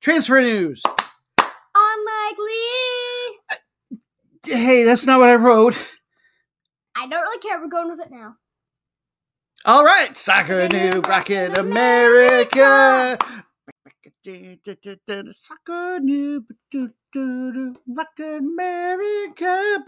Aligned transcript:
Transfer 0.00 0.40
news. 0.40 0.82
unlikely. 1.74 2.54
Hey, 4.46 4.84
that's 4.84 5.06
not 5.06 5.18
what 5.18 5.28
I 5.28 5.34
wrote. 5.34 5.76
I 6.96 7.06
don't 7.08 7.20
really 7.22 7.38
care. 7.38 7.60
We're 7.60 7.68
going 7.68 7.88
with 7.88 8.00
it 8.00 8.10
now. 8.10 8.36
All 9.64 9.84
right, 9.84 10.16
Soccer 10.16 10.68
Noob 10.68 11.06
Rockin' 11.06 11.58
America. 11.58 13.18
Soccer 15.32 16.00
Noob 16.00 16.44
Rockin' 17.86 18.38
America. 18.38 19.84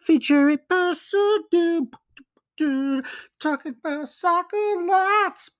Feature 0.00 0.48
a 0.50 0.56
person 0.58 1.38
Noob 1.54 1.92
talking 3.38 3.74
about 3.84 4.08
soccer 4.08 4.56
lots. 4.78 5.50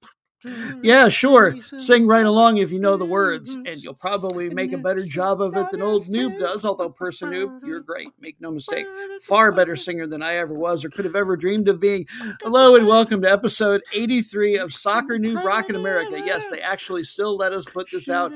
Yeah, 0.83 1.09
sure. 1.09 1.57
Sing 1.63 2.07
right 2.07 2.25
along 2.25 2.57
if 2.57 2.73
you 2.73 2.81
know 2.81 2.97
the 2.97 3.05
words, 3.05 3.55
and 3.55 3.77
you'll 3.83 3.95
probably 3.95 4.51
make 4.51 4.73
a 4.73 4.79
better 4.79 5.05
job 5.05 5.41
of 5.41 5.57
it 5.57 5.71
than 5.71 5.83
old 5.83 6.05
Noob 6.07 6.39
does. 6.39 6.65
Although, 6.65 6.91
person 6.91 7.31
Noob, 7.31 7.65
you're 7.67 7.81
great. 7.81 8.09
Make 8.21 8.41
no 8.41 8.51
mistake. 8.51 8.87
Far 9.23 9.53
better 9.53 9.77
singer 9.77 10.07
than 10.07 10.23
I 10.23 10.37
ever 10.37 10.55
was 10.55 10.85
or 10.85 10.91
could 10.91 11.05
have 11.05 11.17
ever 11.17 11.37
dreamed 11.37 11.69
of 11.69 11.81
being. 11.81 12.07
Hello, 12.43 12.75
and 12.75 12.87
welcome 12.87 13.23
to 13.23 13.31
episode 13.31 13.83
83 13.93 14.59
of 14.59 14.73
Soccer 14.73 15.19
Noob 15.19 15.43
Rockin' 15.45 15.77
America. 15.77 16.21
Yes, 16.25 16.49
they 16.49 16.61
actually 16.61 17.05
still 17.05 17.37
let 17.37 17.53
us 17.53 17.65
put 17.65 17.91
this 17.91 18.09
out 18.09 18.33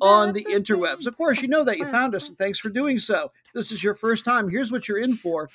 on 0.00 0.32
the 0.32 0.44
interwebs. 0.44 1.06
Of 1.06 1.16
course, 1.16 1.42
you 1.42 1.48
know 1.48 1.64
that 1.64 1.78
you 1.78 1.86
found 1.86 2.14
us, 2.14 2.28
and 2.28 2.38
thanks 2.38 2.58
for 2.58 2.68
doing 2.68 2.98
so. 2.98 3.32
If 3.46 3.52
this 3.54 3.72
is 3.72 3.82
your 3.82 3.94
first 3.94 4.24
time, 4.24 4.48
here's 4.48 4.70
what 4.70 4.88
you're 4.88 4.98
in 4.98 5.16
for. 5.16 5.48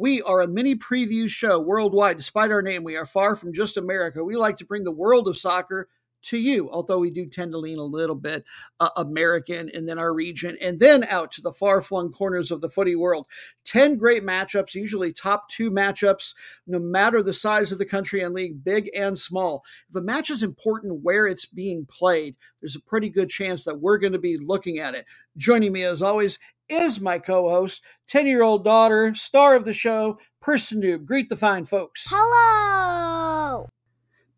We 0.00 0.22
are 0.22 0.40
a 0.40 0.48
mini 0.48 0.76
preview 0.76 1.28
show 1.28 1.60
worldwide. 1.60 2.16
Despite 2.16 2.50
our 2.50 2.62
name, 2.62 2.84
we 2.84 2.96
are 2.96 3.04
far 3.04 3.36
from 3.36 3.52
just 3.52 3.76
America. 3.76 4.24
We 4.24 4.34
like 4.34 4.56
to 4.56 4.64
bring 4.64 4.84
the 4.84 4.90
world 4.90 5.28
of 5.28 5.36
soccer 5.36 5.88
to 6.22 6.38
you, 6.38 6.70
although 6.70 6.98
we 6.98 7.10
do 7.10 7.26
tend 7.26 7.52
to 7.52 7.58
lean 7.58 7.78
a 7.78 7.84
little 7.84 8.14
bit 8.14 8.44
uh, 8.78 8.90
American 8.96 9.70
and 9.72 9.88
then 9.88 9.98
our 9.98 10.12
region, 10.12 10.56
and 10.60 10.78
then 10.78 11.04
out 11.04 11.32
to 11.32 11.42
the 11.42 11.52
far 11.52 11.80
flung 11.80 12.12
corners 12.12 12.50
of 12.50 12.60
the 12.60 12.68
footy 12.68 12.96
world. 12.96 13.26
10 13.64 13.96
great 13.96 14.24
matchups, 14.24 14.74
usually 14.74 15.12
top 15.12 15.48
two 15.48 15.70
matchups, 15.70 16.34
no 16.66 16.78
matter 16.78 17.22
the 17.22 17.32
size 17.32 17.72
of 17.72 17.78
the 17.78 17.86
country 17.86 18.20
and 18.20 18.34
league, 18.34 18.64
big 18.64 18.90
and 18.96 19.18
small. 19.18 19.62
If 19.88 19.96
a 19.96 20.02
match 20.02 20.30
is 20.30 20.42
important 20.42 21.02
where 21.02 21.26
it's 21.26 21.46
being 21.46 21.86
played, 21.86 22.36
there's 22.60 22.76
a 22.76 22.80
pretty 22.80 23.08
good 23.08 23.28
chance 23.28 23.64
that 23.64 23.80
we're 23.80 23.98
going 23.98 24.12
to 24.12 24.18
be 24.18 24.36
looking 24.38 24.78
at 24.78 24.94
it. 24.94 25.06
Joining 25.36 25.72
me, 25.72 25.84
as 25.84 26.02
always, 26.02 26.38
is 26.68 27.00
my 27.00 27.18
co 27.18 27.48
host, 27.50 27.82
10 28.08 28.26
year 28.26 28.42
old 28.42 28.64
daughter, 28.64 29.14
star 29.14 29.54
of 29.54 29.64
the 29.64 29.74
show, 29.74 30.18
Person 30.40 30.80
Noob. 30.80 31.04
Greet 31.04 31.28
the 31.28 31.36
fine 31.36 31.64
folks. 31.64 32.06
Hello. 32.08 33.68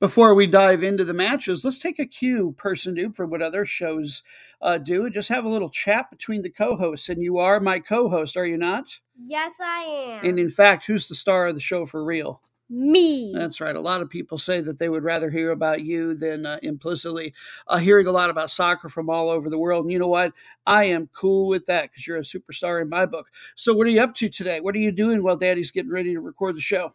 Before 0.02 0.34
we 0.34 0.48
dive 0.48 0.82
into 0.82 1.04
the 1.04 1.14
matches, 1.14 1.64
let's 1.64 1.78
take 1.78 2.00
a 2.00 2.06
cue, 2.06 2.56
Person 2.58 2.96
Noob, 2.96 3.14
for 3.14 3.24
what 3.24 3.40
other 3.40 3.64
shows 3.64 4.24
uh, 4.60 4.76
do 4.78 5.04
and 5.04 5.14
just 5.14 5.28
have 5.28 5.44
a 5.44 5.48
little 5.48 5.70
chat 5.70 6.10
between 6.10 6.42
the 6.42 6.50
co 6.50 6.74
hosts. 6.74 7.08
And 7.08 7.22
you 7.22 7.38
are 7.38 7.60
my 7.60 7.78
co 7.78 8.08
host, 8.08 8.36
are 8.36 8.44
you 8.44 8.56
not? 8.56 8.98
Yes, 9.16 9.60
I 9.62 9.82
am. 9.82 10.26
And 10.28 10.40
in 10.40 10.50
fact, 10.50 10.86
who's 10.86 11.06
the 11.06 11.14
star 11.14 11.46
of 11.46 11.54
the 11.54 11.60
show 11.60 11.86
for 11.86 12.04
real? 12.04 12.42
Me. 12.68 13.32
That's 13.32 13.60
right. 13.60 13.76
A 13.76 13.80
lot 13.80 14.02
of 14.02 14.10
people 14.10 14.38
say 14.38 14.60
that 14.60 14.80
they 14.80 14.88
would 14.88 15.04
rather 15.04 15.30
hear 15.30 15.52
about 15.52 15.82
you 15.82 16.14
than 16.14 16.46
uh, 16.46 16.58
implicitly 16.64 17.32
uh, 17.68 17.78
hearing 17.78 18.08
a 18.08 18.12
lot 18.12 18.28
about 18.28 18.50
soccer 18.50 18.88
from 18.88 19.08
all 19.08 19.30
over 19.30 19.48
the 19.48 19.58
world. 19.58 19.84
And 19.84 19.92
you 19.92 20.00
know 20.00 20.08
what? 20.08 20.32
I 20.66 20.86
am 20.86 21.10
cool 21.12 21.46
with 21.46 21.66
that 21.66 21.92
because 21.92 22.08
you're 22.08 22.16
a 22.16 22.22
superstar 22.22 22.82
in 22.82 22.88
my 22.88 23.06
book. 23.06 23.28
So, 23.54 23.72
what 23.72 23.86
are 23.86 23.90
you 23.90 24.00
up 24.00 24.16
to 24.16 24.28
today? 24.28 24.58
What 24.58 24.74
are 24.74 24.80
you 24.80 24.90
doing 24.90 25.22
while 25.22 25.36
Daddy's 25.36 25.70
getting 25.70 25.92
ready 25.92 26.12
to 26.14 26.20
record 26.20 26.56
the 26.56 26.60
show? 26.60 26.92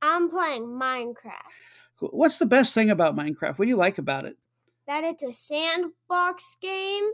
I'm 0.00 0.28
playing 0.28 0.66
Minecraft. 0.66 1.73
What's 2.00 2.38
the 2.38 2.46
best 2.46 2.74
thing 2.74 2.90
about 2.90 3.16
Minecraft? 3.16 3.58
What 3.58 3.64
do 3.64 3.68
you 3.68 3.76
like 3.76 3.98
about 3.98 4.24
it? 4.24 4.36
That 4.86 5.04
it's 5.04 5.22
a 5.22 5.32
sandbox 5.32 6.56
game 6.60 7.10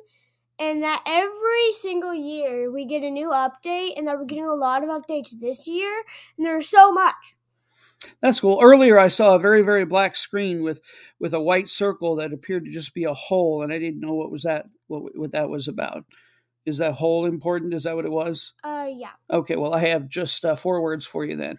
and 0.58 0.82
that 0.82 1.02
every 1.06 1.72
single 1.72 2.14
year 2.14 2.70
we 2.70 2.84
get 2.84 3.02
a 3.02 3.10
new 3.10 3.28
update 3.28 3.96
and 3.96 4.06
that 4.06 4.18
we're 4.18 4.24
getting 4.24 4.46
a 4.46 4.54
lot 4.54 4.82
of 4.82 4.91
updates 4.91 5.30
this 5.38 5.66
year 5.66 6.02
and 6.36 6.46
there's 6.46 6.68
so 6.68 6.92
much. 6.92 7.36
That's 8.20 8.41
cool. 8.41 8.58
Earlier, 8.62 8.98
I 8.98 9.08
saw 9.08 9.34
a 9.34 9.38
very, 9.38 9.62
very 9.62 9.84
black 9.84 10.16
screen 10.16 10.62
with 10.62 10.80
with 11.18 11.34
a 11.34 11.41
white 11.41 11.68
circle 11.68 12.16
that 12.16 12.32
appeared 12.32 12.64
to 12.64 12.70
just 12.70 12.94
be 12.94 13.04
a 13.04 13.12
hole, 13.12 13.62
and 13.62 13.72
I 13.72 13.78
didn't 13.78 14.00
know 14.00 14.14
what 14.14 14.30
was 14.30 14.44
that 14.44 14.66
what 14.86 15.16
what 15.16 15.32
that 15.32 15.50
was 15.50 15.68
about. 15.68 16.04
Is 16.64 16.78
that 16.78 16.94
hole 16.94 17.26
important? 17.26 17.74
Is 17.74 17.84
that 17.84 17.97
what 17.97 18.06
it 18.06 18.10
was? 18.10 18.54
Uh 18.64 18.88
yeah. 18.91 19.12
Okay. 19.30 19.56
Well, 19.56 19.74
I 19.74 19.80
have 19.80 20.08
just 20.08 20.44
uh, 20.44 20.56
four 20.56 20.80
words 20.80 21.06
for 21.06 21.24
you 21.24 21.36
then. 21.36 21.58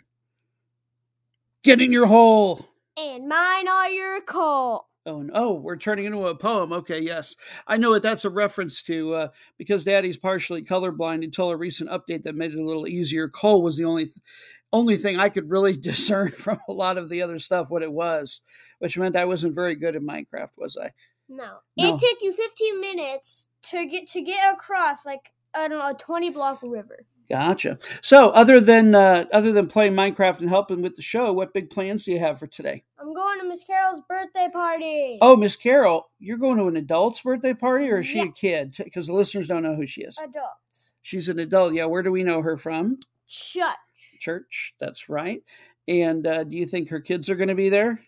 Get 1.63 1.81
in 1.81 1.91
your 1.91 2.07
hole. 2.07 2.70
And 2.97 3.27
mine 3.27 3.67
are 3.67 3.89
your 3.89 4.21
call. 4.21 4.89
Oh, 5.05 5.23
no. 5.23 5.31
oh, 5.33 5.53
we're 5.53 5.77
turning 5.77 6.05
into 6.05 6.27
a 6.27 6.35
poem. 6.35 6.71
Okay, 6.71 7.01
yes. 7.01 7.35
I 7.65 7.77
know 7.77 7.89
what 7.89 8.03
that's 8.03 8.25
a 8.25 8.29
reference 8.29 8.83
to 8.83 9.13
uh, 9.15 9.27
because 9.57 9.83
Daddy's 9.83 10.17
partially 10.17 10.63
colorblind 10.63 11.23
until 11.23 11.49
a 11.49 11.57
recent 11.57 11.89
update 11.89 12.23
that 12.23 12.35
made 12.35 12.51
it 12.51 12.59
a 12.59 12.65
little 12.65 12.87
easier. 12.87 13.27
Coal 13.27 13.63
was 13.63 13.77
the 13.77 13.85
only 13.85 14.05
th- 14.05 14.17
only 14.73 14.95
thing 14.95 15.19
I 15.19 15.29
could 15.29 15.49
really 15.49 15.75
discern 15.77 16.31
from 16.31 16.59
a 16.69 16.73
lot 16.73 16.97
of 16.97 17.09
the 17.09 17.23
other 17.23 17.39
stuff 17.39 17.69
what 17.69 17.81
it 17.81 17.91
was, 17.91 18.41
which 18.79 18.97
meant 18.97 19.15
I 19.15 19.25
wasn't 19.25 19.55
very 19.55 19.75
good 19.75 19.95
at 19.95 20.03
Minecraft, 20.03 20.51
was 20.57 20.77
I? 20.77 20.91
No. 21.27 21.57
No. 21.77 21.93
It 21.93 21.99
took 21.99 22.21
you 22.21 22.31
15 22.31 22.79
minutes 22.79 23.47
to 23.63 23.85
get 23.87 24.07
to 24.09 24.21
get 24.21 24.53
across 24.53 25.05
like 25.05 25.31
I 25.53 25.67
don't 25.67 25.79
know 25.79 25.89
a 25.89 25.93
20 25.93 26.29
block 26.29 26.59
river. 26.61 27.05
Gotcha. 27.31 27.79
So, 28.01 28.29
other 28.31 28.59
than 28.59 28.93
uh, 28.93 29.25
other 29.31 29.51
than 29.53 29.67
playing 29.67 29.93
Minecraft 29.93 30.41
and 30.41 30.49
helping 30.49 30.81
with 30.81 30.95
the 30.97 31.01
show, 31.01 31.31
what 31.31 31.53
big 31.53 31.69
plans 31.69 32.03
do 32.03 32.11
you 32.11 32.19
have 32.19 32.37
for 32.39 32.47
today? 32.47 32.83
I'm 32.99 33.13
going 33.13 33.39
to 33.39 33.47
Miss 33.47 33.63
Carol's 33.63 34.01
birthday 34.09 34.49
party. 34.51 35.17
Oh, 35.21 35.37
Miss 35.37 35.55
Carol, 35.55 36.09
you're 36.19 36.37
going 36.37 36.57
to 36.57 36.65
an 36.67 36.75
adult's 36.75 37.21
birthday 37.21 37.53
party, 37.53 37.89
or 37.89 37.99
is 37.99 38.05
she 38.07 38.17
Yeah. 38.17 38.25
a 38.25 38.31
kid? 38.31 38.75
Because 38.77 39.07
the 39.07 39.13
listeners 39.13 39.47
don't 39.47 39.63
know 39.63 39.75
who 39.75 39.87
she 39.87 40.01
is. 40.01 40.17
adults. 40.17 40.91
She's 41.03 41.29
an 41.29 41.39
adult. 41.39 41.73
Yeah, 41.73 41.85
where 41.85 42.03
do 42.03 42.11
we 42.11 42.23
know 42.23 42.41
her 42.41 42.57
from? 42.57 42.99
Shut. 43.27 43.77
Church. 44.19 44.73
That's 44.79 45.07
right. 45.09 45.41
And 45.87 46.27
uh, 46.27 46.43
do 46.43 46.55
you 46.57 46.65
think 46.65 46.89
her 46.89 46.99
kids 46.99 47.29
are 47.29 47.35
going 47.35 47.47
to 47.49 47.55
be 47.55 47.69
there? 47.69 48.01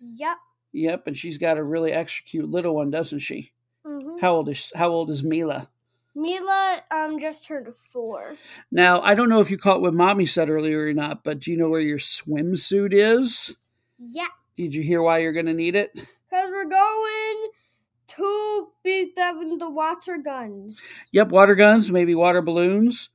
Yep. 0.00 0.36
Yep. 0.72 1.06
And 1.06 1.16
she's 1.16 1.36
got 1.38 1.58
a 1.58 1.62
really 1.62 1.92
extra 1.92 2.24
cute 2.24 2.48
little 2.50 2.74
one, 2.74 2.90
doesn't 2.90 3.18
she? 3.20 3.52
hmm 3.84 4.16
How 4.20 4.34
old 4.36 4.48
is 4.48 4.72
How 4.74 4.88
old 4.88 5.10
is 5.10 5.22
Mila? 5.22 5.68
Mila 6.14 6.82
um 6.90 7.18
just 7.18 7.46
turned 7.46 7.74
four. 7.74 8.36
Now, 8.70 9.00
I 9.00 9.14
don't 9.14 9.28
know 9.28 9.40
if 9.40 9.50
you 9.50 9.58
caught 9.58 9.80
what 9.80 9.94
Mommy 9.94 10.26
said 10.26 10.50
earlier 10.50 10.86
or 10.86 10.92
not, 10.92 11.24
but 11.24 11.40
do 11.40 11.50
you 11.50 11.56
know 11.56 11.68
where 11.68 11.80
your 11.80 11.98
swimsuit 11.98 12.92
is? 12.92 13.54
Yeah, 13.98 14.28
Did 14.56 14.74
you 14.74 14.82
hear 14.82 15.00
why 15.00 15.18
you're 15.18 15.32
going 15.32 15.46
to 15.46 15.52
need 15.54 15.74
it? 15.76 15.92
cause 15.94 16.48
we're 16.50 16.64
going 16.68 17.50
to 18.08 18.68
beat 18.82 19.14
them 19.16 19.58
the 19.58 19.70
water 19.70 20.18
guns. 20.18 20.80
Yep, 21.12 21.28
water 21.28 21.54
guns, 21.54 21.90
maybe 21.90 22.14
water 22.14 22.42
balloons. 22.42 23.10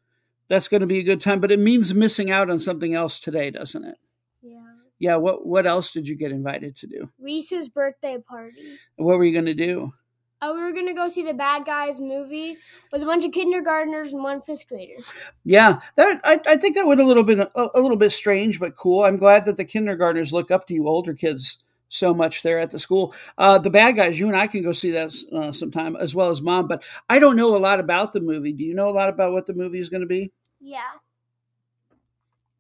That's 0.48 0.68
going 0.68 0.82
to 0.82 0.88
be 0.88 1.00
a 1.00 1.04
good 1.04 1.20
time, 1.20 1.40
but 1.42 1.52
it 1.52 1.60
means 1.60 1.94
missing 1.94 2.32
out 2.32 2.50
on 2.50 2.60
something 2.60 2.94
else 2.94 3.20
today, 3.20 3.52
doesn't 3.52 3.84
it? 3.84 3.98
Yeah. 4.42 4.62
Yeah, 5.00 5.16
what 5.18 5.46
what 5.46 5.68
else 5.68 5.92
did 5.92 6.08
you 6.08 6.16
get 6.16 6.32
invited 6.32 6.76
to 6.78 6.88
do? 6.88 7.10
Reese's 7.20 7.70
birthday 7.70 8.18
party. 8.18 8.78
What 8.96 9.18
were 9.18 9.26
you 9.26 9.34
going 9.34 9.46
to 9.46 9.54
do? 9.54 9.94
Uh, 10.40 10.52
we 10.54 10.62
were 10.62 10.72
gonna 10.72 10.94
go 10.94 11.10
see 11.10 11.24
the 11.24 11.34
Bad 11.34 11.66
Guys 11.66 12.00
movie 12.00 12.58
with 12.92 13.02
a 13.02 13.06
bunch 13.06 13.26
of 13.26 13.32
kindergartners 13.32 14.14
and 14.14 14.24
one 14.24 14.42
fifth 14.42 14.68
grader. 14.68 15.02
Yeah, 15.44 15.80
that 15.96 16.22
I, 16.24 16.40
I 16.46 16.58
think 16.58 16.76
that 16.76 16.86
would 16.86 17.00
a 17.00 17.04
little 17.04 17.24
bit 17.24 17.40
a, 17.40 17.50
a 17.56 17.82
little 17.82 17.98
bit 17.98 18.12
strange, 18.12 18.60
but 18.60 18.76
cool. 18.76 19.04
I'm 19.04 19.18
glad 19.18 19.46
that 19.46 19.58
the 19.58 19.66
kindergartners 19.66 20.32
look 20.32 20.52
up 20.52 20.68
to 20.68 20.76
you 20.76 20.88
older 20.88 21.14
kids 21.14 21.64
so 21.90 22.14
much 22.14 22.44
there 22.44 22.60
at 22.60 22.70
the 22.72 22.80
school. 22.80 23.16
Uh, 23.38 23.58
the 23.58 23.70
bad 23.70 23.96
guys, 23.96 24.20
you 24.20 24.28
and 24.28 24.36
I 24.36 24.48
can 24.48 24.62
go 24.62 24.74
see 24.74 24.92
that 24.92 25.14
uh, 25.34 25.52
sometime 25.52 25.96
as 25.96 26.14
well 26.14 26.30
as 26.30 26.42
mom. 26.42 26.68
But 26.68 26.84
I 27.10 27.20
don't 27.20 27.36
know 27.36 27.56
a 27.56 27.58
lot 27.58 27.80
about 27.80 28.14
the 28.14 28.20
movie. 28.20 28.54
Do 28.54 28.64
you 28.64 28.76
know 28.76 28.90
a 28.90 28.92
lot 28.92 29.10
about 29.10 29.32
what 29.32 29.46
the 29.48 29.54
movie 29.54 29.80
is 29.80 29.90
going 29.90 30.02
to 30.02 30.08
be? 30.08 30.32
Yeah. 30.60 30.82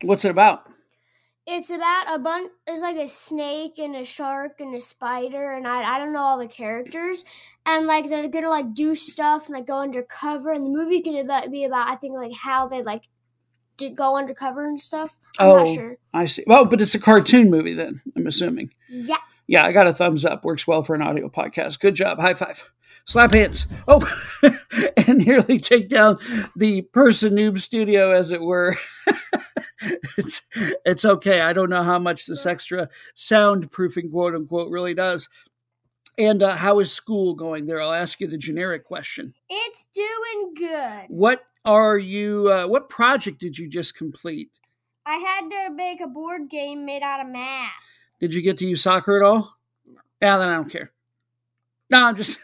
What's 0.02 0.26
it 0.26 0.32
about? 0.32 0.70
It's 1.50 1.70
about 1.70 2.14
a 2.14 2.20
bunch. 2.20 2.52
It's 2.68 2.82
like 2.82 2.98
a 2.98 3.08
snake 3.08 3.80
and 3.80 3.96
a 3.96 4.04
shark 4.04 4.60
and 4.60 4.76
a 4.76 4.82
spider, 4.82 5.54
and 5.54 5.66
I 5.66 5.96
I 5.96 5.98
don't 5.98 6.12
know 6.12 6.20
all 6.22 6.38
the 6.38 6.48
characters, 6.48 7.24
and 7.66 7.88
like 7.88 8.10
they're 8.10 8.28
gonna 8.28 8.50
like 8.50 8.74
do 8.74 8.96
stuff 8.96 9.46
and 9.48 9.56
like 9.56 9.66
go 9.66 9.80
undercover, 9.80 10.52
and 10.52 10.66
the 10.66 10.70
movie's 10.70 11.02
gonna 11.06 11.50
be- 11.50 11.64
about 11.64 11.90
I 11.90 11.96
think 11.96 12.16
like 12.16 12.34
how 12.34 12.68
they 12.68 12.84
like 12.84 13.04
go 13.96 14.18
undercover 14.18 14.68
and 14.68 14.80
stuff. 14.80 15.16
I'm 15.40 15.48
Oh. 15.48 15.58
not 15.64 15.68
sure. 15.74 15.98
I 16.14 16.26
see. 16.26 16.44
Well, 16.48 16.66
but 16.66 16.82
it's 16.82 16.96
a 16.96 17.00
cartoon 17.00 17.50
movie 17.50 17.74
then. 17.76 18.02
I'm 18.18 18.28
assuming. 18.28 18.72
Yeah, 18.90 19.18
Yeah, 19.48 19.64
I 19.66 19.72
got 19.72 19.88
a 19.88 19.94
thumbs 19.94 20.26
up. 20.26 20.44
Works 20.44 20.68
well 20.68 20.84
for 20.84 20.96
an 20.96 21.02
audio 21.02 21.30
podcast. 21.30 21.80
Good 21.80 21.96
job. 21.96 22.20
High 22.20 22.34
five. 22.34 22.70
Slap 23.06 23.34
hands. 23.34 23.68
Oh, 23.88 24.02
and 25.08 25.20
nearly 25.26 25.60
take 25.60 25.88
down 25.88 26.18
the 26.58 26.82
person 26.82 27.36
noob 27.36 27.60
studio, 27.60 28.12
as 28.12 28.32
it 28.32 28.42
were. 28.42 28.76
it's 30.18 30.42
it's 30.86 31.06
okay. 31.06 31.42
I 31.42 31.54
don't 31.54 31.70
know 31.70 31.84
how 31.84 32.00
much 32.00 32.26
this 32.26 32.46
extra 32.46 32.90
soundproofing, 33.16 34.12
quote 34.12 34.36
unquote, 34.36 34.72
really 34.72 34.94
does. 34.94 35.30
And 36.18 36.42
uh, 36.42 36.56
how 36.56 36.80
is 36.80 36.92
school 36.92 37.36
going 37.36 37.68
there? 37.68 37.80
I'll 37.80 37.94
ask 37.94 38.20
you 38.20 38.28
the 38.28 38.38
generic 38.38 38.86
question. 38.86 39.36
It's 39.50 39.88
doing 39.94 40.54
good. 40.56 41.06
What 41.10 41.44
are 41.64 41.98
you? 41.98 42.52
Uh, 42.52 42.68
what 42.68 42.90
project 42.90 43.40
did 43.40 43.58
you 43.58 43.70
just 43.70 43.96
complete? 43.96 44.50
I 45.06 45.18
had 45.18 45.50
to 45.50 45.74
make 45.74 46.02
a 46.02 46.08
board 46.08 46.50
game 46.50 46.86
made 46.86 47.04
out 47.04 47.22
of 47.22 47.28
math. 47.28 47.72
Did 48.20 48.34
you 48.34 48.42
get 48.42 48.58
to 48.58 48.66
use 48.66 48.82
soccer 48.82 49.16
at 49.16 49.24
all? 49.24 49.56
No. 49.86 50.02
Yeah, 50.22 50.38
then 50.38 50.50
I 50.50 50.56
don't 50.56 50.72
care. 50.72 50.92
No, 51.89 52.04
I'm 52.06 52.18
just 52.18 52.38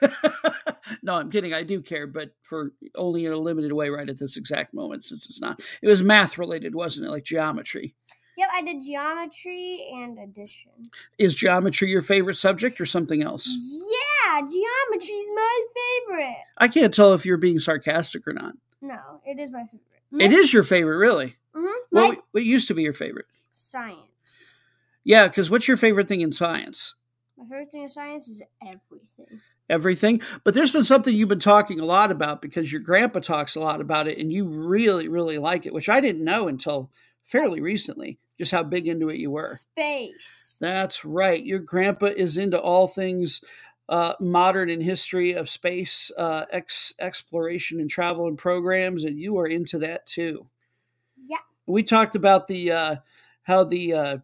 no, 1.03 1.15
I'm 1.15 1.29
kidding. 1.31 1.53
I 1.53 1.63
do 1.63 1.81
care, 1.81 2.07
but 2.07 2.31
for 2.43 2.71
only 2.95 3.25
in 3.25 3.33
a 3.33 3.37
limited 3.37 3.73
way 3.73 3.89
right 3.89 4.09
at 4.09 4.17
this 4.17 4.37
exact 4.37 4.73
moment, 4.73 5.03
since 5.03 5.25
it's 5.25 5.41
not. 5.41 5.59
It 5.81 5.87
was 5.87 6.01
math 6.01 6.37
related, 6.37 6.73
wasn't 6.75 7.07
it? 7.07 7.11
Like 7.11 7.23
geometry. 7.25 7.95
Yep, 8.37 8.49
I 8.51 8.61
did 8.63 8.81
geometry 8.81 9.89
and 9.93 10.17
addition. 10.17 10.71
Is 11.19 11.35
geometry 11.35 11.89
your 11.89 12.01
favorite 12.01 12.35
subject 12.37 12.81
or 12.81 12.85
something 12.85 13.21
else? 13.21 13.47
Yeah, 13.47 14.39
geometry's 14.39 15.27
my 15.35 15.61
favorite. 16.07 16.37
I 16.57 16.67
can't 16.67 16.93
tell 16.93 17.13
if 17.13 17.25
you're 17.25 17.37
being 17.37 17.59
sarcastic 17.59 18.27
or 18.27 18.33
not. 18.33 18.53
No, 18.81 18.97
it 19.25 19.39
is 19.39 19.51
my 19.51 19.65
favorite. 19.65 20.23
It 20.25 20.31
is 20.31 20.51
your 20.53 20.63
favorite, 20.63 20.97
really. 20.97 21.35
Mm-hmm. 21.55 21.65
My 21.91 22.07
What, 22.09 22.23
what 22.31 22.43
used 22.43 22.67
to 22.69 22.73
be 22.73 22.83
your 22.83 22.93
favorite? 22.93 23.25
science. 23.51 23.99
Yeah, 25.03 25.27
because 25.27 25.49
what's 25.51 25.67
your 25.67 25.77
favorite 25.77 26.07
thing 26.07 26.21
in 26.21 26.31
science? 26.31 26.95
My 27.37 27.45
favorite 27.45 27.71
thing 27.71 27.83
in 27.83 27.89
science 27.89 28.27
is 28.27 28.41
everything. 28.61 29.41
Everything. 29.69 30.21
But 30.43 30.53
there's 30.53 30.71
been 30.71 30.83
something 30.83 31.15
you've 31.15 31.29
been 31.29 31.39
talking 31.39 31.79
a 31.79 31.85
lot 31.85 32.11
about 32.11 32.41
because 32.41 32.71
your 32.71 32.81
grandpa 32.81 33.19
talks 33.19 33.55
a 33.55 33.59
lot 33.59 33.81
about 33.81 34.07
it 34.07 34.17
and 34.19 34.31
you 34.31 34.45
really, 34.45 35.07
really 35.07 35.37
like 35.37 35.65
it, 35.65 35.73
which 35.73 35.89
I 35.89 35.99
didn't 35.99 36.23
know 36.23 36.47
until 36.47 36.91
fairly 37.23 37.61
recently, 37.61 38.19
just 38.37 38.51
how 38.51 38.63
big 38.63 38.87
into 38.87 39.09
it 39.09 39.17
you 39.17 39.31
were. 39.31 39.55
Space. 39.55 40.57
That's 40.61 41.03
right. 41.03 41.43
Your 41.43 41.59
grandpa 41.59 42.07
is 42.07 42.37
into 42.37 42.59
all 42.59 42.87
things 42.87 43.43
uh, 43.89 44.13
modern 44.19 44.69
in 44.69 44.81
history 44.81 45.33
of 45.33 45.49
space 45.49 46.11
uh, 46.17 46.45
ex- 46.51 46.93
exploration 46.99 47.79
and 47.79 47.89
travel 47.89 48.27
and 48.27 48.37
programs, 48.37 49.03
and 49.03 49.19
you 49.19 49.37
are 49.39 49.47
into 49.47 49.77
that 49.79 50.05
too. 50.05 50.47
Yeah. 51.25 51.37
We 51.65 51.83
talked 51.83 52.15
about 52.15 52.47
the 52.47 52.71
uh, 52.71 52.95
how 53.43 53.65
the 53.65 53.93
uh, 53.93 54.17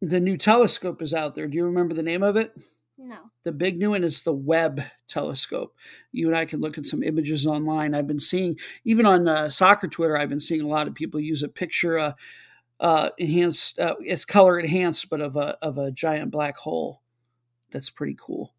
the 0.00 0.20
new 0.20 0.36
telescope 0.36 1.02
is 1.02 1.14
out 1.14 1.34
there. 1.34 1.46
Do 1.46 1.56
you 1.56 1.64
remember 1.64 1.94
the 1.94 2.02
name 2.02 2.22
of 2.22 2.36
it? 2.36 2.56
No. 2.96 3.18
The 3.44 3.52
big 3.52 3.78
new 3.78 3.90
one 3.90 4.04
is 4.04 4.22
the 4.22 4.32
Webb 4.32 4.82
telescope. 5.06 5.76
You 6.12 6.26
and 6.28 6.36
I 6.36 6.44
can 6.44 6.60
look 6.60 6.78
at 6.78 6.86
some 6.86 7.02
images 7.02 7.46
online. 7.46 7.94
I've 7.94 8.08
been 8.08 8.20
seeing, 8.20 8.58
even 8.84 9.06
on 9.06 9.28
uh, 9.28 9.50
soccer 9.50 9.86
Twitter, 9.86 10.16
I've 10.16 10.28
been 10.28 10.40
seeing 10.40 10.62
a 10.62 10.68
lot 10.68 10.88
of 10.88 10.94
people 10.94 11.20
use 11.20 11.42
a 11.42 11.48
picture, 11.48 11.98
uh, 11.98 12.12
uh, 12.80 13.10
enhanced, 13.18 13.78
uh, 13.78 13.94
it's 14.00 14.24
color 14.24 14.58
enhanced, 14.58 15.10
but 15.10 15.20
of 15.20 15.36
a 15.36 15.56
of 15.62 15.78
a 15.78 15.92
giant 15.92 16.30
black 16.30 16.56
hole. 16.56 17.02
That's 17.70 17.90
pretty 17.90 18.16
cool. 18.18 18.54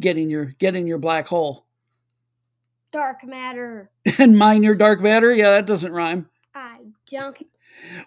Getting 0.00 0.28
your 0.28 0.54
getting 0.58 0.86
your 0.86 0.98
black 0.98 1.26
hole 1.26 1.64
Dark 2.94 3.24
matter. 3.24 3.90
and 4.18 4.38
mine 4.38 4.62
your 4.62 4.76
dark 4.76 5.00
matter. 5.00 5.34
Yeah, 5.34 5.50
that 5.50 5.66
doesn't 5.66 5.90
rhyme. 5.90 6.30
I 6.54 6.78
don't. 7.08 7.36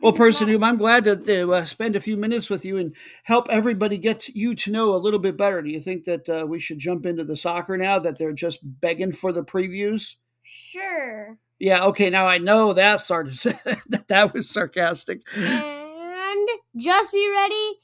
Well, 0.02 0.14
person 0.14 0.48
noob, 0.48 0.64
I'm 0.64 0.78
glad 0.78 1.06
to, 1.06 1.54
uh, 1.54 1.66
spend 1.66 1.96
a 1.96 2.02
few 2.02 2.18
minutes 2.18 2.50
with 2.50 2.66
you 2.66 2.78
and 2.78 2.96
help 3.24 3.48
everybody 3.50 3.98
get 3.98 4.30
you 4.30 4.56
to 4.56 4.72
know 4.72 4.96
a 4.96 4.98
little 4.98 5.20
bit 5.20 5.38
better. 5.38 5.62
Do 5.62 5.70
you 5.70 5.80
think 5.80 6.06
that 6.06 6.30
uh, 6.30 6.46
we 6.48 6.60
should 6.60 6.80
jump 6.80 7.06
into 7.06 7.24
the 7.24 7.36
soccer 7.36 7.78
now 7.78 8.00
that 8.00 8.18
they're 8.18 8.34
just 8.34 8.60
begging 8.64 9.12
for 9.12 9.32
the 9.32 9.44
previews? 9.44 10.16
Sure. 10.44 11.38
Yeah, 11.60 11.86
okay, 11.86 12.10
now 12.10 12.28
I 12.28 12.38
know 12.38 12.74
that 12.74 13.00
that 13.08 14.06
that 14.08 14.34
was 14.34 14.50
sarcastic. 14.50 15.22
and 15.36 16.50
just 16.76 17.12
be 17.12 17.30
ready 17.30 17.80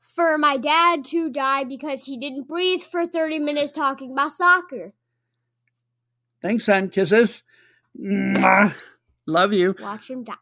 for 0.00 0.38
my 0.38 0.56
dad 0.56 1.04
to 1.06 1.30
die 1.30 1.64
because 1.64 2.04
he 2.04 2.16
didn't 2.16 2.48
breathe 2.48 2.80
for 2.80 3.04
30 3.06 3.38
minutes 3.38 3.70
talking 3.70 4.12
about 4.12 4.32
soccer. 4.32 4.92
Thanks, 6.42 6.64
son. 6.64 6.90
Kisses. 6.90 7.42
Mwah. 7.98 8.74
Love 9.26 9.52
you. 9.52 9.74
Watch 9.80 10.10
him 10.10 10.24
die. 10.24 10.34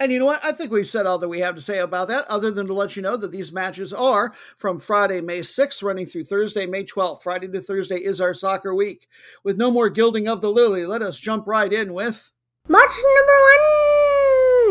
And 0.00 0.10
you 0.10 0.18
know 0.18 0.24
what? 0.24 0.44
I 0.44 0.52
think 0.52 0.72
we've 0.72 0.88
said 0.88 1.06
all 1.06 1.18
that 1.18 1.28
we 1.28 1.38
have 1.40 1.54
to 1.54 1.62
say 1.62 1.78
about 1.78 2.08
that, 2.08 2.26
other 2.26 2.50
than 2.50 2.66
to 2.66 2.74
let 2.74 2.96
you 2.96 3.02
know 3.02 3.16
that 3.16 3.30
these 3.30 3.52
matches 3.52 3.92
are 3.92 4.32
from 4.58 4.80
Friday, 4.80 5.20
May 5.20 5.40
6th, 5.40 5.82
running 5.84 6.04
through 6.04 6.24
Thursday, 6.24 6.66
May 6.66 6.84
12th. 6.84 7.22
Friday 7.22 7.46
to 7.48 7.60
Thursday 7.60 7.98
is 7.98 8.20
our 8.20 8.34
soccer 8.34 8.74
week. 8.74 9.06
With 9.44 9.56
no 9.56 9.70
more 9.70 9.88
gilding 9.88 10.26
of 10.26 10.40
the 10.40 10.50
lily, 10.50 10.84
let 10.84 11.00
us 11.00 11.20
jump 11.20 11.46
right 11.46 11.72
in 11.72 11.94
with. 11.94 12.32
Match 12.68 12.90
number 13.16 13.32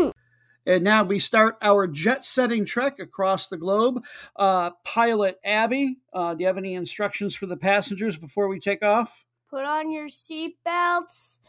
one. 0.02 0.12
And 0.66 0.84
now 0.84 1.04
we 1.04 1.18
start 1.18 1.56
our 1.62 1.86
jet 1.86 2.24
setting 2.24 2.64
trek 2.64 2.98
across 2.98 3.48
the 3.48 3.56
globe. 3.56 4.04
Uh, 4.36 4.70
Pilot 4.84 5.38
Abby, 5.44 5.98
uh, 6.12 6.34
do 6.34 6.40
you 6.40 6.46
have 6.46 6.58
any 6.58 6.74
instructions 6.74 7.34
for 7.34 7.46
the 7.46 7.56
passengers 7.56 8.16
before 8.16 8.48
we 8.48 8.58
take 8.58 8.82
off? 8.82 9.24
Put 9.48 9.64
on 9.64 9.90
your 9.90 10.06
seatbelts. 10.06 11.40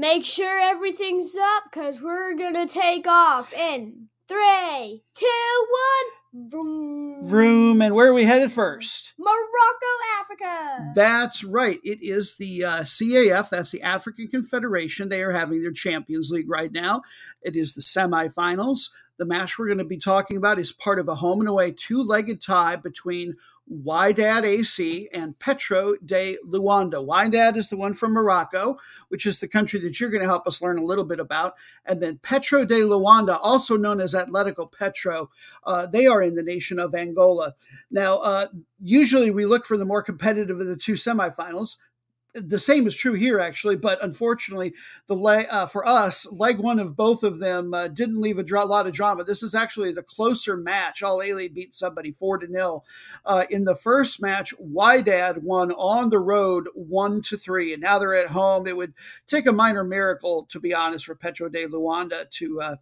Make 0.00 0.24
sure 0.24 0.58
everything's 0.58 1.36
up 1.36 1.64
because 1.70 2.00
we're 2.00 2.32
going 2.32 2.54
to 2.54 2.66
take 2.66 3.06
off 3.06 3.52
in 3.52 4.08
three, 4.28 5.04
two, 5.14 5.66
one. 5.70 6.48
Vroom. 6.48 7.28
Room, 7.28 7.82
and 7.82 7.94
where 7.94 8.08
are 8.08 8.14
we 8.14 8.24
headed 8.24 8.50
first? 8.50 9.12
Morocco, 9.18 10.22
Africa. 10.22 10.92
That's 10.94 11.44
right. 11.44 11.80
It 11.84 11.98
is 12.00 12.36
the 12.36 12.64
uh, 12.64 12.82
CAF, 12.84 13.50
that's 13.50 13.72
the 13.72 13.82
African 13.82 14.28
Confederation. 14.28 15.10
They 15.10 15.22
are 15.22 15.32
having 15.32 15.60
their 15.60 15.72
Champions 15.72 16.30
League 16.30 16.48
right 16.48 16.72
now. 16.72 17.02
It 17.42 17.54
is 17.54 17.74
the 17.74 17.82
semifinals. 17.82 18.88
The 19.18 19.26
match 19.26 19.58
we're 19.58 19.66
going 19.66 19.76
to 19.78 19.84
be 19.84 19.98
talking 19.98 20.38
about 20.38 20.58
is 20.58 20.72
part 20.72 20.98
of 20.98 21.08
a 21.08 21.14
home 21.14 21.40
and 21.40 21.48
away 21.50 21.72
two 21.72 22.02
legged 22.02 22.40
tie 22.40 22.76
between 22.76 23.36
Wydad 23.70 24.44
AC 24.44 25.08
and 25.12 25.38
Petro 25.38 25.94
de 26.04 26.36
Luanda. 26.46 27.04
Wydad 27.04 27.56
is 27.56 27.68
the 27.68 27.76
one 27.76 27.94
from 27.94 28.12
Morocco, 28.12 28.76
which 29.08 29.26
is 29.26 29.38
the 29.38 29.48
country 29.48 29.78
that 29.80 30.00
you're 30.00 30.10
going 30.10 30.22
to 30.22 30.28
help 30.28 30.46
us 30.46 30.60
learn 30.60 30.78
a 30.78 30.84
little 30.84 31.04
bit 31.04 31.20
about. 31.20 31.54
And 31.84 32.02
then 32.02 32.18
Petro 32.22 32.64
de 32.64 32.82
Luanda, 32.82 33.38
also 33.40 33.76
known 33.76 34.00
as 34.00 34.14
Atletico 34.14 34.70
Petro, 34.70 35.30
uh, 35.64 35.86
they 35.86 36.06
are 36.06 36.22
in 36.22 36.34
the 36.34 36.42
nation 36.42 36.78
of 36.78 36.94
Angola. 36.94 37.54
Now, 37.90 38.18
uh, 38.18 38.48
usually 38.82 39.30
we 39.30 39.46
look 39.46 39.66
for 39.66 39.76
the 39.76 39.84
more 39.84 40.02
competitive 40.02 40.60
of 40.60 40.66
the 40.66 40.76
two 40.76 40.94
semifinals. 40.94 41.76
The 42.34 42.58
same 42.58 42.86
is 42.86 42.96
true 42.96 43.14
here, 43.14 43.40
actually, 43.40 43.76
but 43.76 44.02
unfortunately, 44.04 44.74
the 45.08 45.16
leg 45.16 45.46
uh, 45.50 45.66
for 45.66 45.86
us, 45.86 46.30
leg 46.30 46.58
one 46.58 46.78
of 46.78 46.96
both 46.96 47.24
of 47.24 47.38
them 47.38 47.74
uh, 47.74 47.88
didn't 47.88 48.20
leave 48.20 48.38
a 48.38 48.44
dra- 48.44 48.64
lot 48.64 48.86
of 48.86 48.92
drama. 48.92 49.24
This 49.24 49.42
is 49.42 49.54
actually 49.54 49.92
the 49.92 50.02
closer 50.02 50.56
match. 50.56 51.02
Al 51.02 51.18
Ahly 51.18 51.52
beat 51.52 51.74
somebody 51.74 52.12
four 52.12 52.38
to 52.38 52.46
nil. 52.46 52.84
Uh, 53.24 53.46
in 53.50 53.64
the 53.64 53.74
first 53.74 54.22
match, 54.22 54.54
Wydad 54.58 55.42
won 55.42 55.72
on 55.72 56.10
the 56.10 56.20
road 56.20 56.68
one 56.74 57.20
to 57.22 57.36
three, 57.36 57.72
and 57.72 57.82
now 57.82 57.98
they're 57.98 58.14
at 58.14 58.28
home. 58.28 58.66
It 58.66 58.76
would 58.76 58.94
take 59.26 59.46
a 59.46 59.52
minor 59.52 59.82
miracle, 59.82 60.46
to 60.50 60.60
be 60.60 60.72
honest, 60.72 61.06
for 61.06 61.14
Petro 61.14 61.48
de 61.48 61.66
Luanda 61.66 62.30
to 62.30 62.60
uh, 62.60 62.76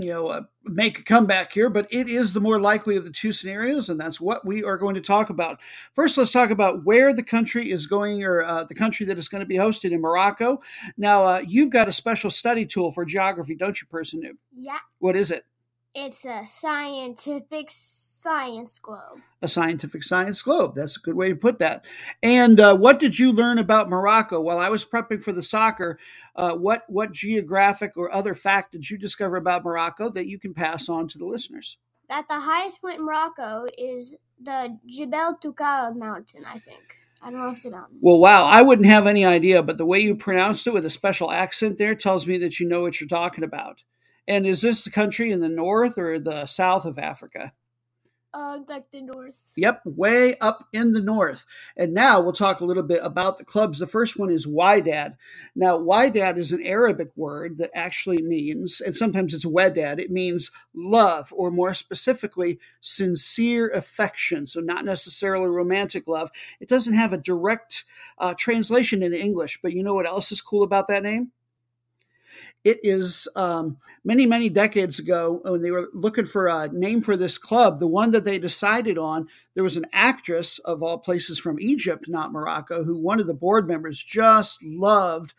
you 0.00 0.12
know, 0.12 0.28
uh, 0.28 0.42
make 0.64 0.98
a 1.00 1.02
comeback 1.02 1.52
here, 1.52 1.68
but 1.68 1.86
it 1.90 2.08
is 2.08 2.32
the 2.32 2.40
more 2.40 2.60
likely 2.60 2.96
of 2.96 3.04
the 3.04 3.10
two 3.10 3.32
scenarios, 3.32 3.88
and 3.88 3.98
that's 3.98 4.20
what 4.20 4.46
we 4.46 4.62
are 4.62 4.78
going 4.78 4.94
to 4.94 5.00
talk 5.00 5.28
about. 5.30 5.58
First, 5.94 6.16
let's 6.16 6.30
talk 6.30 6.50
about 6.50 6.84
where 6.84 7.12
the 7.12 7.22
country 7.22 7.70
is 7.70 7.86
going, 7.86 8.22
or 8.22 8.42
uh, 8.42 8.64
the 8.64 8.74
country 8.74 9.04
that 9.06 9.18
is 9.18 9.28
going 9.28 9.40
to 9.40 9.46
be 9.46 9.56
hosted 9.56 9.90
in 9.92 10.00
Morocco. 10.00 10.60
Now, 10.96 11.24
uh, 11.24 11.42
you've 11.46 11.70
got 11.70 11.88
a 11.88 11.92
special 11.92 12.30
study 12.30 12.64
tool 12.64 12.92
for 12.92 13.04
geography, 13.04 13.54
don't 13.54 13.80
you, 13.80 13.86
person? 13.88 14.38
Yeah, 14.56 14.78
What 14.98 15.16
is 15.16 15.30
it? 15.30 15.44
it's 15.94 16.24
a 16.24 16.44
scientific 16.44 17.70
science 18.18 18.78
globe. 18.78 19.20
A 19.42 19.48
scientific 19.48 20.02
science 20.02 20.42
globe. 20.42 20.74
That's 20.74 20.96
a 20.96 21.00
good 21.00 21.14
way 21.14 21.28
to 21.28 21.36
put 21.36 21.58
that. 21.58 21.84
And 22.22 22.58
uh, 22.58 22.76
what 22.76 22.98
did 22.98 23.18
you 23.18 23.32
learn 23.32 23.58
about 23.58 23.88
Morocco 23.88 24.40
while 24.40 24.58
I 24.58 24.68
was 24.68 24.84
prepping 24.84 25.22
for 25.22 25.32
the 25.32 25.42
soccer? 25.42 25.98
Uh, 26.34 26.54
what 26.54 26.84
what 26.88 27.12
geographic 27.12 27.96
or 27.96 28.12
other 28.12 28.34
fact 28.34 28.72
did 28.72 28.90
you 28.90 28.98
discover 28.98 29.36
about 29.36 29.64
Morocco 29.64 30.08
that 30.10 30.26
you 30.26 30.38
can 30.38 30.54
pass 30.54 30.88
on 30.88 31.08
to 31.08 31.18
the 31.18 31.26
listeners? 31.26 31.78
That 32.08 32.26
the 32.28 32.40
highest 32.40 32.80
point 32.80 32.98
in 32.98 33.04
Morocco 33.04 33.66
is 33.76 34.16
the 34.42 34.78
Jebel 34.86 35.38
Toubkal 35.42 35.96
mountain, 35.96 36.44
I 36.44 36.58
think. 36.58 36.96
I 37.20 37.30
don't 37.30 37.40
know 37.40 37.50
if 37.50 37.56
it's 37.56 37.66
a 37.66 37.70
mountain. 37.70 37.98
Well, 38.00 38.18
wow, 38.18 38.44
I 38.44 38.62
wouldn't 38.62 38.86
have 38.86 39.06
any 39.06 39.24
idea, 39.24 39.62
but 39.62 39.76
the 39.76 39.86
way 39.86 39.98
you 39.98 40.14
pronounced 40.14 40.66
it 40.66 40.72
with 40.72 40.86
a 40.86 40.90
special 40.90 41.32
accent 41.32 41.76
there 41.76 41.94
tells 41.94 42.26
me 42.26 42.38
that 42.38 42.60
you 42.60 42.68
know 42.68 42.82
what 42.82 43.00
you're 43.00 43.08
talking 43.08 43.44
about. 43.44 43.82
And 44.28 44.46
is 44.46 44.60
this 44.60 44.84
the 44.84 44.90
country 44.90 45.32
in 45.32 45.40
the 45.40 45.48
north 45.48 45.98
or 45.98 46.18
the 46.18 46.46
south 46.46 46.84
of 46.84 46.98
Africa? 46.98 47.52
Uh, 48.38 48.60
like 48.68 48.88
the 48.92 49.00
north. 49.00 49.52
Yep, 49.56 49.82
way 49.84 50.38
up 50.38 50.68
in 50.72 50.92
the 50.92 51.00
north. 51.00 51.44
And 51.76 51.92
now 51.92 52.20
we'll 52.20 52.32
talk 52.32 52.60
a 52.60 52.64
little 52.64 52.84
bit 52.84 53.00
about 53.02 53.36
the 53.36 53.44
clubs. 53.44 53.80
The 53.80 53.88
first 53.88 54.16
one 54.16 54.30
is 54.30 54.46
Wydad. 54.46 55.16
Now, 55.56 55.76
Wydad 55.76 56.38
is 56.38 56.52
an 56.52 56.62
Arabic 56.62 57.08
word 57.16 57.58
that 57.58 57.72
actually 57.74 58.22
means, 58.22 58.80
and 58.80 58.94
sometimes 58.96 59.34
it's 59.34 59.44
Wedad, 59.44 59.98
it 59.98 60.12
means 60.12 60.52
love, 60.72 61.32
or 61.36 61.50
more 61.50 61.74
specifically, 61.74 62.60
sincere 62.80 63.70
affection. 63.70 64.46
So, 64.46 64.60
not 64.60 64.84
necessarily 64.84 65.48
romantic 65.48 66.06
love. 66.06 66.30
It 66.60 66.68
doesn't 66.68 66.94
have 66.94 67.12
a 67.12 67.18
direct 67.18 67.82
uh, 68.18 68.34
translation 68.38 69.02
in 69.02 69.12
English, 69.12 69.58
but 69.60 69.72
you 69.72 69.82
know 69.82 69.94
what 69.94 70.06
else 70.06 70.30
is 70.30 70.40
cool 70.40 70.62
about 70.62 70.86
that 70.86 71.02
name? 71.02 71.32
It 72.64 72.80
is 72.82 73.28
um, 73.36 73.78
many, 74.04 74.26
many 74.26 74.48
decades 74.48 74.98
ago 74.98 75.40
when 75.44 75.62
they 75.62 75.70
were 75.70 75.88
looking 75.94 76.24
for 76.26 76.48
a 76.48 76.68
name 76.68 77.02
for 77.02 77.16
this 77.16 77.38
club. 77.38 77.78
The 77.78 77.86
one 77.86 78.10
that 78.10 78.24
they 78.24 78.38
decided 78.38 78.98
on, 78.98 79.28
there 79.54 79.64
was 79.64 79.76
an 79.76 79.86
actress 79.92 80.58
of 80.60 80.82
all 80.82 80.98
places 80.98 81.38
from 81.38 81.60
Egypt, 81.60 82.06
not 82.08 82.32
Morocco, 82.32 82.84
who 82.84 82.98
one 82.98 83.20
of 83.20 83.26
the 83.26 83.34
board 83.34 83.68
members 83.68 84.02
just 84.02 84.62
loved. 84.62 85.34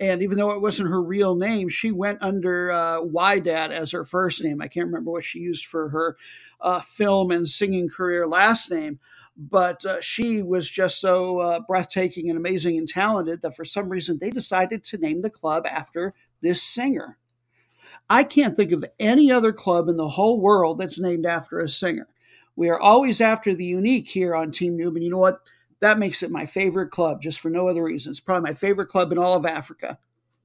And 0.00 0.22
even 0.22 0.36
though 0.36 0.50
it 0.50 0.60
wasn't 0.62 0.90
her 0.90 1.02
real 1.02 1.36
name, 1.36 1.68
she 1.68 1.92
went 1.92 2.18
under 2.20 2.72
uh, 2.72 3.00
Wydad 3.00 3.70
as 3.70 3.92
her 3.92 4.04
first 4.04 4.44
name. 4.44 4.60
I 4.60 4.68
can't 4.68 4.86
remember 4.86 5.12
what 5.12 5.24
she 5.24 5.38
used 5.38 5.66
for 5.66 5.88
her 5.90 6.16
uh, 6.60 6.80
film 6.80 7.30
and 7.30 7.48
singing 7.48 7.88
career 7.88 8.26
last 8.26 8.70
name 8.70 8.98
but 9.36 9.84
uh, 9.84 10.00
she 10.00 10.42
was 10.42 10.70
just 10.70 11.00
so 11.00 11.38
uh, 11.40 11.60
breathtaking 11.66 12.28
and 12.28 12.38
amazing 12.38 12.78
and 12.78 12.88
talented 12.88 13.42
that 13.42 13.56
for 13.56 13.64
some 13.64 13.88
reason 13.88 14.18
they 14.20 14.30
decided 14.30 14.84
to 14.84 14.98
name 14.98 15.22
the 15.22 15.30
club 15.30 15.66
after 15.66 16.14
this 16.44 16.62
singer. 16.62 17.18
I 18.08 18.22
can't 18.22 18.56
think 18.56 18.70
of 18.70 18.84
any 19.00 19.32
other 19.32 19.52
club 19.52 19.88
in 19.88 19.96
the 19.96 20.10
whole 20.10 20.38
world 20.38 20.78
that's 20.78 21.00
named 21.00 21.26
after 21.26 21.58
a 21.58 21.68
singer. 21.68 22.06
We 22.54 22.68
are 22.68 22.78
always 22.78 23.20
after 23.20 23.54
the 23.54 23.64
unique 23.64 24.08
here 24.08 24.36
on 24.36 24.52
Team 24.52 24.78
Noob, 24.78 24.94
and 24.94 25.02
you 25.02 25.10
know 25.10 25.18
what? 25.18 25.40
That 25.80 25.98
makes 25.98 26.22
it 26.22 26.30
my 26.30 26.46
favorite 26.46 26.90
club, 26.90 27.20
just 27.20 27.40
for 27.40 27.50
no 27.50 27.68
other 27.68 27.82
reason. 27.82 28.12
It's 28.12 28.20
probably 28.20 28.50
my 28.50 28.54
favorite 28.54 28.88
club 28.88 29.10
in 29.10 29.18
all 29.18 29.34
of 29.34 29.44
Africa 29.44 29.98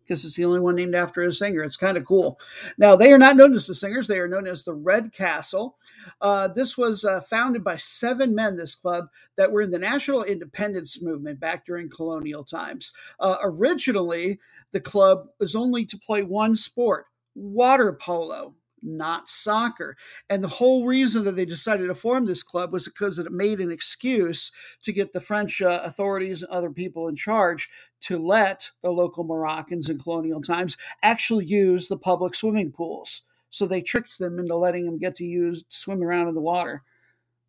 because 0.09 0.25
it's 0.25 0.35
the 0.35 0.45
only 0.45 0.59
one 0.59 0.75
named 0.75 0.95
after 0.95 1.21
a 1.21 1.31
singer. 1.31 1.61
It's 1.61 1.77
kind 1.77 1.95
of 1.95 2.03
cool. 2.03 2.39
Now, 2.79 2.95
they 2.95 3.13
are 3.13 3.19
not 3.19 3.35
known 3.35 3.53
as 3.53 3.67
the 3.67 3.75
Singers, 3.75 4.07
they 4.07 4.17
are 4.17 4.27
known 4.27 4.47
as 4.47 4.63
the 4.63 4.73
Red 4.73 5.13
Castle. 5.13 5.77
Uh, 6.19 6.47
this 6.47 6.75
was 6.75 7.05
uh, 7.05 7.21
founded 7.21 7.63
by 7.63 7.77
seven 7.77 8.33
men, 8.33 8.57
this 8.57 8.73
club, 8.73 9.05
that 9.37 9.51
were 9.51 9.61
in 9.61 9.69
the 9.69 9.77
national 9.77 10.23
independence 10.23 10.99
movement 11.01 11.39
back 11.39 11.63
during 11.63 11.89
colonial 11.91 12.43
times. 12.43 12.91
Uh, 13.19 13.37
originally, 13.43 14.39
the 14.71 14.81
club 14.81 15.27
was 15.39 15.55
only 15.55 15.85
to 15.85 15.97
play 15.97 16.23
one 16.23 16.55
sport 16.55 17.05
water 17.35 17.93
polo 17.93 18.55
not 18.81 19.29
soccer. 19.29 19.95
And 20.29 20.43
the 20.43 20.48
whole 20.48 20.86
reason 20.86 21.24
that 21.24 21.36
they 21.36 21.45
decided 21.45 21.88
to 21.88 21.95
form 21.95 22.25
this 22.25 22.43
club 22.43 22.71
was 22.71 22.86
because 22.86 23.19
it 23.19 23.31
made 23.31 23.59
an 23.59 23.71
excuse 23.71 24.51
to 24.83 24.93
get 24.93 25.13
the 25.13 25.19
French 25.19 25.62
uh, 25.62 25.81
authorities 25.83 26.41
and 26.41 26.51
other 26.51 26.69
people 26.69 27.07
in 27.07 27.15
charge 27.15 27.69
to 28.01 28.17
let 28.17 28.71
the 28.81 28.91
local 28.91 29.24
Moroccans 29.24 29.89
in 29.89 30.00
colonial 30.00 30.41
times 30.41 30.77
actually 31.03 31.45
use 31.45 31.88
the 31.88 31.98
public 31.98 32.36
swimming 32.36 32.71
pools. 32.71 33.21
So 33.50 33.65
they 33.65 33.81
tricked 33.81 34.19
them 34.19 34.39
into 34.39 34.55
letting 34.55 34.86
them 34.86 34.98
get 34.98 35.15
to 35.17 35.25
use 35.25 35.65
swim 35.69 36.03
around 36.03 36.27
in 36.27 36.36
the 36.36 36.41
water. 36.41 36.83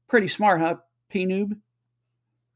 Pretty 0.09 0.29
smart, 0.29 0.61
huh, 0.61 0.77
P 1.09 1.27
noob? 1.27 1.59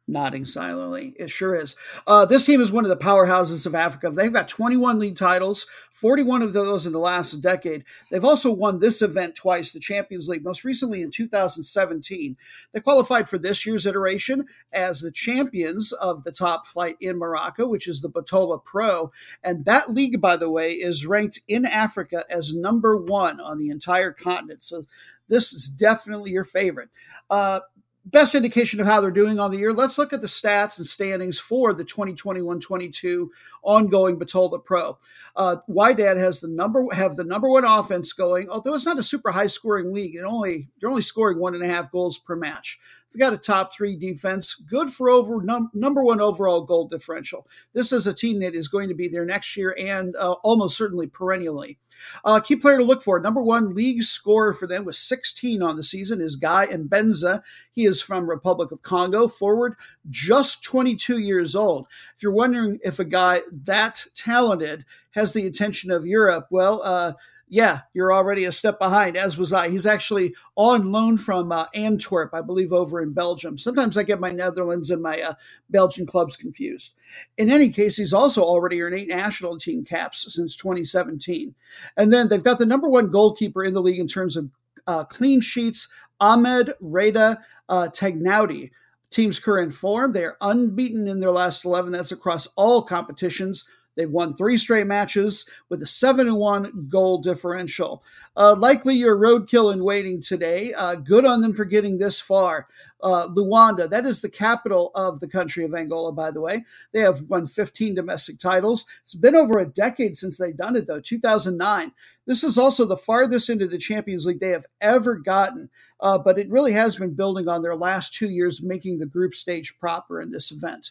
Nodding 0.06 0.44
silently. 0.44 1.14
It 1.18 1.30
sure 1.30 1.54
is. 1.54 1.76
Uh, 2.06 2.26
this 2.26 2.44
team 2.44 2.60
is 2.60 2.70
one 2.70 2.84
of 2.84 2.90
the 2.90 2.96
powerhouses 2.96 3.64
of 3.64 3.74
Africa. 3.74 4.10
They've 4.10 4.30
got 4.30 4.48
21 4.48 4.98
league 4.98 5.16
titles, 5.16 5.66
41 5.92 6.42
of 6.42 6.52
those 6.52 6.84
in 6.84 6.92
the 6.92 6.98
last 6.98 7.40
decade. 7.40 7.84
They've 8.10 8.24
also 8.24 8.50
won 8.50 8.80
this 8.80 9.00
event 9.00 9.34
twice, 9.34 9.72
the 9.72 9.80
Champions 9.80 10.28
League, 10.28 10.44
most 10.44 10.62
recently 10.62 11.00
in 11.00 11.10
2017. 11.10 12.36
They 12.72 12.80
qualified 12.80 13.30
for 13.30 13.38
this 13.38 13.64
year's 13.64 13.86
iteration 13.86 14.44
as 14.74 15.00
the 15.00 15.10
champions 15.10 15.92
of 15.92 16.22
the 16.24 16.32
top 16.32 16.66
flight 16.66 16.96
in 17.00 17.16
Morocco, 17.16 17.66
which 17.66 17.88
is 17.88 18.02
the 18.02 18.10
Botola 18.10 18.62
Pro. 18.62 19.10
And 19.42 19.64
that 19.64 19.90
league, 19.90 20.20
by 20.20 20.36
the 20.36 20.50
way, 20.50 20.72
is 20.72 21.06
ranked 21.06 21.40
in 21.48 21.64
Africa 21.64 22.26
as 22.28 22.54
number 22.54 22.98
one 22.98 23.40
on 23.40 23.56
the 23.56 23.70
entire 23.70 24.12
continent. 24.12 24.64
So 24.64 24.84
this 25.28 25.54
is 25.54 25.68
definitely 25.68 26.30
your 26.32 26.44
favorite. 26.44 26.90
Uh, 27.30 27.60
best 28.04 28.34
indication 28.34 28.80
of 28.80 28.86
how 28.86 29.00
they're 29.00 29.10
doing 29.10 29.38
on 29.38 29.50
the 29.50 29.58
year, 29.58 29.72
let's 29.72 29.98
look 29.98 30.12
at 30.12 30.20
the 30.20 30.26
stats 30.26 30.78
and 30.78 30.86
standings 30.86 31.38
for 31.38 31.72
the 31.72 31.84
2021-22 31.84 33.28
ongoing 33.62 34.18
Botola 34.18 34.62
Pro. 34.62 34.98
Uh, 35.36 35.56
Wydad 35.68 36.16
has 36.16 36.40
the 36.40 36.48
number 36.48 36.86
have 36.92 37.16
the 37.16 37.24
number 37.24 37.48
one 37.48 37.64
offense 37.64 38.12
going, 38.12 38.48
although 38.48 38.74
it's 38.74 38.86
not 38.86 38.98
a 38.98 39.02
super 39.02 39.30
high 39.30 39.46
scoring 39.46 39.92
league. 39.92 40.14
It 40.14 40.24
only 40.24 40.68
they're 40.80 40.90
only 40.90 41.02
scoring 41.02 41.38
one 41.38 41.54
and 41.54 41.64
a 41.64 41.68
half 41.68 41.90
goals 41.90 42.18
per 42.18 42.36
match. 42.36 42.78
They've 43.12 43.20
got 43.20 43.32
a 43.32 43.38
top 43.38 43.72
three 43.72 43.96
defense, 43.96 44.54
good 44.54 44.92
for 44.92 45.08
over 45.08 45.40
num- 45.40 45.70
number 45.72 46.02
one 46.02 46.20
overall 46.20 46.62
goal 46.62 46.88
differential. 46.88 47.46
This 47.72 47.92
is 47.92 48.08
a 48.08 48.14
team 48.14 48.40
that 48.40 48.56
is 48.56 48.66
going 48.66 48.88
to 48.88 48.94
be 48.94 49.08
there 49.08 49.24
next 49.24 49.56
year 49.56 49.76
and 49.78 50.16
uh, 50.16 50.32
almost 50.42 50.76
certainly 50.76 51.06
perennially. 51.06 51.78
Uh, 52.24 52.40
key 52.40 52.56
player 52.56 52.78
to 52.78 52.84
look 52.84 53.02
for, 53.02 53.20
number 53.20 53.42
one 53.42 53.74
league 53.74 54.02
scorer 54.02 54.52
for 54.52 54.66
them 54.66 54.84
with 54.84 54.96
16 54.96 55.62
on 55.62 55.76
the 55.76 55.82
season 55.82 56.20
is 56.20 56.36
Guy 56.36 56.66
Mbenza. 56.66 57.42
He 57.70 57.84
is 57.86 58.00
from 58.00 58.28
Republic 58.28 58.72
of 58.72 58.82
Congo, 58.82 59.28
forward, 59.28 59.74
just 60.08 60.62
22 60.64 61.18
years 61.18 61.54
old. 61.54 61.86
If 62.16 62.22
you're 62.22 62.32
wondering 62.32 62.78
if 62.82 62.98
a 62.98 63.04
guy 63.04 63.40
that 63.64 64.06
talented 64.14 64.84
has 65.12 65.32
the 65.32 65.46
attention 65.46 65.90
of 65.90 66.06
Europe, 66.06 66.46
well, 66.50 66.82
uh, 66.82 67.12
yeah, 67.48 67.80
you're 67.92 68.12
already 68.12 68.44
a 68.44 68.52
step 68.52 68.78
behind, 68.78 69.16
as 69.16 69.36
was 69.36 69.52
I. 69.52 69.68
He's 69.68 69.86
actually 69.86 70.34
on 70.56 70.90
loan 70.90 71.16
from 71.16 71.52
uh, 71.52 71.66
Antwerp, 71.74 72.32
I 72.32 72.40
believe, 72.40 72.72
over 72.72 73.02
in 73.02 73.12
Belgium. 73.12 73.58
Sometimes 73.58 73.98
I 73.98 74.02
get 74.02 74.20
my 74.20 74.30
Netherlands 74.30 74.90
and 74.90 75.02
my 75.02 75.20
uh, 75.20 75.34
Belgian 75.68 76.06
clubs 76.06 76.36
confused. 76.36 76.94
In 77.36 77.50
any 77.50 77.70
case, 77.70 77.96
he's 77.96 78.14
also 78.14 78.42
already 78.42 78.80
earned 78.80 78.94
eight 78.94 79.08
national 79.08 79.58
team 79.58 79.84
caps 79.84 80.32
since 80.34 80.56
2017. 80.56 81.54
And 81.96 82.12
then 82.12 82.28
they've 82.28 82.42
got 82.42 82.58
the 82.58 82.66
number 82.66 82.88
one 82.88 83.10
goalkeeper 83.10 83.62
in 83.62 83.74
the 83.74 83.82
league 83.82 84.00
in 84.00 84.08
terms 84.08 84.36
of 84.36 84.50
uh, 84.86 85.04
clean 85.04 85.40
sheets, 85.40 85.92
Ahmed 86.20 86.72
Reda 86.80 87.40
uh, 87.68 87.88
Tagnaouti. 87.88 88.70
Team's 89.10 89.38
current 89.38 89.72
form, 89.72 90.10
they 90.10 90.24
are 90.24 90.36
unbeaten 90.40 91.06
in 91.06 91.20
their 91.20 91.30
last 91.30 91.64
11. 91.64 91.92
That's 91.92 92.10
across 92.10 92.48
all 92.56 92.82
competitions. 92.82 93.68
They've 93.96 94.10
won 94.10 94.34
three 94.34 94.58
straight 94.58 94.86
matches 94.86 95.46
with 95.68 95.82
a 95.82 95.86
7 95.86 96.34
1 96.34 96.88
goal 96.88 97.18
differential. 97.18 98.02
Uh, 98.36 98.54
likely 98.56 98.94
your 98.96 99.16
roadkill 99.16 99.72
in 99.72 99.84
waiting 99.84 100.20
today. 100.20 100.72
Uh, 100.74 100.96
good 100.96 101.24
on 101.24 101.40
them 101.40 101.54
for 101.54 101.64
getting 101.64 101.98
this 101.98 102.20
far. 102.20 102.66
Uh, 103.02 103.28
Luanda, 103.28 103.88
that 103.88 104.06
is 104.06 104.20
the 104.20 104.30
capital 104.30 104.90
of 104.94 105.20
the 105.20 105.28
country 105.28 105.64
of 105.64 105.74
Angola, 105.74 106.10
by 106.10 106.30
the 106.30 106.40
way. 106.40 106.64
They 106.92 107.00
have 107.00 107.20
won 107.28 107.46
15 107.46 107.94
domestic 107.94 108.38
titles. 108.38 108.86
It's 109.02 109.14
been 109.14 109.36
over 109.36 109.58
a 109.58 109.66
decade 109.66 110.16
since 110.16 110.38
they've 110.38 110.56
done 110.56 110.74
it, 110.74 110.86
though, 110.86 111.00
2009. 111.00 111.92
This 112.26 112.42
is 112.42 112.56
also 112.56 112.84
the 112.86 112.96
farthest 112.96 113.50
into 113.50 113.66
the 113.66 113.78
Champions 113.78 114.26
League 114.26 114.40
they 114.40 114.48
have 114.48 114.66
ever 114.80 115.16
gotten, 115.16 115.68
uh, 116.00 116.18
but 116.18 116.38
it 116.38 116.50
really 116.50 116.72
has 116.72 116.96
been 116.96 117.14
building 117.14 117.46
on 117.46 117.62
their 117.62 117.76
last 117.76 118.14
two 118.14 118.30
years, 118.30 118.62
making 118.62 118.98
the 118.98 119.06
group 119.06 119.34
stage 119.34 119.78
proper 119.78 120.20
in 120.20 120.30
this 120.30 120.50
event. 120.50 120.90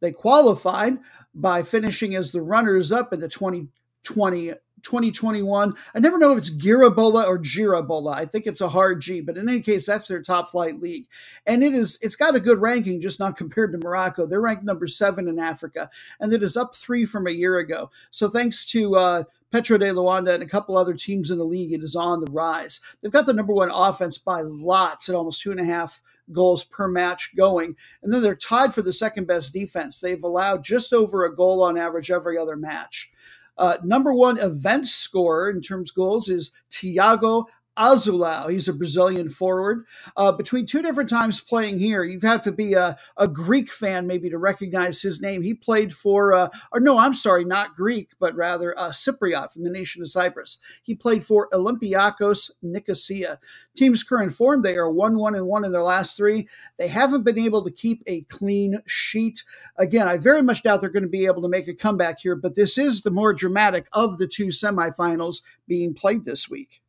They 0.00 0.12
qualified 0.12 0.98
by 1.40 1.62
finishing 1.62 2.14
as 2.14 2.32
the 2.32 2.42
runners 2.42 2.92
up 2.92 3.12
in 3.12 3.20
the 3.20 3.28
2020 3.28 4.54
2021. 4.82 5.74
I 5.94 5.98
never 5.98 6.18
know 6.18 6.32
if 6.32 6.38
it's 6.38 6.54
Girabola 6.54 7.26
or 7.26 7.38
Girabola. 7.38 8.14
I 8.14 8.24
think 8.24 8.46
it's 8.46 8.60
a 8.60 8.68
hard 8.68 9.00
G, 9.00 9.20
but 9.20 9.36
in 9.36 9.48
any 9.48 9.60
case, 9.60 9.86
that's 9.86 10.06
their 10.06 10.22
top 10.22 10.50
flight 10.50 10.80
league. 10.80 11.06
And 11.46 11.62
it 11.62 11.74
is 11.74 11.98
it's 12.00 12.16
got 12.16 12.36
a 12.36 12.40
good 12.40 12.60
ranking, 12.60 13.00
just 13.00 13.20
not 13.20 13.36
compared 13.36 13.72
to 13.72 13.78
Morocco. 13.78 14.26
They're 14.26 14.40
ranked 14.40 14.64
number 14.64 14.86
seven 14.86 15.28
in 15.28 15.38
Africa, 15.38 15.90
and 16.20 16.32
it 16.32 16.42
is 16.42 16.56
up 16.56 16.74
three 16.74 17.06
from 17.06 17.26
a 17.26 17.32
year 17.32 17.58
ago. 17.58 17.90
So 18.10 18.28
thanks 18.28 18.64
to 18.66 18.96
uh, 18.96 19.24
Petro 19.50 19.78
de 19.78 19.90
Luanda 19.92 20.34
and 20.34 20.42
a 20.42 20.48
couple 20.48 20.76
other 20.76 20.94
teams 20.94 21.30
in 21.30 21.38
the 21.38 21.44
league, 21.44 21.72
it 21.72 21.82
is 21.82 21.96
on 21.96 22.20
the 22.20 22.30
rise. 22.30 22.80
They've 23.00 23.12
got 23.12 23.26
the 23.26 23.32
number 23.32 23.52
one 23.52 23.70
offense 23.72 24.18
by 24.18 24.42
lots 24.42 25.08
at 25.08 25.14
almost 25.14 25.42
two 25.42 25.50
and 25.50 25.60
a 25.60 25.64
half 25.64 26.02
goals 26.32 26.64
per 26.64 26.88
match 26.88 27.34
going. 27.36 27.76
And 28.02 28.12
then 28.12 28.22
they're 28.22 28.36
tied 28.36 28.74
for 28.74 28.82
the 28.82 28.92
second 28.92 29.26
best 29.26 29.52
defense. 29.52 29.98
They've 29.98 30.22
allowed 30.22 30.64
just 30.64 30.92
over 30.92 31.24
a 31.24 31.34
goal 31.34 31.62
on 31.62 31.78
average 31.78 32.10
every 32.10 32.38
other 32.38 32.56
match. 32.56 33.10
Uh, 33.56 33.76
number 33.82 34.14
one 34.14 34.38
event 34.38 34.86
scorer 34.86 35.50
in 35.50 35.60
terms 35.60 35.90
of 35.90 35.96
goals 35.96 36.28
is 36.28 36.52
Tiago 36.70 37.46
Azulão. 37.78 38.50
He's 38.50 38.68
a 38.68 38.72
Brazilian 38.72 39.28
forward. 39.28 39.86
Uh, 40.16 40.32
between 40.32 40.66
two 40.66 40.82
different 40.82 41.08
times 41.08 41.40
playing 41.40 41.78
here, 41.78 42.02
you'd 42.02 42.24
have 42.24 42.42
to 42.42 42.52
be 42.52 42.74
a, 42.74 42.98
a 43.16 43.28
Greek 43.28 43.70
fan 43.70 44.06
maybe 44.06 44.28
to 44.30 44.38
recognize 44.38 45.00
his 45.00 45.20
name. 45.20 45.42
He 45.42 45.54
played 45.54 45.92
for, 45.92 46.32
uh, 46.32 46.48
or 46.72 46.80
no, 46.80 46.98
I'm 46.98 47.14
sorry, 47.14 47.44
not 47.44 47.76
Greek, 47.76 48.10
but 48.18 48.34
rather 48.34 48.76
uh, 48.78 48.90
Cypriot 48.90 49.52
from 49.52 49.62
the 49.62 49.70
nation 49.70 50.02
of 50.02 50.10
Cyprus. 50.10 50.58
He 50.82 50.94
played 50.94 51.24
for 51.24 51.48
Olympiakos 51.52 52.50
Nicosia. 52.62 53.38
Team's 53.76 54.02
current 54.02 54.32
form, 54.32 54.62
they 54.62 54.76
are 54.76 54.90
1 54.90 55.16
1 55.16 55.34
and 55.36 55.46
1 55.46 55.64
in 55.64 55.72
their 55.72 55.82
last 55.82 56.16
three. 56.16 56.48
They 56.78 56.88
haven't 56.88 57.22
been 57.22 57.38
able 57.38 57.64
to 57.64 57.70
keep 57.70 58.02
a 58.06 58.22
clean 58.22 58.82
sheet. 58.86 59.44
Again, 59.76 60.08
I 60.08 60.16
very 60.16 60.42
much 60.42 60.64
doubt 60.64 60.80
they're 60.80 60.90
going 60.90 61.02
to 61.04 61.08
be 61.08 61.26
able 61.26 61.42
to 61.42 61.48
make 61.48 61.68
a 61.68 61.74
comeback 61.74 62.20
here, 62.20 62.34
but 62.34 62.56
this 62.56 62.76
is 62.76 63.02
the 63.02 63.10
more 63.10 63.32
dramatic 63.32 63.86
of 63.92 64.18
the 64.18 64.26
two 64.26 64.48
semifinals 64.48 65.42
being 65.68 65.94
played 65.94 66.24
this 66.24 66.48
week. 66.50 66.80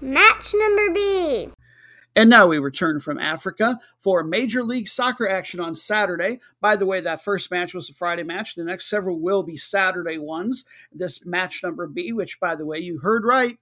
Match 0.00 0.54
number 0.54 0.90
B. 0.92 1.48
And 2.14 2.28
now 2.28 2.46
we 2.46 2.58
return 2.58 3.00
from 3.00 3.18
Africa 3.18 3.80
for 3.98 4.22
Major 4.22 4.62
League 4.62 4.88
Soccer 4.88 5.26
action 5.26 5.58
on 5.58 5.74
Saturday. 5.74 6.40
By 6.60 6.76
the 6.76 6.84
way, 6.84 7.00
that 7.00 7.24
first 7.24 7.50
match 7.50 7.72
was 7.72 7.88
a 7.88 7.94
Friday 7.94 8.22
match. 8.22 8.54
The 8.54 8.64
next 8.64 8.90
several 8.90 9.20
will 9.20 9.42
be 9.42 9.56
Saturday 9.56 10.18
ones. 10.18 10.66
This 10.92 11.24
match 11.24 11.62
number 11.62 11.86
B, 11.86 12.12
which, 12.12 12.38
by 12.40 12.56
the 12.56 12.66
way, 12.66 12.78
you 12.78 12.98
heard 12.98 13.24
right. 13.24 13.56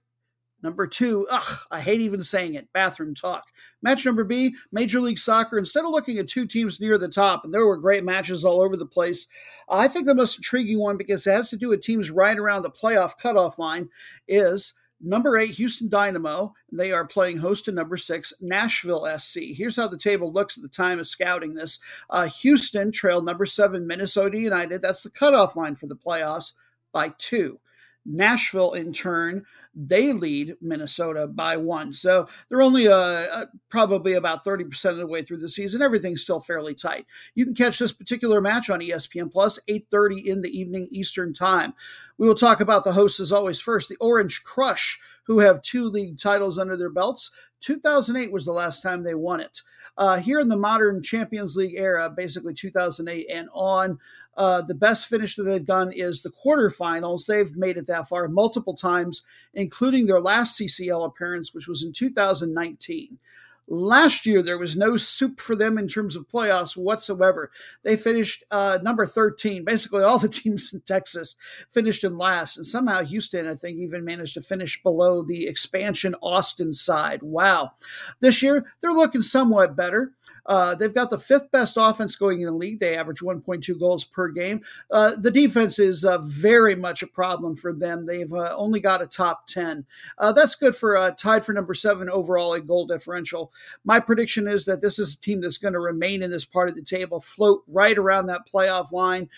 Number 0.61 0.87
two, 0.87 1.25
ugh, 1.31 1.59
I 1.71 1.79
hate 1.79 2.01
even 2.01 2.23
saying 2.23 2.55
it, 2.55 2.73
bathroom 2.73 3.15
talk. 3.15 3.45
Match 3.81 4.05
number 4.05 4.23
B, 4.25 4.55
Major 4.73 4.99
League 4.99 5.19
Soccer. 5.19 5.57
Instead 5.57 5.85
of 5.85 5.91
looking 5.91 6.17
at 6.17 6.27
two 6.27 6.45
teams 6.47 6.81
near 6.81 6.97
the 6.97 7.07
top, 7.07 7.45
and 7.45 7.53
there 7.53 7.65
were 7.65 7.77
great 7.77 8.03
matches 8.03 8.43
all 8.43 8.61
over 8.61 8.75
the 8.75 8.85
place, 8.85 9.27
I 9.69 9.87
think 9.87 10.05
the 10.05 10.15
most 10.15 10.37
intriguing 10.37 10.79
one, 10.79 10.97
because 10.97 11.25
it 11.27 11.31
has 11.31 11.49
to 11.51 11.57
do 11.57 11.69
with 11.69 11.81
teams 11.81 12.09
right 12.09 12.37
around 12.37 12.63
the 12.63 12.71
playoff 12.71 13.17
cutoff 13.17 13.57
line, 13.57 13.89
is 14.27 14.73
Number 15.01 15.37
eight, 15.37 15.51
Houston 15.51 15.89
Dynamo. 15.89 16.53
They 16.71 16.91
are 16.91 17.05
playing 17.05 17.37
host 17.37 17.65
to 17.65 17.71
number 17.71 17.97
six, 17.97 18.33
Nashville 18.41 19.07
SC. 19.17 19.39
Here's 19.55 19.75
how 19.75 19.87
the 19.87 19.97
table 19.97 20.31
looks 20.31 20.57
at 20.57 20.63
the 20.63 20.69
time 20.69 20.99
of 20.99 21.07
scouting 21.07 21.53
this. 21.53 21.79
Uh, 22.09 22.27
Houston 22.27 22.91
trailed 22.91 23.25
number 23.25 23.45
seven, 23.45 23.85
Minnesota 23.85 24.37
United. 24.37 24.81
That's 24.81 25.01
the 25.01 25.11
cutoff 25.11 25.55
line 25.55 25.75
for 25.75 25.87
the 25.87 25.95
playoffs 25.95 26.53
by 26.91 27.13
two. 27.17 27.59
Nashville, 28.05 28.73
in 28.73 28.93
turn, 28.93 29.45
they 29.73 30.13
lead 30.13 30.55
Minnesota 30.61 31.27
by 31.27 31.57
one. 31.57 31.91
So 31.91 32.27
they're 32.47 32.61
only 32.61 32.87
uh, 32.87 32.95
uh, 32.95 33.45
probably 33.69 34.13
about 34.13 34.45
30% 34.45 34.91
of 34.91 34.97
the 34.97 35.07
way 35.07 35.21
through 35.21 35.37
the 35.37 35.49
season. 35.49 35.81
Everything's 35.81 36.21
still 36.21 36.39
fairly 36.39 36.75
tight. 36.75 37.05
You 37.33 37.45
can 37.45 37.55
catch 37.55 37.79
this 37.79 37.91
particular 37.91 38.39
match 38.39 38.69
on 38.69 38.79
ESPN 38.79 39.31
Plus, 39.31 39.59
8.30 39.67 40.25
in 40.25 40.41
the 40.41 40.57
evening 40.57 40.87
Eastern 40.91 41.33
Time. 41.33 41.73
We 42.17 42.27
will 42.27 42.35
talk 42.35 42.61
about 42.61 42.83
the 42.83 42.93
hosts 42.93 43.19
as 43.19 43.31
always 43.31 43.59
first, 43.59 43.89
the 43.89 43.97
Orange 43.97 44.43
Crush, 44.43 44.99
who 45.23 45.39
have 45.39 45.61
two 45.61 45.85
league 45.85 46.17
titles 46.17 46.57
under 46.57 46.77
their 46.77 46.89
belts. 46.89 47.31
2008 47.61 48.31
was 48.31 48.45
the 48.45 48.51
last 48.51 48.81
time 48.81 49.03
they 49.03 49.15
won 49.15 49.39
it. 49.39 49.61
Uh, 49.97 50.17
here 50.17 50.39
in 50.39 50.49
the 50.49 50.57
modern 50.57 51.01
Champions 51.01 51.55
League 51.55 51.75
era, 51.77 52.09
basically 52.09 52.53
2008 52.53 53.27
and 53.31 53.47
on, 53.53 53.97
uh, 54.37 54.61
the 54.61 54.75
best 54.75 55.07
finish 55.07 55.35
that 55.35 55.43
they've 55.43 55.65
done 55.65 55.91
is 55.91 56.21
the 56.21 56.31
quarterfinals. 56.31 57.25
They've 57.25 57.55
made 57.55 57.77
it 57.77 57.87
that 57.87 58.09
far 58.09 58.27
multiple 58.27 58.75
times, 58.75 59.23
including 59.53 60.05
their 60.05 60.19
last 60.19 60.59
CCL 60.59 61.05
appearance, 61.05 61.53
which 61.53 61.67
was 61.67 61.83
in 61.83 61.93
2019. 61.93 63.19
Last 63.67 64.27
year, 64.27 64.43
there 64.43 64.59
was 64.59 64.75
no 64.75 64.95
soup 64.95 65.39
for 65.39 65.55
them 65.55 65.79
in 65.79 65.87
terms 65.87 66.15
of 66.15 66.27
playoffs 66.27 66.77
whatsoever. 66.77 67.49
They 67.81 67.97
finished 67.97 68.43
uh, 68.51 68.77
number 68.83 69.07
13. 69.07 69.65
Basically, 69.65 70.03
all 70.03 70.19
the 70.19 70.29
teams 70.29 70.71
in 70.71 70.81
Texas 70.81 71.35
finished 71.71 72.03
in 72.03 72.17
last. 72.17 72.57
And 72.57 72.65
somehow 72.65 73.03
Houston, 73.03 73.47
I 73.47 73.55
think, 73.55 73.79
even 73.79 74.05
managed 74.05 74.35
to 74.35 74.43
finish 74.43 74.81
below 74.83 75.23
the 75.23 75.47
expansion 75.47 76.13
Austin 76.21 76.73
side. 76.73 77.23
Wow. 77.23 77.71
This 78.19 78.43
year, 78.43 78.65
they're 78.81 78.91
looking 78.91 79.23
somewhat 79.23 79.75
better. 79.75 80.11
Uh, 80.45 80.75
they've 80.75 80.93
got 80.93 81.09
the 81.09 81.17
fifth 81.17 81.49
best 81.51 81.75
offense 81.79 82.15
going 82.15 82.41
in 82.41 82.45
the 82.45 82.51
league. 82.51 82.79
They 82.79 82.97
average 82.97 83.19
1.2 83.19 83.79
goals 83.79 84.03
per 84.03 84.29
game. 84.29 84.61
Uh, 84.91 85.15
the 85.15 85.31
defense 85.31 85.79
is 85.79 86.05
uh, 86.05 86.19
very 86.19 86.75
much 86.75 87.03
a 87.03 87.07
problem 87.07 87.55
for 87.55 87.73
them. 87.73 88.05
They've 88.05 88.31
uh, 88.31 88.53
only 88.55 88.79
got 88.79 89.01
a 89.01 89.07
top 89.07 89.47
10. 89.47 89.85
Uh, 90.17 90.31
that's 90.31 90.55
good 90.55 90.75
for 90.75 90.97
uh, 90.97 91.11
tied 91.11 91.45
for 91.45 91.53
number 91.53 91.73
seven 91.73 92.09
overall 92.09 92.53
in 92.53 92.65
goal 92.65 92.85
differential. 92.85 93.51
My 93.83 93.99
prediction 93.99 94.47
is 94.47 94.65
that 94.65 94.81
this 94.81 94.99
is 94.99 95.15
a 95.15 95.21
team 95.21 95.41
that's 95.41 95.57
going 95.57 95.73
to 95.73 95.79
remain 95.79 96.23
in 96.23 96.31
this 96.31 96.45
part 96.45 96.69
of 96.69 96.75
the 96.75 96.81
table, 96.81 97.21
float 97.21 97.63
right 97.67 97.97
around 97.97 98.27
that 98.27 98.47
playoff 98.51 98.91
line 98.91 99.29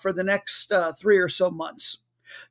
for 0.00 0.12
the 0.12 0.24
next 0.24 0.72
three 0.98 1.18
or 1.18 1.28
so 1.28 1.50
months. 1.50 1.98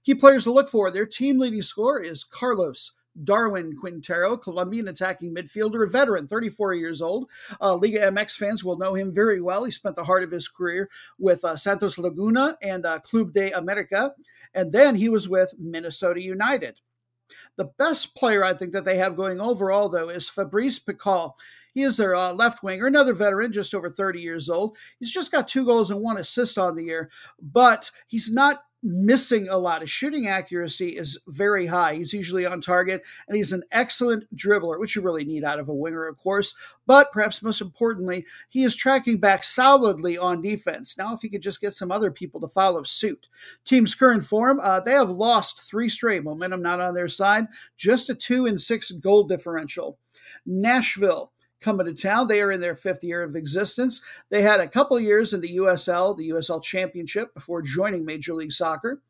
Key 0.03 0.15
players 0.15 0.43
to 0.43 0.51
look 0.51 0.69
for 0.69 0.91
their 0.91 1.05
team 1.05 1.39
leading 1.39 1.61
scorer 1.61 2.01
is 2.01 2.23
Carlos 2.23 2.93
Darwin 3.23 3.75
Quintero, 3.75 4.37
Colombian 4.37 4.87
attacking 4.87 5.33
midfielder, 5.33 5.85
a 5.85 5.89
veteran, 5.89 6.27
34 6.27 6.73
years 6.73 7.01
old. 7.01 7.29
Uh, 7.61 7.75
Liga 7.75 7.99
MX 8.11 8.35
fans 8.35 8.63
will 8.63 8.77
know 8.77 8.93
him 8.93 9.13
very 9.13 9.41
well. 9.41 9.63
He 9.63 9.71
spent 9.71 9.95
the 9.95 10.03
heart 10.03 10.23
of 10.23 10.31
his 10.31 10.47
career 10.47 10.89
with 11.17 11.43
uh, 11.43 11.55
Santos 11.55 11.97
Laguna 11.97 12.57
and 12.61 12.85
uh, 12.85 12.99
Club 12.99 13.33
de 13.33 13.51
America, 13.51 14.13
and 14.53 14.71
then 14.71 14.95
he 14.95 15.09
was 15.09 15.27
with 15.27 15.53
Minnesota 15.59 16.21
United. 16.21 16.79
The 17.57 17.71
best 17.77 18.15
player 18.15 18.43
I 18.43 18.53
think 18.53 18.73
that 18.73 18.85
they 18.85 18.97
have 18.97 19.15
going 19.15 19.39
overall, 19.39 19.89
though, 19.89 20.09
is 20.09 20.29
Fabrice 20.29 20.79
Picault. 20.79 21.35
He 21.73 21.83
is 21.83 21.97
their 21.97 22.15
uh, 22.15 22.33
left 22.33 22.63
winger, 22.63 22.87
another 22.87 23.13
veteran, 23.13 23.53
just 23.53 23.75
over 23.75 23.89
30 23.89 24.19
years 24.19 24.49
old. 24.49 24.77
He's 24.97 25.11
just 25.11 25.31
got 25.31 25.47
two 25.47 25.65
goals 25.65 25.91
and 25.91 26.01
one 26.01 26.17
assist 26.17 26.57
on 26.57 26.75
the 26.75 26.83
year, 26.83 27.11
but 27.39 27.91
he's 28.07 28.31
not 28.31 28.63
missing 28.81 29.47
a 29.49 29.57
lot. 29.57 29.81
His 29.81 29.89
shooting 29.89 30.27
accuracy 30.27 30.95
is 30.95 31.19
very 31.27 31.65
high. 31.65 31.95
He's 31.95 32.13
usually 32.13 32.45
on 32.45 32.61
target, 32.61 33.01
and 33.27 33.35
he's 33.35 33.51
an 33.51 33.63
excellent 33.71 34.33
dribbler, 34.35 34.79
which 34.79 34.95
you 34.95 35.01
really 35.01 35.25
need 35.25 35.43
out 35.43 35.59
of 35.59 35.69
a 35.69 35.73
winger, 35.73 36.07
of 36.07 36.17
course. 36.17 36.55
But 36.85 37.11
perhaps 37.11 37.43
most 37.43 37.61
importantly, 37.61 38.25
he 38.49 38.63
is 38.63 38.75
tracking 38.75 39.17
back 39.17 39.43
solidly 39.43 40.17
on 40.17 40.41
defense. 40.41 40.97
Now, 40.97 41.13
if 41.13 41.21
he 41.21 41.29
could 41.29 41.41
just 41.41 41.61
get 41.61 41.73
some 41.73 41.91
other 41.91 42.11
people 42.11 42.39
to 42.41 42.47
follow 42.47 42.83
suit. 42.83 43.27
Team's 43.65 43.95
current 43.95 44.23
form, 44.23 44.59
uh, 44.61 44.79
they 44.79 44.93
have 44.93 45.09
lost 45.09 45.61
three 45.69 45.89
straight. 45.89 46.23
Momentum 46.23 46.61
not 46.61 46.79
on 46.79 46.93
their 46.93 47.07
side, 47.07 47.47
just 47.77 48.09
a 48.09 48.15
two 48.15 48.45
and 48.45 48.59
six 48.59 48.91
goal 48.91 49.23
differential. 49.23 49.97
Nashville 50.45 51.31
coming 51.61 51.85
to 51.85 51.93
town. 51.93 52.27
They 52.27 52.41
are 52.41 52.51
in 52.51 52.61
their 52.61 52.75
fifth 52.75 53.03
year 53.03 53.23
of 53.23 53.35
existence. 53.35 54.01
They 54.29 54.41
had 54.41 54.59
a 54.59 54.67
couple 54.67 54.99
years 54.99 55.33
in 55.33 55.41
the 55.41 55.57
USL, 55.57 56.15
the 56.17 56.29
USL 56.29 56.63
Championship, 56.63 57.33
before 57.33 57.61
joining 57.61 58.05
Major 58.05 58.33
League 58.33 58.53
Soccer. 58.53 59.01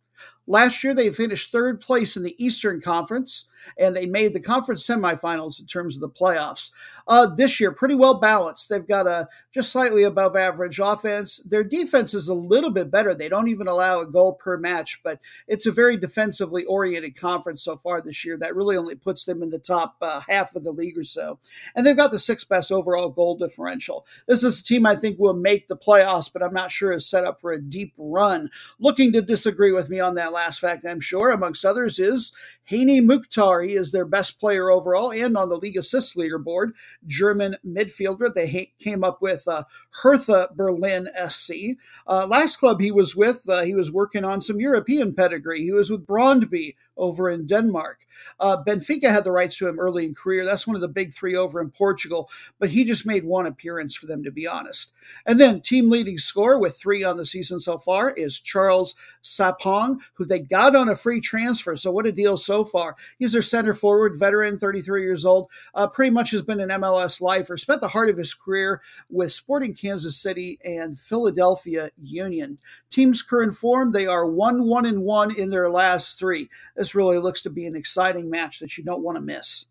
Last 0.50 0.84
year, 0.84 0.96
they 0.96 1.12
finished 1.12 1.52
third 1.52 1.80
place 1.80 2.18
in 2.18 2.24
the 2.24 2.36
Eastern 2.44 2.82
Conference, 2.82 3.48
and 3.78 3.96
they 3.96 4.08
made 4.08 4.34
the 4.34 4.40
conference 4.40 4.86
semifinals 4.86 5.60
in 5.60 5.68
terms 5.68 5.96
of 5.96 6.02
the 6.02 6.10
playoffs. 6.10 6.72
Uh, 7.08 7.28
this 7.28 7.60
year, 7.60 7.72
pretty 7.72 7.94
well 7.94 8.20
balanced. 8.20 8.68
They've 8.68 8.88
got 8.88 9.06
a 9.06 9.28
just 9.54 9.72
slightly 9.72 10.04
above 10.04 10.36
average 10.36 10.80
offense. 10.80 11.38
Their 11.38 11.64
defense 11.64 12.16
is 12.16 12.30
a 12.30 12.34
little 12.34 12.72
bit 12.72 12.90
better. 12.90 13.14
They 13.14 13.30
don't 13.30 13.48
even 13.48 13.68
allow 13.68 14.00
a 14.00 14.08
goal 14.08 14.34
per 14.34 14.58
match, 14.58 15.02
but 15.04 15.20
it's 15.48 15.68
a 15.68 15.72
very 15.72 15.98
defensively 15.98 16.66
oriented 16.66 17.16
conference 17.16 17.64
so 17.64 17.78
far 17.78 18.02
this 18.02 18.26
year. 18.26 18.38
That 18.38 18.56
really 18.56 18.78
only 18.78 18.96
puts 18.96 19.26
them 19.26 19.44
in 19.44 19.52
the 19.52 19.60
top 19.60 19.98
uh, 20.02 20.22
half 20.28 20.56
of 20.56 20.64
the 20.64 20.72
league 20.72 20.98
or 20.98 21.04
so. 21.04 21.38
And 21.76 21.86
they've 21.86 21.96
got 21.96 22.10
the 22.10 22.20
sixth 22.20 22.50
best 22.50 22.72
overall 22.72 23.10
goal 23.10 23.38
differential. 23.38 24.08
This 24.28 24.44
is 24.44 24.60
a 24.60 24.64
team 24.64 24.86
I 24.86 24.96
think 24.96 25.20
will 25.20 25.34
make 25.34 25.68
the 25.68 25.78
playoffs, 25.78 26.32
but 26.32 26.42
I'm 26.42 26.54
not 26.54 26.72
sure 26.72 26.92
is 26.92 27.08
set 27.08 27.24
up 27.24 27.40
for 27.40 27.52
a 27.52 27.62
deep 27.62 27.94
run. 27.98 28.50
Looking 28.80 29.12
to 29.14 29.22
disagree 29.22 29.72
with 29.72 29.90
me 29.90 30.00
on 30.00 30.09
that 30.16 30.34
last 30.34 30.60
fact, 30.60 30.86
I'm 30.86 31.02
sure, 31.02 31.32
amongst 31.32 31.66
others, 31.66 32.00
is 32.00 32.34
Hany 32.64 33.02
Mukhtar. 33.02 33.62
He 33.62 33.74
is 33.74 33.92
their 33.92 34.06
best 34.06 34.40
player 34.40 34.70
overall 34.70 35.12
and 35.12 35.36
on 35.36 35.50
the 35.50 35.58
league 35.58 35.78
assists 35.78 36.16
leaderboard. 36.16 36.72
German 37.06 37.58
midfielder. 37.66 38.34
They 38.34 38.74
came 38.80 39.04
up 39.04 39.22
with 39.22 39.48
uh, 39.48 39.64
Hertha 40.02 40.50
Berlin 40.56 41.10
SC. 41.28 41.78
Uh, 42.08 42.28
last 42.28 42.58
club 42.58 42.80
he 42.80 42.92
was 42.92 43.16
with, 43.16 43.48
uh, 43.50 43.64
he 43.64 43.74
was 43.74 43.92
working 43.92 44.24
on 44.24 44.42
some 44.42 44.60
European 44.60 45.14
pedigree. 45.14 45.64
He 45.64 45.72
was 45.72 45.90
with 45.90 46.06
Brondby 46.06 46.76
over 47.00 47.30
in 47.30 47.46
Denmark. 47.48 48.06
Uh, 48.40 48.62
Benfica 48.64 49.10
had 49.10 49.24
the 49.24 49.32
rights 49.32 49.58
to 49.58 49.68
him 49.68 49.80
early 49.80 50.06
in 50.06 50.14
career. 50.14 50.46
That's 50.46 50.68
one 50.68 50.76
of 50.76 50.82
the 50.82 50.88
big 50.88 51.14
three 51.14 51.36
over 51.36 51.62
in 51.62 51.72
Portugal, 51.72 52.30
but 52.60 52.70
he 52.70 52.84
just 52.84 53.06
made 53.06 53.24
one 53.24 53.46
appearance 53.46 53.96
for 53.96 54.06
them, 54.06 54.24
to 54.24 54.32
be 54.32 54.46
honest. 54.46 54.94
And 55.26 55.40
then 55.40 55.62
team 55.62 55.90
leading 55.90 56.18
score 56.18 56.60
with 56.60 56.78
three 56.78 57.04
on 57.04 57.18
the 57.18 57.26
season 57.26 57.60
so 57.60 57.78
far 57.78 58.12
is 58.12 58.40
Charles 58.40 58.96
Sapong, 59.24 59.99
who 60.14 60.26
they 60.26 60.40
got 60.40 60.76
on 60.76 60.90
a 60.90 60.96
free 60.96 61.22
transfer. 61.22 61.76
So 61.76 61.92
what 61.92 62.06
a 62.06 62.12
deal 62.12 62.38
so 62.38 62.64
far. 62.64 62.96
He's 63.18 63.32
their 63.32 63.42
center 63.42 63.74
forward, 63.74 64.20
veteran, 64.20 64.58
33 64.58 65.04
years 65.04 65.26
old, 65.26 65.50
uh, 65.74 65.88
pretty 65.88 66.12
much 66.12 66.32
has 66.32 66.42
been 66.42 66.60
an 66.60 66.70
MLS 66.70 67.22
lifer, 67.22 67.58
spent 67.58 67.82
the 67.82 67.88
heart 67.88 68.10
of 68.10 68.18
his 68.18 68.34
career 68.34 68.82
with 69.10 69.34
Sporting 69.34 69.74
Kansas 69.74 70.18
City 70.18 70.60
and 70.64 71.00
Philadelphia 71.00 71.90
Union. 72.02 72.58
Team's 72.90 73.22
current 73.22 73.56
form, 73.56 73.92
they 73.92 74.08
are 74.08 74.26
1 74.26 74.64
1 74.64 74.86
and 74.86 75.04
1 75.04 75.36
in 75.36 75.50
their 75.50 75.70
last 75.70 76.20
three. 76.20 76.50
This 76.76 76.96
really 76.96 77.18
looks 77.18 77.42
to 77.44 77.50
be 77.50 77.66
an 77.66 77.76
exciting 77.76 78.30
match 78.30 78.60
that 78.60 78.78
you 78.78 78.84
don't 78.84 79.04
want 79.04 79.16
to 79.16 79.22
miss. 79.22 79.66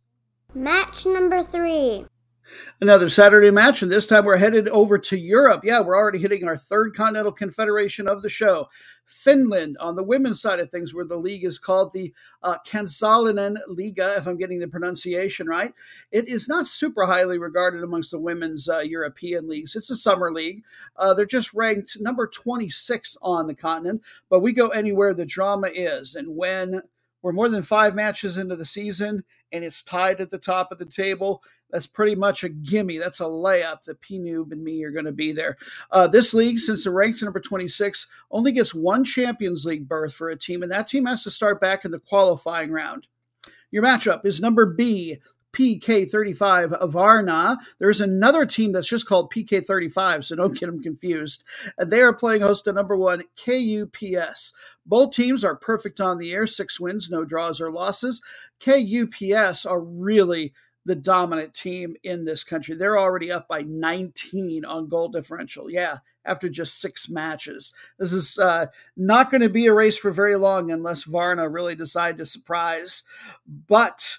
Match 0.55 1.05
number 1.05 1.43
three. 1.43 2.07
Another 2.81 3.09
Saturday 3.09 3.51
match, 3.51 3.83
and 3.83 3.91
this 3.91 4.07
time 4.07 4.25
we're 4.25 4.37
headed 4.37 4.69
over 4.69 4.99
to 4.99 5.19
Europe. 5.19 5.65
Yeah, 5.65 5.81
we're 5.81 5.97
already 5.97 6.19
hitting 6.19 6.45
our 6.45 6.57
third 6.57 6.95
Continental 6.95 7.33
Confederation 7.33 8.09
of 8.09 8.23
the 8.23 8.31
show. 8.31 8.69
Finland 9.09 9.77
on 9.81 9.97
the 9.97 10.03
women's 10.03 10.41
side 10.41 10.61
of 10.61 10.71
things, 10.71 10.95
where 10.95 11.05
the 11.05 11.17
league 11.17 11.45
is 11.45 11.59
called 11.59 11.93
the 11.93 12.13
uh, 12.43 12.59
Kansallinen 12.67 13.57
Liga, 13.67 14.15
if 14.17 14.27
I'm 14.27 14.37
getting 14.37 14.61
the 14.61 14.69
pronunciation 14.69 15.47
right. 15.47 15.73
It 16.13 16.29
is 16.29 16.49
not 16.49 16.69
super 16.69 17.07
highly 17.07 17.39
regarded 17.39 17.83
amongst 17.83 18.11
the 18.11 18.21
women's 18.21 18.69
uh, 18.69 18.81
European 18.81 19.49
leagues. 19.49 19.75
It's 19.75 19.91
a 19.91 19.97
summer 19.97 20.31
league. 20.31 20.63
Uh, 20.97 21.15
they're 21.15 21.27
just 21.27 21.55
ranked 21.55 21.97
number 22.01 22.27
26 22.27 23.17
on 23.23 23.47
the 23.47 23.55
continent, 23.55 24.03
but 24.29 24.41
we 24.41 24.53
go 24.53 24.69
anywhere 24.69 25.15
the 25.15 25.25
drama 25.25 25.69
is. 25.73 26.15
And 26.15 26.37
when 26.37 26.83
we're 27.23 27.33
more 27.33 27.49
than 27.49 27.63
five 27.63 27.95
matches 27.95 28.37
into 28.37 28.57
the 28.57 28.67
season 28.67 29.25
and 29.53 29.65
it's 29.65 29.83
tied 29.83 30.21
at 30.21 30.31
the 30.31 30.39
top 30.39 30.73
of 30.73 30.79
the 30.79 30.87
table. 30.87 31.43
That's 31.71 31.87
pretty 31.87 32.15
much 32.15 32.45
a 32.45 32.49
gimme. 32.49 32.99
That's 32.99 33.21
a 33.21 33.25
layup 33.25 33.85
that 33.85 34.01
P 34.01 34.19
Noob 34.19 34.53
and 34.53 34.65
me 34.65 34.83
are 34.85 34.91
going 34.91 35.05
to 35.05 35.13
be 35.13 35.33
there. 35.33 35.57
Uh, 35.91 36.07
this 36.07 36.33
league, 36.33 36.59
since 36.59 36.85
the 36.85 36.91
ranked 36.91 37.23
number 37.23 37.41
26, 37.41 38.07
only 38.31 38.53
gets 38.53 38.75
one 38.75 39.05
Champions 39.05 39.67
League 39.67 39.89
berth 39.89 40.15
for 40.15 40.31
a 40.31 40.37
team, 40.39 40.63
and 40.63 40.73
that 40.73 40.87
team 40.87 41.05
has 41.07 41.25
to 41.25 41.31
start 41.31 41.61
back 41.61 41.85
in 41.85 41.91
the 41.91 41.99
qualifying 41.99 42.71
round. 42.71 43.07
Your 43.71 43.83
matchup 43.83 44.25
is 44.25 44.41
number 44.41 44.65
B, 44.65 45.19
PK35 45.53 46.91
Vantaa. 46.91 47.57
There's 47.79 48.01
another 48.01 48.47
team 48.47 48.73
that's 48.73 48.89
just 48.89 49.07
called 49.07 49.33
PK35, 49.33 50.25
so 50.25 50.37
don't 50.37 50.59
get 50.59 50.67
them 50.67 50.83
confused. 50.83 51.45
And 51.77 51.91
they 51.91 52.01
are 52.01 52.13
playing 52.13 52.43
host 52.43 52.65
to 52.65 52.73
number 52.73 52.97
one 52.97 53.25
KUPS. 53.37 54.53
Both 54.89 55.15
teams 55.15 55.45
are 55.45 55.55
perfect 55.55 56.01
on 56.01 56.19
the 56.19 56.33
air, 56.33 56.47
six 56.47 56.81
wins, 56.81 57.09
no 57.11 57.25
draws 57.25 57.61
or 57.61 57.71
losses. 57.71 58.23
KUPS 58.61 59.65
are 59.65 59.81
really 59.81 60.55
the 60.85 60.97
dominant 60.97 61.53
team 61.55 61.95
in 62.03 62.25
this 62.25 62.43
country. 62.43 62.75
They're 62.75 62.99
already 62.99 63.31
up 63.31 63.47
by 63.47 63.63
19 63.63 64.65
on 64.65 64.89
goal 64.89 65.09
differential. 65.09 65.71
Yeah, 65.71 65.99
after 66.25 66.49
just 66.49 66.81
six 66.81 67.09
matches. 67.09 67.73
This 67.99 68.13
is 68.13 68.39
uh, 68.39 68.67
not 68.97 69.31
going 69.31 69.43
to 69.43 69.49
be 69.49 69.67
a 69.67 69.75
race 69.75 69.99
for 69.99 70.11
very 70.11 70.37
long 70.37 70.71
unless 70.71 71.05
Vantaa 71.05 71.53
really 71.53 71.75
decide 71.75 72.19
to 72.19 72.27
surprise. 72.27 73.03
But 73.47 74.19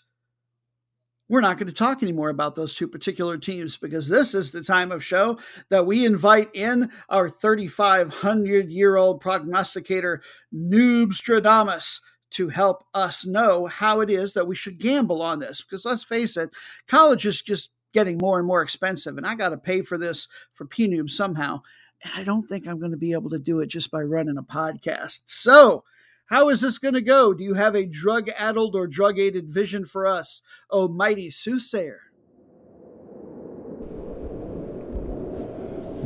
we're 1.29 1.41
not 1.41 1.57
going 1.57 1.67
to 1.67 1.73
talk 1.73 2.01
anymore 2.01 2.29
about 2.29 2.55
those 2.55 2.75
two 2.75 2.87
particular 2.87 3.37
teams 3.37 3.77
because 3.77 4.09
this 4.09 4.33
is 4.33 4.51
the 4.51 4.63
time 4.63 4.91
of 4.91 5.03
show 5.03 5.37
that 5.69 5.85
we 5.85 6.05
invite 6.05 6.49
in 6.53 6.91
our 7.07 7.29
3,500 7.29 8.69
year 8.69 8.97
old 8.97 9.21
prognosticator, 9.21 10.21
Noobstradamus, 10.53 12.01
to 12.31 12.49
help 12.49 12.83
us 12.93 13.25
know 13.25 13.67
how 13.67 14.01
it 14.01 14.09
is 14.09 14.33
that 14.33 14.47
we 14.47 14.55
should 14.55 14.79
gamble 14.79 15.21
on 15.21 15.39
this. 15.39 15.61
Because 15.61 15.85
let's 15.85 16.03
face 16.03 16.35
it, 16.35 16.49
college 16.87 17.25
is 17.25 17.41
just 17.41 17.69
getting 17.93 18.17
more 18.17 18.37
and 18.37 18.47
more 18.47 18.61
expensive, 18.61 19.17
and 19.17 19.25
I 19.25 19.35
got 19.35 19.49
to 19.49 19.57
pay 19.57 19.81
for 19.81 19.97
this 19.97 20.27
for 20.53 20.65
PNoob 20.65 21.09
somehow. 21.09 21.61
And 22.03 22.13
I 22.15 22.23
don't 22.23 22.47
think 22.47 22.67
I'm 22.67 22.79
going 22.79 22.91
to 22.91 22.97
be 22.97 23.13
able 23.13 23.29
to 23.31 23.39
do 23.39 23.59
it 23.59 23.67
just 23.67 23.91
by 23.91 24.01
running 24.01 24.37
a 24.37 24.43
podcast. 24.43 25.21
So, 25.25 25.83
how 26.29 26.49
is 26.49 26.61
this 26.61 26.77
going 26.77 26.93
to 26.93 27.01
go? 27.01 27.33
Do 27.33 27.43
you 27.43 27.55
have 27.55 27.75
a 27.75 27.85
drug 27.85 28.29
addled 28.37 28.75
or 28.75 28.85
drug 28.85 29.17
aided 29.17 29.49
vision 29.49 29.83
for 29.83 30.05
us, 30.05 30.43
O 30.69 30.87
mighty 30.87 31.31
soothsayer? 31.31 32.01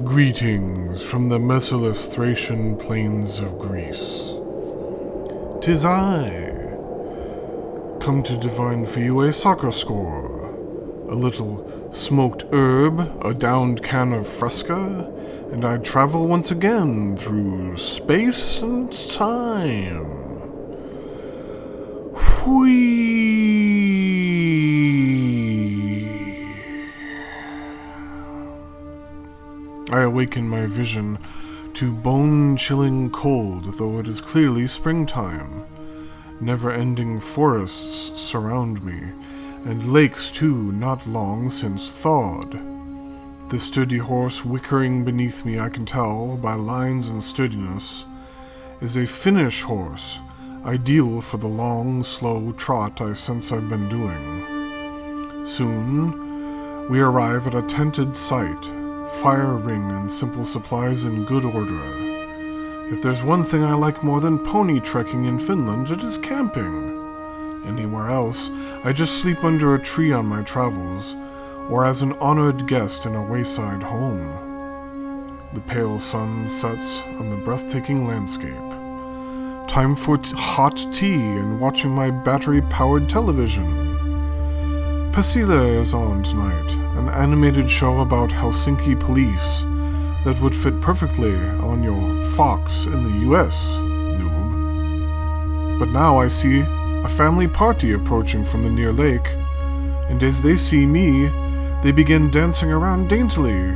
Greetings 0.04 1.04
from 1.04 1.28
the 1.28 1.40
merciless 1.40 2.08
Thracian 2.08 2.78
plains 2.78 3.40
of 3.40 3.60
Greece. 3.60 4.36
Tis 5.62 5.86
I, 5.86 6.30
come 8.00 8.24
to 8.24 8.38
divine 8.38 8.86
for 8.86 9.00
you 9.02 9.22
a 9.22 9.34
soccer 9.34 9.72
score, 9.72 10.50
a 11.10 11.16
little 11.16 11.90
smoked 11.92 12.44
herb, 12.54 13.00
a 13.26 13.34
downed 13.34 13.84
can 13.84 14.14
of 14.14 14.28
fresca, 14.28 15.10
and 15.54 15.64
I 15.66 15.78
travel 15.78 16.28
once 16.28 16.50
again 16.50 17.16
through 17.16 17.78
space 17.78 18.64
and 18.64 18.92
time. 19.12 20.10
Whee! 22.44 23.14
I 29.92 30.02
awaken 30.02 30.50
my 30.50 30.66
vision 30.66 31.20
to 31.76 31.94
bone 31.94 32.58
chilling 32.58 33.12
cold, 33.12 33.78
though 33.78 34.00
it 34.00 34.08
is 34.08 34.22
clearly 34.22 34.66
springtime. 34.66 35.66
Never 36.42 36.72
ending 36.72 37.20
forests 37.20 38.20
surround 38.20 38.84
me, 38.84 39.12
and 39.66 39.94
lakes 39.94 40.32
too 40.32 40.72
not 40.72 41.06
long 41.06 41.52
since 41.52 41.92
thawed. 41.92 42.73
The 43.50 43.60
sturdy 43.60 44.00
horse 44.00 44.42
wickering 44.42 45.06
beneath 45.06 45.46
me, 45.46 45.60
I 45.60 45.70
can 45.70 45.86
tell 45.86 46.38
by 46.38 46.56
lines 46.56 47.08
and 47.08 47.24
sturdiness, 47.24 48.06
is 48.82 48.98
a 48.98 49.06
Finnish 49.06 49.62
horse, 49.62 50.18
ideal 50.66 51.22
for 51.22 51.38
the 51.38 51.48
long, 51.48 52.04
slow 52.04 52.52
trot 52.54 53.00
I 53.00 53.14
sense 53.14 53.52
I've 53.52 53.70
been 53.70 53.90
doing. 53.90 55.46
Soon, 55.46 56.90
we 56.90 57.00
arrive 57.00 57.46
at 57.46 57.54
a 57.54 57.62
tented 57.62 58.16
site, 58.16 58.66
fire 59.22 59.54
ring 59.54 59.92
and 59.92 60.10
simple 60.10 60.46
supplies 60.46 61.04
in 61.04 61.26
good 61.26 61.46
order. 61.46 61.82
If 62.92 63.04
there's 63.04 63.22
one 63.22 63.44
thing 63.44 63.64
I 63.64 63.74
like 63.74 64.04
more 64.04 64.20
than 64.20 64.40
pony 64.40 64.80
trekking 64.80 65.26
in 65.26 65.38
Finland, 65.38 65.92
it 65.92 66.02
is 66.02 66.18
camping. 66.18 67.00
Anywhere 67.68 68.10
else, 68.10 68.50
I 68.84 68.94
just 68.94 69.22
sleep 69.22 69.44
under 69.44 69.76
a 69.76 69.84
tree 69.84 70.12
on 70.12 70.26
my 70.26 70.42
travels 70.42 71.16
or 71.70 71.86
as 71.86 72.02
an 72.02 72.14
honored 72.14 72.68
guest 72.68 73.06
in 73.06 73.16
a 73.16 73.24
wayside 73.24 73.82
home. 73.82 74.44
The 75.54 75.62
pale 75.62 76.00
sun 76.00 76.50
sets 76.50 77.00
on 77.20 77.30
the 77.30 77.38
breathtaking 77.38 78.08
landscape. 78.08 78.54
Time 79.68 79.96
for 79.96 80.18
t- 80.18 80.34
hot 80.36 80.78
tea 80.92 81.14
and 81.14 81.60
watching 81.60 81.92
my 81.92 82.10
battery 82.10 82.62
powered 82.64 83.10
television. 83.10 83.66
Pasila 85.14 85.80
is 85.82 85.94
on 85.94 86.24
tonight, 86.24 86.74
an 86.98 87.08
animated 87.10 87.70
show 87.70 88.02
about 88.02 88.30
Helsinki 88.30 89.00
police 89.00 89.62
that 90.26 90.40
would 90.42 90.56
fit 90.56 90.80
perfectly 90.82 91.36
on 91.62 91.84
your 91.84 92.02
Fox 92.32 92.86
in 92.86 93.04
the 93.04 93.32
US, 93.32 93.76
noob. 94.18 95.80
But 95.80 95.90
now 95.90 96.18
I 96.18 96.30
see 96.30 96.62
a 96.62 97.10
family 97.10 97.48
party 97.48 97.94
approaching 97.94 98.44
from 98.44 98.64
the 98.64 98.70
near 98.70 98.92
lake, 98.92 99.28
and 100.10 100.24
as 100.24 100.42
they 100.42 100.56
see 100.56 100.86
me, 100.86 101.30
they 101.84 101.92
begin 101.92 102.32
dancing 102.32 102.72
around 102.72 103.10
daintily. 103.10 103.76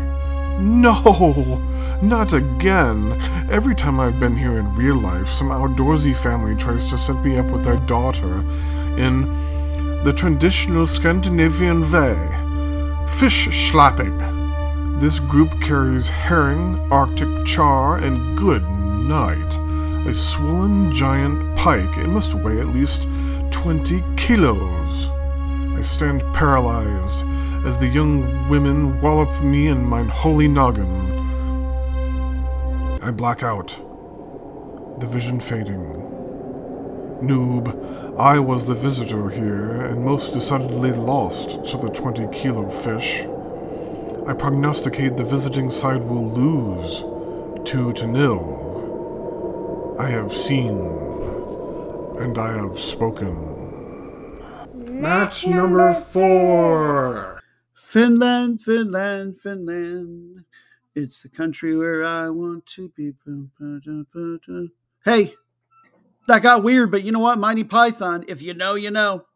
No, 0.59 1.61
not 2.01 2.33
again. 2.33 3.11
Every 3.51 3.75
time 3.75 3.99
I've 3.99 4.19
been 4.19 4.37
here 4.37 4.57
in 4.57 4.75
real 4.75 4.95
life, 4.95 5.27
some 5.27 5.49
outdoorsy 5.49 6.15
family 6.15 6.55
tries 6.55 6.87
to 6.87 6.97
set 6.97 7.23
me 7.23 7.37
up 7.37 7.47
with 7.47 7.63
their 7.63 7.77
daughter 7.85 8.39
in 8.97 9.27
the 10.03 10.13
traditional 10.15 10.87
Scandinavian 10.87 11.91
way 11.91 12.15
fish 13.19 13.69
slapping. 13.69 14.17
This 14.99 15.19
group 15.19 15.49
carries 15.59 16.07
herring, 16.07 16.79
arctic 16.91 17.45
char, 17.45 17.97
and 17.97 18.37
good 18.37 18.63
night. 18.63 20.07
A 20.07 20.13
swollen 20.13 20.93
giant 20.93 21.57
pike. 21.57 21.97
It 21.97 22.07
must 22.07 22.33
weigh 22.33 22.59
at 22.59 22.67
least 22.67 23.07
20 23.51 24.01
kilos. 24.15 25.07
I 25.77 25.81
stand 25.83 26.21
paralyzed 26.33 27.23
as 27.65 27.79
the 27.79 27.87
young 27.87 28.49
women 28.49 28.99
wallop 29.01 29.41
me 29.41 29.67
in 29.67 29.85
mine 29.85 30.07
holy 30.07 30.47
noggin. 30.47 30.85
I 33.01 33.11
black 33.11 33.43
out, 33.43 33.69
the 34.99 35.07
vision 35.07 35.39
fading. 35.39 36.03
Noob, 37.21 38.19
I 38.19 38.39
was 38.39 38.67
the 38.67 38.75
visitor 38.75 39.29
here, 39.29 39.85
and 39.85 40.03
most 40.03 40.33
decidedly 40.33 40.91
lost 40.91 41.65
to 41.71 41.77
the 41.77 41.89
20 41.89 42.27
kilo 42.27 42.69
fish. 42.69 43.21
I 44.27 44.33
prognosticate 44.33 45.15
the 45.15 45.23
visiting 45.23 45.71
side 45.71 46.03
will 46.03 46.29
lose, 46.29 47.03
two 47.65 47.93
to 47.93 48.05
nil. 48.05 49.95
I 49.99 50.09
have 50.09 50.33
seen, 50.33 50.77
and 52.19 52.37
I 52.37 52.53
have 52.57 52.77
spoken. 52.77 53.57
Match 55.01 55.47
number 55.47 55.93
four. 55.93 57.36
Finland, 57.77 58.61
Finland, 58.61 59.39
Finland. 59.39 60.43
It's 60.95 61.21
the 61.21 61.29
country 61.29 61.77
where 61.77 62.03
I 62.03 62.27
want 62.29 62.65
to 62.65 62.89
be. 62.89 63.13
Hey, 65.05 65.35
that 66.27 66.41
got 66.41 66.63
weird, 66.63 66.89
but 66.89 67.03
you 67.03 67.11
know 67.11 67.19
what? 67.19 67.37
Monty 67.37 67.63
Python, 67.63 68.25
if 68.27 68.41
you 68.41 68.55
know, 68.55 68.73
you 68.73 68.89
know. 68.89 69.26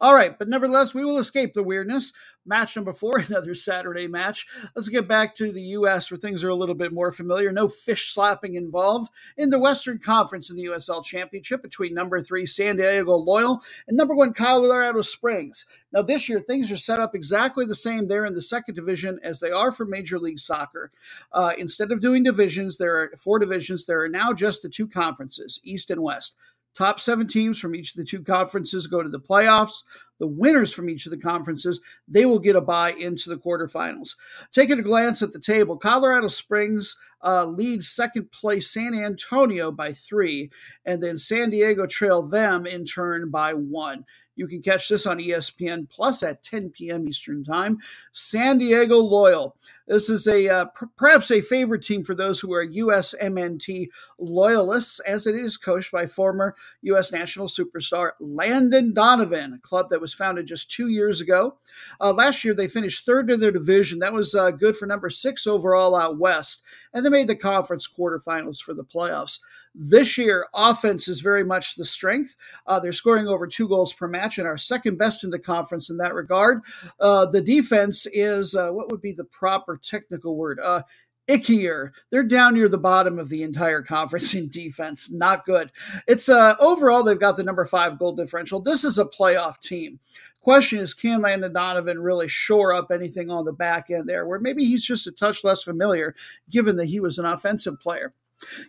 All 0.00 0.14
right, 0.14 0.38
but 0.38 0.48
nevertheless, 0.48 0.94
we 0.94 1.04
will 1.04 1.18
escape 1.18 1.54
the 1.54 1.62
weirdness. 1.62 2.12
Match 2.44 2.74
number 2.76 2.92
four, 2.92 3.18
another 3.28 3.54
Saturday 3.54 4.06
match. 4.06 4.46
Let's 4.74 4.88
get 4.88 5.06
back 5.06 5.34
to 5.36 5.52
the 5.52 5.62
U.S. 5.62 6.10
where 6.10 6.18
things 6.18 6.42
are 6.42 6.48
a 6.48 6.54
little 6.54 6.74
bit 6.74 6.92
more 6.92 7.12
familiar. 7.12 7.52
No 7.52 7.68
fish 7.68 8.12
slapping 8.12 8.54
involved 8.54 9.10
in 9.36 9.50
the 9.50 9.58
Western 9.58 9.98
Conference 9.98 10.50
in 10.50 10.56
the 10.56 10.64
USL 10.64 11.04
Championship 11.04 11.62
between 11.62 11.94
number 11.94 12.20
three 12.20 12.46
San 12.46 12.76
Diego 12.76 13.14
Loyal 13.14 13.62
and 13.86 13.96
number 13.96 14.14
one 14.14 14.32
Colorado 14.32 15.02
Springs. 15.02 15.66
Now, 15.92 16.02
this 16.02 16.28
year, 16.28 16.40
things 16.40 16.72
are 16.72 16.78
set 16.78 17.00
up 17.00 17.14
exactly 17.14 17.66
the 17.66 17.74
same 17.74 18.08
there 18.08 18.24
in 18.24 18.32
the 18.32 18.42
second 18.42 18.74
division 18.74 19.20
as 19.22 19.40
they 19.40 19.50
are 19.50 19.70
for 19.70 19.84
Major 19.84 20.18
League 20.18 20.38
Soccer. 20.38 20.90
Uh, 21.32 21.52
instead 21.58 21.92
of 21.92 22.00
doing 22.00 22.22
divisions, 22.22 22.78
there 22.78 22.96
are 22.96 23.12
four 23.18 23.38
divisions. 23.38 23.84
There 23.84 24.02
are 24.02 24.08
now 24.08 24.32
just 24.32 24.62
the 24.62 24.70
two 24.70 24.88
conferences, 24.88 25.60
East 25.64 25.90
and 25.90 26.02
West. 26.02 26.36
Top 26.74 27.00
seven 27.00 27.26
teams 27.26 27.58
from 27.58 27.74
each 27.74 27.90
of 27.90 27.96
the 27.96 28.04
two 28.04 28.22
conferences 28.22 28.86
go 28.86 29.02
to 29.02 29.08
the 29.08 29.20
playoffs. 29.20 29.82
The 30.18 30.26
winners 30.26 30.72
from 30.72 30.88
each 30.88 31.04
of 31.04 31.10
the 31.10 31.18
conferences, 31.18 31.80
they 32.08 32.24
will 32.24 32.38
get 32.38 32.56
a 32.56 32.60
bye 32.60 32.92
into 32.92 33.28
the 33.28 33.36
quarterfinals. 33.36 34.14
Taking 34.52 34.78
a 34.78 34.82
glance 34.82 35.20
at 35.20 35.32
the 35.32 35.40
table, 35.40 35.76
Colorado 35.76 36.28
Springs 36.28 36.96
uh, 37.24 37.44
leads 37.44 37.90
second 37.90 38.30
place 38.30 38.72
San 38.72 38.94
Antonio 38.94 39.70
by 39.70 39.92
three, 39.92 40.50
and 40.86 41.02
then 41.02 41.18
San 41.18 41.50
Diego 41.50 41.86
trail 41.86 42.22
them 42.22 42.66
in 42.66 42.84
turn 42.84 43.30
by 43.30 43.52
one. 43.52 44.04
You 44.34 44.46
can 44.46 44.62
catch 44.62 44.88
this 44.88 45.06
on 45.06 45.18
ESPN 45.18 45.88
Plus 45.88 46.22
at 46.22 46.42
10 46.42 46.70
p.m. 46.70 47.06
Eastern 47.06 47.44
Time. 47.44 47.78
San 48.12 48.58
Diego 48.58 48.96
Loyal. 48.96 49.56
This 49.86 50.08
is 50.08 50.26
a 50.26 50.48
uh, 50.48 50.64
p- 50.66 50.86
perhaps 50.96 51.30
a 51.30 51.40
favorite 51.40 51.82
team 51.82 52.02
for 52.04 52.14
those 52.14 52.40
who 52.40 52.52
are 52.54 52.66
USMNT 52.66 53.88
loyalists, 54.18 55.00
as 55.00 55.26
it 55.26 55.34
is 55.34 55.56
coached 55.56 55.92
by 55.92 56.06
former 56.06 56.54
U.S. 56.82 57.12
national 57.12 57.48
superstar 57.48 58.12
Landon 58.20 58.94
Donovan, 58.94 59.54
a 59.54 59.58
club 59.58 59.90
that 59.90 60.00
was 60.00 60.14
founded 60.14 60.46
just 60.46 60.70
two 60.70 60.88
years 60.88 61.20
ago. 61.20 61.58
Uh, 62.00 62.12
last 62.12 62.42
year, 62.44 62.54
they 62.54 62.68
finished 62.68 63.04
third 63.04 63.30
in 63.30 63.40
their 63.40 63.52
division. 63.52 63.98
That 63.98 64.12
was 64.12 64.34
uh, 64.34 64.50
good 64.50 64.76
for 64.76 64.86
number 64.86 65.10
six 65.10 65.46
overall 65.46 65.94
out 65.94 66.18
west, 66.18 66.62
and 66.94 67.04
they 67.04 67.10
made 67.10 67.28
the 67.28 67.36
conference 67.36 67.86
quarterfinals 67.86 68.62
for 68.62 68.72
the 68.72 68.84
playoffs. 68.84 69.40
This 69.74 70.18
year, 70.18 70.46
offense 70.54 71.08
is 71.08 71.20
very 71.20 71.44
much 71.44 71.76
the 71.76 71.84
strength. 71.84 72.36
Uh, 72.66 72.78
they're 72.78 72.92
scoring 72.92 73.26
over 73.26 73.46
two 73.46 73.68
goals 73.68 73.92
per 73.92 74.06
match 74.06 74.38
and 74.38 74.46
are 74.46 74.58
second 74.58 74.98
best 74.98 75.24
in 75.24 75.30
the 75.30 75.38
conference 75.38 75.88
in 75.88 75.96
that 75.98 76.14
regard. 76.14 76.60
Uh, 77.00 77.26
the 77.26 77.40
defense 77.40 78.06
is 78.12 78.54
uh, 78.54 78.70
what 78.70 78.90
would 78.90 79.00
be 79.00 79.12
the 79.12 79.24
proper 79.24 79.78
technical 79.82 80.36
word? 80.36 80.60
Uh, 80.60 80.82
ickier. 81.28 81.92
They're 82.10 82.22
down 82.22 82.54
near 82.54 82.68
the 82.68 82.78
bottom 82.78 83.18
of 83.18 83.28
the 83.28 83.42
entire 83.42 83.82
conference 83.82 84.34
in 84.34 84.48
defense. 84.48 85.10
Not 85.10 85.44
good. 85.44 85.70
It's 86.06 86.28
uh 86.28 86.54
overall 86.60 87.02
they've 87.02 87.18
got 87.18 87.36
the 87.36 87.42
number 87.42 87.64
five 87.64 87.98
goal 87.98 88.14
differential. 88.14 88.60
This 88.60 88.84
is 88.84 88.98
a 88.98 89.04
playoff 89.04 89.60
team. 89.60 90.00
Question 90.40 90.80
is, 90.80 90.92
can 90.92 91.22
Landon 91.22 91.52
Donovan 91.52 92.00
really 92.00 92.26
shore 92.26 92.74
up 92.74 92.90
anything 92.90 93.30
on 93.30 93.44
the 93.44 93.52
back 93.52 93.90
end 93.90 94.08
there, 94.08 94.26
where 94.26 94.40
maybe 94.40 94.64
he's 94.64 94.84
just 94.84 95.06
a 95.06 95.12
touch 95.12 95.44
less 95.44 95.62
familiar, 95.62 96.16
given 96.50 96.74
that 96.76 96.86
he 96.86 96.98
was 96.98 97.18
an 97.18 97.26
offensive 97.26 97.78
player? 97.78 98.12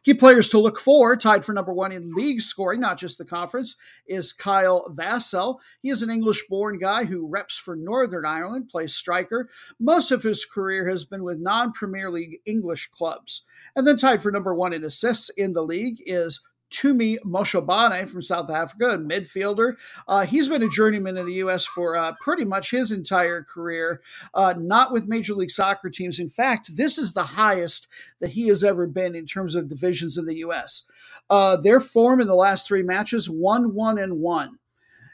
Key 0.04 0.14
players 0.14 0.50
to 0.50 0.60
look 0.60 0.80
for, 0.80 1.16
tied 1.16 1.44
for 1.44 1.54
number 1.54 1.74
one 1.74 1.92
in 1.92 2.14
league 2.14 2.42
scoring, 2.42 2.80
not 2.80 2.98
just 2.98 3.18
the 3.18 3.26
conference, 3.26 3.76
is 4.08 4.34
Kyle 4.34 4.94
Vassell. 4.94 5.60
He 5.82 5.90
is 5.90 6.02
an 6.02 6.10
English 6.10 6.44
born 6.48 6.78
guy 6.78 7.06
who 7.06 7.28
reps 7.28 7.58
for 7.58 7.76
Northern 7.76 8.26
Ireland, 8.26 8.70
plays 8.70 8.94
striker. 8.94 9.50
Most 9.80 10.12
of 10.12 10.24
his 10.24 10.46
career 10.46 10.88
has 10.90 11.06
been 11.06 11.24
with 11.24 11.40
non 11.40 11.74
Premier 11.74 12.10
League 12.12 12.40
English 12.46 12.90
clubs. 12.92 13.46
And 13.76 13.88
then 13.88 13.98
tied 13.98 14.22
for 14.22 14.32
number 14.32 14.54
one 14.54 14.74
in 14.74 14.84
assists 14.84 15.30
in 15.30 15.54
the 15.54 15.64
league 15.64 16.02
is 16.06 16.42
Tumi 16.74 17.18
Moshobane 17.26 18.10
from 18.10 18.22
South 18.22 18.50
Africa, 18.50 18.90
a 18.92 18.98
midfielder. 18.98 19.76
Uh, 20.08 20.26
he's 20.26 20.50
been 20.50 20.64
a 20.64 20.70
journeyman 20.70 21.18
in 21.18 21.26
the 21.26 21.36
U.S. 21.36 21.66
for 21.66 21.96
uh, 21.96 22.14
pretty 22.20 22.44
much 22.44 22.72
his 22.72 22.92
entire 22.92 23.44
career, 23.44 24.02
uh, 24.34 24.54
not 24.58 24.92
with 24.92 25.08
Major 25.08 25.36
League 25.36 25.52
Soccer 25.52 25.90
teams. 25.90 26.20
In 26.20 26.30
fact, 26.30 26.76
this 26.76 26.98
is 26.98 27.14
the 27.14 27.24
highest 27.24 27.88
that 28.20 28.32
he 28.32 28.48
has 28.48 28.64
ever 28.64 28.88
been 28.88 29.16
in 29.16 29.26
terms 29.26 29.56
of 29.56 29.70
divisions 29.70 30.18
in 30.18 30.26
the 30.26 30.38
U.S. 30.38 30.86
Uh, 31.30 31.56
their 31.56 31.80
form 31.80 32.20
in 32.20 32.28
the 32.28 32.36
last 32.36 32.68
three 32.68 32.84
matches 32.84 33.30
1 33.30 33.74
1 33.74 33.98
and 33.98 34.20
1. 34.20 34.60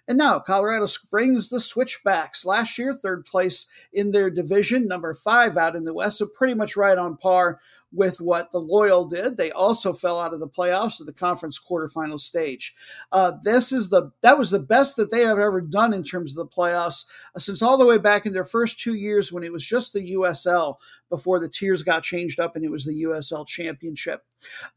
And 0.09 0.17
now 0.17 0.39
Colorado 0.39 0.87
Springs, 0.87 1.49
the 1.49 1.59
Switchbacks. 1.59 2.43
Last 2.43 2.79
year, 2.79 2.95
third 2.95 3.25
place 3.25 3.67
in 3.93 4.09
their 4.09 4.31
division, 4.31 4.87
number 4.87 5.13
five 5.13 5.55
out 5.55 5.75
in 5.75 5.83
the 5.85 5.93
West, 5.93 6.17
so 6.17 6.25
pretty 6.25 6.55
much 6.55 6.75
right 6.75 6.97
on 6.97 7.15
par 7.15 7.59
with 7.91 8.21
what 8.21 8.51
the 8.51 8.59
Loyal 8.59 9.07
did. 9.07 9.37
They 9.37 9.51
also 9.51 9.93
fell 9.93 10.19
out 10.19 10.33
of 10.33 10.39
the 10.39 10.47
playoffs 10.47 10.99
at 10.99 11.07
the 11.07 11.13
conference 11.13 11.59
quarterfinal 11.59 12.19
stage. 12.19 12.75
Uh, 13.11 13.33
this 13.43 13.71
is 13.71 13.89
the 13.89 14.11
that 14.21 14.37
was 14.37 14.51
the 14.51 14.59
best 14.59 14.95
that 14.97 15.11
they 15.11 15.21
have 15.21 15.39
ever 15.39 15.61
done 15.61 15.93
in 15.93 16.03
terms 16.03 16.31
of 16.31 16.37
the 16.37 16.55
playoffs 16.55 17.05
uh, 17.35 17.39
since 17.39 17.61
all 17.61 17.77
the 17.77 17.85
way 17.85 17.97
back 17.97 18.25
in 18.25 18.33
their 18.33 18.45
first 18.45 18.79
two 18.79 18.95
years 18.95 19.31
when 19.31 19.43
it 19.43 19.51
was 19.51 19.65
just 19.65 19.93
the 19.93 20.13
USL 20.13 20.75
before 21.09 21.39
the 21.39 21.49
tiers 21.49 21.83
got 21.83 22.03
changed 22.03 22.39
up 22.39 22.55
and 22.55 22.63
it 22.63 22.71
was 22.71 22.85
the 22.85 23.03
USL 23.03 23.47
Championship. 23.47 24.23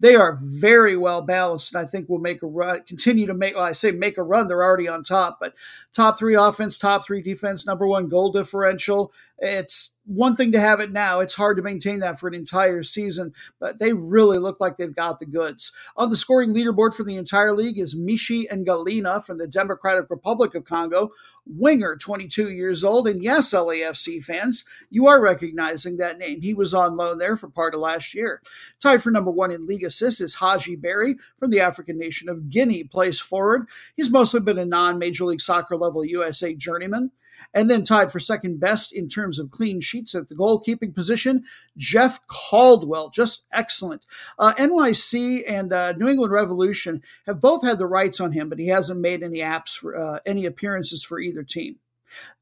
They 0.00 0.14
are 0.14 0.38
very 0.40 0.96
well 0.96 1.22
balanced, 1.22 1.74
and 1.74 1.84
I 1.84 1.88
think 1.88 2.08
will 2.08 2.18
make 2.18 2.42
a 2.42 2.46
run. 2.46 2.82
Continue 2.84 3.26
to 3.26 3.34
make. 3.34 3.54
Well, 3.54 3.64
I 3.64 3.72
say 3.72 3.90
make 3.90 4.18
a 4.18 4.22
run. 4.22 4.48
They're 4.48 4.62
already 4.62 4.88
on 4.88 5.02
top, 5.02 5.38
but 5.40 5.54
top 5.92 6.18
three 6.18 6.34
offense, 6.34 6.78
top 6.78 7.04
three 7.04 7.22
defense, 7.22 7.66
number 7.66 7.86
one 7.86 8.08
goal 8.08 8.32
differential. 8.32 9.12
It's 9.38 9.94
one 10.04 10.36
thing 10.36 10.52
to 10.52 10.60
have 10.60 10.80
it 10.80 10.92
now. 10.92 11.20
It's 11.20 11.34
hard 11.34 11.56
to 11.56 11.62
maintain 11.62 12.00
that 12.00 12.18
for 12.18 12.28
an 12.28 12.34
entire 12.34 12.82
season, 12.82 13.32
but 13.60 13.78
they 13.78 13.92
really 13.92 14.38
look 14.38 14.60
like 14.60 14.76
they've 14.76 14.94
got 14.94 15.18
the 15.18 15.26
goods. 15.26 15.72
On 15.96 16.10
the 16.10 16.16
scoring 16.16 16.54
leaderboard 16.54 16.94
for 16.94 17.02
the 17.02 17.16
entire 17.16 17.52
league 17.54 17.78
is 17.78 17.98
Michee 17.98 18.48
Ngalina 18.50 19.24
from 19.24 19.38
the 19.38 19.46
Democratic 19.46 20.10
Republic 20.10 20.54
of 20.54 20.64
Congo, 20.64 21.10
winger, 21.46 21.96
22 21.96 22.50
years 22.50 22.84
old. 22.84 23.08
And 23.08 23.22
yes, 23.22 23.52
LAFC 23.52 24.22
fans, 24.22 24.64
you 24.90 25.06
are 25.06 25.20
recognizing 25.20 25.96
that 25.96 26.18
name. 26.18 26.40
He 26.40 26.54
was 26.54 26.74
on 26.74 26.96
loan 26.96 27.18
there 27.18 27.36
for 27.36 27.48
part 27.48 27.74
of 27.74 27.80
last 27.80 28.14
year. 28.14 28.42
Tied 28.80 29.02
for 29.02 29.10
number 29.10 29.30
one 29.30 29.50
in 29.50 29.66
league 29.66 29.84
assists 29.84 30.20
is 30.20 30.34
Hadji 30.34 30.76
Barry 30.76 31.16
from 31.38 31.50
the 31.50 31.60
African 31.60 31.98
nation 31.98 32.28
of 32.28 32.50
Guinea, 32.50 32.84
plays 32.84 33.20
forward. 33.20 33.66
He's 33.96 34.10
mostly 34.10 34.40
been 34.40 34.58
a 34.58 34.64
non 34.64 34.98
Major 34.98 35.24
League 35.24 35.40
Soccer 35.40 35.76
level 35.76 36.04
USA 36.04 36.54
journeyman 36.54 37.10
and 37.54 37.70
then 37.70 37.82
tied 37.82 38.10
for 38.10 38.20
second 38.20 38.60
best 38.60 38.92
in 38.92 39.08
terms 39.08 39.38
of 39.38 39.50
clean 39.50 39.80
sheets 39.80 40.14
at 40.14 40.28
the 40.28 40.34
goalkeeping 40.34 40.94
position. 40.94 41.44
Jeff 41.76 42.26
Caldwell, 42.26 43.10
just 43.10 43.44
excellent. 43.52 44.06
Uh, 44.38 44.54
NYC 44.54 45.42
and 45.46 45.72
uh, 45.72 45.92
New 45.92 46.08
England 46.08 46.32
Revolution 46.32 47.02
have 47.26 47.40
both 47.40 47.62
had 47.62 47.78
the 47.78 47.86
rights 47.86 48.20
on 48.20 48.32
him, 48.32 48.48
but 48.48 48.58
he 48.58 48.68
hasn't 48.68 49.00
made 49.00 49.22
any 49.22 49.38
apps 49.38 49.76
for 49.76 49.96
uh, 49.96 50.18
any 50.26 50.46
appearances 50.46 51.04
for 51.04 51.20
either 51.20 51.42
team. 51.42 51.76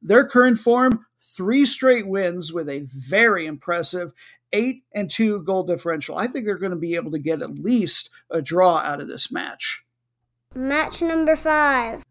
Their 0.02 0.26
current 0.26 0.58
form: 0.58 1.06
three 1.36 1.66
straight 1.66 2.06
wins 2.06 2.52
with 2.52 2.68
a 2.68 2.80
very 2.80 3.46
impressive 3.46 4.12
eight 4.52 4.82
and 4.94 5.08
two 5.10 5.42
goal 5.42 5.62
differential. 5.62 6.16
I 6.16 6.26
think 6.26 6.44
they're 6.44 6.58
going 6.58 6.70
to 6.70 6.76
be 6.76 6.96
able 6.96 7.12
to 7.12 7.18
get 7.18 7.42
at 7.42 7.58
least 7.58 8.10
a 8.30 8.42
draw 8.42 8.78
out 8.78 9.00
of 9.00 9.08
this 9.08 9.30
match. 9.30 9.84
Match 10.54 11.00
number 11.00 11.36
five. 11.36 12.04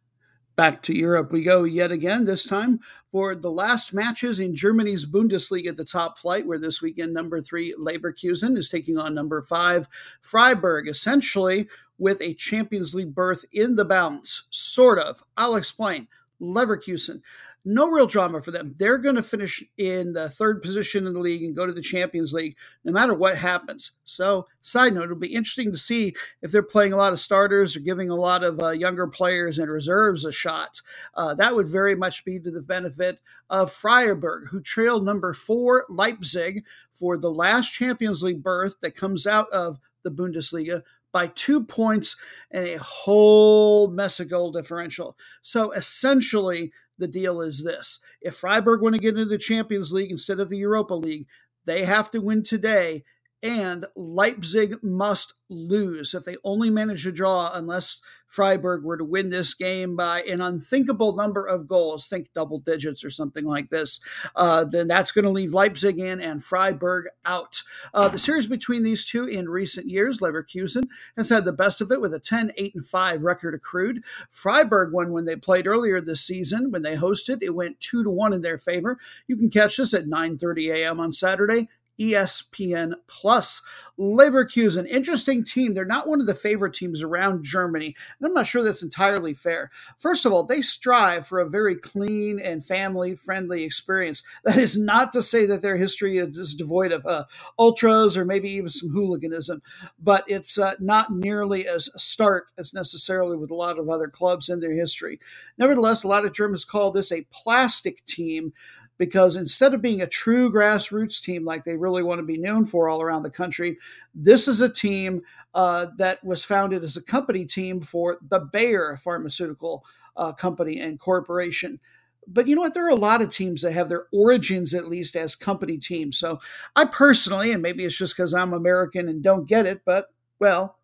Back 0.59 0.81
to 0.81 0.93
Europe 0.93 1.31
we 1.31 1.41
go 1.41 1.63
yet 1.63 1.89
again, 1.89 2.25
this 2.25 2.43
time 2.43 2.81
for 3.13 3.33
the 3.33 3.49
last 3.49 3.93
matches 3.93 4.41
in 4.41 4.53
Germany's 4.53 5.05
Bundesliga 5.05 5.69
at 5.69 5.77
the 5.77 5.85
top 5.85 6.19
flight, 6.19 6.45
where 6.45 6.59
this 6.59 6.81
weekend 6.81 7.13
number 7.13 7.39
three 7.39 7.73
Leverkusen 7.79 8.57
is 8.57 8.67
taking 8.67 8.97
on 8.97 9.15
number 9.15 9.41
five 9.41 9.87
Freiburg, 10.19 10.89
essentially 10.89 11.69
with 11.97 12.19
a 12.19 12.33
Champions 12.33 12.93
League 12.93 13.15
berth 13.15 13.45
in 13.53 13.75
the 13.75 13.85
balance. 13.85 14.47
Sort 14.49 14.99
of. 14.99 15.23
I'll 15.37 15.55
explain. 15.55 16.09
Leverkusen 16.41 17.21
no 17.65 17.89
real 17.89 18.07
drama 18.07 18.41
for 18.41 18.51
them. 18.51 18.73
They're 18.77 18.97
going 18.97 19.15
to 19.15 19.23
finish 19.23 19.63
in 19.77 20.13
the 20.13 20.29
third 20.29 20.61
position 20.61 21.05
in 21.05 21.13
the 21.13 21.19
league 21.19 21.43
and 21.43 21.55
go 21.55 21.65
to 21.65 21.73
the 21.73 21.81
Champions 21.81 22.33
League 22.33 22.55
no 22.83 22.91
matter 22.91 23.13
what 23.13 23.37
happens. 23.37 23.91
So, 24.05 24.47
side 24.61 24.93
note, 24.93 25.05
it'll 25.05 25.15
be 25.15 25.33
interesting 25.33 25.71
to 25.71 25.77
see 25.77 26.15
if 26.41 26.51
they're 26.51 26.63
playing 26.63 26.93
a 26.93 26.97
lot 26.97 27.13
of 27.13 27.19
starters 27.19 27.75
or 27.75 27.81
giving 27.81 28.09
a 28.09 28.15
lot 28.15 28.43
of 28.43 28.61
uh, 28.61 28.69
younger 28.69 29.07
players 29.07 29.59
and 29.59 29.69
reserves 29.69 30.25
a 30.25 30.31
shot. 30.31 30.81
Uh, 31.13 31.33
that 31.35 31.55
would 31.55 31.67
very 31.67 31.95
much 31.95 32.25
be 32.25 32.39
to 32.39 32.51
the 32.51 32.61
benefit 32.61 33.19
of 33.49 33.71
Freiburg, 33.71 34.49
who 34.49 34.61
trailed 34.61 35.05
number 35.05 35.33
four 35.33 35.85
Leipzig 35.89 36.63
for 36.93 37.17
the 37.17 37.31
last 37.31 37.73
Champions 37.73 38.23
League 38.23 38.43
berth 38.43 38.75
that 38.81 38.95
comes 38.95 39.25
out 39.25 39.49
of 39.51 39.79
the 40.03 40.11
Bundesliga 40.11 40.83
by 41.11 41.27
two 41.27 41.63
points 41.63 42.15
and 42.51 42.65
a 42.65 42.77
whole 42.77 43.89
mess 43.89 44.19
of 44.19 44.29
goal 44.29 44.51
differential. 44.51 45.17
So 45.41 45.71
essentially, 45.71 46.71
the 46.99 47.07
deal 47.07 47.41
is 47.41 47.63
this. 47.63 47.99
If 48.21 48.35
Freiburg 48.35 48.81
want 48.81 48.95
to 48.95 49.01
get 49.01 49.15
into 49.15 49.25
the 49.25 49.37
Champions 49.37 49.91
League 49.91 50.11
instead 50.11 50.39
of 50.39 50.49
the 50.49 50.57
Europa 50.57 50.93
League, 50.93 51.27
they 51.65 51.83
have 51.85 52.11
to 52.11 52.19
win 52.19 52.43
today 52.43 53.03
and 53.41 53.85
Leipzig 53.95 54.83
must 54.83 55.33
lose 55.49 56.13
if 56.13 56.23
they 56.23 56.37
only 56.43 56.69
manage 56.69 57.03
to 57.03 57.11
draw, 57.11 57.51
unless 57.53 57.97
Freiburg 58.27 58.83
were 58.83 58.97
to 58.97 59.03
win 59.03 59.29
this 59.29 59.55
game 59.55 59.95
by 59.95 60.21
an 60.21 60.39
unthinkable 60.39 61.15
number 61.15 61.45
of 61.45 61.67
goals, 61.67 62.07
think 62.07 62.29
double 62.35 62.59
digits 62.59 63.03
or 63.03 63.09
something 63.09 63.43
like 63.43 63.69
this, 63.69 63.99
uh, 64.35 64.63
then 64.65 64.87
that's 64.87 65.11
going 65.11 65.25
to 65.25 65.31
leave 65.31 65.53
Leipzig 65.53 65.97
in 65.97 66.19
and 66.21 66.43
Freiburg 66.43 67.05
out. 67.25 67.63
Uh, 67.93 68.07
the 68.07 68.19
series 68.19 68.45
between 68.45 68.83
these 68.83 69.07
two 69.07 69.25
in 69.25 69.49
recent 69.49 69.87
years, 69.87 70.19
Leverkusen 70.19 70.87
has 71.17 71.29
had 71.29 71.45
the 71.45 71.51
best 71.51 71.81
of 71.81 71.91
it 71.91 72.01
with 72.01 72.13
a 72.13 72.19
10 72.19 72.51
8 72.55 72.75
and 72.75 72.85
5 72.85 73.21
record 73.23 73.55
accrued. 73.55 74.03
Freiburg 74.29 74.93
won 74.93 75.11
when 75.11 75.25
they 75.25 75.35
played 75.35 75.65
earlier 75.65 75.99
this 75.99 76.21
season. 76.21 76.71
When 76.71 76.83
they 76.83 76.95
hosted, 76.95 77.39
it 77.41 77.55
went 77.55 77.79
2 77.79 78.03
to 78.03 78.09
1 78.09 78.33
in 78.33 78.41
their 78.41 78.59
favor. 78.59 78.99
You 79.27 79.37
can 79.37 79.49
catch 79.49 79.77
this 79.77 79.93
at 79.93 80.05
9:30 80.05 80.73
a.m. 80.75 80.99
on 80.99 81.11
Saturday 81.11 81.69
ESPN 81.99 82.93
Plus. 83.07 83.61
Leverkusen, 83.99 84.79
an 84.79 84.85
interesting 84.85 85.43
team. 85.43 85.73
They're 85.73 85.83
not 85.83 86.07
one 86.07 86.21
of 86.21 86.27
the 86.27 86.33
favorite 86.33 86.73
teams 86.73 87.03
around 87.03 87.43
Germany, 87.43 87.95
and 88.17 88.27
I'm 88.27 88.33
not 88.33 88.47
sure 88.47 88.63
that's 88.63 88.81
entirely 88.81 89.33
fair. 89.33 89.71
First 89.97 90.25
of 90.25 90.31
all, 90.31 90.45
they 90.45 90.61
strive 90.61 91.27
for 91.27 91.39
a 91.39 91.49
very 91.49 91.75
clean 91.75 92.39
and 92.39 92.63
family 92.63 93.15
friendly 93.15 93.63
experience. 93.63 94.23
That 94.49 94.57
is 94.57 94.77
not 94.77 95.11
to 95.13 95.21
say 95.21 95.45
that 95.47 95.61
their 95.61 95.75
history 95.75 96.17
is 96.17 96.55
devoid 96.55 96.91
of 96.91 97.05
uh, 97.05 97.25
ultras 97.59 98.17
or 98.17 98.25
maybe 98.25 98.49
even 98.51 98.69
some 98.69 98.89
hooliganism, 98.89 99.61
but 99.99 100.23
it's 100.27 100.57
uh, 100.57 100.75
not 100.79 101.11
nearly 101.11 101.67
as 101.67 101.89
stark 101.95 102.47
as 102.57 102.73
necessarily 102.73 103.37
with 103.37 103.51
a 103.51 103.55
lot 103.55 103.77
of 103.77 103.89
other 103.89 104.07
clubs 104.07 104.49
in 104.49 104.59
their 104.59 104.73
history. 104.73 105.19
Nevertheless, 105.57 106.03
a 106.03 106.07
lot 106.07 106.25
of 106.25 106.33
Germans 106.33 106.63
call 106.63 106.91
this 106.91 107.11
a 107.11 107.27
plastic 107.31 108.03
team 108.05 108.53
because 108.99 109.37
instead 109.37 109.73
of 109.73 109.81
being 109.81 110.01
a 110.01 110.07
true 110.07 110.51
grassroots 110.51 111.19
team 111.21 111.43
like 111.45 111.63
they 111.63 111.75
really 111.75 112.03
want 112.03 112.19
to 112.19 112.25
be 112.25 112.37
known 112.37 112.65
for 112.65 112.87
all 112.87 113.01
around 113.01 113.23
the 113.23 113.31
country, 113.31 113.77
this 114.13 114.47
is 114.47 114.61
a 114.61 114.69
team 114.69 115.21
uh, 115.55 115.87
that 115.97 116.23
was 116.23 116.43
founded 116.43 116.83
as 116.83 116.97
a 116.97 117.01
company 117.03 117.45
team 117.45 117.81
for 117.81 118.19
the 118.29 118.39
Bayer 118.39 118.95
Pharmaceutical 118.97 119.83
uh, 120.17 120.33
Company 120.33 120.79
and 120.79 120.99
Corporation. 120.99 121.79
but 122.27 122.47
you 122.47 122.55
know 122.55 122.61
what? 122.61 122.73
There 122.73 122.85
are 122.85 122.89
a 122.89 122.95
lot 122.95 123.21
of 123.21 123.29
teams 123.29 123.61
that 123.61 123.71
have 123.71 123.89
their 123.89 124.05
origins 124.13 124.73
at 124.73 124.87
least 124.87 125.15
as 125.15 125.35
company 125.35 125.77
teams. 125.77 126.17
So 126.17 126.39
I 126.75 126.85
personally, 126.85 127.51
and 127.51 127.61
maybe 127.61 127.85
it's 127.85 127.97
just 127.97 128.15
because 128.15 128.33
I'm 128.33 128.53
American 128.53 129.09
and 129.09 129.23
don't 129.23 129.47
get 129.47 129.65
it, 129.65 129.81
but 129.85 130.07
well, 130.39 130.77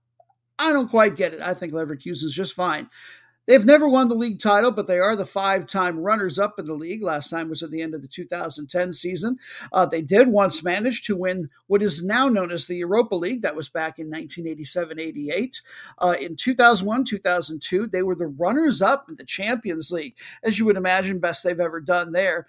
I 0.57 0.71
don't 0.71 0.89
quite 0.89 1.17
get 1.17 1.33
it. 1.33 1.41
I 1.41 1.53
think 1.53 1.73
Leverkusen 1.73 2.23
is 2.23 2.33
just 2.33 2.53
fine. 2.53 2.89
They've 3.47 3.65
never 3.65 3.87
won 3.87 4.07
the 4.07 4.15
league 4.15 4.39
title, 4.39 4.71
but 4.71 4.87
they 4.87 4.99
are 4.99 5.15
the 5.15 5.25
five 5.25 5.67
time 5.67 5.99
runners 5.99 6.39
up 6.39 6.57
in 6.57 6.65
the 6.65 6.73
league. 6.73 7.03
Last 7.03 7.29
time 7.29 7.49
was 7.49 7.61
at 7.61 7.71
the 7.71 7.81
end 7.81 7.93
of 7.93 8.01
the 8.01 8.07
2010 8.07 8.93
season. 8.93 9.37
Uh, 9.71 9.85
they 9.85 10.01
did 10.01 10.27
once 10.27 10.63
manage 10.63 11.03
to 11.05 11.15
win 11.15 11.49
what 11.67 11.83
is 11.83 12.03
now 12.03 12.27
known 12.27 12.51
as 12.51 12.65
the 12.65 12.77
Europa 12.77 13.15
League. 13.15 13.43
That 13.43 13.55
was 13.55 13.69
back 13.69 13.99
in 13.99 14.07
1987 14.07 14.99
88. 14.99 15.61
Uh, 15.99 16.15
in 16.19 16.35
2001 16.35 17.05
2002, 17.05 17.87
they 17.87 18.01
were 18.01 18.15
the 18.15 18.27
runners 18.27 18.81
up 18.81 19.07
in 19.09 19.15
the 19.15 19.25
Champions 19.25 19.91
League. 19.91 20.15
As 20.43 20.57
you 20.57 20.65
would 20.65 20.77
imagine, 20.77 21.19
best 21.19 21.43
they've 21.43 21.59
ever 21.59 21.79
done 21.79 22.11
there 22.11 22.47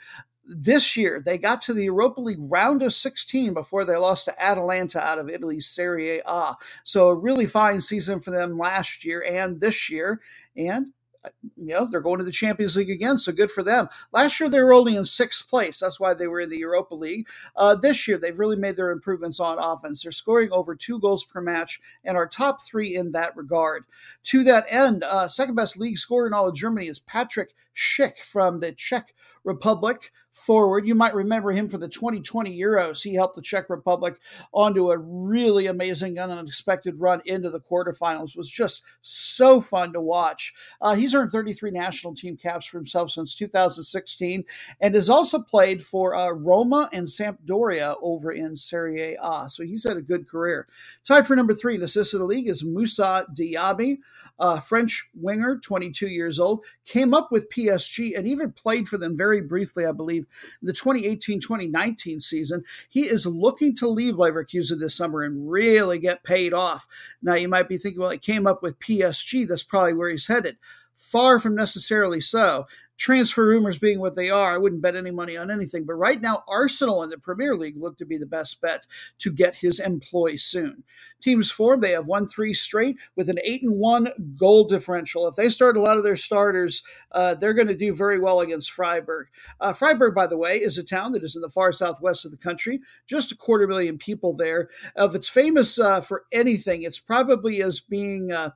this 0.49 0.97
year 0.97 1.23
they 1.25 1.39
got 1.39 1.61
to 1.63 1.75
the 1.75 1.85
Europa 1.85 2.21
League 2.21 2.39
round 2.41 2.83
of 2.83 2.95
16 2.95 3.55
before 3.55 3.85
they 3.85 3.97
lost 3.97 4.27
to 4.27 4.43
Atalanta 4.45 5.01
out 5.01 5.19
of 5.19 5.31
Italy's 5.31 5.67
Serie 5.67 6.21
A. 6.27 6.57
So 6.85 7.09
a 7.09 7.15
really 7.15 7.47
fine 7.47 7.81
season 7.81 8.21
for 8.21 8.31
them 8.31 8.59
last 8.59 9.05
year 9.05 9.23
and 9.23 9.61
this 9.61 9.91
year. 9.91 10.21
And 10.57 10.89
uh, 11.25 11.31
you 11.57 11.67
know 11.67 11.87
they're 11.91 12.01
going 12.01 12.19
to 12.19 12.25
the 12.25 12.33
Champions 12.33 12.77
League 12.77 12.91
again, 12.91 13.19
so 13.19 13.33
good 13.33 13.51
for 13.51 13.63
them. 13.63 13.89
Last 14.13 14.39
year 14.39 14.49
they 14.49 14.61
were 14.61 14.73
only 14.73 14.97
in 14.97 15.05
sixth 15.05 15.49
place, 15.49 15.81
that's 15.81 15.99
why 15.99 16.15
they 16.15 16.29
were 16.29 16.41
in 16.41 16.51
the 16.51 16.59
Europa 16.59 16.95
League. 16.95 17.27
Uh, 17.57 17.75
this 17.75 18.07
year 18.07 18.19
they've 18.19 18.39
really 18.39 18.57
made 18.57 18.77
their 18.77 18.91
improvements 18.93 19.41
on 19.41 19.59
offense. 19.59 20.03
They're 20.03 20.13
scoring 20.13 20.51
over 20.53 20.75
two 20.77 21.01
goals 21.01 21.25
per 21.25 21.41
match 21.41 21.81
and 22.05 22.17
are 22.17 22.27
top 22.29 22.63
three 22.65 22.95
in 22.97 23.13
that 23.13 23.37
regard. 23.37 23.85
To 24.25 24.45
that 24.45 24.67
end, 24.69 25.03
uh, 25.05 25.29
second 25.29 25.57
best 25.57 25.77
league 25.79 25.99
scorer 25.99 26.27
in 26.27 26.33
all 26.33 26.49
of 26.49 26.55
Germany 26.55 26.89
is 26.89 26.99
Patrick 27.01 27.51
Schick 27.77 28.19
from 28.21 28.61
the 28.61 28.73
Czech 28.73 29.13
Republic 29.47 30.13
forward. 30.37 30.87
You 30.87 30.95
might 30.95 31.15
remember 31.15 31.51
him 31.51 31.69
for 31.69 31.79
the 31.79 31.89
2020 31.89 32.59
Euros. 32.61 33.03
He 33.03 33.15
helped 33.15 33.37
the 33.37 33.43
Czech 33.43 33.71
Republic 33.71 34.17
onto 34.53 34.91
a 34.91 34.99
really 34.99 35.67
amazing 35.67 36.19
and 36.19 36.31
unexpected 36.31 37.01
run 37.01 37.23
into 37.25 37.49
the 37.49 37.61
quarterfinals. 37.61 38.31
It 38.31 38.37
was 38.37 38.51
just 38.51 38.83
so 39.01 39.63
fun 39.63 39.95
to 39.95 40.01
watch. 40.01 40.53
Uh, 40.83 40.95
he's 40.95 41.15
earned 41.15 41.33
33 41.33 41.71
national 41.71 42.15
team 42.15 42.37
caps 42.37 42.67
for 42.67 42.77
himself 42.77 43.11
since 43.11 43.35
2016 43.35 44.45
and 44.81 44.95
has 44.95 45.09
also 45.09 45.41
played 45.41 45.83
for 45.83 46.15
uh, 46.15 46.31
Roma 46.31 46.91
and 46.93 47.07
Sampdoria 47.07 47.97
over 48.03 48.33
in 48.33 48.57
Serie 48.57 49.17
A. 49.17 49.49
So 49.49 49.65
he's 49.65 49.85
had 49.85 49.97
a 49.97 50.03
good 50.03 50.29
career. 50.29 50.67
Tied 51.05 51.27
for 51.27 51.35
number 51.35 51.55
three 51.55 51.77
in 51.77 51.83
assists 51.83 52.13
of 52.13 52.21
the 52.21 52.27
league 52.27 52.49
is 52.49 52.63
Moussa 52.63 53.27
Diaby, 53.35 53.99
French 54.63 55.09
winger, 55.15 55.59
22 55.59 56.09
years 56.09 56.39
old, 56.39 56.65
came 56.85 57.15
up 57.15 57.33
with 57.33 57.51
PSG 57.51 58.17
and 58.17 58.27
even 58.27 58.53
played 58.53 58.87
for 58.89 58.99
them 58.99 59.17
very 59.17 59.36
briefly, 59.41 59.87
I 59.87 59.93
believe, 59.93 60.27
the 60.63 60.73
2018 60.73 61.41
2019 61.41 62.21
season. 62.21 62.65
He 62.89 63.03
is 63.03 63.27
looking 63.27 63.75
to 63.77 63.89
leave 63.89 64.15
Leverkusen 64.15 64.79
this 64.79 64.95
summer 64.95 65.23
and 65.23 65.51
really 65.51 65.99
get 65.99 66.25
paid 66.25 66.53
off. 66.53 66.87
Now, 67.23 67.35
you 67.35 67.49
might 67.49 67.69
be 67.69 67.79
thinking, 67.79 68.01
well, 68.01 68.11
he 68.11 68.19
came 68.19 68.47
up 68.47 68.63
with 68.63 68.81
PSG. 68.81 69.47
That's 69.47 69.63
probably 69.63 69.95
where 69.95 70.11
he's 70.11 70.27
headed. 70.27 70.57
Far 70.95 71.39
from 71.39 71.55
necessarily 71.55 72.21
so 72.21 72.67
transfer 72.97 73.47
rumors 73.47 73.79
being 73.79 74.01
what 74.01 74.17
they 74.17 74.31
are, 74.31 74.55
I 74.55 74.59
wouldn't 74.59 74.83
bet 74.83 74.97
any 74.97 75.11
money 75.11 75.37
on 75.37 75.51
anything. 75.51 75.85
But 75.85 75.95
right 75.95 76.21
now, 76.21 76.45
Arsenal 76.49 77.03
in 77.03 77.11
the 77.11 77.19
Premier 77.19 77.55
League 77.55 77.77
look 77.77 77.99
to 77.99 78.07
be 78.07 78.17
the 78.17 78.27
best 78.27 78.61
bet 78.61 78.87
to 79.19 79.31
get 79.31 79.55
his 79.55 79.79
employ 79.79 80.37
soon. 80.37 80.83
Teams 81.21 81.51
form, 81.51 81.81
they 81.81 81.93
have 81.93 82.07
won 82.07 82.27
three 82.27 82.55
straight 82.55 82.97
with 83.15 83.29
an 83.29 83.39
eight 83.45 83.63
and 83.63 83.77
one 83.77 84.09
goal 84.37 84.65
differential. 84.65 85.27
If 85.29 85.35
they 85.35 85.51
start 85.51 85.77
a 85.77 85.81
lot 85.81 85.97
of 85.97 86.05
their 86.05 86.17
starters, 86.17 86.83
uh, 87.13 87.35
they're 87.35 87.55
going 87.55 87.69
to 87.69 87.77
do 87.77 87.95
very 87.95 88.19
well 88.19 88.41
against 88.41 88.73
Freiburg. 88.73 89.29
Uh, 89.61 89.73
Freiburg, 89.73 90.15
by 90.15 90.27
the 90.27 90.39
way, 90.39 90.57
is 90.57 90.79
a 90.79 90.85
town 90.85 91.13
that 91.13 91.25
is 91.25 91.37
in 91.37 91.43
the 91.43 91.51
far 91.51 91.73
southwest 91.73 92.25
of 92.25 92.31
the 92.31 92.37
country, 92.37 92.81
just 93.07 93.33
a 93.33 93.37
quarter 93.37 93.67
million 93.67 93.99
people 93.99 94.35
there. 94.35 94.71
if 94.97 95.15
it's 95.15 95.29
famous 95.29 95.79
uh, 95.79 96.01
for 96.01 96.25
anything, 96.33 96.83
it's 96.83 96.99
probably 96.99 97.63
as 97.63 97.79
being 97.79 98.33
uh, 98.33 98.51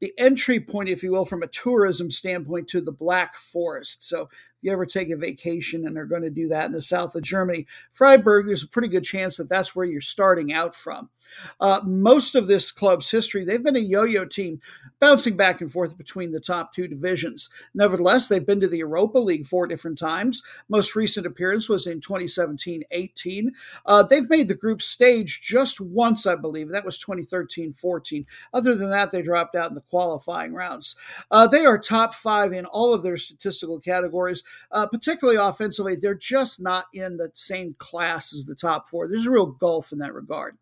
the 0.00 0.12
entry 0.18 0.58
point, 0.58 0.88
if 0.88 1.02
you 1.02 1.12
will, 1.12 1.26
from 1.26 1.42
a 1.42 1.48
tourism 1.48 2.10
standpoint 2.10 2.68
to 2.68 2.80
the 2.80 2.92
Black 2.92 3.36
Forest 3.36 3.83
So 3.84 4.28
you 4.62 4.72
ever 4.72 4.86
take 4.86 5.10
a 5.10 5.16
vacation 5.16 5.86
and 5.86 5.98
are 5.98 6.06
going 6.06 6.22
to 6.22 6.30
do 6.30 6.48
that 6.48 6.66
in 6.66 6.72
the 6.72 6.82
south 6.82 7.14
of 7.14 7.22
Germany, 7.22 7.66
Freiburg, 7.92 8.46
there's 8.46 8.62
a 8.62 8.68
pretty 8.68 8.88
good 8.88 9.04
chance 9.04 9.36
that 9.36 9.48
that's 9.48 9.76
where 9.76 9.86
you're 9.86 10.00
starting 10.00 10.52
out 10.52 10.74
from. 10.74 11.10
Uh, 11.60 11.80
most 11.84 12.34
of 12.34 12.46
this 12.46 12.70
club's 12.70 13.10
history, 13.10 13.44
they've 13.44 13.62
been 13.62 13.76
a 13.76 13.80
yo 13.80 14.04
yo 14.04 14.24
team, 14.24 14.60
bouncing 15.00 15.36
back 15.36 15.60
and 15.60 15.70
forth 15.70 15.96
between 15.96 16.32
the 16.32 16.40
top 16.40 16.72
two 16.72 16.88
divisions. 16.88 17.48
Nevertheless, 17.74 18.28
they've 18.28 18.46
been 18.46 18.60
to 18.60 18.68
the 18.68 18.78
Europa 18.78 19.18
League 19.18 19.46
four 19.46 19.66
different 19.66 19.98
times. 19.98 20.42
Most 20.68 20.96
recent 20.96 21.26
appearance 21.26 21.68
was 21.68 21.86
in 21.86 22.00
2017 22.00 22.84
18. 22.90 23.52
Uh, 23.86 24.02
they've 24.02 24.28
made 24.30 24.48
the 24.48 24.54
group 24.54 24.82
stage 24.82 25.42
just 25.42 25.80
once, 25.80 26.26
I 26.26 26.36
believe. 26.36 26.68
That 26.68 26.84
was 26.84 26.98
2013 26.98 27.74
14. 27.74 28.26
Other 28.52 28.74
than 28.74 28.90
that, 28.90 29.10
they 29.10 29.22
dropped 29.22 29.54
out 29.54 29.68
in 29.68 29.74
the 29.74 29.80
qualifying 29.82 30.54
rounds. 30.54 30.96
Uh, 31.30 31.46
they 31.46 31.64
are 31.64 31.78
top 31.78 32.14
five 32.14 32.52
in 32.52 32.64
all 32.66 32.92
of 32.92 33.02
their 33.02 33.16
statistical 33.16 33.80
categories, 33.80 34.42
uh, 34.70 34.86
particularly 34.86 35.38
offensively. 35.40 35.96
They're 35.96 36.14
just 36.14 36.60
not 36.60 36.86
in 36.92 37.16
the 37.16 37.30
same 37.34 37.74
class 37.78 38.32
as 38.34 38.44
the 38.44 38.54
top 38.54 38.88
four. 38.88 39.08
There's 39.08 39.26
a 39.26 39.30
real 39.30 39.46
gulf 39.46 39.92
in 39.92 39.98
that 39.98 40.14
regard. 40.14 40.56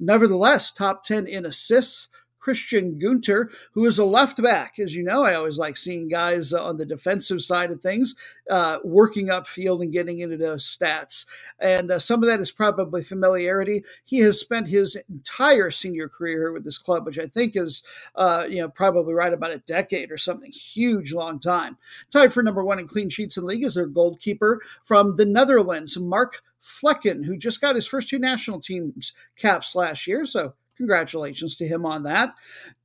Nevertheless, 0.00 0.72
top 0.72 1.02
10 1.02 1.26
in 1.26 1.46
assists. 1.46 2.08
Christian 2.40 2.98
Gunter, 2.98 3.50
who 3.72 3.84
is 3.84 3.98
a 3.98 4.04
left 4.06 4.42
back. 4.42 4.78
As 4.78 4.94
you 4.94 5.02
know, 5.02 5.22
I 5.24 5.34
always 5.34 5.58
like 5.58 5.76
seeing 5.76 6.08
guys 6.08 6.52
on 6.52 6.78
the 6.78 6.86
defensive 6.86 7.42
side 7.42 7.70
of 7.70 7.82
things 7.82 8.14
uh, 8.50 8.78
working 8.84 9.26
upfield 9.26 9.82
and 9.82 9.92
getting 9.92 10.20
into 10.20 10.36
those 10.36 10.64
stats. 10.64 11.26
And 11.58 11.90
uh, 11.90 11.98
some 11.98 12.22
of 12.22 12.28
that 12.28 12.40
is 12.40 12.50
probably 12.50 13.02
familiarity. 13.02 13.84
He 14.04 14.18
has 14.20 14.40
spent 14.40 14.68
his 14.68 14.96
entire 15.08 15.70
senior 15.70 16.08
career 16.08 16.52
with 16.52 16.64
this 16.64 16.78
club, 16.78 17.06
which 17.06 17.18
I 17.18 17.26
think 17.26 17.56
is, 17.56 17.82
uh, 18.14 18.46
you 18.48 18.58
know, 18.58 18.68
probably 18.68 19.14
right 19.14 19.32
about 19.32 19.50
a 19.50 19.58
decade 19.58 20.10
or 20.10 20.16
something. 20.16 20.50
Huge, 20.50 21.12
long 21.12 21.40
time. 21.40 21.76
Tied 22.10 22.32
for 22.32 22.42
number 22.42 22.64
one 22.64 22.78
in 22.78 22.88
clean 22.88 23.10
sheets 23.10 23.36
in 23.36 23.44
league 23.44 23.64
is 23.64 23.74
their 23.74 23.86
goalkeeper 23.86 24.60
from 24.84 25.16
the 25.16 25.26
Netherlands, 25.26 25.98
Mark 25.98 26.42
Flekken, 26.62 27.24
who 27.24 27.36
just 27.36 27.60
got 27.60 27.74
his 27.74 27.86
first 27.86 28.08
two 28.08 28.18
national 28.18 28.60
teams 28.60 29.12
caps 29.36 29.74
last 29.74 30.06
year. 30.06 30.26
So 30.26 30.54
congratulations 30.76 31.56
to 31.56 31.66
him 31.66 31.84
on 31.84 32.04
that. 32.04 32.34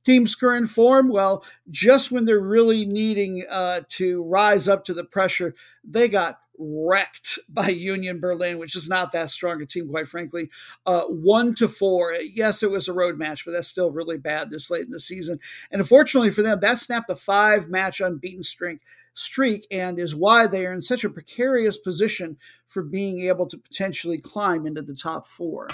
Team's 0.04 0.34
current 0.34 0.68
form, 0.68 1.08
well, 1.08 1.44
just 1.70 2.10
when 2.10 2.24
they're 2.24 2.40
really 2.40 2.84
needing 2.84 3.44
uh, 3.48 3.82
to 3.88 4.24
rise 4.24 4.68
up 4.68 4.84
to 4.84 4.94
the 4.94 5.04
pressure, 5.04 5.54
they 5.82 6.08
got 6.08 6.38
wrecked 6.58 7.38
by 7.48 7.68
Union 7.68 8.20
Berlin, 8.20 8.58
which 8.58 8.76
is 8.76 8.88
not 8.88 9.12
that 9.12 9.30
strong 9.30 9.62
a 9.62 9.66
team, 9.66 9.88
quite 9.88 10.08
frankly. 10.08 10.50
Uh, 10.84 11.04
one 11.04 11.54
to 11.54 11.68
four. 11.68 12.14
Yes, 12.14 12.62
it 12.62 12.70
was 12.70 12.88
a 12.88 12.92
road 12.92 13.18
match, 13.18 13.44
but 13.44 13.52
that's 13.52 13.68
still 13.68 13.90
really 13.90 14.18
bad 14.18 14.50
this 14.50 14.70
late 14.70 14.84
in 14.84 14.90
the 14.90 15.00
season. 15.00 15.38
And 15.70 15.80
unfortunately 15.80 16.30
for 16.30 16.42
them, 16.42 16.60
that 16.60 16.78
snapped 16.78 17.10
a 17.10 17.16
five 17.16 17.68
match 17.68 18.00
unbeaten 18.00 18.42
streak 18.42 18.80
streak 19.14 19.66
and 19.70 19.98
is 19.98 20.14
why 20.14 20.46
they 20.46 20.66
are 20.66 20.72
in 20.72 20.82
such 20.82 21.04
a 21.04 21.10
precarious 21.10 21.76
position 21.76 22.36
for 22.66 22.82
being 22.82 23.20
able 23.20 23.46
to 23.46 23.56
potentially 23.56 24.18
climb 24.18 24.66
into 24.66 24.82
the 24.82 24.94
top 24.94 25.26
four. 25.28 25.68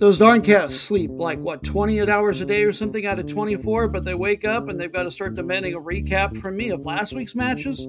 Those 0.00 0.16
darn 0.16 0.40
cats 0.40 0.80
sleep 0.80 1.10
like 1.12 1.38
what 1.40 1.62
28 1.62 2.08
hours 2.08 2.40
a 2.40 2.46
day 2.46 2.64
or 2.64 2.72
something 2.72 3.04
out 3.04 3.18
of 3.18 3.26
24, 3.26 3.88
but 3.88 4.02
they 4.02 4.14
wake 4.14 4.46
up 4.46 4.70
and 4.70 4.80
they've 4.80 4.90
got 4.90 5.02
to 5.02 5.10
start 5.10 5.34
demanding 5.34 5.74
a 5.74 5.78
recap 5.78 6.38
from 6.38 6.56
me 6.56 6.70
of 6.70 6.86
last 6.86 7.12
week's 7.12 7.34
matches. 7.34 7.86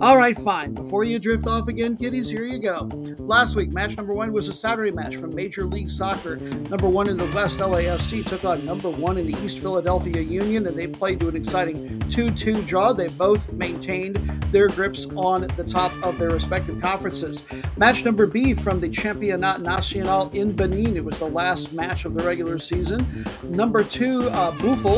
All 0.00 0.16
right, 0.16 0.36
fine. 0.36 0.72
Before 0.72 1.04
you 1.04 1.18
drift 1.18 1.46
off 1.46 1.68
again, 1.68 1.96
kiddies, 1.96 2.30
here 2.30 2.44
you 2.44 2.58
go. 2.58 2.88
Last 3.18 3.54
week, 3.54 3.72
match 3.72 3.96
number 3.96 4.14
one 4.14 4.32
was 4.32 4.48
a 4.48 4.52
Saturday 4.52 4.90
match 4.90 5.16
from 5.16 5.34
Major 5.34 5.66
League 5.66 5.90
Soccer. 5.90 6.36
Number 6.36 6.88
one 6.88 7.08
in 7.08 7.16
the 7.18 7.26
West, 7.26 7.58
LAFC, 7.58 8.26
took 8.26 8.44
on 8.44 8.64
number 8.64 8.88
one 8.88 9.18
in 9.18 9.26
the 9.30 9.38
East, 9.44 9.58
Philadelphia 9.58 10.22
Union, 10.22 10.66
and 10.66 10.76
they 10.76 10.86
played 10.86 11.20
to 11.20 11.28
an 11.28 11.36
exciting 11.36 12.00
2 12.08 12.30
2 12.30 12.62
draw. 12.62 12.92
They 12.92 13.08
both 13.08 13.52
maintained 13.52 14.16
their 14.50 14.68
grips 14.68 15.06
on 15.16 15.42
the 15.56 15.64
top 15.64 15.92
of 16.02 16.18
their 16.18 16.30
respective 16.30 16.80
conferences. 16.80 17.46
Match 17.76 18.04
number 18.04 18.26
B 18.26 18.54
from 18.54 18.80
the 18.80 18.88
Championnat 18.88 19.60
Nacional 19.60 20.30
in 20.30 20.52
Benin. 20.52 21.01
It 21.02 21.06
was 21.06 21.18
the 21.18 21.26
last 21.26 21.72
match 21.72 22.04
of 22.04 22.14
the 22.14 22.22
regular 22.22 22.60
season. 22.60 23.04
Number 23.42 23.82
two, 23.82 24.28
uh, 24.30 24.52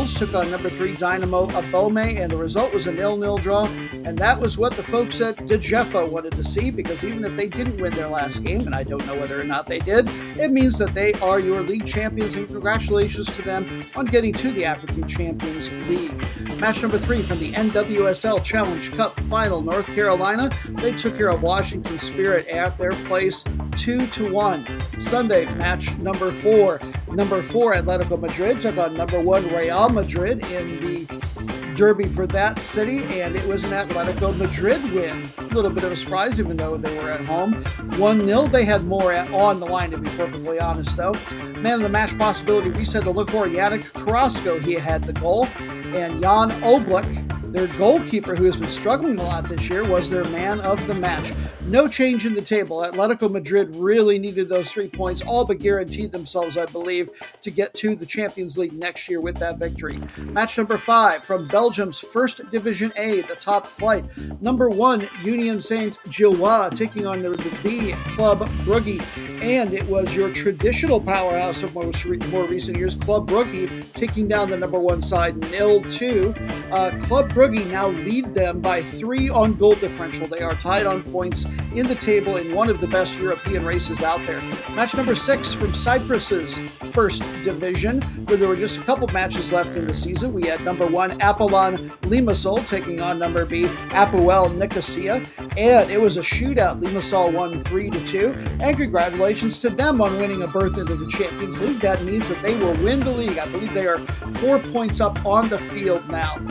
took 0.05 0.35
on 0.35 0.51
number 0.51 0.69
three, 0.69 0.95
Dynamo 0.97 1.47
Abomey, 1.47 2.21
and 2.21 2.31
the 2.31 2.37
result 2.37 2.75
was 2.75 2.87
a 2.87 2.93
nil 2.93 3.17
nil 3.17 3.39
draw, 3.39 3.65
and 4.05 4.19
that 4.19 4.39
was 4.39 4.59
what 4.59 4.75
the 4.75 4.83
folks 4.83 5.23
at 5.23 5.35
DeJeffo 5.37 6.11
wanted 6.11 6.33
to 6.33 6.45
see 6.45 6.71
because 6.71 7.05
even 7.05 7.25
if 7.25 7.35
they 7.39 7.49
didn't 7.49 7.81
win 7.81 7.95
their 7.95 8.09
last 8.09 8.45
game, 8.45 8.67
and 8.67 8.75
I 8.75 8.83
don't 8.83 9.05
know 9.07 9.19
whether 9.19 9.41
or 9.41 9.45
not 9.45 9.67
they 9.67 9.79
did, 9.79 10.07
it 10.39 10.53
means 10.53 10.77
that 10.77 10.93
they 10.93 11.15
are 11.15 11.41
your 11.41 11.63
league 11.63 11.87
champions, 11.87 12.35
and 12.35 12.47
congratulations 12.47 13.35
to 13.37 13.41
them 13.41 13.83
on 13.97 14.05
getting 14.05 14.35
to 14.35 14.53
the 14.53 14.67
African 14.67 15.09
Champions 15.09 15.71
League. 15.89 16.13
Match 16.61 16.83
number 16.83 16.99
three 16.99 17.23
from 17.23 17.39
the 17.39 17.53
NWSL 17.53 18.45
Challenge 18.45 18.93
Cup 18.93 19.19
final, 19.21 19.63
North 19.63 19.87
Carolina. 19.87 20.51
They 20.69 20.93
took 20.93 21.17
care 21.17 21.31
of 21.31 21.43
Washington 21.43 21.99
Spirit 21.99 22.47
at 22.49 22.77
their 22.77 22.93
place, 22.93 23.43
two 23.77 24.07
to 24.09 24.33
one. 24.33 24.65
Sunday, 25.01 25.47
match 25.57 25.97
number 25.99 26.31
four. 26.31 26.81
Number 27.09 27.43
four, 27.43 27.75
Atletico 27.75 28.19
Madrid 28.19 28.61
took 28.61 28.79
on 28.79 28.97
number 28.97 29.21
one 29.21 29.47
Real 29.55 29.89
Madrid 29.89 30.45
in 30.51 30.69
the 30.81 31.75
derby 31.75 32.05
for 32.05 32.27
that 32.29 32.59
city, 32.59 32.99
and 33.21 33.37
it 33.37 33.47
was 33.47 33.65
an 33.65 33.71
Atletico 33.71 34.37
Madrid 34.37 34.83
win. 34.93 35.29
A 35.39 35.43
little 35.55 35.71
bit 35.71 35.85
of 35.85 35.93
a 35.93 35.97
surprise, 35.97 36.39
even 36.39 36.57
though 36.57 36.77
they 36.77 36.97
were 36.99 37.11
at 37.11 37.21
home. 37.21 37.55
1 37.99 38.21
0. 38.21 38.47
They 38.47 38.65
had 38.65 38.85
more 38.85 39.13
at, 39.13 39.31
on 39.33 39.61
the 39.61 39.67
line, 39.67 39.91
to 39.91 39.99
be 39.99 40.09
perfectly 40.11 40.61
honest, 40.61 40.97
though. 40.97 41.15
Man 41.59 41.75
of 41.75 41.81
the 41.83 41.89
match 41.89 42.17
possibility 42.19 42.71
we 42.71 42.85
said 42.85 43.03
to 43.05 43.11
look 43.11 43.31
for 43.31 43.47
Yannick 43.47 43.93
Carrasco. 43.93 44.61
He 44.61 44.75
had 44.75 45.05
the 45.05 45.13
goal. 45.13 45.47
And 45.59 46.21
Jan 46.21 46.51
Oblak 46.63 47.34
their 47.55 47.69
goalkeeper, 47.79 48.35
who 48.35 48.45
has 48.47 48.57
been 48.57 48.69
struggling 48.69 49.17
a 49.21 49.23
lot 49.23 49.49
this 49.49 49.71
year, 49.71 49.89
was 49.89 50.11
their 50.11 50.25
man 50.25 50.61
of 50.61 50.85
the 50.89 50.95
match. 50.95 51.33
No 51.69 51.87
change 51.87 52.27
in 52.27 52.35
the 52.35 52.43
table. 52.43 52.79
Atletico 52.79 53.31
Madrid 53.31 53.75
really 53.77 54.19
needed 54.19 54.49
those 54.49 54.69
three 54.69 54.89
points, 54.89 55.23
all 55.23 55.45
but 55.45 55.61
guaranteed 55.61 56.11
themselves, 56.11 56.59
I 56.59 56.67
believe, 56.67 57.11
to 57.43 57.51
get 57.53 57.73
to 57.75 57.95
the 57.95 58.05
Champions 58.05 58.59
League 58.59 58.73
next 58.73 59.09
year 59.09 59.21
with 59.21 59.37
that 59.37 59.59
victory. 59.59 59.99
Match 60.25 60.59
number 60.59 60.77
five 60.77 61.25
from 61.25 61.47
Belgium's 61.47 62.01
First 62.01 62.41
Division 62.51 62.93
A, 62.97 63.23
the 63.23 63.37
top 63.37 63.67
flight. 63.67 64.05
Number 64.43 64.69
one, 64.69 65.09
Union 65.23 65.61
Saint 65.61 65.99
Gilloise 66.11 66.77
taking 66.77 67.07
on 67.07 67.23
the 67.23 67.59
B 67.63 67.93
Club 68.17 68.41
Brugge. 68.65 69.01
And 69.41 69.73
it 69.73 69.87
was 69.87 70.15
your 70.15 70.33
traditional 70.33 71.01
powerhouse 71.01 71.63
of 71.63 71.75
most 71.75 72.05
re- 72.05 72.19
more 72.31 72.47
recent 72.47 72.77
years, 72.77 72.97
Club 72.97 73.29
Brugge, 73.29 73.93
taking 73.93 74.27
down 74.27 74.51
the 74.51 74.57
number 74.57 74.81
one 74.81 75.01
side, 75.01 75.37
nil 75.51 75.83
2. 75.83 76.35
Uh, 76.73 76.91
Club 77.05 77.31
Brugge 77.31 77.44
Brugge 77.45 77.71
now 77.71 77.89
lead 77.89 78.35
them 78.35 78.61
by 78.61 78.83
three 78.83 79.29
on 79.29 79.55
goal 79.55 79.75
differential. 79.75 80.27
They 80.27 80.41
are 80.41 80.55
tied 80.55 80.87
on 80.87 81.03
points 81.03 81.45
in 81.75 81.87
the 81.87 81.95
table 81.95 82.37
in 82.37 82.55
one 82.55 82.71
of 82.71 82.81
the 82.81 82.87
best 82.87 83.19
European 83.19 83.67
races 83.67 84.01
out 84.01 84.25
there. 84.27 84.41
Match 84.71 84.97
number 84.97 85.15
six 85.15 85.53
from 85.53 85.75
Cyprus's 85.75 86.59
first 86.91 87.21
division, 87.43 88.01
where 88.27 88.39
there 88.39 88.49
were 88.49 88.57
just 88.57 88.79
a 88.79 88.83
couple 88.83 89.07
matches 89.09 89.53
left 89.53 89.77
in 89.77 89.87
the 89.87 89.95
season. 89.95 90.33
We 90.33 90.47
had 90.47 90.63
number 90.63 90.87
one 90.87 91.21
Apollon 91.21 91.91
Limassol 92.05 92.67
taking 92.67 93.01
on 93.01 93.19
number 93.19 93.45
B 93.45 93.65
Apoel 93.91 94.55
Nicosia, 94.57 95.23
and 95.59 95.91
it 95.91 96.01
was 96.01 96.17
a 96.17 96.23
shootout. 96.23 96.81
Limassol 96.81 97.35
won 97.35 97.63
three 97.65 97.91
to 97.91 98.07
two, 98.07 98.35
and 98.61 98.75
congratulations 98.75 99.59
to 99.59 99.69
them 99.69 100.01
on 100.01 100.19
winning 100.19 100.41
a 100.43 100.47
berth 100.47 100.79
into 100.79 100.97
the 100.97 101.11
Champions 101.11 101.61
League. 101.61 101.81
That 101.81 102.03
means 102.05 102.27
that 102.31 102.41
they 102.41 102.57
will 102.57 102.75
win 102.83 103.01
the 103.01 103.13
league. 103.13 103.37
I 103.37 103.47
believe 103.49 103.75
they 103.75 103.87
are 103.87 103.99
four 104.39 104.59
points 104.59 105.03
up 105.03 105.27
on 105.27 105.51
the 105.51 105.59
field 105.59 106.09
now. 106.09 106.43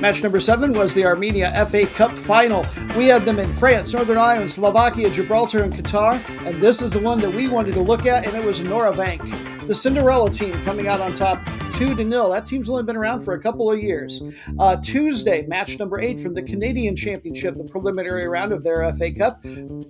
Match 0.00 0.22
number 0.22 0.40
seven 0.40 0.74
was 0.74 0.92
the 0.92 1.06
Armenia 1.06 1.66
FA 1.70 1.86
Cup 1.86 2.12
final. 2.12 2.66
We 2.96 3.06
had 3.06 3.22
them 3.22 3.38
in 3.38 3.50
France, 3.54 3.94
Northern 3.94 4.18
Ireland, 4.18 4.52
Slovakia, 4.52 5.08
Gibraltar, 5.08 5.62
and 5.62 5.72
Qatar. 5.72 6.20
And 6.46 6.60
this 6.60 6.82
is 6.82 6.92
the 6.92 7.00
one 7.00 7.18
that 7.20 7.34
we 7.34 7.48
wanted 7.48 7.72
to 7.74 7.80
look 7.80 8.04
at, 8.04 8.26
and 8.26 8.36
it 8.36 8.44
was 8.44 8.60
Noravank 8.60 9.56
the 9.66 9.74
Cinderella 9.74 10.30
team 10.30 10.52
coming 10.64 10.86
out 10.86 11.00
on 11.00 11.12
top 11.12 11.44
two 11.72 11.94
to 11.96 12.04
nil. 12.04 12.30
That 12.30 12.46
team's 12.46 12.70
only 12.70 12.84
been 12.84 12.96
around 12.96 13.22
for 13.22 13.34
a 13.34 13.40
couple 13.40 13.70
of 13.70 13.82
years. 13.82 14.22
Uh, 14.60 14.76
Tuesday, 14.76 15.44
match 15.46 15.78
number 15.78 15.98
eight 15.98 16.20
from 16.20 16.34
the 16.34 16.42
Canadian 16.42 16.94
Championship, 16.94 17.56
the 17.56 17.64
preliminary 17.64 18.28
round 18.28 18.52
of 18.52 18.62
their 18.62 18.94
FA 18.96 19.12
Cup. 19.12 19.44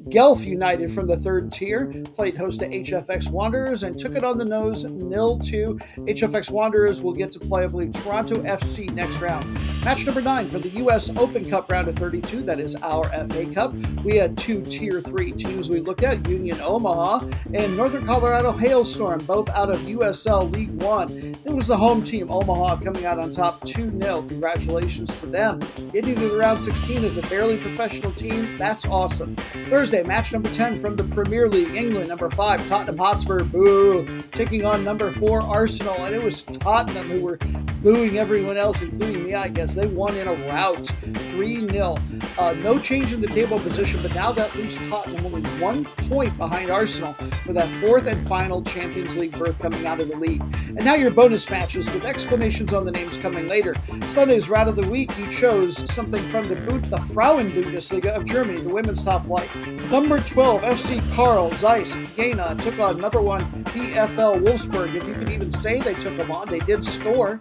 Guelph 0.09 0.47
United 0.47 0.91
from 0.91 1.07
the 1.07 1.19
third 1.19 1.53
tier 1.53 1.93
played 2.15 2.37
host 2.37 2.61
to 2.61 2.69
HFX 2.69 3.31
Wanderers 3.31 3.83
and 3.83 3.99
took 3.99 4.17
it 4.17 4.25
on 4.25 4.39
the 4.39 4.45
nose 4.45 4.85
nil 4.85 5.39
two. 5.39 5.79
HFX 5.99 6.51
Wanderers 6.51 7.03
will 7.03 7.13
get 7.13 7.31
to 7.33 7.39
play, 7.39 7.65
I 7.65 7.67
believe, 7.67 7.93
Toronto 7.93 8.37
FC 8.43 8.91
next 8.93 9.19
round. 9.19 9.45
Match 9.85 9.95
number 10.05 10.20
nine 10.20 10.49
for 10.49 10.59
the 10.59 10.68
U.S. 10.80 11.16
Open 11.16 11.49
Cup 11.49 11.70
round 11.70 11.88
of 11.88 11.97
32. 11.97 12.42
That 12.42 12.61
is 12.61 12.74
our 12.82 13.05
FA 13.05 13.47
Cup. 13.55 13.72
We 14.05 14.16
had 14.16 14.36
two 14.36 14.62
tier 14.62 15.01
three 15.01 15.32
teams 15.32 15.70
we 15.70 15.80
looked 15.80 16.03
at: 16.03 16.28
Union 16.28 16.61
Omaha 16.61 17.26
and 17.55 17.76
Northern 17.76 18.05
Colorado 18.05 18.53
Hailstorm, 18.53 19.20
both 19.24 19.49
out 19.51 19.70
of 19.70 19.78
USL 19.80 20.53
League 20.53 20.82
One. 20.82 21.11
It 21.44 21.53
was 21.53 21.68
the 21.68 21.76
home 21.76 22.03
team, 22.03 22.30
Omaha, 22.30 22.76
coming 22.82 23.07
out 23.07 23.18
on 23.18 23.30
top 23.30 23.64
2 23.64 23.99
0. 24.01 24.22
Congratulations 24.22 25.18
to 25.20 25.26
them. 25.26 25.61
Getting 25.92 26.16
to 26.16 26.28
the 26.28 26.36
round 26.36 26.61
16 26.61 27.05
as 27.05 27.16
a 27.16 27.22
barely 27.28 27.57
professional 27.59 28.12
team, 28.12 28.57
that's 28.57 28.84
awesome. 28.86 29.36
Thursday, 29.66 30.03
match 30.03 30.32
number 30.32 30.51
10 30.51 30.80
from 30.80 30.97
the 30.97 31.05
Premier 31.05 31.49
League, 31.49 31.74
England, 31.74 32.09
number 32.09 32.28
5, 32.28 32.68
Tottenham 32.68 32.99
Hotspur, 32.99 33.44
boo, 33.44 34.20
taking 34.32 34.64
on 34.64 34.84
number 34.84 35.12
4, 35.12 35.42
Arsenal. 35.42 36.05
And 36.05 36.14
it 36.14 36.22
was 36.22 36.42
Tottenham 36.42 37.09
who 37.09 37.24
were 37.24 37.38
booing 37.87 38.18
everyone 38.18 38.57
else, 38.57 38.82
including 38.82 39.22
me, 39.22 39.34
I 39.34 39.47
guess. 39.47 39.76
They 39.76 39.87
won 39.87 40.16
in 40.16 40.26
a 40.26 40.34
rout, 40.49 40.89
3 41.30 41.70
0. 41.70 41.97
Uh, 42.37 42.53
no 42.55 42.80
change 42.80 43.12
in 43.12 43.20
the 43.20 43.28
table 43.28 43.61
position, 43.61 44.01
but 44.03 44.12
now 44.12 44.32
that 44.32 44.53
leaves 44.57 44.76
Tottenham 44.89 45.24
only 45.24 45.49
one 45.61 45.84
point 45.84 46.37
behind 46.37 46.68
Arsenal 46.68 47.12
for 47.45 47.53
that 47.53 47.68
fourth 47.80 48.09
and 48.09 48.26
final 48.26 48.61
Champions 48.64 49.16
League 49.16 49.39
berth 49.39 49.57
coming 49.61 49.87
out 49.87 50.01
of 50.01 50.09
the 50.09 50.16
league. 50.16 50.43
And 50.66 50.84
now 50.84 50.97
your 50.97 51.12
bonus 51.12 51.49
matches 51.49 51.87
with 51.95 52.05
explanations 52.05 52.72
on 52.72 52.84
the 52.84 52.91
names 52.91 53.16
coming 53.18 53.47
later. 53.47 53.76
Sunday's 54.09 54.49
route 54.49 54.66
of 54.66 54.74
the 54.74 54.91
week, 54.91 55.16
you 55.16 55.30
chose 55.30 55.89
something 55.89 56.22
from 56.28 56.49
the 56.49 56.57
boot, 56.57 56.91
the 56.91 56.99
Frauen-Bundesliga 56.99 58.16
of 58.16 58.24
Germany, 58.24 58.62
the 58.62 58.68
women's 58.68 59.05
top 59.05 59.26
flight. 59.26 59.55
Number 59.93 60.18
12, 60.18 60.62
FC 60.62 61.14
Carl 61.14 61.55
Zeiss 61.55 61.97
Jena 62.16 62.57
took 62.57 62.80
on 62.80 63.01
number 63.01 63.20
one 63.20 63.43
VfL 63.66 64.43
Wolfsburg. 64.45 64.93
If 64.97 65.07
you 65.07 65.14
can 65.14 65.30
even 65.30 65.53
say 65.53 65.80
they 65.80 65.95
took 65.95 66.16
them 66.16 66.32
on, 66.32 66.49
they 66.49 66.59
did 66.59 66.84
score 66.84 67.39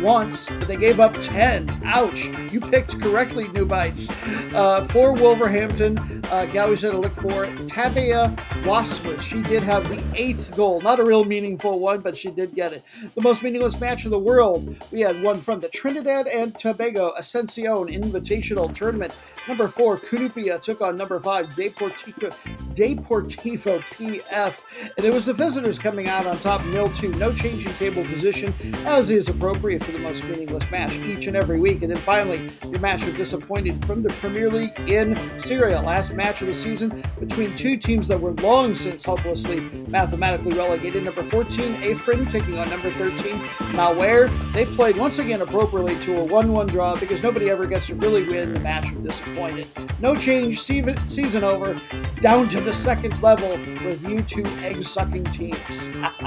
once, 0.00 0.48
but 0.48 0.68
they 0.68 0.76
gave 0.76 1.00
up 1.00 1.14
10. 1.20 1.82
Ouch. 1.84 2.26
You 2.52 2.60
picked 2.60 3.00
correctly, 3.00 3.48
New 3.48 3.64
Bites. 3.64 4.10
Uh, 4.54 4.86
for 4.90 5.12
Wolverhampton, 5.14 5.98
uh, 5.98 6.46
Gowie 6.50 6.78
said 6.78 6.92
to 6.92 6.98
look 6.98 7.12
for 7.12 7.46
Tabea 7.68 8.34
Wassmuth. 8.64 9.22
She 9.22 9.42
did 9.42 9.62
have 9.62 9.88
the 9.88 10.02
eighth 10.14 10.56
goal. 10.56 10.80
Not 10.80 11.00
a 11.00 11.04
real 11.04 11.24
meaningful 11.24 11.78
one, 11.78 12.00
but 12.00 12.16
she 12.16 12.30
did 12.30 12.54
get 12.54 12.72
it. 12.72 12.82
The 13.14 13.22
most 13.22 13.42
meaningless 13.42 13.80
match 13.80 14.04
in 14.04 14.10
the 14.10 14.18
world. 14.18 14.76
We 14.92 15.00
had 15.00 15.22
one 15.22 15.36
from 15.36 15.60
the 15.60 15.68
Trinidad 15.68 16.26
and 16.26 16.56
Tobago 16.58 17.12
Ascension 17.16 17.52
Invitational 17.62 18.74
Tournament. 18.74 19.16
Number 19.48 19.68
four, 19.68 19.98
Cunupia 19.98 20.60
took 20.60 20.80
on 20.80 20.96
number 20.96 21.18
five, 21.20 21.46
Deportivo, 21.50 22.32
Deportivo 22.74 23.80
PF. 23.90 24.60
And 24.96 25.04
it 25.04 25.12
was 25.12 25.26
the 25.26 25.32
visitors 25.32 25.78
coming 25.78 26.08
out 26.08 26.26
on 26.26 26.38
top, 26.38 26.64
nil 26.66 26.88
2. 26.90 27.08
No 27.14 27.32
change 27.32 27.66
in 27.66 27.72
table 27.74 28.04
position, 28.04 28.54
as 28.86 29.10
is 29.10 29.28
appropriate 29.28 29.61
for 29.62 29.92
the 29.92 29.98
most 29.98 30.24
meaningless 30.24 30.68
match 30.72 30.92
each 30.98 31.28
and 31.28 31.36
every 31.36 31.60
week. 31.60 31.82
And 31.82 31.90
then 31.90 31.98
finally, 31.98 32.50
your 32.64 32.80
match 32.80 33.06
of 33.06 33.16
disappointed 33.16 33.84
from 33.86 34.02
the 34.02 34.08
Premier 34.14 34.50
League 34.50 34.76
in 34.90 35.16
Syria. 35.38 35.80
Last 35.80 36.14
match 36.14 36.40
of 36.40 36.48
the 36.48 36.52
season 36.52 37.00
between 37.20 37.54
two 37.54 37.76
teams 37.76 38.08
that 38.08 38.20
were 38.20 38.32
long 38.32 38.74
since 38.74 39.04
hopelessly 39.04 39.60
mathematically 39.86 40.52
relegated. 40.52 41.04
Number 41.04 41.22
14, 41.22 41.76
Afrin, 41.76 42.28
taking 42.28 42.58
on 42.58 42.68
number 42.70 42.90
13, 42.90 43.38
Malware. 43.76 44.28
They 44.52 44.64
played 44.64 44.96
once 44.96 45.20
again 45.20 45.40
appropriately 45.40 45.96
to 46.00 46.16
a 46.16 46.24
1 46.24 46.52
1 46.52 46.66
draw 46.66 46.96
because 46.98 47.22
nobody 47.22 47.48
ever 47.48 47.66
gets 47.66 47.86
to 47.86 47.94
really 47.94 48.24
win 48.24 48.54
the 48.54 48.60
match 48.60 48.90
of 48.90 49.04
disappointed. 49.04 49.68
No 50.00 50.16
change, 50.16 50.60
season 50.60 51.44
over, 51.44 51.76
down 52.18 52.48
to 52.48 52.60
the 52.60 52.72
second 52.72 53.22
level 53.22 53.50
with 53.84 54.02
you 54.08 54.20
two 54.22 54.44
egg 54.64 54.84
sucking 54.84 55.24
teams. 55.26 55.84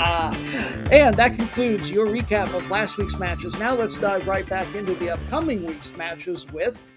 and 0.89 1.15
that 1.17 1.36
concludes 1.36 1.91
your 1.91 2.07
recap 2.07 2.53
of 2.53 2.69
last 2.69 2.97
week's 2.97 3.14
matches. 3.20 3.57
Now 3.59 3.76
let's 3.76 3.97
dive 3.97 4.28
right 4.28 4.47
back 4.47 4.74
into 4.76 4.93
the 4.95 5.11
upcoming 5.11 5.66
week's 5.66 5.95
matches 5.95 6.45
with 6.51 6.88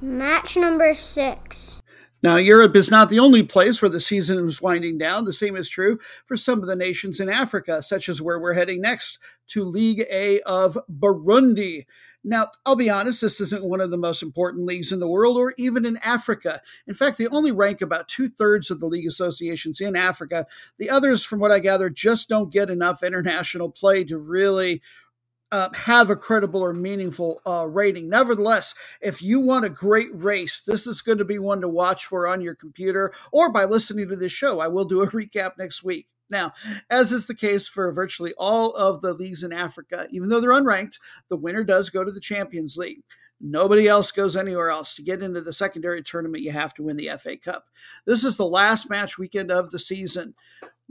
match 0.00 0.56
number 0.56 0.94
six. 0.94 1.82
Now, 2.22 2.36
Europe 2.36 2.76
is 2.76 2.88
not 2.88 3.10
the 3.10 3.18
only 3.18 3.42
place 3.42 3.82
where 3.82 3.88
the 3.88 3.98
season 3.98 4.46
is 4.46 4.62
winding 4.62 4.96
down. 4.96 5.24
The 5.24 5.32
same 5.32 5.56
is 5.56 5.68
true 5.68 5.98
for 6.24 6.36
some 6.36 6.60
of 6.60 6.68
the 6.68 6.76
nations 6.76 7.18
in 7.18 7.28
Africa, 7.28 7.82
such 7.82 8.08
as 8.08 8.22
where 8.22 8.38
we're 8.38 8.54
heading 8.54 8.80
next 8.80 9.18
to 9.48 9.64
League 9.64 10.06
A 10.08 10.40
of 10.42 10.78
Burundi. 10.88 11.84
Now, 12.24 12.48
I'll 12.64 12.76
be 12.76 12.88
honest, 12.88 13.20
this 13.20 13.40
isn't 13.40 13.64
one 13.64 13.80
of 13.80 13.90
the 13.90 13.96
most 13.96 14.22
important 14.22 14.66
leagues 14.66 14.92
in 14.92 15.00
the 15.00 15.08
world 15.08 15.36
or 15.36 15.54
even 15.58 15.84
in 15.84 15.96
Africa. 15.96 16.62
In 16.86 16.94
fact, 16.94 17.18
they 17.18 17.26
only 17.26 17.50
rank 17.50 17.82
about 17.82 18.06
two 18.06 18.28
thirds 18.28 18.70
of 18.70 18.78
the 18.78 18.86
league 18.86 19.08
associations 19.08 19.80
in 19.80 19.96
Africa. 19.96 20.46
The 20.78 20.88
others, 20.88 21.24
from 21.24 21.40
what 21.40 21.50
I 21.50 21.58
gather, 21.58 21.90
just 21.90 22.28
don't 22.28 22.52
get 22.52 22.70
enough 22.70 23.02
international 23.02 23.70
play 23.70 24.04
to 24.04 24.18
really 24.18 24.80
uh, 25.52 25.68
have 25.74 26.10
a 26.10 26.16
credible 26.16 26.62
or 26.62 26.74
meaningful 26.74 27.42
uh, 27.46 27.66
rating. 27.68 28.08
Nevertheless, 28.08 28.74
if 29.02 29.22
you 29.22 29.40
want 29.40 29.66
a 29.66 29.70
great 29.70 30.08
race, 30.14 30.62
this 30.66 30.88
is 30.88 31.02
going 31.02 31.18
to 31.18 31.26
be 31.26 31.38
one 31.38 31.60
to 31.60 31.68
watch 31.68 32.06
for 32.06 32.26
on 32.26 32.40
your 32.40 32.56
computer 32.56 33.14
or 33.32 33.52
by 33.52 33.66
listening 33.66 34.08
to 34.08 34.16
this 34.16 34.32
show. 34.32 34.60
I 34.60 34.68
will 34.68 34.86
do 34.86 35.02
a 35.02 35.08
recap 35.12 35.52
next 35.58 35.84
week. 35.84 36.08
Now, 36.30 36.54
as 36.90 37.12
is 37.12 37.26
the 37.26 37.34
case 37.34 37.68
for 37.68 37.92
virtually 37.92 38.34
all 38.38 38.74
of 38.74 39.02
the 39.02 39.14
leagues 39.14 39.44
in 39.44 39.52
Africa, 39.52 40.08
even 40.10 40.30
though 40.30 40.40
they're 40.40 40.50
unranked, 40.50 40.98
the 41.28 41.36
winner 41.36 41.64
does 41.64 41.90
go 41.90 42.02
to 42.02 42.10
the 42.12 42.20
Champions 42.20 42.78
League. 42.78 43.02
Nobody 43.44 43.88
else 43.88 44.12
goes 44.12 44.36
anywhere 44.36 44.70
else. 44.70 44.94
To 44.94 45.02
get 45.02 45.22
into 45.22 45.42
the 45.42 45.52
secondary 45.52 46.02
tournament, 46.02 46.44
you 46.44 46.52
have 46.52 46.72
to 46.74 46.84
win 46.84 46.96
the 46.96 47.10
FA 47.20 47.36
Cup. 47.36 47.66
This 48.06 48.24
is 48.24 48.36
the 48.36 48.46
last 48.46 48.88
match 48.88 49.18
weekend 49.18 49.50
of 49.50 49.72
the 49.72 49.80
season. 49.80 50.34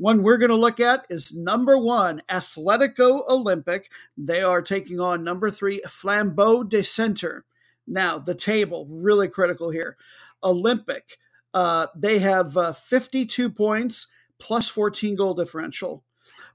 One 0.02 0.24
we're 0.24 0.39
going 0.39 0.49
to 0.49 0.56
look 0.56 0.80
at 0.80 1.06
is 1.12 1.32
number 1.32 1.78
one, 1.78 2.24
Atletico 2.28 3.22
Olympic. 3.30 3.91
They 4.18 4.41
are 4.41 4.64
taking 4.64 4.99
on 4.99 5.24
number 5.24 5.52
three, 5.52 5.80
Flambeau 5.86 6.68
de 6.68 6.84
Center. 6.84 7.45
Now, 7.86 8.18
the 8.18 8.34
table, 8.34 8.88
really 8.89 9.28
critical 9.28 9.70
here. 9.70 9.97
Olympic, 10.43 11.20
uh, 11.54 11.86
they 11.95 12.18
have 12.18 12.58
uh, 12.58 12.74
52 12.74 13.52
points 13.52 14.08
plus 14.39 14.68
14 14.68 15.16
goal 15.16 15.36
differential. 15.36 16.04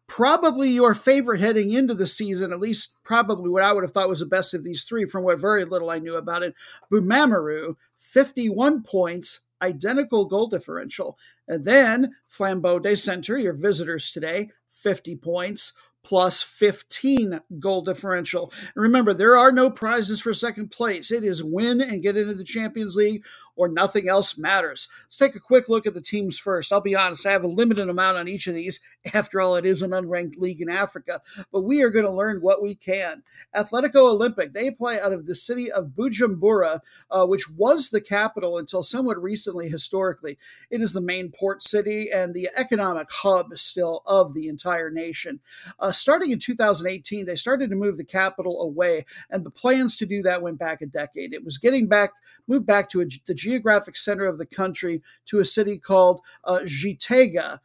Probably 0.09 0.71
your 0.71 0.93
favorite 0.93 1.39
heading 1.39 1.73
into 1.73 1.95
the 1.95 2.09
season, 2.09 2.51
at 2.51 2.59
least 2.59 2.95
probably 3.05 3.49
what 3.49 3.63
I 3.63 3.73
would 3.73 3.85
have 3.85 3.93
thought 3.93 4.09
was 4.09 4.19
the 4.19 4.27
best 4.27 4.55
of 4.55 4.65
these 4.65 4.83
three 4.83 5.05
from 5.05 5.23
what 5.23 5.39
very 5.39 5.65
little 5.65 5.91
I 5.91 6.01
knew 6.01 6.17
about 6.17 6.43
it. 6.43 6.57
Bumamuru, 6.91 7.77
51 7.99 8.83
points, 8.83 9.43
identical 9.63 10.27
goal 10.27 10.47
differential. 10.49 11.19
And 11.49 11.65
then 11.65 12.15
Flambeau 12.29 12.83
de 12.83 12.97
Center, 12.97 13.39
your 13.39 13.55
visitors 13.55 14.11
today, 14.11 14.51
50 14.71 15.17
points 15.17 15.73
plus 16.07 16.41
15 16.41 17.41
goal 17.59 17.83
differential. 17.83 18.53
And 18.75 18.83
remember, 18.83 19.13
there 19.13 19.37
are 19.37 19.51
no 19.51 19.71
prizes 19.71 20.21
for 20.21 20.33
second 20.33 20.71
place. 20.71 21.11
It 21.11 21.25
is 21.25 21.43
win 21.43 21.81
and 21.81 22.03
get 22.03 22.17
into 22.17 22.35
the 22.35 22.45
Champions 22.45 22.95
League 22.95 23.25
or 23.57 23.69
nothing 23.69 24.09
else 24.09 24.39
matters. 24.39 24.89
Let's 25.07 25.17
take 25.17 25.35
a 25.35 25.41
quick 25.41 25.69
look 25.69 25.87
at 25.87 25.95
the 25.95 26.01
teams 26.01 26.39
first. 26.39 26.73
I'll 26.73 26.81
be 26.81 26.95
honest, 26.95 27.27
I 27.27 27.33
have 27.33 27.45
a 27.45 27.49
limited 27.49 27.89
amount 27.89 28.19
on 28.19 28.29
each 28.29 28.47
of 28.47 28.55
these. 28.55 28.81
After 29.15 29.41
all, 29.41 29.57
it 29.57 29.67
is 29.67 29.83
an 29.83 29.91
unranked 29.91 30.39
league 30.39 30.61
in 30.61 30.69
Africa, 30.69 31.21
but 31.51 31.63
we 31.63 31.83
are 31.83 31.91
going 31.91 32.05
to 32.05 32.11
learn 32.11 32.41
what 32.41 32.63
we 32.63 32.75
can. 32.75 33.23
Atletico 33.55 33.97
Olympic, 33.97 34.53
they 34.53 34.71
play 34.71 35.01
out 35.01 35.13
of 35.13 35.27
the 35.27 35.35
city 35.35 35.73
of 35.73 35.89
Bujumbura, 35.97 36.81
uh, 37.11 37.27
which 37.27 37.49
was 37.51 37.91
the 37.91 38.01
capital 38.01 38.59
until 38.59 38.83
somewhat 38.83 39.21
recently 39.23 39.69
historically. 39.69 40.39
It 40.71 40.81
is 40.81 40.93
the 40.93 41.01
main 41.01 41.33
port 41.33 41.63
city 41.63 42.11
and 42.13 42.35
the 42.35 42.51
economic 42.57 43.09
hub 43.11 43.57
still 43.59 44.03
of 44.07 44.35
the 44.35 44.49
entire 44.49 44.91
nation. 44.91 45.41
Uh, 45.79 45.93
starting 45.93 46.31
in 46.31 46.39
2018, 46.39 47.25
they 47.25 47.37
started 47.37 47.71
to 47.71 47.77
move 47.77 47.97
the 47.97 48.05
capital 48.05 48.63
away, 48.63 49.05
and 49.31 49.45
the 49.45 49.51
plans 49.51 49.97
to 49.97 50.07
do 50.07 50.23
that 50.23 50.43
went 50.43 50.59
back 50.59 50.83
a 50.83 50.87
decade. 50.87 51.33
It 51.33 51.45
was 51.45 51.59
getting 51.59 51.87
back, 51.87 52.13
moved 52.47 52.67
back 52.67 52.89
to 52.91 53.01
a, 53.01 53.07
the 53.27 53.35
geographic 53.47 53.97
center 53.97 54.27
of 54.27 54.39
the 54.39 54.47
country 54.47 55.03
to 55.27 55.39
a 55.39 55.45
city 55.45 55.79
called 55.79 56.21
uh, 56.43 56.61
Gitega, 56.65 57.61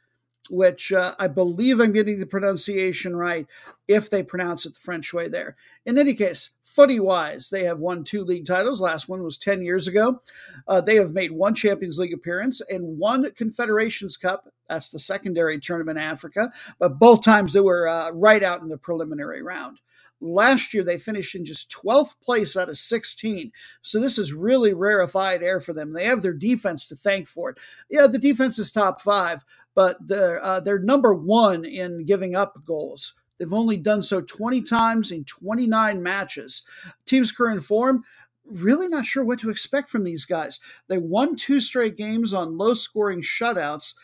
which 0.52 0.94
uh, 0.94 1.16
I 1.18 1.26
believe 1.26 1.80
I'm 1.80 1.92
getting 1.92 2.20
the 2.20 2.28
pronunciation 2.28 3.16
right 3.16 3.48
if 3.88 4.12
they 4.12 4.22
pronounce 4.22 4.68
it 4.68 4.76
the 4.76 4.80
French 4.80 5.12
way 5.12 5.28
there. 5.28 5.56
In 5.84 5.98
any 5.98 6.14
case, 6.14 6.52
footy 6.62 7.00
wise, 7.00 7.50
they 7.50 7.64
have 7.64 7.80
won 7.80 8.04
two 8.04 8.24
league 8.24 8.46
titles. 8.46 8.80
Last 8.80 9.10
one 9.10 9.24
was 9.24 9.40
10 9.40 9.64
years 9.64 9.88
ago. 9.88 10.22
Uh, 10.68 10.82
they 10.82 10.98
have 10.98 11.14
made 11.14 11.32
one 11.32 11.56
Champions 11.56 11.98
League 11.98 12.14
appearance 12.14 12.62
and 12.70 13.00
one 13.00 13.32
Confederations 13.32 14.18
Cup. 14.18 14.50
That's 14.70 14.90
the 14.90 15.00
secondary 15.00 15.60
tournament 15.60 15.98
in 15.98 16.04
Africa. 16.04 16.52
But 16.78 17.00
both 17.00 17.24
times 17.24 17.54
they 17.54 17.60
were 17.60 17.88
uh, 17.88 18.12
right 18.12 18.44
out 18.44 18.62
in 18.62 18.68
the 18.68 18.78
preliminary 18.78 19.42
round. 19.42 19.80
Last 20.22 20.74
year, 20.74 20.84
they 20.84 21.00
finished 21.00 21.34
in 21.34 21.44
just 21.44 21.72
12th 21.72 22.14
place 22.22 22.56
out 22.56 22.70
of 22.70 22.78
16. 22.78 23.52
So 23.82 24.00
this 24.00 24.18
is 24.18 24.34
really 24.34 24.74
rarefied 24.74 25.42
air 25.42 25.60
for 25.60 25.74
them. 25.74 25.94
They 25.94 26.06
have 26.06 26.22
their 26.22 26.34
defense 26.34 26.86
to 26.88 26.96
thank 26.96 27.28
for 27.28 27.50
it. 27.50 27.58
Yeah, 27.90 28.08
the 28.08 28.20
defense 28.20 28.60
is 28.60 28.72
top 28.72 29.02
five, 29.02 29.44
but 29.74 29.98
they're, 30.00 30.44
uh, 30.44 30.60
they're 30.60 30.80
number 30.80 31.14
one 31.14 31.66
in 31.66 32.06
giving 32.06 32.36
up 32.36 32.54
goals. 32.66 33.16
They've 33.40 33.52
only 33.52 33.78
done 33.78 34.04
so 34.04 34.22
20 34.22 34.62
times 34.62 35.10
in 35.10 35.24
29 35.24 36.04
matches. 36.04 36.62
Team's 37.06 37.32
current 37.32 37.64
form, 37.64 38.04
really 38.46 38.88
not 38.88 39.06
sure 39.06 39.24
what 39.24 39.40
to 39.40 39.50
expect 39.50 39.90
from 39.90 40.04
these 40.04 40.26
guys. 40.26 40.60
They 40.88 41.00
won 41.00 41.36
two 41.36 41.60
straight 41.60 41.98
games 41.98 42.34
on 42.34 42.58
low 42.58 42.76
scoring 42.76 43.24
shutouts, 43.24 43.96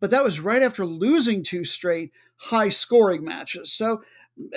but 0.00 0.10
that 0.10 0.24
was 0.24 0.40
right 0.40 0.62
after 0.62 0.84
losing 0.84 1.42
two 1.42 1.64
straight 1.64 2.12
high 2.36 2.68
scoring 2.68 3.24
matches. 3.24 3.72
So 3.72 4.02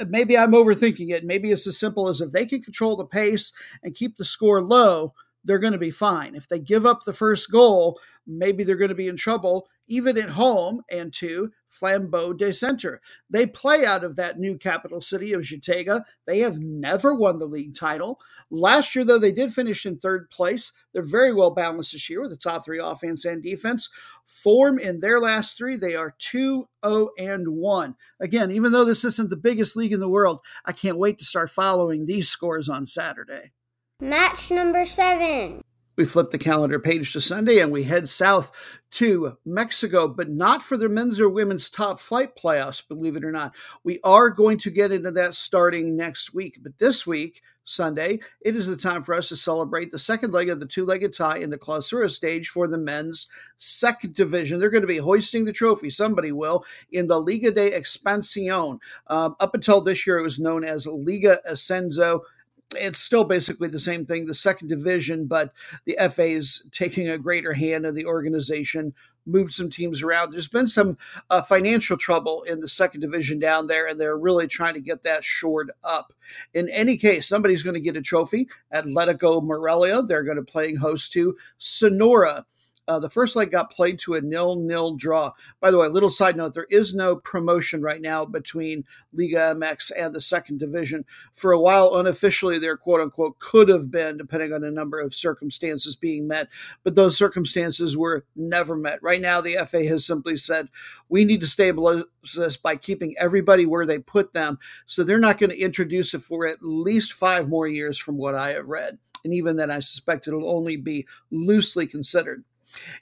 maybe 0.07 0.37
I'm 0.37 0.53
overthinking 0.53 1.11
it. 1.11 1.25
Maybe 1.25 1.51
it's 1.51 1.67
as 1.67 1.79
simple 1.79 2.07
as 2.07 2.21
if 2.21 2.31
they 2.31 2.45
can 2.45 2.61
control 2.61 2.95
the 2.95 3.05
pace 3.05 3.51
and 3.83 3.95
keep 3.95 4.17
the 4.17 4.25
score 4.25 4.61
low, 4.61 5.13
they're 5.43 5.59
going 5.59 5.73
to 5.73 5.79
be 5.79 5.91
fine. 5.91 6.35
If 6.35 6.47
they 6.47 6.59
give 6.59 6.85
up 6.85 7.03
the 7.03 7.13
first 7.13 7.51
goal, 7.51 7.99
maybe 8.25 8.63
they're 8.63 8.75
going 8.75 8.89
to 8.89 8.95
be 8.95 9.07
in 9.07 9.15
trouble, 9.15 9.67
even 9.87 10.17
at 10.17 10.29
home. 10.29 10.81
And 10.89 11.13
two, 11.13 11.51
Flambeau 11.79 12.37
de 12.37 12.53
Center. 12.53 13.01
They 13.29 13.45
play 13.45 13.85
out 13.85 14.03
of 14.03 14.15
that 14.15 14.39
new 14.39 14.57
capital 14.57 15.01
city 15.01 15.33
of 15.33 15.41
Gitega. 15.41 16.03
They 16.25 16.39
have 16.39 16.59
never 16.59 17.13
won 17.13 17.37
the 17.37 17.45
league 17.45 17.75
title. 17.75 18.19
Last 18.49 18.95
year, 18.95 19.03
though, 19.03 19.19
they 19.19 19.31
did 19.31 19.53
finish 19.53 19.85
in 19.85 19.97
third 19.97 20.29
place. 20.29 20.71
They're 20.93 21.03
very 21.03 21.33
well 21.33 21.51
balanced 21.51 21.93
this 21.93 22.09
year 22.09 22.21
with 22.21 22.31
the 22.31 22.37
top 22.37 22.65
three 22.65 22.79
offense 22.79 23.25
and 23.25 23.43
defense. 23.43 23.89
Form 24.25 24.79
in 24.79 24.99
their 24.99 25.19
last 25.19 25.57
three, 25.57 25.77
they 25.77 25.95
are 25.95 26.15
2 26.19 26.67
0 26.85 27.09
and 27.17 27.47
1. 27.47 27.95
Again, 28.19 28.51
even 28.51 28.71
though 28.71 28.85
this 28.85 29.03
isn't 29.03 29.29
the 29.29 29.35
biggest 29.35 29.75
league 29.75 29.93
in 29.93 29.99
the 29.99 30.09
world, 30.09 30.39
I 30.65 30.71
can't 30.71 30.97
wait 30.97 31.17
to 31.19 31.25
start 31.25 31.49
following 31.49 32.05
these 32.05 32.29
scores 32.29 32.69
on 32.69 32.85
Saturday. 32.85 33.51
Match 34.01 34.51
number 34.51 34.83
seven. 34.85 35.61
We 35.97 36.05
flip 36.05 36.31
the 36.31 36.37
calendar 36.37 36.79
page 36.79 37.13
to 37.13 37.21
Sunday 37.21 37.59
and 37.59 37.71
we 37.71 37.83
head 37.83 38.09
south 38.09 38.51
to 38.91 39.37
Mexico, 39.45 40.07
but 40.07 40.29
not 40.29 40.61
for 40.61 40.77
the 40.77 40.89
men's 40.89 41.19
or 41.19 41.29
women's 41.29 41.69
top 41.69 41.99
flight 41.99 42.35
playoffs, 42.35 42.85
believe 42.87 43.15
it 43.15 43.23
or 43.23 43.31
not. 43.31 43.55
We 43.83 43.99
are 44.03 44.29
going 44.29 44.57
to 44.59 44.71
get 44.71 44.91
into 44.91 45.11
that 45.11 45.35
starting 45.35 45.95
next 45.95 46.33
week. 46.33 46.59
But 46.61 46.77
this 46.77 47.07
week, 47.07 47.41
Sunday, 47.65 48.19
it 48.41 48.55
is 48.55 48.67
the 48.67 48.75
time 48.75 49.03
for 49.03 49.15
us 49.15 49.29
to 49.29 49.35
celebrate 49.35 49.91
the 49.91 49.99
second 49.99 50.33
leg 50.33 50.49
of 50.49 50.59
the 50.59 50.67
two 50.67 50.85
legged 50.85 51.13
tie 51.13 51.39
in 51.39 51.49
the 51.49 51.57
Clausura 51.57 52.09
stage 52.09 52.49
for 52.49 52.67
the 52.67 52.77
men's 52.77 53.27
second 53.57 54.13
division. 54.13 54.59
They're 54.59 54.69
going 54.69 54.81
to 54.81 54.87
be 54.87 54.97
hoisting 54.97 55.45
the 55.45 55.51
trophy, 55.51 55.89
somebody 55.89 56.31
will, 56.31 56.63
in 56.91 57.07
the 57.07 57.19
Liga 57.19 57.51
de 57.51 57.71
Expansión. 57.71 58.79
Um, 59.07 59.35
up 59.39 59.55
until 59.55 59.81
this 59.81 60.05
year, 60.05 60.19
it 60.19 60.23
was 60.23 60.39
known 60.39 60.63
as 60.63 60.85
Liga 60.85 61.39
Ascenso 61.49 62.21
it's 62.73 62.99
still 62.99 63.23
basically 63.23 63.67
the 63.67 63.79
same 63.79 64.05
thing, 64.05 64.25
the 64.25 64.33
second 64.33 64.69
division, 64.69 65.27
but 65.27 65.53
the 65.85 65.97
FA 66.11 66.25
is 66.25 66.67
taking 66.71 67.09
a 67.09 67.17
greater 67.17 67.53
hand 67.53 67.85
in 67.85 67.95
the 67.95 68.05
organization, 68.05 68.93
moved 69.25 69.53
some 69.53 69.69
teams 69.69 70.01
around. 70.01 70.31
There's 70.31 70.47
been 70.47 70.67
some 70.67 70.97
uh, 71.29 71.41
financial 71.41 71.97
trouble 71.97 72.43
in 72.43 72.59
the 72.59 72.67
second 72.67 73.01
division 73.01 73.39
down 73.39 73.67
there, 73.67 73.87
and 73.87 73.99
they're 73.99 74.17
really 74.17 74.47
trying 74.47 74.73
to 74.75 74.81
get 74.81 75.03
that 75.03 75.23
shored 75.23 75.71
up. 75.83 76.13
In 76.53 76.69
any 76.69 76.97
case, 76.97 77.27
somebody's 77.27 77.63
going 77.63 77.75
to 77.75 77.79
get 77.79 77.97
a 77.97 78.01
trophy. 78.01 78.47
Atletico 78.73 79.43
Morelia, 79.43 80.01
they're 80.01 80.23
going 80.23 80.37
to 80.37 80.43
playing 80.43 80.77
host 80.77 81.11
to 81.13 81.35
Sonora. 81.57 82.45
Uh, 82.87 82.99
the 82.99 83.09
first 83.09 83.35
leg 83.35 83.51
got 83.51 83.71
played 83.71 83.97
to 83.97 84.13
a 84.13 84.21
nil-nil 84.21 84.95
draw. 84.95 85.31
By 85.59 85.71
the 85.71 85.77
way, 85.77 85.87
little 85.87 86.09
side 86.09 86.37
note: 86.37 86.53
there 86.53 86.67
is 86.69 86.93
no 86.93 87.15
promotion 87.15 87.81
right 87.81 88.01
now 88.01 88.25
between 88.25 88.85
Liga 89.11 89.55
MX 89.55 89.91
and 89.97 90.13
the 90.13 90.21
second 90.21 90.59
division. 90.59 91.05
For 91.33 91.51
a 91.51 91.59
while, 91.59 91.95
unofficially, 91.95 92.59
there 92.59 92.77
"quote 92.77 93.01
unquote" 93.01 93.39
could 93.39 93.69
have 93.69 93.89
been, 93.89 94.17
depending 94.17 94.53
on 94.53 94.63
a 94.63 94.71
number 94.71 94.99
of 94.99 95.15
circumstances 95.15 95.95
being 95.95 96.27
met, 96.27 96.49
but 96.83 96.95
those 96.95 97.17
circumstances 97.17 97.97
were 97.97 98.25
never 98.35 98.75
met. 98.75 99.01
Right 99.01 99.21
now, 99.21 99.41
the 99.41 99.57
FA 99.67 99.85
has 99.87 100.05
simply 100.05 100.37
said 100.37 100.69
we 101.09 101.25
need 101.25 101.41
to 101.41 101.47
stabilize 101.47 102.03
this 102.35 102.57
by 102.57 102.75
keeping 102.75 103.15
everybody 103.17 103.65
where 103.65 103.85
they 103.85 103.99
put 103.99 104.33
them. 104.33 104.59
So 104.85 105.03
they're 105.03 105.19
not 105.19 105.37
going 105.37 105.49
to 105.49 105.59
introduce 105.59 106.13
it 106.13 106.23
for 106.23 106.45
at 106.45 106.61
least 106.61 107.13
five 107.13 107.49
more 107.49 107.67
years, 107.67 107.97
from 107.97 108.17
what 108.17 108.35
I 108.35 108.53
have 108.53 108.67
read. 108.67 108.97
And 109.23 109.33
even 109.33 109.55
then, 109.55 109.71
I 109.71 109.79
suspect 109.79 110.27
it'll 110.27 110.49
only 110.49 110.77
be 110.77 111.07
loosely 111.31 111.87
considered. 111.87 112.43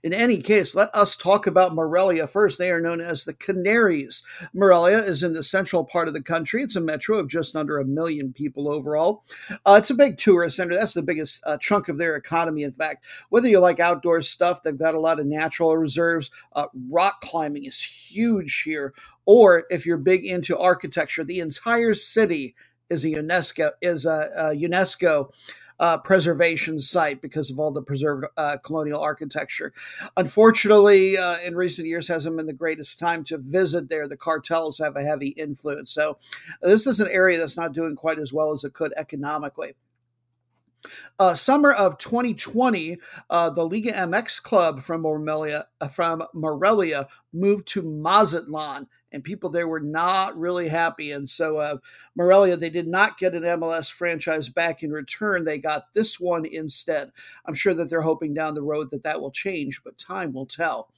In 0.04 0.14
any 0.14 0.42
case, 0.42 0.76
let 0.76 0.90
us 0.94 1.16
talk 1.16 1.48
about 1.48 1.74
Morelia 1.74 2.28
first. 2.28 2.58
They 2.58 2.72
are 2.72 2.82
known 2.82 3.02
as 3.02 3.24
the 3.24 3.34
Canaries. 3.34 4.24
Morelia 4.54 5.00
is 5.00 5.24
in 5.24 5.34
the 5.34 5.44
central 5.44 5.86
part 5.86 6.08
of 6.08 6.14
the 6.14 6.22
country. 6.22 6.64
It's 6.64 6.76
a 6.76 6.82
metro 6.82 7.18
of 7.18 7.28
just 7.28 7.56
under 7.56 7.80
a 7.80 7.86
million 7.86 8.34
people 8.34 8.72
overall. 8.72 9.24
Uh, 9.66 9.76
it's 9.80 9.90
a 9.90 9.96
big 9.96 10.18
tourist 10.18 10.58
center. 10.58 10.76
That's 10.76 10.94
the 10.94 11.02
biggest 11.02 11.42
uh, 11.46 11.58
chunk 11.58 11.90
of 11.90 11.98
their 11.98 12.16
economy, 12.16 12.64
in 12.64 12.74
fact. 12.74 13.06
Whether 13.30 13.48
you 13.48 13.60
like 13.60 13.80
outdoor 13.80 14.22
stuff, 14.22 14.64
they've 14.64 14.78
got 14.78 14.96
a 14.96 15.00
lot 15.00 15.20
of 15.20 15.26
natural 15.26 15.78
reserves. 15.78 16.32
Uh, 16.54 16.68
rock 16.90 17.22
climbing 17.22 17.66
is 17.66 17.82
huge 17.82 18.64
here. 18.64 18.94
Or 19.26 19.64
if 19.70 19.86
you're 19.86 19.98
big 19.98 20.26
into 20.26 20.58
architecture, 20.58 21.24
the 21.24 21.40
entire 21.40 21.94
city 21.94 22.56
is 22.90 23.06
a 23.06 23.10
UNESCO 23.10 23.72
is 23.82 24.06
a, 24.06 24.30
a 24.36 24.44
UNESCO 24.56 25.30
uh, 25.80 25.98
preservation 25.98 26.80
site 26.80 27.22
because 27.22 27.50
of 27.50 27.60
all 27.60 27.72
the 27.72 27.82
preserved 27.82 28.26
uh, 28.38 28.58
colonial 28.64 29.02
architecture. 29.02 29.74
Unfortunately, 30.18 31.18
uh, 31.18 31.40
in 31.40 31.56
recent 31.56 31.88
years, 31.88 32.08
hasn't 32.08 32.38
been 32.38 32.46
the 32.46 32.54
greatest 32.54 33.00
time 33.00 33.24
to 33.26 33.38
visit 33.38 33.90
there. 33.90 34.08
The 34.08 34.18
cartels 34.18 34.80
have 34.80 34.96
a 34.96 35.04
heavy 35.04 35.30
influence, 35.30 35.92
so 35.92 36.18
this 36.62 36.88
is 36.88 37.00
an 37.00 37.10
area 37.10 37.38
that's 37.38 37.58
not 37.58 37.74
doing 37.74 37.96
quite 37.96 38.20
as 38.20 38.34
well 38.34 38.52
as 38.52 38.64
it 38.64 38.74
could 38.74 38.94
economically. 38.98 39.76
Uh, 41.20 41.36
summer 41.36 41.72
of 41.72 41.98
2020, 41.98 42.98
uh, 43.30 43.50
the 43.50 43.66
Liga 43.66 43.92
MX 43.92 44.42
club 44.42 44.84
from 44.84 45.02
Morelia, 45.02 45.68
uh, 45.80 45.88
from 45.88 46.24
Morelia 46.34 47.08
moved 47.32 47.68
to 47.70 47.82
Mazatlan 47.82 48.88
and 49.14 49.24
people 49.24 49.50
there 49.50 49.68
were 49.68 49.80
not 49.80 50.38
really 50.38 50.68
happy. 50.68 51.12
And 51.12 51.30
so, 51.30 51.58
uh, 51.58 51.78
Morelia, 52.16 52.58
they 52.58 52.72
did 52.72 52.88
not 52.88 53.18
get 53.18 53.36
an 53.36 53.44
MLS 53.44 53.92
franchise 53.92 54.50
back 54.50 54.84
in 54.84 54.92
return. 54.92 55.46
They 55.46 55.60
got 55.60 55.94
this 55.94 56.20
one 56.20 56.46
instead. 56.46 57.12
I'm 57.46 57.54
sure 57.54 57.76
that 57.76 57.90
they're 57.90 58.02
hoping 58.02 58.34
down 58.34 58.56
the 58.56 58.62
road 58.64 58.90
that 58.92 59.04
that 59.04 59.22
will 59.22 59.32
change, 59.32 59.84
but 59.84 59.98
time 59.98 60.34
will 60.34 60.48
tell. 60.48 60.90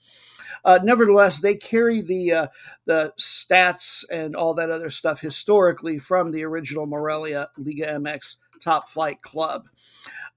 Uh, 0.63 0.79
nevertheless, 0.81 1.39
they 1.39 1.55
carry 1.55 2.01
the 2.01 2.31
uh, 2.31 2.47
the 2.85 3.13
stats 3.19 4.05
and 4.09 4.35
all 4.35 4.53
that 4.53 4.71
other 4.71 4.89
stuff 4.89 5.19
historically 5.19 5.99
from 5.99 6.31
the 6.31 6.43
original 6.43 6.85
Morelia 6.85 7.49
Liga 7.57 7.87
MX 7.99 8.37
top 8.61 8.89
flight 8.89 9.21
club. 9.21 9.67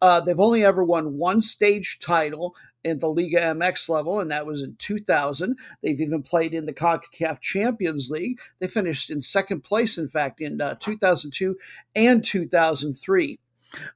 Uh, 0.00 0.20
they've 0.20 0.38
only 0.38 0.64
ever 0.64 0.84
won 0.84 1.16
one 1.16 1.40
stage 1.40 1.98
title 2.00 2.54
in 2.84 2.98
the 2.98 3.08
Liga 3.08 3.40
MX 3.40 3.88
level, 3.88 4.20
and 4.20 4.30
that 4.30 4.46
was 4.46 4.62
in 4.62 4.76
2000. 4.78 5.56
They've 5.82 6.00
even 6.00 6.22
played 6.22 6.54
in 6.54 6.66
the 6.66 6.72
CONCACAF 6.72 7.40
Champions 7.40 8.10
League. 8.10 8.38
They 8.60 8.68
finished 8.68 9.10
in 9.10 9.20
second 9.22 9.62
place, 9.62 9.98
in 9.98 10.08
fact, 10.08 10.40
in 10.40 10.60
uh, 10.60 10.76
2002 10.80 11.56
and 11.94 12.24
2003. 12.24 13.38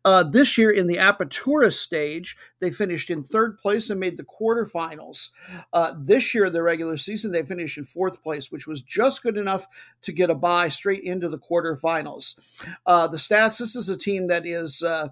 Uh, 0.04 0.22
this 0.22 0.58
year 0.58 0.70
in 0.70 0.86
the 0.86 0.96
Apertura 0.96 1.72
stage, 1.72 2.36
they 2.60 2.70
finished 2.70 3.10
in 3.10 3.22
third 3.22 3.58
place 3.58 3.88
and 3.88 3.98
made 3.98 4.16
the 4.16 4.24
quarterfinals. 4.24 5.30
Uh, 5.72 5.94
this 5.98 6.34
year 6.34 6.46
in 6.46 6.52
the 6.52 6.62
regular 6.62 6.96
season, 6.96 7.32
they 7.32 7.42
finished 7.42 7.78
in 7.78 7.84
fourth 7.84 8.22
place, 8.22 8.52
which 8.52 8.66
was 8.66 8.82
just 8.82 9.22
good 9.22 9.36
enough 9.36 9.66
to 10.02 10.12
get 10.12 10.30
a 10.30 10.34
bye 10.34 10.68
straight 10.68 11.02
into 11.04 11.28
the 11.28 11.38
quarterfinals. 11.38 12.38
Uh, 12.84 13.08
the 13.08 13.16
stats 13.16 13.58
this 13.58 13.76
is 13.76 13.88
a 13.88 13.96
team 13.96 14.26
that 14.26 14.46
is. 14.46 14.82
Uh, 14.82 15.08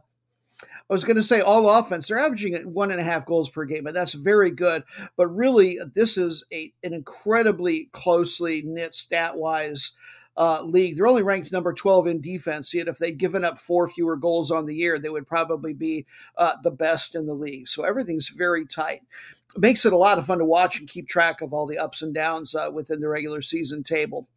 I 0.63 0.93
was 0.93 1.05
going 1.05 1.17
to 1.17 1.23
say 1.23 1.41
all 1.41 1.69
offense. 1.69 2.09
They're 2.09 2.19
averaging 2.19 2.55
at 2.55 2.67
one 2.67 2.91
and 2.91 3.01
a 3.01 3.05
half 3.05 3.27
goals 3.27 3.49
per 3.49 3.65
game, 3.65 3.85
but 3.85 3.95
that's 3.95 4.15
very 4.15 4.51
good. 4.51 4.83
But 5.17 5.29
really, 5.29 5.79
this 5.95 6.17
is 6.17 6.45
a 6.53 6.73
an 6.83 6.95
incredibly 6.95 7.89
closely 7.93 8.63
knit 8.65 8.95
stat 8.95 9.37
wise 9.37 9.93
uh, 10.37 10.63
league. 10.63 10.97
They're 10.97 11.07
only 11.07 11.23
ranked 11.23 11.53
number 11.53 11.73
12 11.73 12.07
in 12.07 12.21
defense. 12.21 12.73
Yet 12.73 12.89
if 12.89 12.99
they'd 12.99 13.19
given 13.19 13.45
up 13.45 13.61
four 13.61 13.89
fewer 13.89 14.17
goals 14.17 14.51
on 14.51 14.67
the 14.67 14.75
year, 14.75 14.99
they 14.99 15.09
would 15.09 15.27
probably 15.27 15.75
be 15.75 16.07
uh, 16.37 16.55
the 16.63 16.71
best 16.71 17.15
in 17.15 17.27
the 17.27 17.35
league. 17.35 17.69
So 17.69 17.85
everything's 17.85 18.29
very 18.29 18.67
tight. 18.67 19.03
It 19.55 19.61
makes 19.61 19.85
it 19.85 19.93
a 19.93 19.99
lot 19.99 20.19
of 20.19 20.27
fun 20.27 20.39
to 20.39 20.45
watch 20.45 20.79
and 20.79 20.89
keep 20.89 21.09
track 21.09 21.41
of 21.41 21.53
all 21.53 21.67
the 21.67 21.79
ups 21.79 22.03
and 22.03 22.15
downs 22.15 22.55
uh, 22.55 22.71
within 22.73 23.01
the 23.01 23.09
regular 23.09 23.43
season 23.43 23.83
table. 23.83 24.29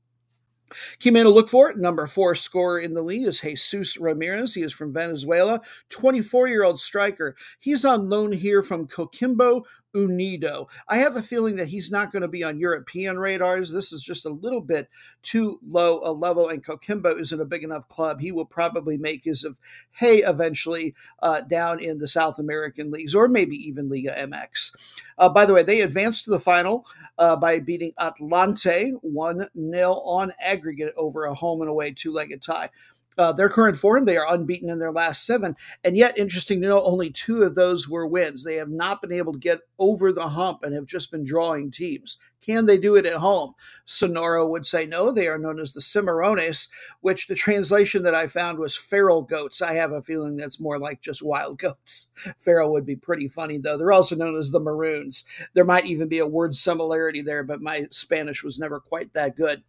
Key 1.00 1.12
man 1.12 1.24
to 1.24 1.30
look 1.30 1.50
for, 1.50 1.70
it. 1.70 1.78
number 1.78 2.08
four 2.08 2.36
scorer 2.36 2.80
in 2.80 2.94
the 2.94 3.02
league 3.02 3.28
is 3.28 3.40
Jesus 3.40 3.98
Ramirez. 3.98 4.54
He 4.54 4.62
is 4.62 4.74
from 4.74 4.94
Venezuela, 4.94 5.62
24 5.90 6.48
year 6.48 6.64
old 6.64 6.80
striker. 6.80 7.36
He's 7.60 7.86
on 7.86 8.10
loan 8.10 8.32
here 8.32 8.62
from 8.62 8.88
Coquimbo 8.88 9.64
Unido. 9.94 10.68
I 10.88 10.98
have 10.98 11.16
a 11.16 11.22
feeling 11.22 11.56
that 11.58 11.68
he's 11.68 11.92
not 11.92 12.12
going 12.12 12.24
to 12.24 12.28
be 12.28 12.44
on 12.44 12.60
European 12.60 13.20
radars. 13.20 13.72
This 13.72 13.94
is 13.94 14.04
just 14.04 14.26
a 14.26 14.30
little 14.30 14.62
bit 14.62 14.90
too 15.22 15.60
low 15.68 16.02
a 16.04 16.12
level, 16.12 16.50
and 16.50 16.64
Coquimbo 16.64 17.20
isn't 17.20 17.42
a 17.42 17.46
big 17.46 17.64
enough 17.64 17.88
club. 17.90 18.20
He 18.20 18.32
will 18.32 18.46
probably 18.46 18.98
make 18.98 19.24
his 19.24 19.44
of 19.44 19.56
hay 19.92 20.18
eventually 20.20 20.96
uh, 21.22 21.42
down 21.42 21.80
in 21.80 22.00
the 22.00 22.08
South 22.08 22.40
American 22.40 22.92
leagues 22.92 23.16
or 23.16 23.28
maybe 23.28 23.56
even 23.56 23.90
Liga 23.90 24.16
MX. 24.18 24.76
Uh, 25.18 25.30
by 25.30 25.46
the 25.46 25.54
way, 25.54 25.64
they 25.64 25.82
advanced 25.82 26.26
to 26.26 26.32
the 26.32 26.40
final 26.40 26.86
uh, 27.18 27.36
by 27.36 27.60
beating 27.60 27.94
Atlante 28.00 28.94
1 29.02 29.50
0 29.72 29.92
on 29.92 30.34
aggregate 30.40 30.94
over 30.98 31.26
a 31.26 31.36
home 31.36 31.62
and 31.62 31.70
away 31.70 31.92
two 31.92 32.12
legged 32.12 32.42
tie 32.42 32.70
uh, 33.18 33.32
their 33.32 33.50
current 33.50 33.78
form, 33.78 34.06
they 34.06 34.18
are 34.18 34.34
unbeaten 34.34 34.70
in 34.70 34.80
their 34.80 34.92
last 34.92 35.26
seven. 35.26 35.56
And 35.84 35.98
yet, 35.98 36.18
interesting 36.18 36.62
to 36.62 36.68
know, 36.68 36.84
only 36.84 37.10
two 37.10 37.44
of 37.44 37.56
those 37.56 37.88
were 37.90 38.08
wins. 38.08 38.44
They 38.44 38.56
have 38.56 38.70
not 38.70 39.02
been 39.02 39.12
able 39.12 39.34
to 39.34 39.40
get 39.40 39.62
over 39.80 40.12
the 40.12 40.30
hump 40.30 40.64
and 40.64 40.74
have 40.74 40.86
just 40.86 41.12
been 41.12 41.24
drawing 41.24 41.72
teams. 41.72 42.18
Can 42.46 42.66
they 42.66 42.78
do 42.78 42.96
it 42.96 43.06
at 43.06 43.16
home? 43.16 43.54
Sonora 43.86 44.46
would 44.46 44.66
say 44.66 44.86
no. 44.86 45.12
They 45.12 45.28
are 45.28 45.38
known 45.38 45.60
as 45.60 45.72
the 45.72 45.80
Cimarrones, 45.80 46.68
which 47.00 47.28
the 47.28 47.36
translation 47.36 48.04
that 48.04 48.16
I 48.16 48.28
found 48.28 48.60
was 48.60 48.76
feral 48.76 49.22
goats. 49.22 49.62
I 49.62 49.76
have 49.76 49.94
a 49.94 50.02
feeling 50.02 50.36
that's 50.36 50.60
more 50.60 50.78
like 50.78 51.02
just 51.02 51.22
wild 51.22 51.58
goats. 51.60 52.10
Feral 52.40 52.74
would 52.74 52.86
be 52.86 52.98
pretty 52.98 53.30
funny, 53.30 53.60
though. 53.60 53.78
They're 53.78 53.94
also 53.94 54.16
known 54.16 54.36
as 54.36 54.52
the 54.52 54.60
Maroons. 54.60 55.24
There 55.54 55.64
might 55.64 55.86
even 55.86 56.10
be 56.10 56.20
a 56.20 56.28
word 56.28 56.54
similarity 56.54 57.22
there, 57.22 57.44
but 57.44 57.62
my 57.62 57.88
Spanish 57.92 58.44
was 58.44 58.60
never 58.60 58.82
quite 58.82 59.14
that 59.14 59.38
good. 59.38 59.64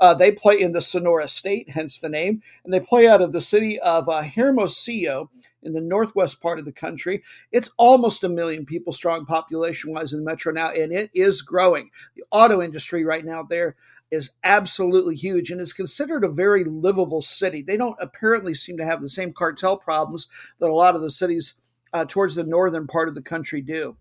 Uh, 0.00 0.14
they 0.14 0.32
play 0.32 0.60
in 0.60 0.72
the 0.72 0.80
Sonora 0.80 1.28
State, 1.28 1.70
hence 1.70 1.98
the 1.98 2.08
name, 2.08 2.42
and 2.64 2.72
they 2.72 2.80
play 2.80 3.08
out 3.08 3.20
of 3.20 3.32
the 3.32 3.40
city 3.40 3.78
of 3.80 4.08
uh, 4.08 4.22
Hermosillo 4.22 5.30
in 5.62 5.72
the 5.72 5.80
northwest 5.80 6.40
part 6.40 6.58
of 6.58 6.64
the 6.64 6.72
country. 6.72 7.22
It's 7.50 7.70
almost 7.76 8.24
a 8.24 8.28
million 8.28 8.64
people 8.64 8.92
strong 8.92 9.26
population 9.26 9.92
wise 9.92 10.12
in 10.12 10.20
the 10.20 10.24
metro 10.24 10.52
now, 10.52 10.70
and 10.70 10.92
it 10.92 11.10
is 11.14 11.42
growing. 11.42 11.90
The 12.14 12.24
auto 12.30 12.62
industry 12.62 13.04
right 13.04 13.24
now 13.24 13.42
there 13.42 13.76
is 14.10 14.30
absolutely 14.44 15.16
huge 15.16 15.50
and 15.50 15.60
is 15.60 15.72
considered 15.72 16.24
a 16.24 16.28
very 16.28 16.64
livable 16.64 17.20
city. 17.20 17.62
They 17.62 17.76
don't 17.76 17.96
apparently 18.00 18.54
seem 18.54 18.78
to 18.78 18.84
have 18.84 19.02
the 19.02 19.08
same 19.08 19.32
cartel 19.32 19.76
problems 19.76 20.28
that 20.60 20.70
a 20.70 20.72
lot 20.72 20.94
of 20.94 21.02
the 21.02 21.10
cities 21.10 21.54
uh, 21.92 22.04
towards 22.06 22.34
the 22.34 22.44
northern 22.44 22.86
part 22.86 23.08
of 23.08 23.14
the 23.14 23.22
country 23.22 23.60
do 23.60 23.96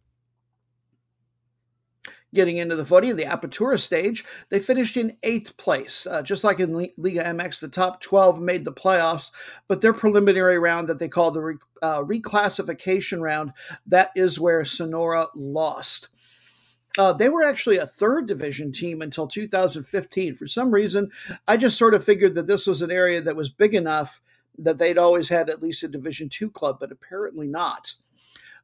getting 2.33 2.57
into 2.57 2.75
the 2.75 2.85
footy 2.85 3.11
the 3.11 3.23
Apertura 3.23 3.79
stage. 3.79 4.25
They 4.49 4.59
finished 4.59 4.97
in 4.97 5.17
eighth 5.23 5.57
place. 5.57 6.05
Uh, 6.05 6.21
just 6.21 6.43
like 6.43 6.59
in 6.59 6.73
Liga 6.73 7.23
MX, 7.23 7.59
the 7.59 7.67
top 7.67 8.01
12 8.01 8.39
made 8.39 8.65
the 8.65 8.73
playoffs, 8.73 9.31
but 9.67 9.81
their 9.81 9.93
preliminary 9.93 10.59
round 10.59 10.89
that 10.89 10.99
they 10.99 11.07
call 11.07 11.31
the 11.31 11.41
re- 11.41 11.55
uh, 11.81 12.03
reclassification 12.03 13.21
round, 13.21 13.53
that 13.85 14.11
is 14.15 14.39
where 14.39 14.65
Sonora 14.65 15.27
lost. 15.35 16.09
Uh, 16.97 17.13
they 17.13 17.29
were 17.29 17.43
actually 17.43 17.77
a 17.77 17.85
third 17.85 18.27
division 18.27 18.71
team 18.71 19.01
until 19.01 19.27
2015. 19.27 20.35
For 20.35 20.47
some 20.47 20.71
reason, 20.71 21.11
I 21.47 21.55
just 21.55 21.77
sort 21.77 21.93
of 21.93 22.03
figured 22.03 22.33
that 22.35 22.47
this 22.47 22.65
was 22.65 22.81
an 22.81 22.91
area 22.91 23.21
that 23.21 23.35
was 23.35 23.49
big 23.49 23.75
enough 23.75 24.19
that 24.57 24.79
they'd 24.79 24.97
always 24.97 25.29
had 25.29 25.49
at 25.49 25.61
least 25.61 25.83
a 25.83 25.87
Division 25.87 26.29
two 26.29 26.49
club, 26.49 26.77
but 26.79 26.91
apparently 26.91 27.47
not. 27.47 27.93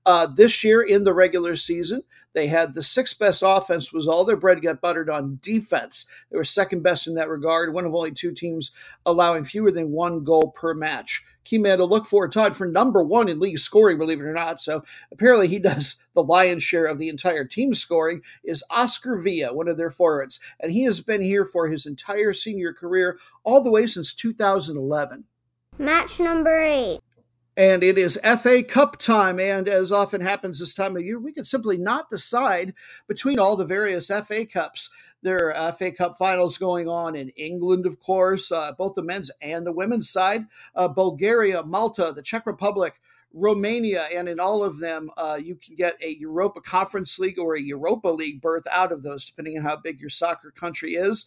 Uh, 0.06 0.28
this 0.28 0.64
year 0.64 0.82
in 0.82 1.04
the 1.04 1.14
regular 1.14 1.56
season, 1.56 2.04
they 2.34 2.48
had 2.48 2.74
the 2.74 2.84
sixth 2.84 3.18
best 3.18 3.44
offense 3.46 3.94
was 3.94 4.08
all 4.08 4.26
their 4.26 4.36
bread 4.36 4.62
got 4.62 4.82
buttered 4.82 5.10
on 5.10 5.40
defense. 5.42 6.06
They 6.30 6.38
were 6.38 6.44
second 6.44 6.84
best 6.84 7.08
in 7.08 7.16
that 7.16 7.30
regard, 7.30 7.74
one 7.74 7.86
of 7.86 7.96
only 7.96 8.12
two 8.12 8.34
teams 8.34 8.72
allowing 9.06 9.46
fewer 9.46 9.72
than 9.72 9.92
one 9.92 10.24
goal 10.24 10.52
per 10.56 10.74
match. 10.74 11.24
Key 11.46 11.58
man 11.58 11.78
to 11.80 11.86
look 11.86 12.06
for 12.06 12.28
Todd 12.28 12.56
for 12.56 12.66
number 12.66 13.04
one 13.04 13.28
in 13.28 13.40
league 13.40 13.60
scoring, 13.60 13.98
believe 13.98 14.20
it 14.20 14.24
or 14.24 14.34
not. 14.34 14.62
So 14.62 14.84
apparently 15.12 15.48
he 15.48 15.60
does 15.60 15.96
the 16.16 16.24
lion's 16.24 16.64
share 16.64 16.86
of 16.86 16.98
the 16.98 17.10
entire 17.10 17.46
team 17.46 17.74
scoring 17.74 18.22
is 18.44 18.64
Oscar 18.70 19.20
Villa, 19.20 19.54
one 19.54 19.68
of 19.68 19.78
their 19.78 19.92
forwards. 19.92 20.40
And 20.60 20.72
he 20.72 20.84
has 20.86 21.00
been 21.02 21.22
here 21.22 21.46
for 21.46 21.68
his 21.68 21.86
entire 21.86 22.34
senior 22.34 22.74
career, 22.74 23.20
all 23.44 23.62
the 23.62 23.72
way 23.72 23.88
since 23.88 24.14
2011. 24.14 25.26
Match 25.78 26.20
number 26.20 26.62
eight 26.62 27.00
and 27.56 27.84
it 27.84 27.98
is 27.98 28.20
FA 28.24 28.64
Cup 28.64 28.98
time. 28.98 29.40
And 29.40 29.68
as 29.68 29.92
often 29.92 30.22
happens 30.22 30.60
this 30.60 30.74
time 30.74 30.96
of 30.98 31.04
year, 31.04 31.20
we 31.20 31.32
can 31.32 31.46
simply 31.46 31.78
not 31.78 32.10
decide 32.10 32.74
between 33.08 33.40
all 33.40 33.56
the 33.56 33.66
various 33.66 34.08
FA 34.08 34.46
Cups. 34.46 34.90
There 35.22 35.56
are 35.56 35.72
FA 35.72 35.92
Cup 35.92 36.18
finals 36.18 36.58
going 36.58 36.90
on 36.90 37.16
in 37.16 37.30
England, 37.30 37.86
of 37.86 38.00
course, 38.00 38.52
uh, 38.52 38.74
both 38.74 38.96
the 38.96 39.04
men's 39.04 39.32
and 39.42 39.66
the 39.66 39.72
women's 39.72 40.10
side, 40.10 40.48
uh, 40.76 40.90
Bulgaria, 40.90 41.64
Malta, 41.64 42.12
the 42.14 42.22
Czech 42.22 42.46
Republic, 42.46 43.00
Romania, 43.34 44.04
and 44.14 44.30
in 44.30 44.40
all 44.40 44.64
of 44.64 44.80
them, 44.80 45.10
uh, 45.18 45.40
you 45.44 45.56
can 45.56 45.76
get 45.76 45.98
a 46.02 46.16
Europa 46.20 46.62
Conference 46.62 47.18
League 47.20 47.40
or 47.40 47.56
a 47.56 47.62
Europa 47.62 48.10
League 48.10 48.42
berth 48.42 48.66
out 48.72 48.92
of 48.92 49.04
those, 49.04 49.26
depending 49.26 49.58
on 49.58 49.64
how 49.64 49.76
big 49.76 50.00
your 50.00 50.10
soccer 50.12 50.52
country 50.52 50.94
is. 50.96 51.26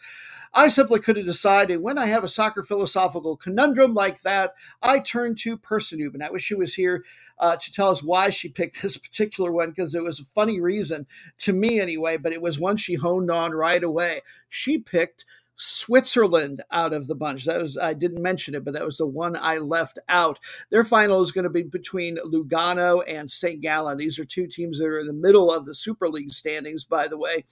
I 0.55 0.69
simply 0.69 1.01
couldn't 1.01 1.27
decide, 1.27 1.71
and 1.71 1.83
when 1.83 1.99
I 1.99 2.07
have 2.07 2.25
a 2.25 2.29
soccer 2.29 2.63
philosophical 2.63 3.37
conundrum 3.37 3.95
like 3.95 4.23
that, 4.23 4.53
I 4.83 5.01
turn 5.01 5.35
to 5.37 5.59
Person 5.59 5.99
Noob, 5.99 6.15
and 6.15 6.23
I 6.23 6.31
wish 6.31 6.45
she 6.45 6.55
was 6.55 6.75
here 6.75 7.05
uh, 7.39 7.57
to 7.57 7.73
tell 7.73 7.91
us 7.91 8.03
why 8.03 8.31
she 8.31 8.49
picked 8.49 8.83
this 8.83 8.97
particular 8.97 9.53
one 9.53 9.71
because 9.71 9.95
it 9.95 10.03
was 10.03 10.21
a 10.21 10.27
funny 10.35 10.61
reason 10.61 11.07
to 11.39 11.53
me 11.53 11.81
anyway, 11.81 12.17
but 12.17 12.33
it 12.33 12.43
was 12.43 12.59
one 12.59 12.77
she 12.77 12.95
honed 12.95 13.31
on 13.31 13.53
right 13.53 13.83
away. 13.83 14.23
She 14.49 14.79
picked 14.79 15.25
Switzerland 15.57 16.63
out 16.71 16.93
of 16.93 17.07
the 17.07 17.15
bunch. 17.15 17.47
That 17.47 17.61
was 17.61 17.77
I 17.77 17.95
didn't 17.95 18.23
mention 18.23 18.55
it, 18.55 18.65
but 18.65 18.75
that 18.75 18.85
was 18.85 18.99
the 18.99 19.07
one 19.07 19.37
I 19.37 19.59
left 19.59 19.99
out. 20.09 20.39
Their 20.71 20.85
final 20.85 21.23
is 21.23 21.33
going 21.33 21.45
to 21.45 21.51
be 21.51 21.63
between 21.63 22.19
Lugano 22.19 23.03
and 23.07 23.31
St. 23.31 23.61
Gallen. 23.61 23.97
These 23.97 24.19
are 24.19 24.25
two 24.25 24.47
teams 24.47 24.79
that 24.79 24.87
are 24.87 25.01
in 25.01 25.07
the 25.07 25.13
middle 25.13 25.53
of 25.53 25.65
the 25.65 25.75
Super 25.75 26.09
League 26.09 26.33
standings, 26.33 26.85
by 26.85 27.09
the 27.09 27.19
way. 27.19 27.45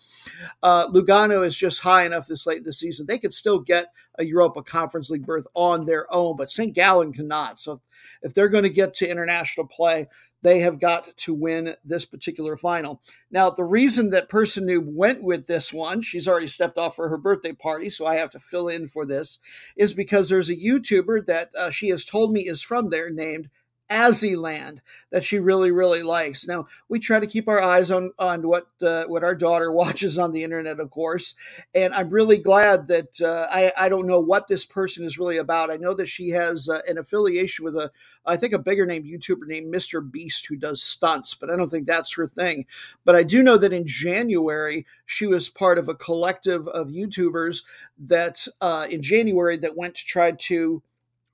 Uh, 0.63 0.89
Lugano 0.89 1.45
is 1.45 1.57
just 1.57 1.81
high 1.81 2.05
enough 2.05 2.27
this 2.27 2.47
late 2.47 2.59
in 2.59 2.65
the 2.65 2.73
season. 2.73 3.07
They 3.07 3.19
could 3.19 3.35
still 3.35 3.59
get 3.59 3.93
a 4.19 4.25
Europa 4.25 4.63
Conference 4.63 5.11
League 5.11 5.27
berth 5.27 5.47
on 5.55 5.87
their 5.87 6.13
own, 6.13 6.37
but 6.37 6.51
St. 6.51 6.75
Gallen 6.75 7.13
cannot. 7.13 7.59
So 7.59 7.81
if 8.23 8.35
they're 8.35 8.49
going 8.49 8.65
to 8.65 8.71
get 8.71 8.95
to 8.95 9.09
international 9.09 9.67
play, 9.67 10.09
they 10.45 10.61
have 10.61 10.79
got 10.79 11.17
to 11.17 11.33
win 11.33 11.75
this 11.85 12.05
particular 12.05 12.55
final. 12.57 13.01
Now, 13.31 13.49
the 13.49 13.65
reason 13.65 14.11
that 14.11 14.29
Person 14.29 14.67
Noob 14.67 14.85
went 14.85 15.23
with 15.23 15.47
this 15.47 15.73
one, 15.73 16.03
she's 16.03 16.29
already 16.29 16.49
stepped 16.49 16.77
off 16.77 16.95
for 16.95 17.09
her 17.09 17.17
birthday 17.17 17.53
party, 17.53 17.89
so 17.89 18.07
I 18.07 18.17
have 18.17 18.31
to 18.33 18.39
fill 18.39 18.69
in 18.69 18.87
for 18.87 19.07
this, 19.07 19.39
is 19.75 19.95
because 19.95 20.29
there's 20.29 20.51
a 20.51 20.57
YouTuber 20.57 21.25
that 21.27 21.51
uh, 21.57 21.71
she 21.71 21.89
has 21.89 22.05
told 22.05 22.31
me 22.31 22.43
is 22.43 22.61
from 22.61 22.91
there 22.91 23.09
named 23.09 23.49
Azzyland 23.91 24.79
that 25.11 25.25
she 25.25 25.39
really 25.39 25.71
really 25.71 26.03
likes. 26.03 26.47
Now 26.47 26.67
we 26.89 26.99
try 26.99 27.21
to 27.21 27.27
keep 27.27 27.49
our 27.49 27.61
eyes 27.61 27.91
on 27.91 28.13
on 28.19 28.47
what 28.49 28.69
uh, 28.83 29.05
what 29.05 29.25
our 29.25 29.35
daughter 29.35 29.71
watches 29.85 30.19
on 30.19 30.33
the 30.33 30.43
internet, 30.43 30.81
of 30.81 30.91
course, 30.91 31.35
and 31.75 31.95
I'm 31.95 32.11
really 32.11 32.39
glad 32.39 32.89
that 32.89 33.21
uh, 33.21 33.47
I 33.51 33.73
I 33.77 33.89
don't 33.89 34.07
know 34.07 34.21
what 34.21 34.49
this 34.49 34.65
person 34.65 35.05
is 35.05 35.19
really 35.19 35.37
about. 35.37 35.71
I 35.71 35.77
know 35.77 35.95
that 35.95 36.09
she 36.09 36.31
has 36.31 36.69
uh, 36.69 36.81
an 36.89 36.99
affiliation 36.99 37.65
with 37.65 37.77
a 37.77 37.91
I 38.27 38.37
think 38.37 38.55
a 38.55 38.59
bigger 38.59 38.87
name 38.87 39.05
YouTuber 39.05 39.47
named 39.47 39.73
Mr. 39.73 40.01
Beast 40.11 40.47
who 40.47 40.57
does 40.57 40.83
stunts, 40.83 41.35
but 41.35 41.51
I 41.51 41.57
don't 41.57 41.69
think 41.69 41.87
that's 41.87 42.15
her 42.15 42.27
thing. 42.27 42.65
But 43.05 43.17
I 43.17 43.23
do 43.23 43.43
know 43.43 43.59
that 43.59 43.73
in 43.73 43.87
January 43.87 44.87
she 45.05 45.27
was 45.27 45.49
part 45.51 45.79
of 45.79 45.89
a 45.89 45.95
collective 45.95 46.67
of 46.69 46.89
YouTubers 46.89 47.65
that 47.99 48.47
uh, 48.61 48.87
in 48.89 49.03
January 49.03 49.59
that 49.59 49.77
went 49.77 49.95
to 49.97 50.05
try 50.05 50.31
to 50.33 50.83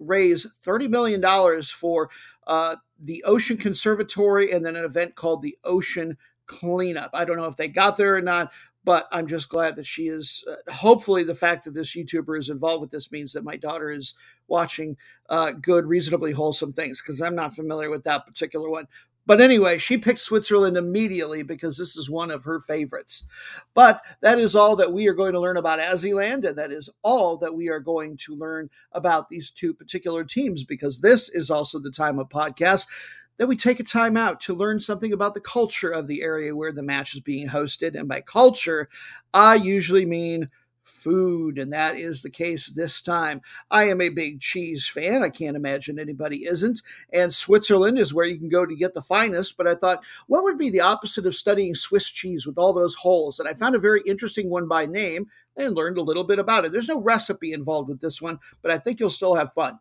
raise 0.01 0.47
$30 0.65 0.89
million 0.89 1.63
for 1.63 2.11
uh, 2.51 2.75
the 2.99 3.23
Ocean 3.23 3.57
Conservancy 3.57 4.51
and 4.51 4.67
then 4.67 4.75
an 4.75 4.85
event 4.85 5.15
called 5.15 5.41
the 5.41 5.57
Ocean 5.63 6.19
Cleanup. 6.47 7.13
I 7.15 7.25
don't 7.25 7.37
know 7.37 7.47
if 7.47 7.57
they 7.57 7.69
got 7.69 7.97
there 7.97 8.17
or 8.17 8.21
not, 8.21 8.53
but 8.83 9.07
I'm 9.13 9.29
just 9.29 9.49
glad 9.49 9.77
that 9.77 9.87
she 9.87 10.09
is. 10.09 10.45
Uh, 10.51 10.73
hopefully, 10.73 11.23
the 11.23 11.35
fact 11.37 11.65
that 11.65 11.75
this 11.75 11.95
YouTuber 11.95 12.37
is 12.41 12.49
involved 12.49 12.81
with 12.81 12.91
this 12.91 13.13
means 13.13 13.33
that 13.35 13.45
my 13.45 13.57
daughter 13.57 13.89
is 13.89 14.15
watching 14.49 14.97
uh, 15.29 15.53
good, 15.53 15.87
reasonably 15.87 16.33
wholesome 16.33 16.73
things 16.73 17.01
because 17.01 17.23
I'm 17.23 17.37
not 17.37 17.55
familiar 17.55 17.89
with 17.89 18.03
that 18.03 18.27
particular 18.27 18.69
one. 18.69 18.89
But 19.31 19.41
anyway, 19.41 19.79
she 19.79 19.97
picked 19.97 20.19
Switzerland 20.19 20.77
immediately 20.77 21.45
because 21.45 21.79
this 21.79 21.97
is 21.97 22.11
one 22.11 22.33
of 22.33 22.43
her 22.43 22.59
favorites. 22.59 23.29
But 23.75 24.03
that 24.23 24.41
is 24.41 24.57
all 24.57 24.75
that 24.75 24.93
we 24.93 25.07
are 25.07 25.15
going 25.15 25.35
to 25.35 25.41
learn 25.41 25.57
about 25.57 25.79
Azzyland, 25.79 26.45
and 26.45 26.59
that 26.59 26.73
is 26.73 26.91
all 27.05 27.37
that 27.37 27.55
we 27.55 27.69
are 27.69 27.79
going 27.79 28.17
to 28.25 28.35
learn 28.35 28.71
about 28.91 29.29
these 29.29 29.53
two 29.53 29.73
particular 29.73 30.25
teams 30.25 30.65
because 30.65 30.99
this 30.99 31.29
is 31.29 31.49
also 31.49 31.79
the 31.79 31.93
time 31.93 32.19
of 32.19 32.29
podcast 32.29 32.89
that 33.37 33.47
we 33.47 33.57
take 33.57 33.79
a 33.79 33.85
time 33.85 34.17
out 34.17 34.41
to 34.41 34.53
learn 34.53 34.81
something 34.81 35.13
about 35.13 35.35
the 35.35 35.41
culture 35.41 35.91
of 35.91 36.09
the 36.09 36.23
area 36.23 36.57
where 36.57 36.73
the 36.73 36.83
match 36.83 37.15
is 37.15 37.21
being 37.21 37.47
hosted. 37.47 37.97
And 37.97 38.09
by 38.09 38.23
culture, 38.23 38.89
I 39.33 39.55
usually 39.55 40.07
mean 40.07 40.51
food, 40.91 41.59
and 41.59 41.73
that 41.73 41.97
is 41.97 42.23
the 42.23 42.31
case 42.31 42.67
this 42.67 43.01
time. 43.01 43.41
I 43.71 43.89
am 43.89 44.01
a 44.01 44.09
big 44.09 44.41
cheese 44.41 44.87
fan. 44.87 45.23
I 45.23 45.31
can't 45.31 45.57
imagine 45.57 45.99
anybody 45.99 46.47
isn't. 46.47 46.83
And 47.13 47.33
Switzerland 47.33 47.99
is 47.99 48.13
where 48.13 48.27
you 48.27 48.39
can 48.39 48.49
go 48.49 48.67
to 48.67 48.75
get 48.75 48.95
the 48.95 49.03
finest. 49.03 49.57
But 49.57 49.67
I 49.67 49.75
thought, 49.75 50.05
what 50.27 50.45
would 50.45 50.59
be 50.59 50.71
the 50.71 50.81
opposite 50.81 51.27
of 51.27 51.35
studying 51.35 51.75
Swiss 51.75 52.11
cheese 52.11 52.47
with 52.47 52.59
all 52.59 52.73
those 52.73 52.95
holes? 52.95 53.41
And 53.41 53.49
I 53.49 53.55
found 53.55 53.75
a 53.75 53.79
very 53.81 54.03
interesting 54.07 54.51
one 54.51 54.69
by 54.69 54.87
name 54.87 55.27
and 55.57 55.75
learned 55.75 55.99
a 55.99 56.03
little 56.03 56.25
bit 56.25 56.39
about 56.39 56.65
it. 56.65 56.73
There's 56.73 56.89
no 56.89 57.01
recipe 57.01 57.53
involved 57.53 57.89
with 57.89 58.01
this 58.01 58.21
one, 58.21 58.39
but 58.63 58.71
I 58.71 58.79
think 58.79 59.01
you'll 59.01 59.11
still 59.11 59.35
have 59.35 59.53
fun. 59.53 59.79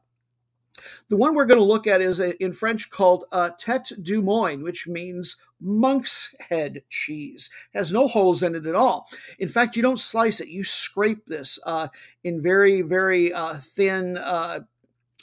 The 1.09 1.17
one 1.17 1.35
we're 1.35 1.45
going 1.45 1.59
to 1.59 1.63
look 1.63 1.87
at 1.87 2.01
is 2.01 2.19
in 2.19 2.53
French 2.53 2.89
called 2.89 3.25
uh, 3.31 3.51
tête 3.59 4.01
du 4.01 4.21
moine, 4.21 4.63
which 4.63 4.87
means 4.87 5.37
monk's 5.59 6.33
head 6.49 6.83
cheese. 6.89 7.49
It 7.73 7.77
has 7.77 7.91
no 7.91 8.07
holes 8.07 8.41
in 8.43 8.55
it 8.55 8.65
at 8.65 8.75
all. 8.75 9.07
In 9.37 9.49
fact, 9.49 9.75
you 9.75 9.81
don't 9.81 9.99
slice 9.99 10.39
it; 10.39 10.47
you 10.47 10.63
scrape 10.63 11.25
this 11.25 11.59
uh, 11.65 11.89
in 12.23 12.41
very, 12.41 12.81
very 12.81 13.33
uh, 13.33 13.55
thin 13.55 14.17
uh, 14.17 14.61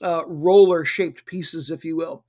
uh, 0.02 0.22
roller-shaped 0.26 1.24
pieces, 1.24 1.70
if 1.70 1.84
you 1.84 1.96
will. 1.96 2.26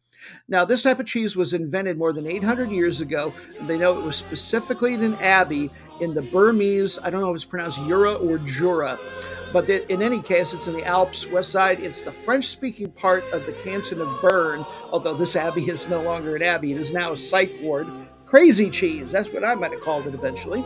Now, 0.48 0.66
this 0.66 0.84
type 0.84 1.00
of 1.00 1.06
cheese 1.06 1.36
was 1.36 1.54
invented 1.54 1.98
more 1.98 2.14
than 2.14 2.28
800 2.28 2.72
years 2.72 3.02
ago. 3.02 3.34
They 3.68 3.78
know 3.78 3.98
it 3.98 4.04
was 4.04 4.16
specifically 4.16 4.94
in 4.94 5.04
an 5.04 5.16
abbey 5.16 5.70
in 6.00 6.14
the 6.14 6.22
Bernese, 6.22 7.00
I 7.04 7.10
don't 7.10 7.22
know 7.22 7.32
if 7.32 7.36
it's 7.36 7.46
pronounced 7.46 7.80
Jura 7.80 8.14
or 8.14 8.38
Jura, 8.38 9.00
but 9.52 9.68
in 9.70 10.02
any 10.02 10.22
case, 10.22 10.54
it's 10.54 10.68
in 10.68 10.74
the 10.74 10.86
Alps, 10.86 11.26
west 11.26 11.52
side. 11.52 11.80
It's 11.80 12.04
the 12.04 12.12
French 12.12 12.46
speaking 12.46 12.92
part 12.92 13.24
of 13.32 13.46
the 13.46 13.54
canton 13.54 14.02
of 14.02 14.22
Bern, 14.22 14.66
although 14.92 15.16
this 15.16 15.36
abbey 15.36 15.70
is 15.70 15.88
no 15.88 16.02
longer 16.02 16.36
an 16.36 16.44
abbey, 16.44 16.72
it 16.72 16.80
is 16.80 16.94
now 16.94 17.14
a 17.14 17.18
psych 17.18 17.52
ward. 17.62 17.88
Crazy 18.28 18.70
cheese, 18.70 19.10
that's 19.10 19.30
what 19.30 19.46
I 19.46 19.56
might 19.56 19.72
have 19.72 19.80
called 19.80 20.06
it 20.06 20.14
eventually. 20.14 20.66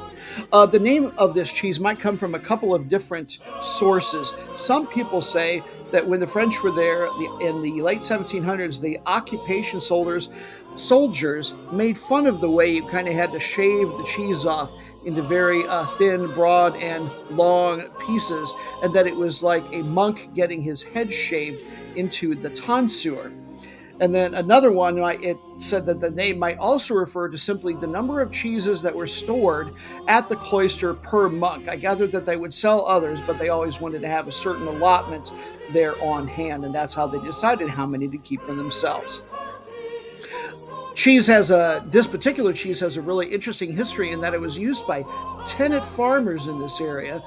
Uh, 0.52 0.66
the 0.66 0.80
name 0.80 1.14
of 1.16 1.36
this 1.36 1.54
cheese 1.54 1.80
might 1.80 2.00
come 2.00 2.18
from 2.18 2.34
a 2.34 2.40
couple 2.40 2.74
of 2.74 2.90
different 2.90 3.38
sources. 3.62 4.34
Some 4.56 4.88
people 4.88 5.22
say 5.22 5.64
that 5.92 6.08
when 6.08 6.20
the 6.20 6.26
French 6.26 6.64
were 6.64 6.72
there 6.72 7.06
the, 7.06 7.38
in 7.40 7.62
the 7.62 7.84
late 7.84 8.02
1700s, 8.02 8.82
the 8.82 9.00
occupation 9.06 9.80
soldiers 9.80 10.30
soldiers 10.76 11.54
made 11.72 11.98
fun 11.98 12.26
of 12.26 12.40
the 12.40 12.50
way 12.50 12.72
you 12.72 12.88
kind 12.88 13.08
of 13.08 13.14
had 13.14 13.32
to 13.34 13.40
shave 13.40 13.90
the 13.90 14.04
cheese 14.06 14.46
off 14.46 14.72
into 15.06 15.22
very 15.22 15.64
uh, 15.68 15.86
thin, 15.98 16.34
broad, 16.34 16.76
and 16.78 17.12
long 17.30 17.82
pieces, 18.08 18.54
and 18.82 18.94
that 18.94 19.06
it 19.06 19.16
was 19.16 19.44
like 19.44 19.66
a 19.74 19.84
monk 19.84 20.34
getting 20.34 20.62
his 20.62 20.82
head 20.82 21.12
shaved 21.12 21.62
into 21.96 22.34
the 22.34 22.50
tonsure. 22.50 23.32
And 24.02 24.14
then 24.14 24.34
another 24.34 24.72
one, 24.72 24.98
it 24.98 25.38
said 25.58 25.86
that 25.86 26.02
the 26.02 26.10
name 26.10 26.40
might 26.40 26.58
also 26.58 26.96
refer 26.96 27.30
to 27.30 27.38
simply 27.38 27.76
the 27.76 27.86
number 27.86 28.20
of 28.20 28.32
cheeses 28.32 28.82
that 28.82 28.96
were 28.96 29.06
stored 29.06 29.72
at 30.08 30.28
the 30.28 30.36
cloister 30.36 30.96
per 30.96 31.30
monk. 31.30 31.70
I 31.70 31.76
gathered 31.76 32.12
that 32.14 32.26
they 32.26 32.36
would 32.36 32.54
sell 32.54 32.84
others, 32.88 33.22
but 33.22 33.38
they 33.38 33.50
always 33.50 33.80
wanted 33.80 34.02
to 34.02 34.08
have 34.08 34.28
a 34.28 34.32
certain 34.32 34.68
allotment 34.68 35.32
there 35.72 36.02
on 36.04 36.28
hand, 36.28 36.66
and 36.66 36.74
that's 36.74 36.96
how 36.96 37.06
they 37.06 37.20
decided 37.20 37.70
how 37.70 37.86
many 37.86 38.08
to 38.08 38.18
keep 38.18 38.42
for 38.42 38.56
themselves 38.56 39.24
cheese 40.94 41.26
has 41.26 41.52
a 41.52 41.84
this 41.88 42.06
particular 42.06 42.52
cheese 42.52 42.78
has 42.80 42.98
a 42.98 43.02
really 43.02 43.26
interesting 43.26 43.72
history 43.72 44.12
in 44.12 44.20
that 44.20 44.34
it 44.34 44.42
was 44.42 44.58
used 44.58 44.86
by 44.86 45.04
tenant 45.46 45.84
farmers 45.84 46.48
in 46.48 46.60
this 46.60 46.82
area 46.82 47.24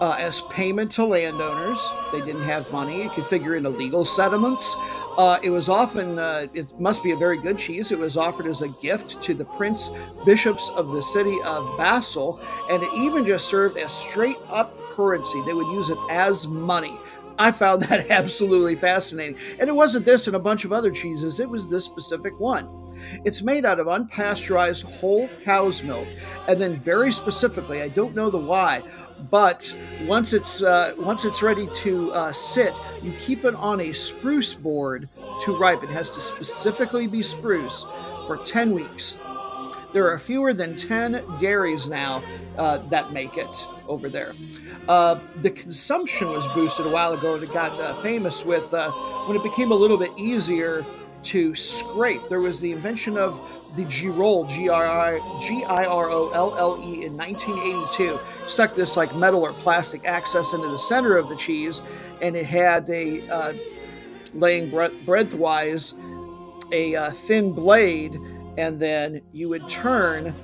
uh, 0.00 0.16
as 0.18 0.40
payment 0.42 0.90
to 0.92 1.04
landowners. 1.04 1.90
They 2.12 2.20
didn't 2.20 2.42
have 2.42 2.70
money. 2.72 3.02
You 3.02 3.10
could 3.10 3.26
figure 3.26 3.56
in 3.56 3.66
illegal 3.66 4.04
settlements. 4.04 4.76
Uh, 5.18 5.38
it 5.42 5.50
was 5.50 5.68
often, 5.68 6.18
uh, 6.18 6.46
it 6.52 6.78
must 6.78 7.02
be 7.02 7.12
a 7.12 7.16
very 7.16 7.38
good 7.38 7.56
cheese. 7.56 7.90
It 7.90 7.98
was 7.98 8.16
offered 8.18 8.46
as 8.46 8.60
a 8.60 8.68
gift 8.68 9.22
to 9.22 9.34
the 9.34 9.46
prince 9.46 9.90
bishops 10.26 10.70
of 10.76 10.92
the 10.92 11.02
city 11.02 11.36
of 11.44 11.76
Basel, 11.78 12.38
and 12.70 12.82
it 12.82 12.90
even 12.94 13.24
just 13.24 13.48
served 13.48 13.78
as 13.78 13.92
straight 13.92 14.36
up 14.48 14.78
currency. 14.84 15.40
They 15.46 15.54
would 15.54 15.72
use 15.72 15.88
it 15.88 15.98
as 16.10 16.46
money. 16.46 16.98
I 17.38 17.50
found 17.50 17.82
that 17.88 18.10
absolutely 18.10 18.76
fascinating. 18.76 19.38
And 19.58 19.68
it 19.68 19.74
wasn't 19.74 20.04
this 20.04 20.26
and 20.26 20.36
a 20.36 20.40
bunch 20.40 20.64
of 20.64 20.72
other 20.72 20.90
cheeses, 20.90 21.40
it 21.40 21.48
was 21.48 21.66
this 21.66 21.84
specific 21.84 22.38
one. 22.38 22.68
It's 23.24 23.42
made 23.42 23.64
out 23.64 23.80
of 23.80 23.86
unpasteurized 23.86 24.82
whole 24.82 25.28
cow's 25.44 25.82
milk, 25.82 26.08
and 26.48 26.60
then 26.60 26.80
very 26.80 27.12
specifically, 27.12 27.82
I 27.82 27.88
don't 27.88 28.14
know 28.14 28.30
the 28.30 28.38
why, 28.38 28.82
but 29.30 29.76
once 30.02 30.32
it's 30.32 30.62
uh, 30.62 30.94
once 30.98 31.24
it's 31.24 31.42
ready 31.42 31.68
to 31.74 32.12
uh, 32.12 32.32
sit, 32.32 32.78
you 33.02 33.12
keep 33.18 33.44
it 33.44 33.54
on 33.54 33.80
a 33.80 33.92
spruce 33.92 34.54
board 34.54 35.08
to 35.42 35.56
ripen. 35.56 35.88
It 35.88 35.92
has 35.92 36.10
to 36.10 36.20
specifically 36.20 37.06
be 37.06 37.22
spruce 37.22 37.84
for 38.26 38.36
ten 38.38 38.72
weeks. 38.72 39.18
There 39.92 40.10
are 40.12 40.18
fewer 40.18 40.52
than 40.52 40.76
10 40.76 41.38
dairies 41.38 41.88
now 41.88 42.22
uh, 42.58 42.78
that 42.88 43.14
make 43.14 43.38
it 43.38 43.66
over 43.88 44.10
there. 44.10 44.34
Uh, 44.88 45.18
the 45.40 45.50
consumption 45.50 46.28
was 46.30 46.46
boosted 46.48 46.86
a 46.86 46.90
while 46.90 47.14
ago. 47.14 47.34
It 47.34 47.50
got 47.50 47.72
uh, 47.80 47.94
famous 48.02 48.44
with 48.44 48.74
uh, 48.74 48.90
when 49.26 49.38
it 49.38 49.42
became 49.42 49.70
a 49.70 49.74
little 49.74 49.96
bit 49.96 50.10
easier 50.18 50.84
to 51.24 51.54
scrape. 51.54 52.28
There 52.28 52.40
was 52.40 52.60
the 52.60 52.72
invention 52.72 53.16
of 53.16 53.40
the 53.76 53.84
Girolle, 53.84 54.48
G 54.48 54.68
R 54.68 54.86
I 54.86 55.84
R 55.84 56.10
O 56.10 56.30
L 56.30 56.54
L 56.56 56.78
E, 56.82 57.04
in 57.04 57.16
1982. 57.16 58.18
Stuck 58.48 58.74
this 58.74 58.96
like 58.96 59.14
metal 59.14 59.44
or 59.44 59.52
plastic 59.52 60.04
access 60.04 60.52
into 60.52 60.68
the 60.68 60.78
center 60.78 61.16
of 61.16 61.28
the 61.28 61.36
cheese, 61.36 61.82
and 62.22 62.36
it 62.36 62.46
had 62.46 62.88
a 62.90 63.28
uh, 63.28 63.52
laying 64.34 64.70
breadthwise 64.70 65.94
a 66.72 66.94
uh, 66.94 67.10
thin 67.10 67.52
blade, 67.52 68.14
and 68.56 68.78
then 68.80 69.20
you 69.32 69.48
would 69.48 69.68
turn 69.68 70.34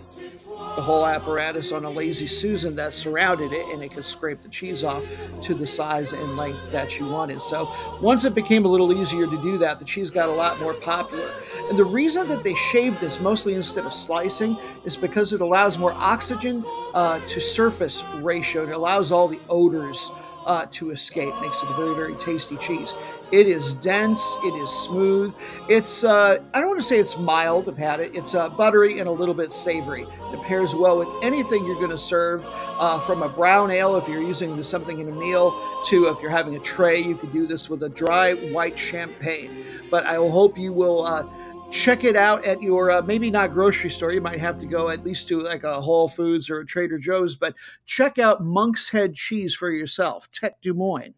the 0.76 0.82
whole 0.82 1.06
apparatus 1.06 1.72
on 1.72 1.84
a 1.84 1.90
lazy 1.90 2.26
Susan 2.26 2.74
that 2.76 2.92
surrounded 2.92 3.52
it, 3.52 3.66
and 3.72 3.82
it 3.82 3.92
could 3.92 4.04
scrape 4.04 4.42
the 4.42 4.48
cheese 4.48 4.84
off 4.84 5.02
to 5.42 5.54
the 5.54 5.66
size 5.66 6.12
and 6.12 6.36
length 6.36 6.70
that 6.72 6.98
you 6.98 7.06
wanted. 7.06 7.42
So 7.42 7.72
once 8.00 8.24
it 8.24 8.34
became 8.34 8.64
a 8.64 8.68
little 8.68 8.92
easier 8.92 9.26
to 9.26 9.42
do 9.42 9.58
that, 9.58 9.78
the 9.78 9.84
cheese 9.84 10.10
got 10.10 10.28
a 10.28 10.32
lot 10.32 10.58
more 10.60 10.74
popular. 10.74 11.30
And 11.68 11.78
the 11.78 11.84
reason 11.84 12.28
that 12.28 12.42
they 12.42 12.54
shaved 12.54 13.00
this 13.00 13.20
mostly 13.20 13.54
instead 13.54 13.84
of 13.84 13.92
slicing 13.92 14.56
is 14.84 14.96
because 14.96 15.32
it 15.32 15.40
allows 15.40 15.78
more 15.78 15.92
oxygen 15.92 16.64
uh, 16.94 17.20
to 17.20 17.40
surface 17.40 18.04
ratio. 18.16 18.64
It 18.64 18.70
allows 18.70 19.12
all 19.12 19.28
the 19.28 19.40
odors 19.48 20.10
uh, 20.46 20.66
to 20.72 20.90
escape. 20.90 21.34
Makes 21.40 21.62
it 21.62 21.70
a 21.70 21.74
very, 21.74 21.94
very 21.94 22.14
tasty 22.16 22.56
cheese. 22.56 22.94
It 23.30 23.46
is 23.46 23.74
dense. 23.74 24.36
It 24.44 24.54
is 24.54 24.70
smooth. 24.70 25.34
It's 25.68 26.04
uh, 26.04 26.38
I 26.52 26.60
don't 26.60 26.68
want 26.68 26.80
to 26.80 26.86
say 26.86 26.98
it's 26.98 27.16
mild. 27.16 27.68
I've 27.68 27.78
had 27.78 28.00
it. 28.00 28.14
It's 28.14 28.34
uh, 28.34 28.48
buttery 28.50 28.98
and 29.00 29.08
a 29.08 29.12
little 29.12 29.34
bit 29.34 29.52
savory. 29.52 30.02
It 30.02 30.42
pairs 30.42 30.74
well 30.74 30.98
with 30.98 31.08
anything 31.22 31.64
you're 31.64 31.76
going 31.76 31.90
to 31.90 31.98
serve, 31.98 32.46
uh, 32.78 32.98
from 33.00 33.22
a 33.22 33.28
brown 33.28 33.70
ale 33.70 33.96
if 33.96 34.08
you're 34.08 34.22
using 34.22 34.62
something 34.62 35.00
in 35.00 35.08
a 35.08 35.12
meal 35.12 35.52
to 35.84 36.06
if 36.08 36.20
you're 36.20 36.30
having 36.30 36.56
a 36.56 36.60
tray. 36.60 37.00
You 37.00 37.16
could 37.16 37.32
do 37.32 37.46
this 37.46 37.70
with 37.70 37.82
a 37.84 37.88
dry 37.88 38.34
white 38.34 38.78
champagne. 38.78 39.64
But 39.90 40.04
I 40.04 40.16
hope 40.16 40.58
you 40.58 40.72
will 40.72 41.04
uh, 41.04 41.26
check 41.72 42.04
it 42.04 42.16
out 42.16 42.44
at 42.44 42.62
your 42.62 42.90
uh, 42.90 43.02
maybe 43.02 43.30
not 43.30 43.50
grocery 43.50 43.90
store. 43.90 44.12
You 44.12 44.20
might 44.20 44.38
have 44.38 44.58
to 44.58 44.66
go 44.66 44.90
at 44.90 45.04
least 45.04 45.26
to 45.28 45.40
like 45.40 45.64
a 45.64 45.80
Whole 45.80 46.06
Foods 46.06 46.50
or 46.50 46.60
a 46.60 46.66
Trader 46.66 46.98
Joe's, 46.98 47.34
but 47.34 47.54
check 47.86 48.18
out 48.18 48.44
Monk's 48.44 48.90
Head 48.90 49.14
cheese 49.14 49.54
for 49.54 49.70
yourself. 49.70 50.30
Tête 50.30 50.54
du 50.60 50.74
Moine. 50.74 51.14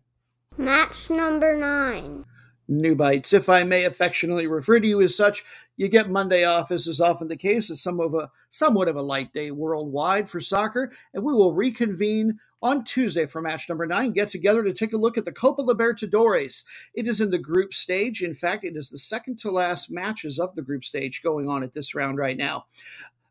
Match 0.57 1.11
number 1.11 1.57
nine. 1.57 2.25
New 2.69 2.95
Bites. 2.95 3.33
If 3.33 3.49
I 3.49 3.65
may 3.65 3.85
affectionately 3.85 4.47
refer 4.47 4.81
to 4.81 4.87
you 4.87 5.03
as 5.03 5.15
such, 5.15 5.45
you 5.77 5.89
get 5.89 6.09
Monday 6.09 6.45
off, 6.45 6.71
as 6.71 6.87
is 6.87 7.01
often 7.01 7.29
the 7.29 7.37
case. 7.37 7.69
It's 7.69 7.83
some 7.83 8.01
of 8.01 8.15
a 8.15 8.31
somewhat 8.49 8.89
of 8.89 8.97
a 8.97 9.03
light 9.03 9.33
day 9.35 9.51
worldwide 9.51 10.31
for 10.31 10.41
soccer, 10.41 10.93
and 11.13 11.23
we 11.23 11.35
will 11.35 11.53
reconvene 11.53 12.39
on 12.65 12.83
Tuesday 12.83 13.27
for 13.27 13.43
match 13.43 13.69
number 13.69 13.87
nine. 13.87 14.13
Get 14.13 14.29
together 14.29 14.65
to 14.65 14.73
take 14.73 14.95
a 14.95 14.97
look 14.97 15.19
at 15.19 15.27
the 15.27 15.33
Copa 15.33 15.63
Libertadores. 15.63 16.65
It 16.95 17.07
is 17.07 17.21
in 17.21 17.31
the 17.31 17.39
group 17.39 17.75
stage. 17.75 18.23
In 18.23 18.35
fact, 18.35 18.65
it 18.65 18.75
is 18.75 18.89
the 18.89 18.99
second 18.99 19.39
to 19.41 19.51
last 19.51 19.91
matches 19.91 20.39
of 20.39 20.55
the 20.57 20.63
group 20.63 20.83
stage 20.83 21.23
going 21.23 21.47
on 21.47 21.63
at 21.63 21.75
this 21.75 21.95
round 21.95 22.17
right 22.17 22.39
now. 22.39 22.65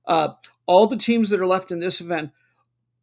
Uh, 0.06 0.30
all 0.68 0.86
the 0.86 0.98
teams 0.98 1.32
that 1.32 1.40
are 1.40 1.48
left 1.48 1.72
in 1.72 1.80
this 1.80 2.00
event 2.00 2.32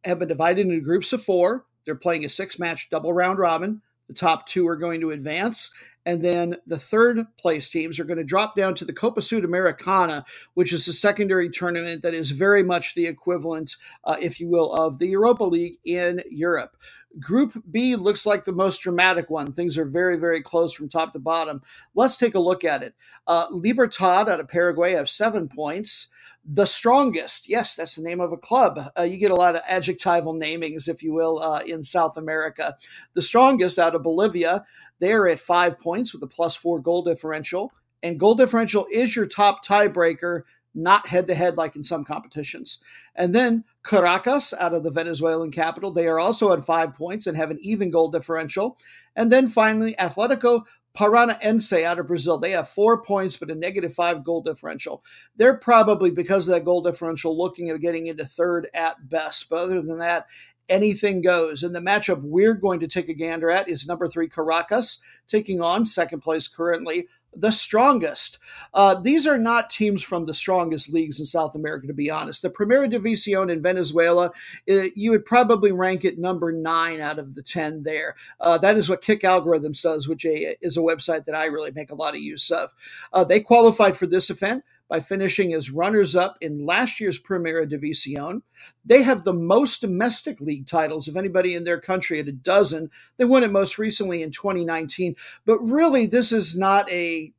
have 0.05 0.19
been 0.19 0.29
divided 0.29 0.65
into 0.65 0.79
groups 0.79 1.11
of 1.11 1.21
four. 1.21 1.65
They're 1.85 1.95
playing 1.95 2.23
a 2.23 2.29
six 2.29 2.57
match 2.57 2.89
double 2.89 3.11
round 3.11 3.37
robin. 3.37 3.81
The 4.07 4.13
top 4.13 4.47
two 4.47 4.67
are 4.67 4.77
going 4.77 5.01
to 5.01 5.11
advance. 5.11 5.71
And 6.05 6.23
then 6.23 6.57
the 6.65 6.79
third 6.79 7.25
place 7.37 7.69
teams 7.69 7.99
are 7.99 8.03
going 8.03 8.17
to 8.17 8.23
drop 8.23 8.55
down 8.55 8.73
to 8.75 8.85
the 8.85 8.93
Copa 8.93 9.21
Sudamericana, 9.21 10.25
which 10.55 10.73
is 10.73 10.87
a 10.87 10.93
secondary 10.93 11.49
tournament 11.49 12.01
that 12.01 12.13
is 12.13 12.31
very 12.31 12.63
much 12.63 12.95
the 12.95 13.05
equivalent, 13.05 13.75
uh, 14.03 14.15
if 14.19 14.39
you 14.39 14.47
will, 14.47 14.73
of 14.73 14.97
the 14.97 15.07
Europa 15.07 15.43
League 15.43 15.77
in 15.85 16.21
Europe. 16.29 16.75
Group 17.19 17.61
B 17.69 17.95
looks 17.95 18.25
like 18.25 18.45
the 18.45 18.53
most 18.53 18.79
dramatic 18.81 19.29
one. 19.29 19.51
Things 19.51 19.77
are 19.77 19.85
very, 19.85 20.17
very 20.17 20.41
close 20.41 20.73
from 20.73 20.89
top 20.89 21.13
to 21.13 21.19
bottom. 21.19 21.61
Let's 21.93 22.17
take 22.17 22.35
a 22.35 22.39
look 22.39 22.63
at 22.63 22.83
it. 22.83 22.95
Uh, 23.27 23.47
Libertad 23.51 24.29
out 24.29 24.39
of 24.39 24.47
Paraguay 24.47 24.93
have 24.93 25.09
seven 25.09 25.49
points 25.49 26.07
the 26.43 26.65
strongest. 26.65 27.47
Yes, 27.47 27.75
that's 27.75 27.95
the 27.95 28.03
name 28.03 28.19
of 28.19 28.33
a 28.33 28.37
club. 28.37 28.79
Uh, 28.97 29.03
you 29.03 29.17
get 29.17 29.31
a 29.31 29.35
lot 29.35 29.55
of 29.55 29.61
adjectival 29.67 30.33
namings, 30.33 30.87
if 30.87 31.03
you 31.03 31.13
will, 31.13 31.41
uh, 31.41 31.61
in 31.65 31.83
South 31.83 32.17
America. 32.17 32.75
The 33.13 33.21
strongest 33.21 33.77
out 33.77 33.95
of 33.95 34.03
Bolivia, 34.03 34.65
they're 34.99 35.27
at 35.27 35.39
five 35.39 35.79
points 35.79 36.13
with 36.13 36.23
a 36.23 36.27
plus 36.27 36.55
four 36.55 36.79
goal 36.79 37.03
differential. 37.03 37.71
And 38.03 38.19
goal 38.19 38.35
differential 38.35 38.87
is 38.91 39.15
your 39.15 39.27
top 39.27 39.63
tiebreaker, 39.63 40.43
not 40.73 41.07
head 41.07 41.27
to 41.27 41.35
head 41.35 41.57
like 41.57 41.75
in 41.75 41.83
some 41.83 42.03
competitions. 42.03 42.79
And 43.15 43.35
then 43.35 43.63
Caracas 43.83 44.53
out 44.53 44.73
of 44.73 44.83
the 44.83 44.91
Venezuelan 44.91 45.51
capital, 45.51 45.91
they 45.91 46.07
are 46.07 46.19
also 46.19 46.53
at 46.53 46.65
five 46.65 46.95
points 46.95 47.27
and 47.27 47.37
have 47.37 47.51
an 47.51 47.59
even 47.61 47.91
goal 47.91 48.09
differential. 48.09 48.77
And 49.15 49.31
then 49.31 49.47
finally, 49.47 49.95
Atletico 49.99 50.63
Paranaense 50.97 51.83
out 51.83 51.99
of 51.99 52.07
Brazil. 52.07 52.37
They 52.37 52.51
have 52.51 52.69
four 52.69 53.01
points, 53.01 53.37
but 53.37 53.51
a 53.51 53.55
negative 53.55 53.93
five 53.93 54.23
goal 54.23 54.41
differential. 54.41 55.03
They're 55.35 55.57
probably, 55.57 56.11
because 56.11 56.47
of 56.47 56.53
that 56.53 56.65
goal 56.65 56.81
differential, 56.81 57.37
looking 57.37 57.69
at 57.69 57.79
getting 57.81 58.07
into 58.07 58.25
third 58.25 58.67
at 58.73 59.09
best. 59.09 59.49
But 59.49 59.59
other 59.59 59.81
than 59.81 59.99
that, 59.99 60.27
anything 60.67 61.21
goes. 61.21 61.63
And 61.63 61.75
the 61.75 61.79
matchup 61.79 62.21
we're 62.21 62.53
going 62.53 62.79
to 62.79 62.87
take 62.87 63.09
a 63.09 63.13
gander 63.13 63.51
at 63.51 63.69
is 63.69 63.87
number 63.87 64.07
three 64.07 64.29
Caracas, 64.29 64.99
taking 65.27 65.61
on 65.61 65.85
second 65.85 66.21
place 66.21 66.47
currently 66.47 67.07
the 67.35 67.51
strongest. 67.51 68.37
Uh, 68.73 68.95
these 68.95 69.25
are 69.25 69.37
not 69.37 69.69
teams 69.69 70.03
from 70.03 70.25
the 70.25 70.33
strongest 70.33 70.91
leagues 70.91 71.19
in 71.19 71.25
South 71.25 71.55
America, 71.55 71.87
to 71.87 71.93
be 71.93 72.09
honest. 72.09 72.41
The 72.41 72.49
Primera 72.49 72.91
División 72.91 73.51
in 73.51 73.61
Venezuela, 73.61 74.31
it, 74.65 74.79
uh, 74.79 74.89
you 74.95 75.11
would 75.11 75.25
probably 75.25 75.71
rank 75.71 76.03
it 76.05 76.19
number 76.19 76.51
nine 76.51 76.99
out 76.99 77.19
of 77.19 77.35
the 77.35 77.41
10 77.41 77.83
there. 77.83 78.15
Uh, 78.39 78.57
that 78.57 78.77
is 78.77 78.89
what 78.89 79.01
Kick 79.01 79.21
Algorithms 79.21 79.81
does, 79.81 80.07
which 80.07 80.25
a, 80.25 80.57
is 80.61 80.77
a 80.77 80.81
website 80.81 81.25
that 81.25 81.35
I 81.35 81.45
really 81.45 81.71
make 81.71 81.91
a 81.91 81.95
lot 81.95 82.15
of 82.15 82.21
use 82.21 82.51
of. 82.51 82.71
Uh, 83.13 83.23
they 83.23 83.39
qualified 83.39 83.97
for 83.97 84.07
this 84.07 84.29
event 84.29 84.63
by 84.91 84.99
finishing 84.99 85.53
as 85.53 85.71
runners 85.71 86.17
up 86.17 86.35
in 86.41 86.65
last 86.65 86.99
year's 86.99 87.17
Primera 87.17 87.65
División. 87.65 88.41
They 88.83 89.03
have 89.03 89.23
the 89.23 89.31
most 89.31 89.79
domestic 89.79 90.41
league 90.41 90.67
titles 90.67 91.07
of 91.07 91.15
anybody 91.15 91.55
in 91.55 91.63
their 91.63 91.79
country 91.79 92.19
at 92.19 92.27
a 92.27 92.33
dozen. 92.33 92.91
They 93.15 93.23
won 93.23 93.45
it 93.45 93.53
most 93.53 93.77
recently 93.77 94.21
in 94.21 94.31
2019. 94.31 95.15
But 95.45 95.59
really, 95.59 96.07
this 96.07 96.33
is 96.33 96.57
not 96.57 96.91
a 96.91 97.31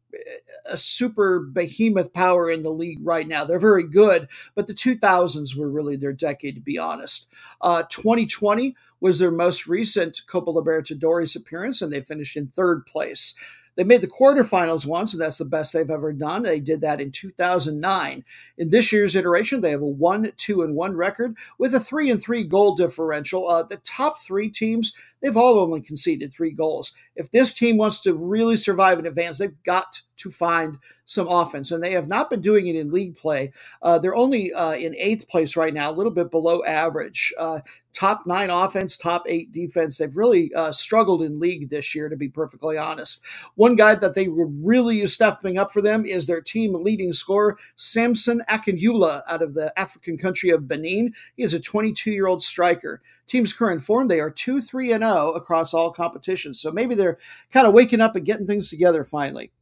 a 0.67 0.77
super 0.77 1.41
behemoth 1.41 2.13
power 2.13 2.51
in 2.51 2.63
the 2.63 2.71
league 2.71 3.01
right 3.03 3.27
now. 3.27 3.45
They're 3.45 3.59
very 3.59 3.87
good, 3.87 4.29
but 4.55 4.67
the 4.67 4.75
2000s 4.75 5.57
were 5.57 5.71
really 5.71 5.97
their 5.97 6.13
decade, 6.13 6.55
to 6.55 6.61
be 6.61 6.79
honest. 6.79 7.29
Uh, 7.63 7.83
2020 7.85 8.77
was 9.01 9.19
their 9.19 9.31
most 9.31 9.67
recent 9.67 10.21
Copa 10.27 10.53
Libertadores 10.53 11.35
appearance, 11.35 11.81
and 11.81 11.91
they 11.91 12.03
finished 12.03 12.37
in 12.37 12.47
third 12.47 12.85
place. 12.87 13.35
They 13.77 13.85
made 13.85 14.03
the 14.03 14.07
quarterfinals 14.07 14.87
once, 14.87 15.13
and 15.13 15.23
that's 15.23 15.39
the 15.39 15.45
best 15.45 15.73
they've 15.73 15.91
ever 15.91 16.13
done. 16.13 16.43
They 16.43 16.61
did 16.61 16.83
that 16.83 17.01
in 17.01 17.11
2009. 17.11 18.25
In 18.59 18.71
this 18.71 18.93
year's 18.93 19.17
iteration, 19.17 19.61
they 19.61 19.71
have 19.71 19.81
a 19.81 19.87
one, 19.87 20.33
two, 20.37 20.63
and 20.63 20.75
one 20.75 20.95
record 20.95 21.37
with 21.59 21.75
a 21.75 21.81
three 21.81 22.11
and 22.11 22.23
three 22.23 22.45
goal 22.45 22.75
differential. 22.75 23.49
Uh, 23.49 23.63
the 23.63 23.79
top 23.79 24.21
three 24.21 24.51
teams, 24.51 24.93
they've 25.21 25.37
all 25.37 25.59
only 25.59 25.81
conceded 25.81 26.33
three 26.33 26.53
goals. 26.53 26.93
If 27.17 27.31
this 27.31 27.55
team 27.55 27.79
wants 27.79 28.01
to 28.03 28.15
really 28.15 28.57
survive 28.57 28.99
and 28.99 29.07
advance, 29.07 29.39
they've 29.39 29.63
got 29.65 30.01
to 30.19 30.31
find 30.31 30.79
some 31.13 31.29
offense, 31.29 31.71
and 31.71 31.83
they 31.83 31.93
have 31.93 32.09
not 32.09 32.31
been 32.31 32.41
doing 32.41 32.67
it 32.67 32.77
in 32.77 32.91
league 32.91 33.17
play. 33.17 33.53
Uh, 33.83 33.99
they're 33.99 34.15
only 34.15 34.53
uh, 34.53 34.73
in 34.73 34.95
eighth 34.97 35.29
place 35.29 35.57
right 35.57 35.75
now, 35.75 35.91
a 35.91 35.93
little 35.93 36.13
bit 36.13 36.31
below 36.31 36.65
average. 36.65 37.33
Uh, 37.39 37.61
top 37.93 38.27
nine 38.27 38.51
offense, 38.51 38.97
top 38.97 39.25
eight 39.27 39.53
defense. 39.53 39.99
They've 39.99 40.17
really 40.17 40.53
uh, 40.55 40.73
struggled 40.73 41.23
in 41.23 41.41
league 41.41 41.71
this 41.71 41.95
year, 41.95 42.09
to 42.09 42.17
be 42.17 42.29
perfectly 42.29 42.79
honest. 42.79 43.23
One 43.55 43.77
guy 43.77 43.95
that 43.95 44.15
they 44.15 44.29
would 44.29 44.53
really 44.65 44.97
use 44.97 45.13
stepping 45.13 45.59
up 45.59 45.71
for 45.71 45.83
them 45.83 46.05
is 46.07 46.27
their 46.27 46.41
team 46.41 46.75
leading 46.75 47.13
scorer, 47.13 47.59
Samson 47.77 48.43
Akinyoola, 48.49 49.23
out 49.29 49.43
of 49.43 49.55
the 49.55 49.79
African 49.79 50.19
country 50.19 50.51
of 50.51 50.69
Benin. 50.69 51.15
He 51.37 51.43
is 51.43 51.55
a 51.55 51.61
22 51.61 52.11
year 52.11 52.27
old 52.27 52.43
striker. 52.43 53.03
Team's 53.27 53.53
current 53.53 53.83
form, 53.83 54.09
they 54.09 54.21
are 54.21 54.31
2 54.31 54.61
3 54.61 54.93
and 54.93 55.03
0 55.03 55.33
across 55.33 55.73
all 55.73 55.93
competitions. 55.93 56.61
So 56.61 56.71
maybe 56.73 56.95
they're 56.95 57.19
kind 57.51 57.67
of 57.67 57.73
waking 57.73 58.01
up 58.01 58.17
and 58.17 58.27
getting 58.27 58.47
things 58.47 58.69
together 58.69 59.05
finally. 59.05 59.53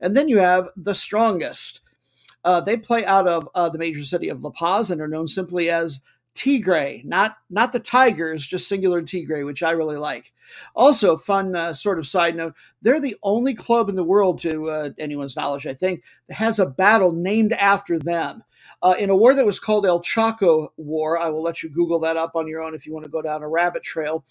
And 0.00 0.16
then 0.16 0.28
you 0.28 0.38
have 0.38 0.68
the 0.76 0.94
strongest. 0.94 1.80
Uh, 2.44 2.60
they 2.60 2.76
play 2.76 3.04
out 3.04 3.26
of 3.26 3.48
uh, 3.54 3.68
the 3.68 3.78
major 3.78 4.02
city 4.02 4.28
of 4.28 4.42
La 4.42 4.50
Paz 4.50 4.90
and 4.90 5.00
are 5.00 5.08
known 5.08 5.26
simply 5.26 5.70
as 5.70 6.02
Tigre, 6.38 7.02
not 7.04 7.36
not 7.50 7.72
the 7.72 7.80
Tigers, 7.80 8.46
just 8.46 8.68
singular 8.68 9.02
Tigre, 9.02 9.44
which 9.44 9.62
I 9.62 9.72
really 9.72 9.96
like. 9.96 10.32
Also, 10.76 11.16
fun 11.16 11.56
uh, 11.56 11.74
sort 11.74 11.98
of 11.98 12.06
side 12.06 12.36
note: 12.36 12.54
they're 12.80 13.00
the 13.00 13.16
only 13.24 13.54
club 13.54 13.88
in 13.88 13.96
the 13.96 14.04
world, 14.04 14.38
to 14.40 14.70
uh, 14.70 14.90
anyone's 14.98 15.34
knowledge, 15.34 15.66
I 15.66 15.74
think, 15.74 16.04
that 16.28 16.34
has 16.36 16.60
a 16.60 16.66
battle 16.66 17.10
named 17.10 17.54
after 17.54 17.98
them. 17.98 18.44
Uh, 18.80 18.94
in 18.96 19.10
a 19.10 19.16
war 19.16 19.34
that 19.34 19.46
was 19.46 19.58
called 19.58 19.84
El 19.84 20.00
Chaco 20.00 20.72
War, 20.76 21.18
I 21.18 21.28
will 21.28 21.42
let 21.42 21.64
you 21.64 21.68
Google 21.70 21.98
that 22.00 22.16
up 22.16 22.36
on 22.36 22.46
your 22.46 22.62
own 22.62 22.72
if 22.72 22.86
you 22.86 22.92
want 22.92 23.04
to 23.04 23.10
go 23.10 23.20
down 23.20 23.42
a 23.42 23.48
rabbit 23.48 23.82
trail. 23.82 24.24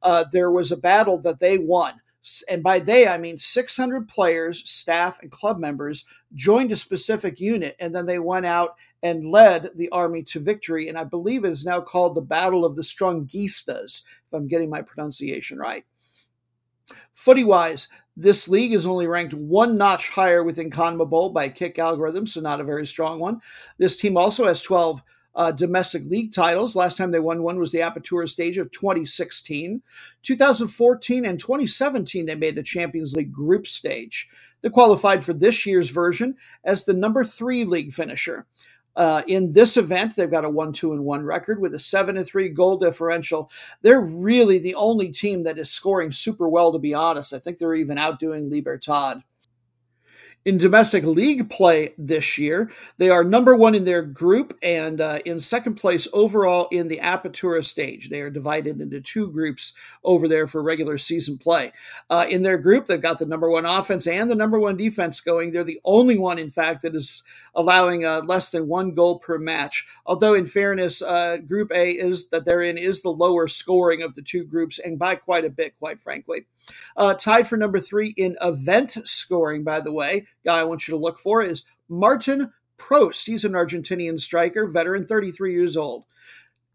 Uh, 0.00 0.24
there 0.30 0.52
was 0.52 0.70
a 0.70 0.76
battle 0.76 1.18
that 1.22 1.40
they 1.40 1.58
won 1.58 2.00
and 2.48 2.62
by 2.62 2.78
they 2.78 3.06
I 3.06 3.18
mean 3.18 3.38
600 3.38 4.08
players, 4.08 4.68
staff, 4.68 5.20
and 5.22 5.30
club 5.30 5.58
members 5.58 6.04
joined 6.34 6.72
a 6.72 6.76
specific 6.76 7.40
unit, 7.40 7.76
and 7.78 7.94
then 7.94 8.06
they 8.06 8.18
went 8.18 8.46
out 8.46 8.76
and 9.02 9.28
led 9.28 9.70
the 9.76 9.88
army 9.90 10.22
to 10.24 10.40
victory. 10.40 10.88
And 10.88 10.98
I 10.98 11.04
believe 11.04 11.44
it 11.44 11.50
is 11.50 11.64
now 11.64 11.80
called 11.80 12.14
the 12.14 12.20
Battle 12.20 12.64
of 12.64 12.74
the 12.74 12.82
Strongistas, 12.82 14.02
if 14.02 14.32
I'm 14.32 14.48
getting 14.48 14.70
my 14.70 14.82
pronunciation 14.82 15.58
right. 15.58 15.84
Footy 17.12 17.44
wise, 17.44 17.88
this 18.16 18.48
league 18.48 18.72
is 18.72 18.86
only 18.86 19.06
ranked 19.06 19.34
one 19.34 19.76
notch 19.76 20.08
higher 20.08 20.42
within 20.42 20.70
CONMEBOL 20.70 21.32
by 21.32 21.48
kick 21.48 21.78
algorithm, 21.78 22.26
so 22.26 22.40
not 22.40 22.60
a 22.60 22.64
very 22.64 22.86
strong 22.86 23.20
one. 23.20 23.40
This 23.78 23.96
team 23.96 24.16
also 24.16 24.46
has 24.46 24.60
12 24.62 25.02
uh, 25.38 25.52
domestic 25.52 26.04
league 26.06 26.32
titles. 26.32 26.74
Last 26.74 26.98
time 26.98 27.12
they 27.12 27.20
won 27.20 27.44
one 27.44 27.60
was 27.60 27.70
the 27.70 27.78
Apertura 27.78 28.28
stage 28.28 28.58
of 28.58 28.72
2016. 28.72 29.82
2014 30.22 31.24
and 31.24 31.38
2017, 31.38 32.26
they 32.26 32.34
made 32.34 32.56
the 32.56 32.62
Champions 32.62 33.14
League 33.14 33.32
group 33.32 33.68
stage. 33.68 34.28
They 34.62 34.68
qualified 34.68 35.24
for 35.24 35.32
this 35.32 35.64
year's 35.64 35.90
version 35.90 36.34
as 36.64 36.84
the 36.84 36.92
number 36.92 37.24
three 37.24 37.64
league 37.64 37.92
finisher. 37.94 38.46
Uh, 38.96 39.22
in 39.28 39.52
this 39.52 39.76
event, 39.76 40.16
they've 40.16 40.28
got 40.28 40.44
a 40.44 40.50
1 40.50 40.72
2 40.72 40.92
and 40.92 41.04
1 41.04 41.22
record 41.22 41.60
with 41.60 41.72
a 41.72 41.78
7 41.78 42.16
and 42.16 42.26
3 42.26 42.48
goal 42.48 42.76
differential. 42.76 43.48
They're 43.82 44.00
really 44.00 44.58
the 44.58 44.74
only 44.74 45.12
team 45.12 45.44
that 45.44 45.56
is 45.56 45.70
scoring 45.70 46.10
super 46.10 46.48
well, 46.48 46.72
to 46.72 46.80
be 46.80 46.94
honest. 46.94 47.32
I 47.32 47.38
think 47.38 47.58
they're 47.58 47.76
even 47.76 47.96
outdoing 47.96 48.50
Libertad. 48.50 49.22
In 50.48 50.56
domestic 50.56 51.04
league 51.04 51.50
play 51.50 51.92
this 51.98 52.38
year, 52.38 52.70
they 52.96 53.10
are 53.10 53.22
number 53.22 53.54
one 53.54 53.74
in 53.74 53.84
their 53.84 54.00
group 54.00 54.56
and 54.62 54.98
uh, 54.98 55.18
in 55.26 55.40
second 55.40 55.74
place 55.74 56.08
overall 56.14 56.68
in 56.70 56.88
the 56.88 57.00
Apertura 57.02 57.62
stage. 57.62 58.08
They 58.08 58.22
are 58.22 58.30
divided 58.30 58.80
into 58.80 59.02
two 59.02 59.30
groups 59.30 59.74
over 60.04 60.26
there 60.26 60.46
for 60.46 60.62
regular 60.62 60.96
season 60.96 61.36
play. 61.36 61.74
Uh, 62.08 62.24
in 62.30 62.44
their 62.44 62.56
group, 62.56 62.86
they've 62.86 62.98
got 62.98 63.18
the 63.18 63.26
number 63.26 63.50
one 63.50 63.66
offense 63.66 64.06
and 64.06 64.30
the 64.30 64.34
number 64.34 64.58
one 64.58 64.78
defense 64.78 65.20
going. 65.20 65.52
They're 65.52 65.64
the 65.64 65.82
only 65.84 66.16
one, 66.16 66.38
in 66.38 66.50
fact, 66.50 66.80
that 66.80 66.96
is 66.96 67.22
allowing 67.54 68.06
uh, 68.06 68.22
less 68.22 68.48
than 68.48 68.68
one 68.68 68.94
goal 68.94 69.18
per 69.18 69.36
match. 69.36 69.86
Although, 70.06 70.32
in 70.32 70.46
fairness, 70.46 71.02
uh, 71.02 71.36
Group 71.36 71.70
A 71.74 71.90
is 71.90 72.30
that 72.30 72.46
they're 72.46 72.62
in 72.62 72.78
is 72.78 73.02
the 73.02 73.10
lower 73.10 73.48
scoring 73.48 74.00
of 74.00 74.14
the 74.14 74.22
two 74.22 74.44
groups, 74.44 74.78
and 74.78 74.98
by 74.98 75.16
quite 75.16 75.44
a 75.44 75.50
bit, 75.50 75.78
quite 75.78 76.00
frankly. 76.00 76.46
Uh, 76.96 77.12
tied 77.12 77.46
for 77.46 77.56
number 77.58 77.78
three 77.78 78.14
in 78.16 78.36
event 78.40 78.96
scoring, 79.04 79.62
by 79.62 79.80
the 79.80 79.92
way, 79.92 80.26
guy 80.48 80.60
I 80.60 80.64
want 80.64 80.88
you 80.88 80.92
to 80.92 80.98
look 80.98 81.18
for 81.18 81.42
is 81.42 81.64
Martin 81.90 82.50
Prost. 82.78 83.26
He's 83.26 83.44
an 83.44 83.52
Argentinian 83.52 84.18
striker, 84.18 84.66
veteran, 84.66 85.06
33 85.06 85.52
years 85.52 85.76
old. 85.76 86.04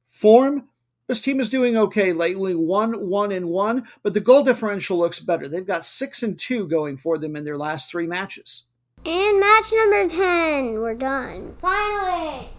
Form 0.08 0.70
This 1.08 1.22
team 1.22 1.40
is 1.40 1.50
doing 1.50 1.76
okay 1.76 2.14
lately, 2.14 2.54
one, 2.54 3.10
one, 3.10 3.32
and 3.32 3.48
one, 3.48 3.88
but 4.04 4.14
the 4.14 4.20
goal 4.20 4.44
differential 4.44 5.00
looks 5.00 5.20
better. 5.20 5.50
They've 5.50 5.66
got 5.66 5.88
six 5.88 6.22
and 6.22 6.38
two 6.38 6.68
going 6.68 6.98
for 6.98 7.18
them 7.18 7.36
in 7.36 7.46
their 7.46 7.58
last 7.58 7.90
three 7.90 8.06
matches. 8.06 8.66
And 9.06 9.40
match 9.40 9.74
number 9.74 10.08
10, 10.08 10.80
we're 10.80 10.94
done. 10.94 11.56
Finally! 11.58 12.50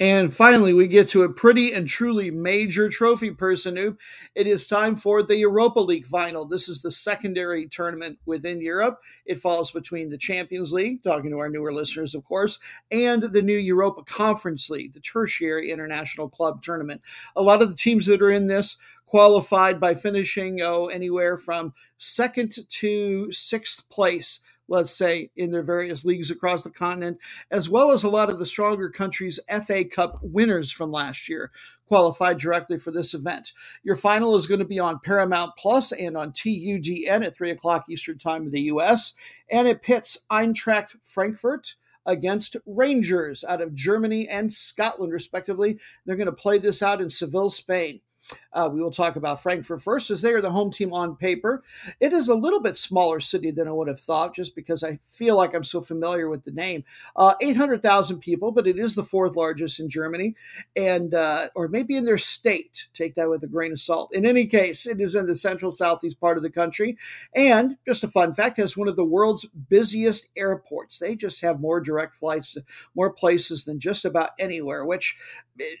And 0.00 0.32
finally, 0.34 0.72
we 0.72 0.86
get 0.86 1.08
to 1.08 1.24
a 1.24 1.28
pretty 1.28 1.72
and 1.72 1.88
truly 1.88 2.30
major 2.30 2.88
trophy 2.88 3.32
person. 3.32 3.76
Oop. 3.76 4.00
It 4.36 4.46
is 4.46 4.68
time 4.68 4.94
for 4.94 5.24
the 5.24 5.36
Europa 5.36 5.80
League 5.80 6.06
final. 6.06 6.44
This 6.44 6.68
is 6.68 6.82
the 6.82 6.90
secondary 6.92 7.66
tournament 7.66 8.18
within 8.24 8.60
Europe. 8.60 9.00
It 9.26 9.40
falls 9.40 9.72
between 9.72 10.08
the 10.08 10.16
Champions 10.16 10.72
League, 10.72 11.02
talking 11.02 11.30
to 11.30 11.38
our 11.38 11.48
newer 11.48 11.72
listeners, 11.72 12.14
of 12.14 12.24
course, 12.24 12.60
and 12.92 13.24
the 13.24 13.42
new 13.42 13.58
Europa 13.58 14.04
Conference 14.04 14.70
League, 14.70 14.92
the 14.92 15.00
tertiary 15.00 15.72
international 15.72 16.28
club 16.28 16.62
tournament. 16.62 17.02
A 17.34 17.42
lot 17.42 17.60
of 17.60 17.68
the 17.68 17.76
teams 17.76 18.06
that 18.06 18.22
are 18.22 18.30
in 18.30 18.46
this 18.46 18.78
qualified 19.06 19.80
by 19.80 19.94
finishing 19.94 20.60
oh, 20.60 20.86
anywhere 20.86 21.36
from 21.36 21.72
second 21.96 22.54
to 22.68 23.32
sixth 23.32 23.88
place 23.88 24.40
let's 24.68 24.92
say, 24.92 25.30
in 25.36 25.50
their 25.50 25.62
various 25.62 26.04
leagues 26.04 26.30
across 26.30 26.62
the 26.62 26.70
continent, 26.70 27.18
as 27.50 27.68
well 27.68 27.90
as 27.90 28.04
a 28.04 28.10
lot 28.10 28.30
of 28.30 28.38
the 28.38 28.46
stronger 28.46 28.90
countries' 28.90 29.40
FA 29.66 29.84
Cup 29.84 30.18
winners 30.22 30.70
from 30.70 30.92
last 30.92 31.28
year 31.28 31.50
qualified 31.86 32.38
directly 32.38 32.78
for 32.78 32.90
this 32.90 33.14
event. 33.14 33.52
Your 33.82 33.96
final 33.96 34.36
is 34.36 34.46
going 34.46 34.60
to 34.60 34.66
be 34.66 34.78
on 34.78 35.00
Paramount 35.02 35.52
Plus 35.56 35.90
and 35.90 36.16
on 36.16 36.32
TUDN 36.32 37.24
at 37.24 37.34
3 37.34 37.50
o'clock 37.50 37.86
Eastern 37.88 38.18
Time 38.18 38.44
in 38.44 38.50
the 38.50 38.60
U.S., 38.62 39.14
and 39.50 39.66
it 39.66 39.82
pits 39.82 40.26
Eintracht 40.30 40.96
Frankfurt 41.02 41.74
against 42.04 42.56
Rangers 42.66 43.44
out 43.44 43.60
of 43.60 43.74
Germany 43.74 44.28
and 44.28 44.52
Scotland, 44.52 45.12
respectively. 45.12 45.78
They're 46.04 46.16
going 46.16 46.26
to 46.26 46.32
play 46.32 46.58
this 46.58 46.82
out 46.82 47.00
in 47.00 47.08
Seville, 47.08 47.50
Spain. 47.50 48.00
Uh, 48.52 48.68
we 48.72 48.82
will 48.82 48.90
talk 48.90 49.16
about 49.16 49.42
Frankfurt 49.42 49.82
first, 49.82 50.10
as 50.10 50.22
they 50.22 50.32
are 50.32 50.40
the 50.40 50.50
home 50.50 50.70
team 50.70 50.92
on 50.92 51.16
paper. 51.16 51.62
It 52.00 52.12
is 52.12 52.28
a 52.28 52.34
little 52.34 52.60
bit 52.60 52.76
smaller 52.76 53.20
city 53.20 53.50
than 53.50 53.68
I 53.68 53.72
would 53.72 53.88
have 53.88 54.00
thought, 54.00 54.34
just 54.34 54.54
because 54.54 54.82
I 54.82 54.98
feel 55.08 55.36
like 55.36 55.54
I'm 55.54 55.64
so 55.64 55.80
familiar 55.80 56.28
with 56.28 56.44
the 56.44 56.50
name. 56.50 56.84
Uh, 57.14 57.34
800,000 57.40 58.20
people, 58.20 58.52
but 58.52 58.66
it 58.66 58.78
is 58.78 58.94
the 58.94 59.02
fourth 59.02 59.36
largest 59.36 59.80
in 59.80 59.88
Germany, 59.88 60.34
and 60.76 61.14
uh, 61.14 61.48
or 61.54 61.68
maybe 61.68 61.96
in 61.96 62.04
their 62.04 62.18
state. 62.18 62.88
Take 62.92 63.14
that 63.14 63.28
with 63.28 63.42
a 63.42 63.48
grain 63.48 63.72
of 63.72 63.80
salt. 63.80 64.10
In 64.12 64.26
any 64.26 64.46
case, 64.46 64.86
it 64.86 65.00
is 65.00 65.14
in 65.14 65.26
the 65.26 65.34
central 65.34 65.70
southeast 65.70 66.20
part 66.20 66.36
of 66.36 66.42
the 66.42 66.50
country, 66.50 66.96
and 67.34 67.76
just 67.86 68.04
a 68.04 68.08
fun 68.08 68.32
fact, 68.32 68.56
has 68.56 68.76
one 68.76 68.88
of 68.88 68.96
the 68.96 69.04
world's 69.04 69.46
busiest 69.68 70.28
airports. 70.36 70.98
They 70.98 71.14
just 71.14 71.40
have 71.42 71.60
more 71.60 71.80
direct 71.80 72.16
flights 72.16 72.52
to 72.54 72.64
more 72.94 73.12
places 73.12 73.64
than 73.64 73.78
just 73.78 74.04
about 74.04 74.30
anywhere, 74.38 74.84
which 74.84 75.16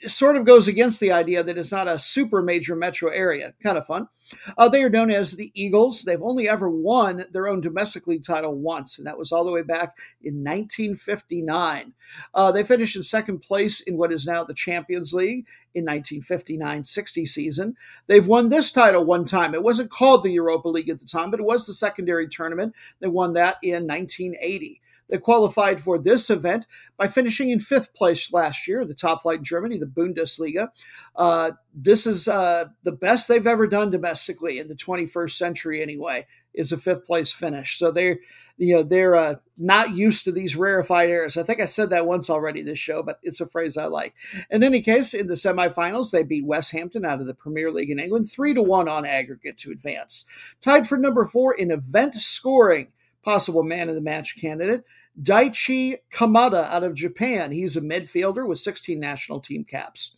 sort 0.06 0.36
of 0.36 0.44
goes 0.44 0.68
against 0.68 1.00
the 1.00 1.12
idea 1.12 1.42
that 1.42 1.56
it's 1.56 1.72
not 1.72 1.88
a 1.88 1.98
super 1.98 2.37
major 2.42 2.76
metro 2.76 3.10
area. 3.10 3.54
Kind 3.62 3.78
of 3.78 3.86
fun. 3.86 4.08
Uh, 4.56 4.68
they 4.68 4.82
are 4.82 4.90
known 4.90 5.10
as 5.10 5.32
the 5.32 5.50
Eagles. 5.54 6.02
They've 6.02 6.22
only 6.22 6.48
ever 6.48 6.68
won 6.68 7.24
their 7.32 7.48
own 7.48 7.60
domestic 7.60 8.06
league 8.06 8.24
title 8.24 8.54
once, 8.54 8.98
and 8.98 9.06
that 9.06 9.18
was 9.18 9.32
all 9.32 9.44
the 9.44 9.52
way 9.52 9.62
back 9.62 9.96
in 10.22 10.44
1959. 10.44 11.94
Uh, 12.34 12.52
they 12.52 12.64
finished 12.64 12.96
in 12.96 13.02
second 13.02 13.40
place 13.40 13.80
in 13.80 13.96
what 13.96 14.12
is 14.12 14.26
now 14.26 14.44
the 14.44 14.54
Champions 14.54 15.12
League 15.12 15.46
in 15.74 15.84
1959 15.84 16.84
60 16.84 17.26
season. 17.26 17.76
They've 18.06 18.26
won 18.26 18.48
this 18.48 18.70
title 18.70 19.04
one 19.04 19.24
time. 19.24 19.54
It 19.54 19.62
wasn't 19.62 19.90
called 19.90 20.22
the 20.22 20.32
Europa 20.32 20.68
League 20.68 20.88
at 20.88 21.00
the 21.00 21.06
time, 21.06 21.30
but 21.30 21.40
it 21.40 21.46
was 21.46 21.66
the 21.66 21.74
secondary 21.74 22.28
tournament. 22.28 22.74
They 23.00 23.08
won 23.08 23.34
that 23.34 23.56
in 23.62 23.86
1980. 23.86 24.80
They 25.08 25.18
qualified 25.18 25.80
for 25.80 25.98
this 25.98 26.30
event 26.30 26.66
by 26.96 27.08
finishing 27.08 27.50
in 27.50 27.60
fifth 27.60 27.94
place 27.94 28.32
last 28.32 28.68
year, 28.68 28.84
the 28.84 28.94
top 28.94 29.22
flight 29.22 29.38
in 29.38 29.44
Germany, 29.44 29.78
the 29.78 29.86
Bundesliga. 29.86 30.68
Uh, 31.16 31.52
this 31.74 32.06
is 32.06 32.28
uh, 32.28 32.66
the 32.82 32.92
best 32.92 33.28
they've 33.28 33.46
ever 33.46 33.66
done 33.66 33.90
domestically 33.90 34.58
in 34.58 34.68
the 34.68 34.74
21st 34.74 35.32
century, 35.32 35.82
anyway. 35.82 36.26
Is 36.54 36.72
a 36.72 36.78
fifth 36.78 37.04
place 37.04 37.30
finish. 37.30 37.78
So 37.78 37.92
they're, 37.92 38.18
you 38.56 38.74
know, 38.74 38.82
they're 38.82 39.14
uh, 39.14 39.34
not 39.58 39.94
used 39.94 40.24
to 40.24 40.32
these 40.32 40.56
rarefied 40.56 41.08
airs. 41.08 41.36
I 41.36 41.44
think 41.44 41.60
I 41.60 41.66
said 41.66 41.90
that 41.90 42.06
once 42.06 42.28
already 42.28 42.62
this 42.62 42.80
show, 42.80 43.00
but 43.00 43.20
it's 43.22 43.40
a 43.40 43.46
phrase 43.46 43.76
I 43.76 43.84
like. 43.84 44.14
In 44.50 44.64
any 44.64 44.82
case, 44.82 45.14
in 45.14 45.28
the 45.28 45.34
semifinals, 45.34 46.10
they 46.10 46.24
beat 46.24 46.46
West 46.46 46.72
Hampton 46.72 47.04
out 47.04 47.20
of 47.20 47.26
the 47.26 47.34
Premier 47.34 47.70
League 47.70 47.90
in 47.90 48.00
England, 48.00 48.28
three 48.28 48.54
to 48.54 48.62
one 48.62 48.88
on 48.88 49.06
aggregate 49.06 49.56
to 49.58 49.70
advance. 49.70 50.24
Tied 50.60 50.88
for 50.88 50.98
number 50.98 51.24
four 51.24 51.54
in 51.54 51.70
event 51.70 52.14
scoring 52.14 52.88
possible 53.22 53.62
man 53.62 53.88
of 53.88 53.94
the 53.94 54.00
match 54.00 54.36
candidate. 54.40 54.84
Daichi 55.20 55.96
Kamada 56.12 56.68
out 56.68 56.84
of 56.84 56.94
Japan. 56.94 57.52
He's 57.52 57.76
a 57.76 57.80
midfielder 57.80 58.46
with 58.46 58.60
16 58.60 58.98
national 58.98 59.40
team 59.40 59.64
caps. 59.64 60.16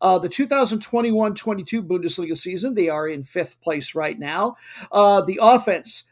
Uh, 0.00 0.18
the 0.18 0.28
2021 0.28 1.34
22 1.34 1.82
Bundesliga 1.82 2.36
season, 2.36 2.74
they 2.74 2.88
are 2.88 3.06
in 3.06 3.24
fifth 3.24 3.60
place 3.60 3.94
right 3.94 4.18
now. 4.18 4.56
Uh, 4.90 5.20
the 5.20 5.38
offense, 5.40 6.04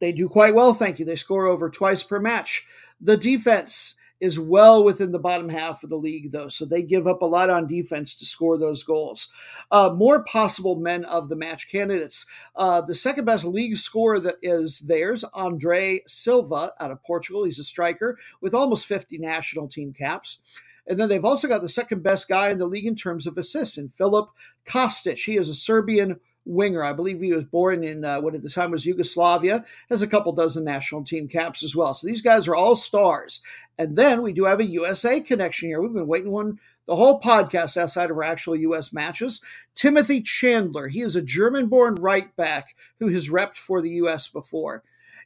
they 0.00 0.12
do 0.12 0.28
quite 0.28 0.54
well, 0.54 0.74
thank 0.74 0.98
you. 0.98 1.04
They 1.04 1.16
score 1.16 1.46
over 1.46 1.70
twice 1.70 2.02
per 2.02 2.20
match. 2.20 2.66
The 3.00 3.16
defense, 3.16 3.94
is 4.20 4.38
well 4.38 4.82
within 4.84 5.12
the 5.12 5.18
bottom 5.18 5.48
half 5.48 5.82
of 5.82 5.90
the 5.90 5.96
league, 5.96 6.32
though. 6.32 6.48
So 6.48 6.64
they 6.64 6.82
give 6.82 7.06
up 7.06 7.22
a 7.22 7.26
lot 7.26 7.50
on 7.50 7.66
defense 7.66 8.14
to 8.16 8.24
score 8.24 8.56
those 8.56 8.82
goals. 8.82 9.28
Uh, 9.70 9.90
more 9.94 10.24
possible 10.24 10.76
men 10.76 11.04
of 11.04 11.28
the 11.28 11.36
match 11.36 11.70
candidates. 11.70 12.26
Uh, 12.56 12.80
the 12.80 12.94
second 12.94 13.24
best 13.24 13.44
league 13.44 13.76
scorer 13.76 14.20
that 14.20 14.36
is 14.42 14.80
theirs, 14.80 15.24
Andre 15.34 16.02
Silva 16.06 16.72
out 16.80 16.90
of 16.90 17.02
Portugal. 17.02 17.44
He's 17.44 17.58
a 17.58 17.64
striker 17.64 18.18
with 18.40 18.54
almost 18.54 18.86
50 18.86 19.18
national 19.18 19.68
team 19.68 19.92
caps. 19.92 20.38
And 20.86 21.00
then 21.00 21.08
they've 21.08 21.24
also 21.24 21.48
got 21.48 21.62
the 21.62 21.68
second 21.68 22.02
best 22.02 22.28
guy 22.28 22.50
in 22.50 22.58
the 22.58 22.66
league 22.66 22.86
in 22.86 22.94
terms 22.94 23.26
of 23.26 23.38
assists, 23.38 23.78
in 23.78 23.88
Filip 23.88 24.28
Kostić. 24.66 25.24
He 25.24 25.36
is 25.36 25.48
a 25.48 25.54
Serbian 25.54 26.20
winger. 26.44 26.82
I 26.82 26.92
believe 26.92 27.20
he 27.20 27.32
was 27.32 27.44
born 27.44 27.84
in 27.84 28.04
uh, 28.04 28.20
what 28.20 28.34
at 28.34 28.42
the 28.42 28.50
time 28.50 28.70
was 28.70 28.86
Yugoslavia, 28.86 29.64
has 29.88 30.02
a 30.02 30.06
couple 30.06 30.32
dozen 30.32 30.64
national 30.64 31.04
team 31.04 31.28
caps 31.28 31.62
as 31.62 31.74
well. 31.74 31.94
So 31.94 32.06
these 32.06 32.22
guys 32.22 32.48
are 32.48 32.54
all 32.54 32.76
stars. 32.76 33.40
And 33.78 33.96
then 33.96 34.22
we 34.22 34.32
do 34.32 34.44
have 34.44 34.60
a 34.60 34.66
USA 34.66 35.20
connection 35.20 35.68
here. 35.68 35.80
We've 35.80 35.92
been 35.92 36.06
waiting 36.06 36.30
one 36.30 36.58
the 36.86 36.96
whole 36.96 37.20
podcast 37.20 37.76
outside 37.76 38.10
of 38.10 38.16
our 38.16 38.24
actual 38.24 38.56
U.S. 38.56 38.92
matches. 38.92 39.42
Timothy 39.74 40.20
Chandler, 40.20 40.88
he 40.88 41.00
is 41.00 41.16
a 41.16 41.22
German 41.22 41.68
born 41.68 41.94
right 41.94 42.34
back 42.36 42.76
who 42.98 43.08
has 43.08 43.30
repped 43.30 43.56
for 43.56 43.80
the 43.80 43.90
U.S. 43.90 44.28
before. 44.28 44.82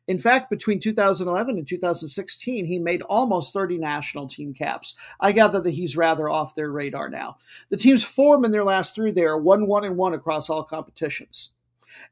In 0.08 0.18
fact, 0.18 0.48
between 0.48 0.80
2011 0.80 1.58
and 1.58 1.68
2016, 1.68 2.64
he 2.64 2.78
made 2.78 3.02
almost 3.02 3.52
30 3.52 3.76
national 3.76 4.26
team 4.26 4.54
caps. 4.54 4.96
I 5.20 5.32
gather 5.32 5.60
that 5.60 5.70
he's 5.70 5.98
rather 5.98 6.30
off 6.30 6.54
their 6.54 6.72
radar 6.72 7.10
now. 7.10 7.36
The 7.68 7.76
team's 7.76 8.02
form 8.02 8.46
in 8.46 8.50
their 8.50 8.64
last 8.64 8.94
three 8.94 9.10
there 9.10 9.28
are 9.28 9.38
1 9.38 9.66
1 9.66 9.84
and 9.84 9.96
1 9.98 10.14
across 10.14 10.48
all 10.48 10.64
competitions. 10.64 11.52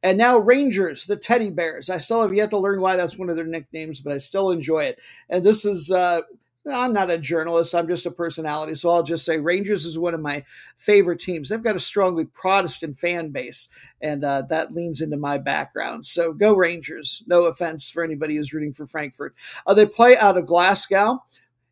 And 0.02 0.18
now 0.18 0.36
Rangers, 0.36 1.06
the 1.06 1.16
Teddy 1.16 1.48
Bears. 1.48 1.88
I 1.88 1.96
still 1.96 2.20
have 2.20 2.34
yet 2.34 2.50
to 2.50 2.58
learn 2.58 2.82
why 2.82 2.96
that's 2.96 3.16
one 3.16 3.30
of 3.30 3.36
their 3.36 3.46
nicknames, 3.46 4.00
but 4.00 4.12
I 4.12 4.18
still 4.18 4.50
enjoy 4.50 4.84
it. 4.84 5.00
And 5.30 5.42
this 5.42 5.64
is 5.64 5.90
uh, 5.90 6.20
I'm 6.66 6.92
not 6.92 7.10
a 7.10 7.18
journalist. 7.18 7.74
I'm 7.74 7.88
just 7.88 8.06
a 8.06 8.10
personality. 8.10 8.74
So 8.74 8.90
I'll 8.90 9.02
just 9.02 9.24
say 9.24 9.38
Rangers 9.38 9.86
is 9.86 9.98
one 9.98 10.14
of 10.14 10.20
my 10.20 10.44
favorite 10.76 11.20
teams. 11.20 11.48
They've 11.48 11.62
got 11.62 11.76
a 11.76 11.80
strongly 11.80 12.24
Protestant 12.24 12.98
fan 12.98 13.30
base, 13.30 13.68
and 14.00 14.24
uh, 14.24 14.42
that 14.48 14.74
leans 14.74 15.00
into 15.00 15.16
my 15.16 15.38
background. 15.38 16.06
So 16.06 16.32
go 16.32 16.54
Rangers. 16.54 17.22
No 17.26 17.44
offense 17.44 17.88
for 17.88 18.02
anybody 18.02 18.36
who's 18.36 18.52
rooting 18.52 18.72
for 18.72 18.86
Frankfurt. 18.86 19.34
Uh, 19.66 19.74
they 19.74 19.86
play 19.86 20.16
out 20.16 20.36
of 20.36 20.46
Glasgow, 20.46 21.22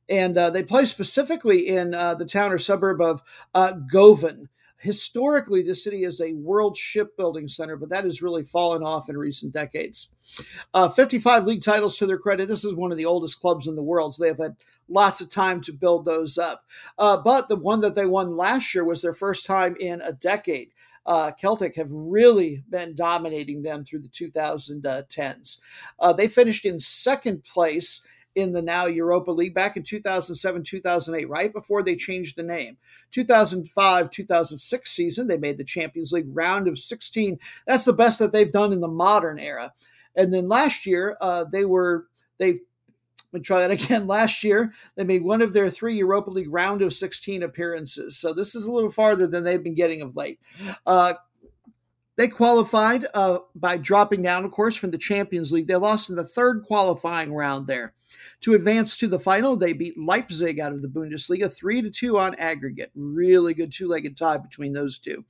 and 0.09 0.37
uh, 0.37 0.51
they 0.51 0.63
play 0.63 0.85
specifically 0.85 1.69
in 1.69 1.95
uh, 1.95 2.15
the 2.15 2.27
town 2.27 2.53
or 2.53 2.59
suburb 2.59 3.01
of 3.01 3.23
uh, 3.55 3.73
Govan. 3.73 4.49
Historically, 4.79 5.63
the 5.63 5.75
city 5.75 6.05
is 6.05 6.21
a 6.21 6.35
world 6.35 6.77
shipbuilding 6.77 7.49
center, 7.49 7.77
but 7.77 7.89
that 7.89 8.05
has 8.05 8.23
really 8.23 8.45
fallen 8.45 8.83
off 8.83 9.09
in 9.09 9.17
recent 9.17 9.53
decades. 9.53 10.15
Uh, 10.75 10.89
55 10.89 11.47
league 11.47 11.63
titles 11.63 11.97
to 11.97 12.07
their 12.07 12.19
credit. 12.19 12.49
This 12.49 12.65
is 12.65 12.75
one 12.75 12.91
of 12.91 12.99
the 12.99 13.07
oldest 13.07 13.41
clubs 13.41 13.67
in 13.67 13.77
the 13.77 13.83
world, 13.83 14.15
so 14.15 14.23
they 14.23 14.29
have 14.29 14.39
had 14.39 14.57
lots 14.89 15.21
of 15.21 15.31
time 15.31 15.61
to 15.63 15.73
build 15.73 16.05
those 16.05 16.37
up. 16.37 16.65
Uh, 16.99 17.17
but 17.17 17.49
the 17.49 17.57
one 17.57 17.81
that 17.81 17.95
they 17.95 18.05
won 18.05 18.37
last 18.37 18.75
year 18.75 18.85
was 18.85 19.01
their 19.01 19.15
first 19.15 19.47
time 19.47 19.77
in 19.81 20.03
a 20.03 20.13
decade. 20.13 20.71
Uh, 21.07 21.31
Celtic 21.33 21.77
have 21.77 21.91
really 21.91 22.63
been 22.71 22.95
dominating 22.95 23.63
them 23.63 23.85
through 23.85 24.01
the 24.01 24.09
2010s. 24.09 25.61
Uh, 25.99 26.13
they 26.13 26.29
finished 26.29 26.65
in 26.65 26.79
second 26.79 27.45
place 27.45 28.03
in 28.35 28.53
the 28.53 28.63
now 28.63 28.87
Europa 28.87 29.31
League 29.31 29.55
back 29.55 29.77
in 29.77 29.83
2007 29.83 30.65
2008, 30.65 31.29
right 31.29 31.53
before 31.53 31.83
they 31.83 31.97
changed 31.97 32.37
the 32.37 32.43
name. 32.43 32.77
2005 33.13 34.11
2006 34.11 34.91
season, 34.91 35.27
they 35.27 35.37
made 35.37 35.59
the 35.59 35.65
Champions 35.65 36.13
League 36.13 36.29
round 36.29 36.69
of 36.69 36.79
16. 36.79 37.39
That's 37.67 37.85
the 37.85 37.93
best 37.93 38.19
that 38.19 38.33
they've 38.33 38.51
done 38.51 38.73
in 38.73 38.81
the 38.81 38.89
modern 38.89 39.39
era. 39.39 39.73
And 40.17 40.33
then 40.33 40.49
last 40.49 40.87
year, 40.87 41.17
uh, 41.21 41.45
they 41.51 41.65
were, 41.65 42.07
they 42.39 42.61
let 43.35 43.41
me 43.41 43.45
try 43.45 43.67
that 43.67 43.71
again. 43.85 44.07
Last 44.07 44.45
year, 44.45 44.73
they 44.97 45.05
made 45.05 45.23
one 45.23 45.43
of 45.43 45.53
their 45.53 45.69
three 45.69 45.97
Europa 45.97 46.31
League 46.31 46.53
round 46.53 46.83
of 46.83 46.95
16 46.95 47.43
appearances. 47.43 48.17
So 48.17 48.33
this 48.33 48.55
is 48.55 48.65
a 48.65 48.73
little 48.73 48.91
farther 48.91 49.27
than 49.27 49.45
they've 49.45 49.63
been 49.63 49.75
getting 49.75 50.03
of 50.03 50.17
late. 50.17 50.39
Uh, 50.87 51.15
they 52.17 52.29
qualified 52.29 53.07
uh, 53.13 53.39
by 53.57 53.77
dropping 53.77 54.23
down, 54.23 54.45
of 54.45 54.53
course, 54.53 54.77
from 54.77 54.93
the 54.93 54.99
Champions 54.99 55.53
League. 55.53 55.67
They 55.67 55.75
lost 55.75 56.11
in 56.11 56.17
the 56.17 56.25
third 56.25 56.63
qualifying 56.63 57.35
round 57.35 57.67
there. 57.67 57.93
To 58.43 58.55
advance 58.55 58.97
to 58.99 59.09
the 59.09 59.19
final, 59.19 59.57
they 59.57 59.73
beat 59.73 59.99
Leipzig 59.99 60.61
out 60.61 60.73
of 60.73 60.83
the 60.83 60.89
Bundesliga 60.89 61.53
3 61.53 61.83
to 61.83 61.91
2 61.91 62.19
on 62.19 62.35
aggregate. 62.37 62.91
Really 62.95 63.55
good 63.55 63.73
two 63.73 63.89
legged 63.89 64.17
tie 64.17 64.39
between 64.39 64.73
those 64.73 64.99
two. 64.99 65.25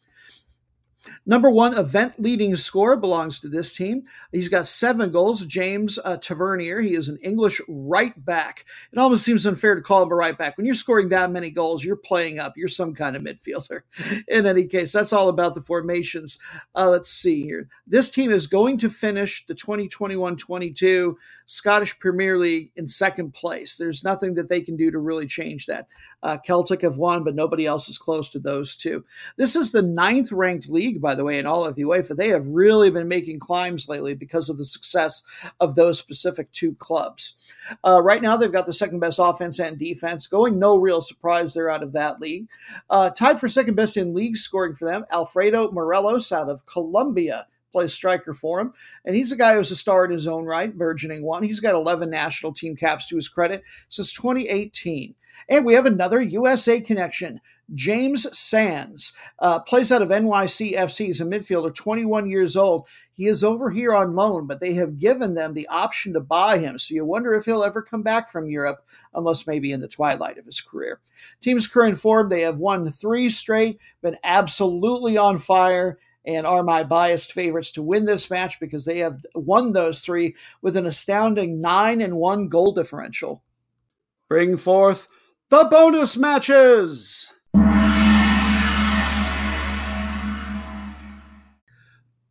Number 1.26 1.50
one 1.50 1.76
event 1.76 2.20
leading 2.20 2.56
scorer 2.56 2.96
belongs 2.96 3.40
to 3.40 3.48
this 3.48 3.74
team. 3.74 4.04
He's 4.32 4.48
got 4.48 4.66
seven 4.66 5.10
goals. 5.10 5.44
James 5.46 5.98
uh, 6.04 6.16
Tavernier. 6.16 6.80
He 6.80 6.94
is 6.94 7.08
an 7.08 7.18
English 7.22 7.60
right 7.68 8.12
back. 8.24 8.64
It 8.92 8.98
almost 8.98 9.24
seems 9.24 9.46
unfair 9.46 9.74
to 9.74 9.82
call 9.82 10.02
him 10.02 10.12
a 10.12 10.14
right 10.14 10.36
back. 10.36 10.56
When 10.56 10.66
you're 10.66 10.74
scoring 10.74 11.08
that 11.10 11.30
many 11.30 11.50
goals, 11.50 11.84
you're 11.84 11.96
playing 11.96 12.38
up. 12.38 12.54
You're 12.56 12.68
some 12.68 12.94
kind 12.94 13.16
of 13.16 13.22
midfielder. 13.22 13.80
In 14.28 14.46
any 14.46 14.66
case, 14.66 14.92
that's 14.92 15.12
all 15.12 15.28
about 15.28 15.54
the 15.54 15.62
formations. 15.62 16.38
Uh, 16.74 16.88
let's 16.88 17.10
see 17.10 17.44
here. 17.44 17.68
This 17.86 18.10
team 18.10 18.30
is 18.30 18.46
going 18.46 18.78
to 18.78 18.90
finish 18.90 19.46
the 19.46 19.54
2021 19.54 20.36
22 20.36 21.16
Scottish 21.46 21.98
Premier 21.98 22.38
League 22.38 22.70
in 22.76 22.86
second 22.86 23.34
place. 23.34 23.76
There's 23.76 24.04
nothing 24.04 24.34
that 24.34 24.48
they 24.48 24.60
can 24.60 24.76
do 24.76 24.90
to 24.90 24.98
really 24.98 25.26
change 25.26 25.66
that. 25.66 25.86
Uh, 26.24 26.38
Celtic 26.38 26.80
have 26.80 26.96
won, 26.96 27.22
but 27.22 27.34
nobody 27.34 27.66
else 27.66 27.88
is 27.88 27.98
close 27.98 28.30
to 28.30 28.38
those 28.38 28.74
two. 28.74 29.04
This 29.36 29.54
is 29.54 29.70
the 29.70 29.82
ninth 29.82 30.32
ranked 30.32 30.70
league, 30.70 31.02
by 31.02 31.14
the 31.14 31.22
way, 31.22 31.38
in 31.38 31.44
all 31.44 31.66
of 31.66 31.76
UEFA. 31.76 32.16
They 32.16 32.28
have 32.28 32.46
really 32.46 32.90
been 32.90 33.08
making 33.08 33.40
climbs 33.40 33.90
lately 33.90 34.14
because 34.14 34.48
of 34.48 34.56
the 34.56 34.64
success 34.64 35.22
of 35.60 35.74
those 35.74 35.98
specific 35.98 36.50
two 36.52 36.74
clubs. 36.76 37.36
Uh, 37.84 38.00
right 38.02 38.22
now, 38.22 38.38
they've 38.38 38.50
got 38.50 38.64
the 38.64 38.72
second 38.72 39.00
best 39.00 39.18
offense 39.20 39.58
and 39.58 39.78
defense 39.78 40.26
going. 40.26 40.58
No 40.58 40.78
real 40.78 41.02
surprise 41.02 41.52
they're 41.52 41.70
out 41.70 41.82
of 41.82 41.92
that 41.92 42.20
league. 42.20 42.48
Uh, 42.88 43.10
tied 43.10 43.38
for 43.38 43.46
second 43.46 43.74
best 43.74 43.98
in 43.98 44.14
league 44.14 44.38
scoring 44.38 44.74
for 44.74 44.86
them, 44.86 45.04
Alfredo 45.12 45.72
Morelos 45.72 46.32
out 46.32 46.48
of 46.48 46.64
Colombia 46.64 47.46
plays 47.70 47.92
striker 47.92 48.32
for 48.32 48.60
him. 48.60 48.72
And 49.04 49.14
he's 49.14 49.32
a 49.32 49.36
guy 49.36 49.54
who's 49.54 49.70
a 49.72 49.76
star 49.76 50.06
in 50.06 50.12
his 50.12 50.26
own 50.26 50.44
right, 50.44 50.74
burgeoning 50.74 51.22
one. 51.22 51.42
He's 51.42 51.60
got 51.60 51.74
11 51.74 52.08
national 52.08 52.54
team 52.54 52.76
caps 52.76 53.08
to 53.08 53.16
his 53.16 53.28
credit 53.28 53.62
since 53.90 54.12
2018. 54.14 55.14
And 55.48 55.64
we 55.64 55.74
have 55.74 55.86
another 55.86 56.20
USA 56.20 56.80
connection. 56.80 57.40
James 57.72 58.26
Sands 58.36 59.14
uh, 59.38 59.58
plays 59.60 59.90
out 59.90 60.02
of 60.02 60.10
NYCFC. 60.10 61.06
He's 61.06 61.20
a 61.20 61.24
midfielder, 61.24 61.74
21 61.74 62.28
years 62.28 62.56
old. 62.56 62.86
He 63.14 63.26
is 63.26 63.42
over 63.42 63.70
here 63.70 63.94
on 63.94 64.14
loan, 64.14 64.46
but 64.46 64.60
they 64.60 64.74
have 64.74 64.98
given 64.98 65.34
them 65.34 65.54
the 65.54 65.68
option 65.68 66.12
to 66.12 66.20
buy 66.20 66.58
him. 66.58 66.78
So 66.78 66.94
you 66.94 67.04
wonder 67.04 67.34
if 67.34 67.46
he'll 67.46 67.64
ever 67.64 67.80
come 67.80 68.02
back 68.02 68.28
from 68.28 68.50
Europe, 68.50 68.84
unless 69.14 69.46
maybe 69.46 69.72
in 69.72 69.80
the 69.80 69.88
twilight 69.88 70.36
of 70.36 70.44
his 70.44 70.60
career. 70.60 71.00
Team's 71.40 71.66
current 71.66 71.98
form, 71.98 72.28
they 72.28 72.42
have 72.42 72.58
won 72.58 72.90
three 72.90 73.30
straight, 73.30 73.78
been 74.02 74.18
absolutely 74.24 75.16
on 75.16 75.38
fire, 75.38 75.98
and 76.26 76.46
are 76.46 76.62
my 76.62 76.82
biased 76.84 77.32
favorites 77.32 77.70
to 77.72 77.82
win 77.82 78.04
this 78.04 78.30
match 78.30 78.58
because 78.58 78.84
they 78.84 78.98
have 78.98 79.24
won 79.34 79.72
those 79.72 80.00
three 80.00 80.34
with 80.62 80.76
an 80.76 80.86
astounding 80.86 81.60
9 81.60 82.00
and 82.00 82.16
1 82.16 82.48
goal 82.48 82.72
differential. 82.72 83.42
Bring 84.28 84.56
forth 84.56 85.06
the 85.54 85.62
bonus 85.66 86.16
matches. 86.16 87.32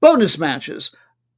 Bonus 0.01 0.38
matches 0.38 0.93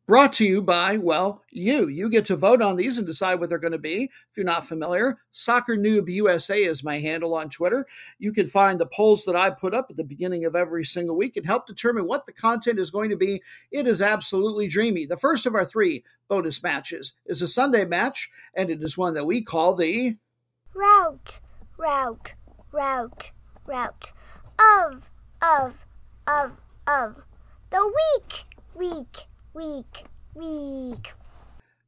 brought 0.07 0.33
to 0.33 0.45
you 0.45 0.63
by, 0.63 0.97
well, 0.97 1.43
you. 1.51 1.87
You 1.87 2.09
get 2.09 2.25
to 2.25 2.35
vote 2.35 2.63
on 2.63 2.75
these 2.75 2.97
and 2.97 3.05
decide 3.05 3.35
what 3.35 3.49
they're 3.49 3.59
going 3.59 3.71
to 3.71 3.77
be. 3.77 4.05
If 4.05 4.35
you're 4.35 4.47
not 4.47 4.67
familiar, 4.67 5.19
Soccer 5.31 5.77
Noob 5.77 6.11
USA 6.11 6.57
is 6.63 6.83
my 6.83 6.99
handle 6.99 7.35
on 7.35 7.49
Twitter. 7.49 7.85
You 8.17 8.33
can 8.33 8.47
find 8.47 8.79
the 8.79 8.87
polls 8.87 9.23
that 9.25 9.35
I 9.35 9.51
put 9.51 9.75
up 9.75 9.85
at 9.91 9.95
the 9.95 10.03
beginning 10.03 10.43
of 10.43 10.55
every 10.55 10.85
single 10.85 11.15
week 11.15 11.37
and 11.37 11.45
help 11.45 11.67
determine 11.67 12.07
what 12.07 12.25
the 12.25 12.33
content 12.33 12.79
is 12.79 12.89
going 12.89 13.11
to 13.11 13.15
be. 13.15 13.43
It 13.69 13.85
is 13.85 14.01
absolutely 14.01 14.67
dreamy. 14.69 15.05
The 15.05 15.17
first 15.17 15.45
of 15.45 15.53
our 15.53 15.65
three 15.65 16.03
bonus 16.29 16.63
matches 16.63 17.13
is 17.27 17.43
a 17.43 17.47
Sunday 17.47 17.85
match, 17.85 18.31
and 18.55 18.71
it 18.71 18.81
is 18.81 18.97
one 18.97 19.13
that 19.13 19.27
we 19.27 19.43
call 19.43 19.75
the 19.75 20.17
route 20.73 21.41
route, 21.77 22.35
route, 22.71 23.31
route 23.65 24.11
of, 24.59 25.09
of, 25.41 25.73
of, 26.27 26.51
of 26.87 27.15
the 27.69 27.93
week, 28.17 28.45
week, 28.75 29.17
week, 29.53 30.05
week. 30.33 31.13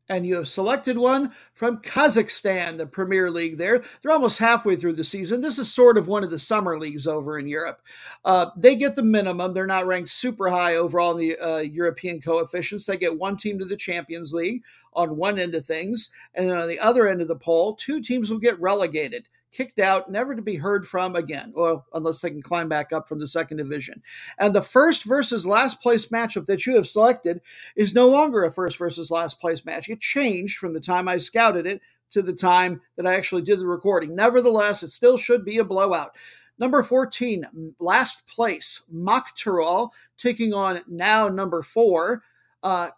And 0.09 0.25
you 0.25 0.35
have 0.35 0.47
selected 0.47 0.97
one 0.97 1.33
from 1.53 1.81
Kazakhstan, 1.81 2.77
the 2.77 2.85
Premier 2.85 3.29
League 3.29 3.57
there. 3.57 3.83
They're 4.01 4.13
almost 4.13 4.39
halfway 4.39 4.77
through 4.77 4.93
the 4.93 5.03
season. 5.03 5.41
This 5.41 5.59
is 5.59 5.73
sort 5.73 5.97
of 5.97 6.07
one 6.07 6.23
of 6.23 6.29
the 6.29 6.39
summer 6.39 6.79
leagues 6.79 7.07
over 7.07 7.37
in 7.37 7.45
Europe. 7.45 7.81
Uh, 8.23 8.51
they 8.55 8.77
get 8.77 8.95
the 8.95 9.03
minimum. 9.03 9.53
They're 9.53 9.67
not 9.67 9.85
ranked 9.85 10.09
super 10.09 10.49
high 10.49 10.77
overall 10.77 11.17
in 11.17 11.17
the 11.17 11.37
uh, 11.37 11.57
European 11.57 12.21
coefficients. 12.21 12.85
They 12.85 12.95
get 12.95 13.19
one 13.19 13.35
team 13.35 13.59
to 13.59 13.65
the 13.65 13.75
Champions 13.75 14.33
League 14.33 14.63
on 14.93 15.17
one 15.17 15.37
end 15.37 15.55
of 15.55 15.65
things. 15.65 16.09
And 16.33 16.49
then 16.49 16.57
on 16.57 16.69
the 16.69 16.79
other 16.79 17.09
end 17.09 17.21
of 17.21 17.27
the 17.27 17.35
poll, 17.35 17.75
two 17.75 18.01
teams 18.01 18.29
will 18.29 18.39
get 18.39 18.59
relegated 18.61 19.27
kicked 19.57 19.79
out, 19.79 20.11
never 20.11 20.35
to 20.35 20.41
be 20.41 20.55
heard 20.55 20.87
from 20.87 21.15
again, 21.15 21.51
well, 21.55 21.87
unless 21.93 22.21
they 22.21 22.29
can 22.29 22.43
climb 22.43 22.69
back 22.69 22.93
up 22.93 23.09
from 23.09 23.17
the 23.17 23.27
second 23.27 23.57
division. 23.57 24.03
And 24.37 24.53
the 24.53 24.61
first 24.61 25.03
versus 25.03 25.47
last 25.47 25.81
place 25.81 26.05
matchup 26.07 26.45
that 26.45 26.67
you 26.67 26.75
have 26.75 26.87
selected 26.87 27.41
is 27.75 27.95
no 27.95 28.07
longer 28.07 28.43
a 28.43 28.51
first 28.51 28.77
versus 28.77 29.09
last 29.09 29.41
place 29.41 29.65
match. 29.65 29.89
It 29.89 29.99
changed 29.99 30.59
from 30.59 30.73
the 30.73 30.79
time 30.79 31.07
I 31.07 31.17
scouted 31.17 31.65
it 31.65 31.81
to 32.11 32.21
the 32.21 32.33
time 32.33 32.81
that 32.97 33.07
I 33.07 33.15
actually 33.15 33.41
did 33.41 33.59
the 33.59 33.65
recording. 33.65 34.15
Nevertheless, 34.15 34.83
it 34.83 34.89
still 34.89 35.17
should 35.17 35.43
be 35.43 35.57
a 35.57 35.63
blowout. 35.63 36.15
Number 36.59 36.83
14, 36.83 37.73
last 37.79 38.27
place, 38.27 38.83
Maktaaral, 38.93 39.89
taking 40.17 40.53
on 40.53 40.81
now 40.87 41.29
number 41.29 41.63
four, 41.63 42.21
uh, 42.67 42.91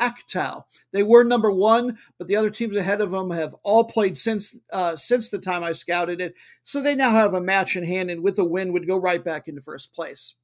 Aktau. 0.00 0.64
They 0.90 1.02
were 1.02 1.22
number 1.22 1.50
one, 1.50 1.98
but 2.18 2.28
the 2.28 2.36
other 2.36 2.50
teams 2.50 2.76
ahead 2.76 3.00
of 3.00 3.10
them 3.10 3.30
have 3.30 3.54
all 3.62 3.84
played 3.84 4.16
since 4.16 4.56
uh, 4.72 4.96
since 4.96 5.28
the 5.28 5.38
time 5.38 5.62
I 5.62 5.72
scouted 5.72 6.20
it. 6.20 6.34
So 6.64 6.80
they 6.80 6.94
now 6.94 7.10
have 7.10 7.34
a 7.34 7.40
match 7.40 7.76
in 7.76 7.84
hand, 7.84 8.10
and 8.10 8.22
with 8.22 8.38
a 8.38 8.44
win, 8.44 8.72
would 8.72 8.86
go 8.86 8.96
right 8.96 9.22
back 9.22 9.48
into 9.48 9.60
first 9.60 9.92
place. 9.92 10.34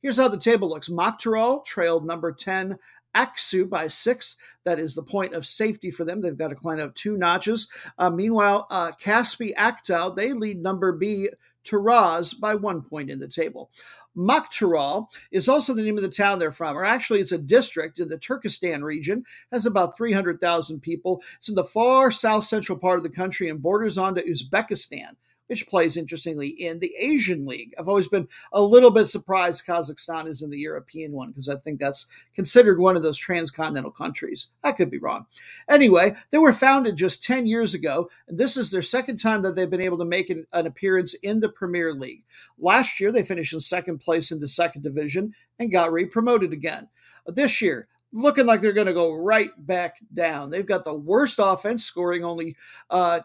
Here's 0.00 0.16
how 0.16 0.28
the 0.28 0.38
table 0.38 0.68
looks: 0.68 0.88
Maktaaral 0.88 1.64
trailed 1.64 2.06
number 2.06 2.32
ten. 2.32 2.78
Aksu 3.14 3.68
by 3.68 3.88
six. 3.88 4.36
That 4.64 4.78
is 4.78 4.94
the 4.94 5.02
point 5.02 5.34
of 5.34 5.44
safety 5.44 5.90
for 5.90 6.04
them. 6.04 6.20
They've 6.20 6.36
got 6.36 6.48
to 6.48 6.54
climb 6.54 6.78
up 6.78 6.94
two 6.94 7.16
notches. 7.16 7.68
Uh, 7.98 8.10
meanwhile, 8.10 8.66
uh, 8.70 8.92
Kaspi 8.92 9.54
Aktau, 9.56 10.14
they 10.14 10.34
lead 10.34 10.62
number 10.62 10.92
B 10.92 11.30
Taraz 11.64 12.38
by 12.38 12.54
one 12.54 12.82
point 12.82 13.10
in 13.10 13.18
the 13.18 13.28
table. 13.28 13.70
Maktaaral 14.18 15.06
is 15.30 15.48
also 15.48 15.72
the 15.72 15.82
name 15.82 15.96
of 15.96 16.02
the 16.02 16.08
town 16.08 16.38
they're 16.38 16.50
from, 16.50 16.76
or 16.76 16.84
actually, 16.84 17.20
it's 17.20 17.32
a 17.32 17.38
district 17.38 18.00
in 18.00 18.08
the 18.08 18.18
Turkestan 18.18 18.82
region, 18.82 19.24
has 19.52 19.64
about 19.64 19.96
300,000 19.96 20.80
people. 20.80 21.22
It's 21.36 21.48
in 21.48 21.54
the 21.54 21.64
far 21.64 22.10
south 22.10 22.44
central 22.44 22.78
part 22.78 22.98
of 22.98 23.04
the 23.04 23.08
country 23.08 23.48
and 23.48 23.62
borders 23.62 23.96
onto 23.96 24.20
Uzbekistan 24.20 25.16
which 25.48 25.66
plays 25.66 25.96
interestingly 25.96 26.48
in 26.48 26.78
the 26.78 26.94
Asian 26.96 27.44
League. 27.46 27.74
I've 27.78 27.88
always 27.88 28.08
been 28.08 28.28
a 28.52 28.62
little 28.62 28.90
bit 28.90 29.06
surprised 29.06 29.66
Kazakhstan 29.66 30.28
is 30.28 30.42
in 30.42 30.50
the 30.50 30.58
European 30.58 31.12
one 31.12 31.30
because 31.30 31.48
I 31.48 31.56
think 31.56 31.80
that's 31.80 32.06
considered 32.34 32.78
one 32.78 32.96
of 32.96 33.02
those 33.02 33.18
transcontinental 33.18 33.90
countries. 33.90 34.50
I 34.62 34.72
could 34.72 34.90
be 34.90 34.98
wrong. 34.98 35.26
Anyway, 35.68 36.14
they 36.30 36.38
were 36.38 36.52
founded 36.52 36.96
just 36.96 37.22
10 37.22 37.46
years 37.46 37.74
ago, 37.74 38.10
and 38.28 38.38
this 38.38 38.56
is 38.56 38.70
their 38.70 38.82
second 38.82 39.16
time 39.16 39.42
that 39.42 39.56
they've 39.56 39.68
been 39.68 39.80
able 39.80 39.98
to 39.98 40.04
make 40.04 40.30
an, 40.30 40.46
an 40.52 40.66
appearance 40.66 41.14
in 41.14 41.40
the 41.40 41.48
Premier 41.48 41.94
League. 41.94 42.24
Last 42.58 43.00
year, 43.00 43.10
they 43.10 43.22
finished 43.22 43.52
in 43.52 43.60
second 43.60 43.98
place 43.98 44.30
in 44.30 44.40
the 44.40 44.48
second 44.48 44.82
division 44.82 45.34
and 45.58 45.72
got 45.72 45.92
re 45.92 46.04
promoted 46.06 46.52
again. 46.52 46.88
This 47.26 47.60
year, 47.60 47.88
looking 48.12 48.46
like 48.46 48.60
they're 48.60 48.72
going 48.72 48.86
to 48.86 48.94
go 48.94 49.14
right 49.14 49.50
back 49.66 49.96
down. 50.14 50.50
They've 50.50 50.66
got 50.66 50.84
the 50.84 50.94
worst 50.94 51.38
offense, 51.42 51.84
scoring 51.84 52.24
only 52.24 52.56
uh, 52.90 53.20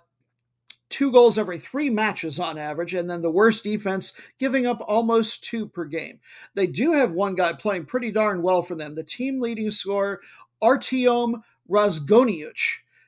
two 0.93 1.11
goals 1.11 1.39
every 1.39 1.57
three 1.57 1.89
matches 1.89 2.39
on 2.39 2.59
average, 2.59 2.93
and 2.93 3.09
then 3.09 3.23
the 3.23 3.31
worst 3.31 3.63
defense, 3.63 4.13
giving 4.37 4.67
up 4.67 4.79
almost 4.87 5.43
two 5.43 5.67
per 5.67 5.85
game. 5.85 6.19
They 6.53 6.67
do 6.67 6.93
have 6.93 7.11
one 7.11 7.33
guy 7.33 7.53
playing 7.53 7.85
pretty 7.85 8.11
darn 8.11 8.43
well 8.43 8.61
for 8.61 8.75
them, 8.75 8.93
the 8.93 9.03
team 9.03 9.41
leading 9.41 9.71
scorer, 9.71 10.21
Artiom 10.61 11.41
Rozgoniuc. 11.69 12.59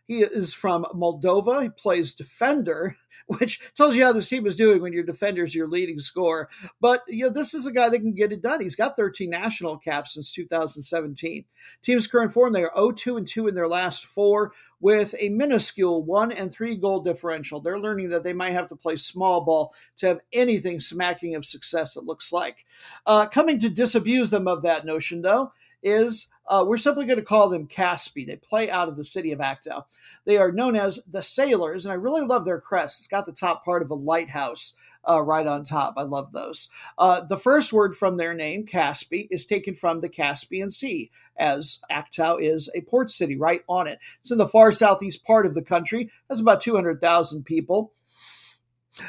He 0.08 0.22
is 0.22 0.54
from 0.54 0.86
Moldova. 0.96 1.62
He 1.62 1.70
plays 1.70 2.16
defender 2.16 2.96
which 3.40 3.60
tells 3.76 3.96
you 3.96 4.04
how 4.04 4.14
this 4.14 4.30
team 4.30 4.46
is 4.46 4.56
doing 4.56 4.82
when 4.82 4.94
your 4.94 5.04
defender's 5.04 5.56
your 5.56 5.68
leading 5.68 6.00
scorer. 6.00 6.48
But 6.80 7.02
you 7.08 7.26
know, 7.26 7.32
this 7.32 7.54
is 7.54 7.66
a 7.66 7.72
guy 7.72 7.90
that 7.90 8.00
can 8.00 8.14
get 8.14 8.32
it 8.32 8.42
done. 8.42 8.62
He's 8.62 8.76
got 8.76 8.96
13 8.96 9.30
national 9.30 9.78
caps 9.78 10.14
since 10.14 10.32
2017. 10.32 11.46
Team's 11.82 12.08
current 12.08 12.34
form, 12.34 12.54
they 12.54 12.64
are 12.64 12.72
0-2 12.76 13.18
and 13.18 13.28
2 13.28 13.48
in 13.48 13.56
their 13.56 13.68
last 13.68 14.06
four 14.06 14.54
with 14.80 15.16
a 15.20 15.30
minuscule 15.30 16.04
one 16.04 16.32
and 16.32 16.52
three 16.52 16.76
goal 16.76 17.02
differential. 17.02 17.60
They're 17.60 17.80
learning 17.80 18.10
that 18.10 18.24
they 18.24 18.34
might 18.34 18.54
have 18.54 18.68
to 18.68 18.76
play 18.76 18.96
small 18.96 19.42
ball 19.42 19.74
to 19.98 20.08
have 20.08 20.20
anything 20.32 20.80
smacking 20.80 21.36
of 21.36 21.46
success, 21.46 21.96
it 21.96 22.04
looks 22.04 22.32
like. 22.32 22.66
Uh, 23.06 23.26
coming 23.26 23.58
to 23.60 23.70
disabuse 23.70 24.30
them 24.30 24.48
of 24.48 24.62
that 24.62 24.86
notion, 24.86 25.22
though, 25.22 25.52
is 25.82 26.32
Uh, 26.48 26.64
we're 26.68 26.78
simply 26.78 27.06
going 27.06 27.20
to 27.20 27.26
call 27.26 27.50
them 27.50 27.68
Caspi. 27.68 28.26
They 28.26 28.36
play 28.36 28.70
out 28.70 28.88
of 28.88 28.98
the 28.98 29.04
city 29.04 29.32
of 29.32 29.40
Aktau. 29.40 29.86
They 30.26 30.38
are 30.38 30.52
known 30.52 30.76
as 30.76 31.04
the 31.06 31.24
Sailors, 31.24 31.86
and 31.86 31.92
I 31.92 31.96
really 31.96 32.22
love 32.22 32.46
their 32.46 32.62
crest. 32.62 33.02
It's 33.02 33.08
got 33.08 33.26
the 33.26 33.32
top 33.32 33.66
part 33.66 33.82
of 33.82 33.90
a 33.90 33.96
lighthouse 33.96 34.76
uh, 35.08 35.22
right 35.22 35.46
on 35.46 35.64
top. 35.64 35.96
I 35.98 36.04
love 36.04 36.32
those. 36.32 36.70
Uh, 36.98 37.22
the 37.22 37.38
first 37.38 37.74
word 37.74 37.96
from 37.96 38.18
their 38.18 38.34
name, 38.34 38.66
Caspi, 38.66 39.28
is 39.32 39.46
taken 39.46 39.74
from 39.74 40.02
the 40.02 40.10
Caspian 40.10 40.72
Sea, 40.72 41.12
as 41.38 41.80
Aktau 41.92 42.42
is 42.42 42.70
a 42.76 42.82
port 42.82 43.12
city 43.12 43.38
right 43.38 43.64
on 43.68 43.88
it. 43.88 44.00
It's 44.20 44.32
in 44.32 44.38
the 44.38 44.48
far 44.48 44.72
southeast 44.72 45.24
part 45.26 45.46
of 45.46 45.54
the 45.54 45.62
country. 45.62 46.12
Has 46.30 46.40
about 46.40 46.62
200,000 46.62 47.44
people. 47.44 47.92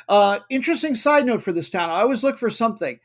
Uh, 0.08 0.40
interesting 0.50 0.94
side 0.94 1.24
note 1.24 1.42
for 1.42 1.52
this 1.52 1.70
town. 1.70 1.90
I 1.90 2.00
always 2.00 2.24
look 2.24 2.38
for 2.38 2.50
something. 2.50 2.98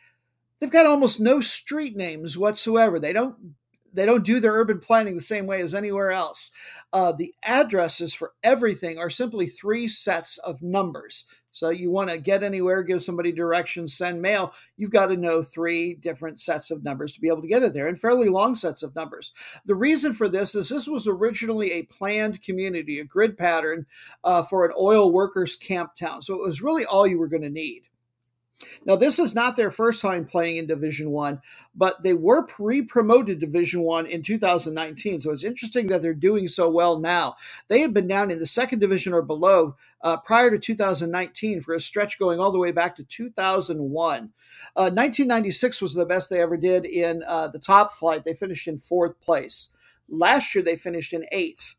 They've 0.60 0.72
got 0.72 0.86
almost 0.86 1.20
no 1.20 1.42
street 1.42 1.96
names 1.96 2.38
whatsoever. 2.38 3.00
They 3.00 3.14
don't 3.14 3.56
they 3.94 4.06
don't 4.06 4.26
do 4.26 4.40
their 4.40 4.54
urban 4.54 4.80
planning 4.80 5.16
the 5.16 5.22
same 5.22 5.46
way 5.48 5.62
as 5.62 5.76
anywhere 5.76 6.12
else. 6.12 6.52
Uh, 6.94 7.12
the 7.12 7.34
addresses 7.44 8.14
for 8.14 8.34
everything 8.44 8.98
are 8.98 9.10
simply 9.10 9.48
three 9.48 9.88
sets 9.88 10.38
of 10.40 10.62
numbers. 10.62 11.26
So 11.52 11.70
you 11.70 11.92
want 11.92 12.10
to 12.10 12.18
get 12.18 12.44
anywhere, 12.44 12.82
give 12.82 13.04
somebody 13.04 13.32
directions, 13.32 13.94
send 13.94 14.22
mail, 14.22 14.54
you've 14.78 14.92
got 14.92 15.08
to 15.08 15.18
know 15.18 15.44
three 15.44 15.96
different 15.96 16.40
sets 16.40 16.72
of 16.72 16.84
numbers 16.84 17.12
to 17.14 17.22
be 17.22 17.28
able 17.28 17.42
to 17.42 17.48
get 17.48 17.64
it 17.64 17.74
there 17.74 17.88
and 17.88 18.00
fairly 18.00 18.30
long 18.30 18.56
sets 18.56 18.84
of 18.84 18.96
numbers. 18.96 19.34
The 19.66 19.76
reason 19.76 20.14
for 20.14 20.30
this 20.30 20.56
is 20.56 20.70
this 20.70 20.88
was 20.88 21.08
originally 21.08 21.74
a 21.74 21.84
planned 21.84 22.42
community, 22.42 23.00
a 23.00 23.04
grid 23.04 23.38
pattern 23.38 23.86
uh, 24.24 24.44
for 24.44 24.66
an 24.66 24.74
oil 24.80 25.12
workers 25.12 25.56
camp 25.58 25.96
town. 25.98 26.22
So 26.22 26.36
it 26.36 26.42
was 26.42 26.62
really 26.62 26.86
all 26.86 27.06
you 27.06 27.20
were 27.20 27.28
going 27.28 27.44
to 27.44 27.50
need. 27.50 27.84
Now, 28.86 28.96
this 28.96 29.20
is 29.20 29.36
not 29.36 29.56
their 29.56 29.72
first 29.72 30.02
time 30.02 30.26
playing 30.26 30.58
in 30.58 30.68
Division 30.68 31.12
One, 31.12 31.42
but 31.76 32.04
they 32.04 32.14
were 32.14 32.44
pre-promoted 32.46 33.40
Division 33.40 33.82
One 33.82 34.06
in 34.06 34.22
2019. 34.22 35.22
So 35.22 35.32
it's 35.32 35.44
interesting 35.44 35.88
that 35.88 36.02
they're 36.02 36.14
doing 36.14 36.48
so 36.48 36.70
well 36.70 37.00
now. 37.00 37.36
They 37.68 37.82
had 37.82 37.94
been 37.94 38.08
down 38.08 38.32
in 38.32 38.40
the 38.40 38.48
second 38.48 38.80
division 38.80 39.14
or 39.14 39.22
below 39.22 39.76
uh, 40.02 40.18
prior 40.18 40.50
to 40.50 40.58
2019 40.58 41.62
for 41.62 41.74
a 41.74 41.80
stretch 41.80 42.20
going 42.20 42.40
all 42.40 42.52
the 42.52 42.60
way 42.60 42.72
back 42.72 42.96
to 42.96 43.04
2001. 43.04 44.32
Uh, 44.76 44.90
1996 44.90 45.82
was 45.82 45.94
the 45.94 46.06
best 46.06 46.30
they 46.30 46.42
ever 46.42 46.58
did 46.58 46.86
in 46.86 47.24
uh, 47.28 47.48
the 47.48 47.60
top 47.60 47.92
flight. 47.92 48.24
They 48.24 48.34
finished 48.34 48.68
in 48.68 48.80
fourth 48.80 49.20
place. 49.22 49.72
Last 50.10 50.54
year, 50.54 50.64
they 50.64 50.76
finished 50.76 51.14
in 51.14 51.26
eighth. 51.32 51.76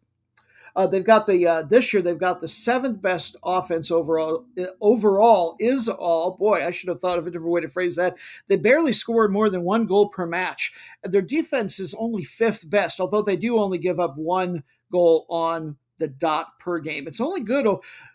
Uh, 0.74 0.86
they've 0.86 1.04
got 1.04 1.26
the 1.26 1.46
uh, 1.46 1.62
this 1.62 1.92
year 1.92 2.02
they've 2.02 2.18
got 2.18 2.40
the 2.40 2.48
seventh 2.48 3.02
best 3.02 3.36
offense 3.44 3.90
overall. 3.90 4.44
Overall 4.80 5.56
is 5.58 5.88
all 5.88 6.36
boy. 6.36 6.64
I 6.66 6.70
should 6.70 6.88
have 6.88 7.00
thought 7.00 7.18
of 7.18 7.26
a 7.26 7.30
different 7.30 7.52
way 7.52 7.60
to 7.60 7.68
phrase 7.68 7.96
that. 7.96 8.16
They 8.48 8.56
barely 8.56 8.92
scored 8.92 9.32
more 9.32 9.50
than 9.50 9.62
one 9.62 9.86
goal 9.86 10.08
per 10.08 10.26
match. 10.26 10.72
Their 11.02 11.22
defense 11.22 11.78
is 11.78 11.94
only 11.94 12.24
fifth 12.24 12.68
best, 12.68 13.00
although 13.00 13.22
they 13.22 13.36
do 13.36 13.58
only 13.58 13.78
give 13.78 14.00
up 14.00 14.16
one 14.16 14.62
goal 14.90 15.26
on 15.28 15.76
the 15.98 16.08
dot 16.08 16.58
per 16.58 16.78
game. 16.78 17.06
It's 17.06 17.20
only 17.20 17.40
good 17.40 17.66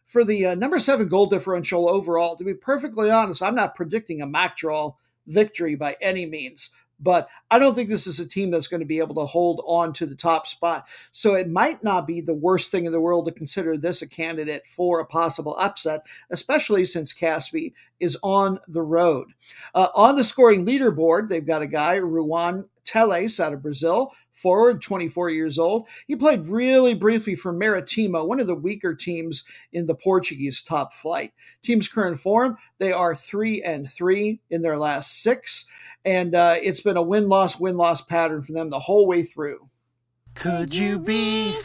for 0.05 0.23
the 0.23 0.47
uh, 0.47 0.55
number 0.55 0.79
seven 0.79 1.07
goal 1.07 1.27
differential 1.27 1.89
overall. 1.89 2.35
To 2.35 2.43
be 2.43 2.53
perfectly 2.53 3.09
honest, 3.11 3.43
I'm 3.43 3.55
not 3.55 3.75
predicting 3.75 4.21
a 4.21 4.27
Maktaaral 4.27 4.95
victory 5.27 5.75
by 5.75 5.97
any 6.01 6.25
means, 6.25 6.71
but 6.99 7.29
I 7.51 7.59
don't 7.59 7.75
think 7.75 7.89
this 7.89 8.07
is 8.07 8.19
a 8.19 8.27
team 8.27 8.51
that's 8.51 8.67
going 8.67 8.79
to 8.79 8.85
be 8.85 8.99
able 8.99 9.15
to 9.15 9.25
hold 9.25 9.63
on 9.65 9.93
to 9.93 10.05
the 10.05 10.15
top 10.15 10.47
spot. 10.47 10.87
So 11.11 11.35
it 11.35 11.49
might 11.49 11.83
not 11.83 12.07
be 12.07 12.21
the 12.21 12.33
worst 12.33 12.71
thing 12.71 12.85
in 12.85 12.91
the 12.91 13.01
world 13.01 13.25
to 13.25 13.31
consider 13.31 13.77
this 13.77 14.01
a 14.01 14.07
candidate 14.07 14.63
for 14.67 14.99
a 14.99 15.05
possible 15.05 15.55
upset, 15.57 16.05
especially 16.29 16.85
since 16.85 17.13
Caspi 17.13 17.73
is 17.99 18.17
on 18.23 18.59
the 18.67 18.81
road. 18.81 19.27
Uh, 19.73 19.87
on 19.95 20.15
the 20.15 20.23
scoring 20.23 20.65
leaderboard, 20.65 21.29
they've 21.29 21.45
got 21.45 21.61
a 21.61 21.67
guy, 21.67 21.95
Ruan 21.95 22.65
Teles 22.87 23.39
out 23.39 23.53
of 23.53 23.61
Brazil, 23.61 24.13
forward, 24.31 24.81
24 24.81 25.29
years 25.29 25.59
old. 25.59 25.87
He 26.07 26.15
played 26.15 26.47
really 26.47 26.93
briefly 26.93 27.35
for 27.35 27.51
Maritimo, 27.51 28.23
one 28.23 28.39
of 28.39 28.47
the 28.47 28.55
weaker 28.55 28.95
teams 28.95 29.43
in 29.73 29.87
the 29.87 29.95
Portuguese 29.95 30.61
top 30.61 30.93
flight. 30.93 31.33
Team's 31.61 31.87
current 31.87 32.19
form, 32.19 32.57
they 32.77 32.91
are 32.91 33.15
3 33.15 33.61
and 33.63 33.91
3 33.91 34.39
in 34.49 34.61
their 34.61 34.77
last 34.77 35.21
6 35.21 35.67
and 36.07 36.33
uh, 36.33 36.55
it's 36.63 36.79
been 36.79 36.95
a 36.95 37.01
win 37.01 37.27
loss 37.27 37.59
win 37.59 37.75
loss 37.75 38.01
pattern 38.01 38.41
for 38.41 38.53
them 38.53 38.69
the 38.69 38.79
whole 38.79 39.05
way 39.05 39.23
through. 39.23 39.69
Could 40.35 40.73
you 40.73 40.99
be 40.99 41.59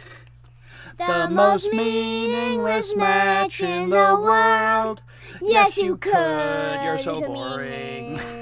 the 0.99 1.29
most 1.31 1.73
meaningless 1.73 2.97
match 2.97 3.63
in 3.63 3.91
the 3.91 4.19
world? 4.21 5.01
Yes, 5.41 5.79
you 5.79 5.97
could. 5.97 6.81
You're 6.83 6.99
so 6.99 7.21
boring. 7.21 8.19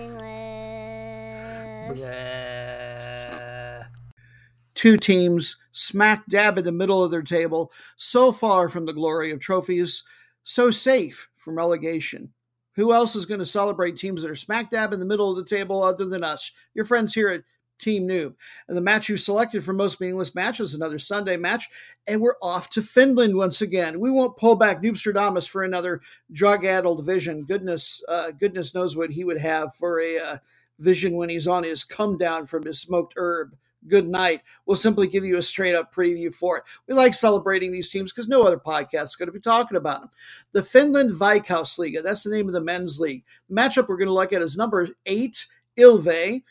Two 4.74 4.97
teams 4.97 5.56
smack 5.72 6.27
dab 6.28 6.56
in 6.56 6.64
the 6.64 6.72
middle 6.72 7.05
of 7.05 7.10
their 7.10 7.20
table, 7.20 7.70
so 7.98 8.32
far 8.32 8.70
from 8.70 8.86
the 8.86 8.94
glory 8.94 9.31
of 9.32 9.40
trophies, 9.40 10.02
so 10.44 10.70
safe 10.70 11.28
from 11.36 11.59
relegation. 11.59 12.32
Who 12.76 12.92
else 12.92 13.16
is 13.16 13.26
going 13.26 13.40
to 13.40 13.47
celebrate 13.47 13.97
teams 13.97 14.22
that 14.22 14.30
are 14.30 14.36
smack 14.36 14.70
dab 14.70 14.92
in 14.92 15.01
the 15.01 15.06
middle 15.06 15.30
of 15.30 15.36
the 15.36 15.44
table 15.44 15.82
other 15.82 16.06
than 16.06 16.24
us? 16.24 16.52
Your 16.74 16.84
friends 16.84 17.12
here 17.12 17.28
at 17.28 17.42
Team 17.80 18.06
Noob. 18.06 18.34
And 18.68 18.76
the 18.76 18.82
match 18.82 19.09
you 19.09 19.16
selected 19.16 19.64
for 19.64 19.72
most 19.72 20.01
meaningless 20.01 20.34
matches, 20.34 20.74
another 20.74 20.98
Sunday 20.98 21.36
match, 21.36 21.68
and 22.06 22.20
we're 22.20 22.36
off 22.42 22.70
to 22.70 22.82
Finland 22.82 23.36
once 23.36 23.62
again. 23.62 23.98
We 23.98 24.10
won't 24.10 24.36
pull 24.36 24.55
back 24.55 24.82
Noobstradamus 24.82 25.48
for 25.48 25.64
another 25.64 26.01
drug-addled 26.32 27.05
vision. 27.05 27.44
Goodness, 27.44 28.02
uh, 28.09 28.30
goodness 28.32 28.74
knows 28.74 28.97
what 28.97 29.10
he 29.10 29.24
would 29.24 29.38
have 29.38 29.74
for 29.74 30.01
a 30.01 30.18
uh, 30.18 30.38
vision 30.78 31.16
when 31.16 31.28
he's 31.28 31.48
on 31.48 31.64
his 31.64 31.82
come 31.82 32.16
down 32.18 32.47
from 32.47 32.64
his 32.64 32.80
smoked 32.80 33.14
herb 33.16 33.56
good 33.89 34.09
night. 34.09 34.43
We'll 34.66 34.77
simply 34.77 35.07
give 35.07 35.24
you 35.24 35.36
a 35.36 35.43
straight 35.43 35.74
up 35.74 35.94
preview 35.94 36.35
for 36.35 36.59
it. 36.59 36.65
We 36.86 36.94
like 36.94 37.15
celebrating 37.15 37.73
these 37.73 37.90
teams 37.90 38.12
because 38.12 38.28
no 38.28 38.43
other 38.43 38.59
podcast 38.59 39.05
is 39.05 39.16
going 39.16 39.28
to 39.28 39.32
be 39.32 39.40
talking 39.40 39.77
about 39.77 40.01
them. 40.01 40.11
The 40.52 40.62
Finland 40.62 41.12
Veikkausliiga, 41.12 42.02
that's 42.02 42.24
the 42.24 42.31
name 42.31 42.47
of 42.47 42.52
the 42.52 42.61
men's 42.61 43.01
league. 43.01 43.24
The 43.48 43.57
matchup 43.57 43.89
we're 43.89 43.97
going 43.97 44.09
to 44.09 44.15
look 44.15 44.32
at 44.32 44.43
is 44.43 44.57
number 44.57 44.89
eight, 45.07 45.47
Ilve. 45.78 46.43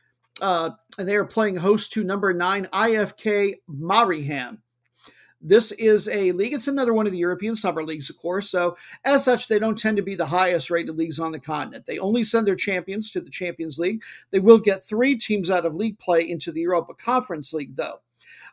Uh, 0.41 0.72
and 0.97 1.07
they 1.07 1.15
are 1.15 1.26
playing 1.26 1.57
host 1.57 1.91
to 1.93 2.03
number 2.03 2.34
nine, 2.34 2.68
IFK 2.72 3.56
Mariehamn. 3.69 4.60
This 5.41 5.71
is 5.71 6.09
a 6.09 6.33
league. 6.33 6.53
It's 6.53 6.67
another 6.67 6.93
one 6.93 7.05
of 7.05 7.13
the 7.13 7.17
European 7.17 7.55
summer 7.55 7.81
leagues, 7.81 8.09
of 8.09 8.17
course. 8.17 8.49
So, 8.49 8.75
as 9.05 9.23
such, 9.23 9.47
they 9.47 9.57
don't 9.57 9.77
tend 9.77 9.95
to 9.97 10.03
be 10.03 10.15
the 10.15 10.25
highest 10.25 10.69
rated 10.69 10.97
leagues 10.97 11.17
on 11.17 11.31
the 11.31 11.39
continent. 11.39 11.85
They 11.85 11.97
only 11.97 12.25
send 12.25 12.45
their 12.45 12.55
champions 12.55 13.09
to 13.11 13.21
the 13.21 13.29
Champions 13.29 13.79
League. 13.79 14.03
They 14.31 14.39
will 14.39 14.57
get 14.57 14.83
three 14.83 15.15
teams 15.15 15.49
out 15.49 15.65
of 15.65 15.75
league 15.75 15.97
play 15.97 16.29
into 16.29 16.51
the 16.51 16.61
Europa 16.61 16.93
Conference 16.93 17.53
League, 17.53 17.77
though. 17.77 18.01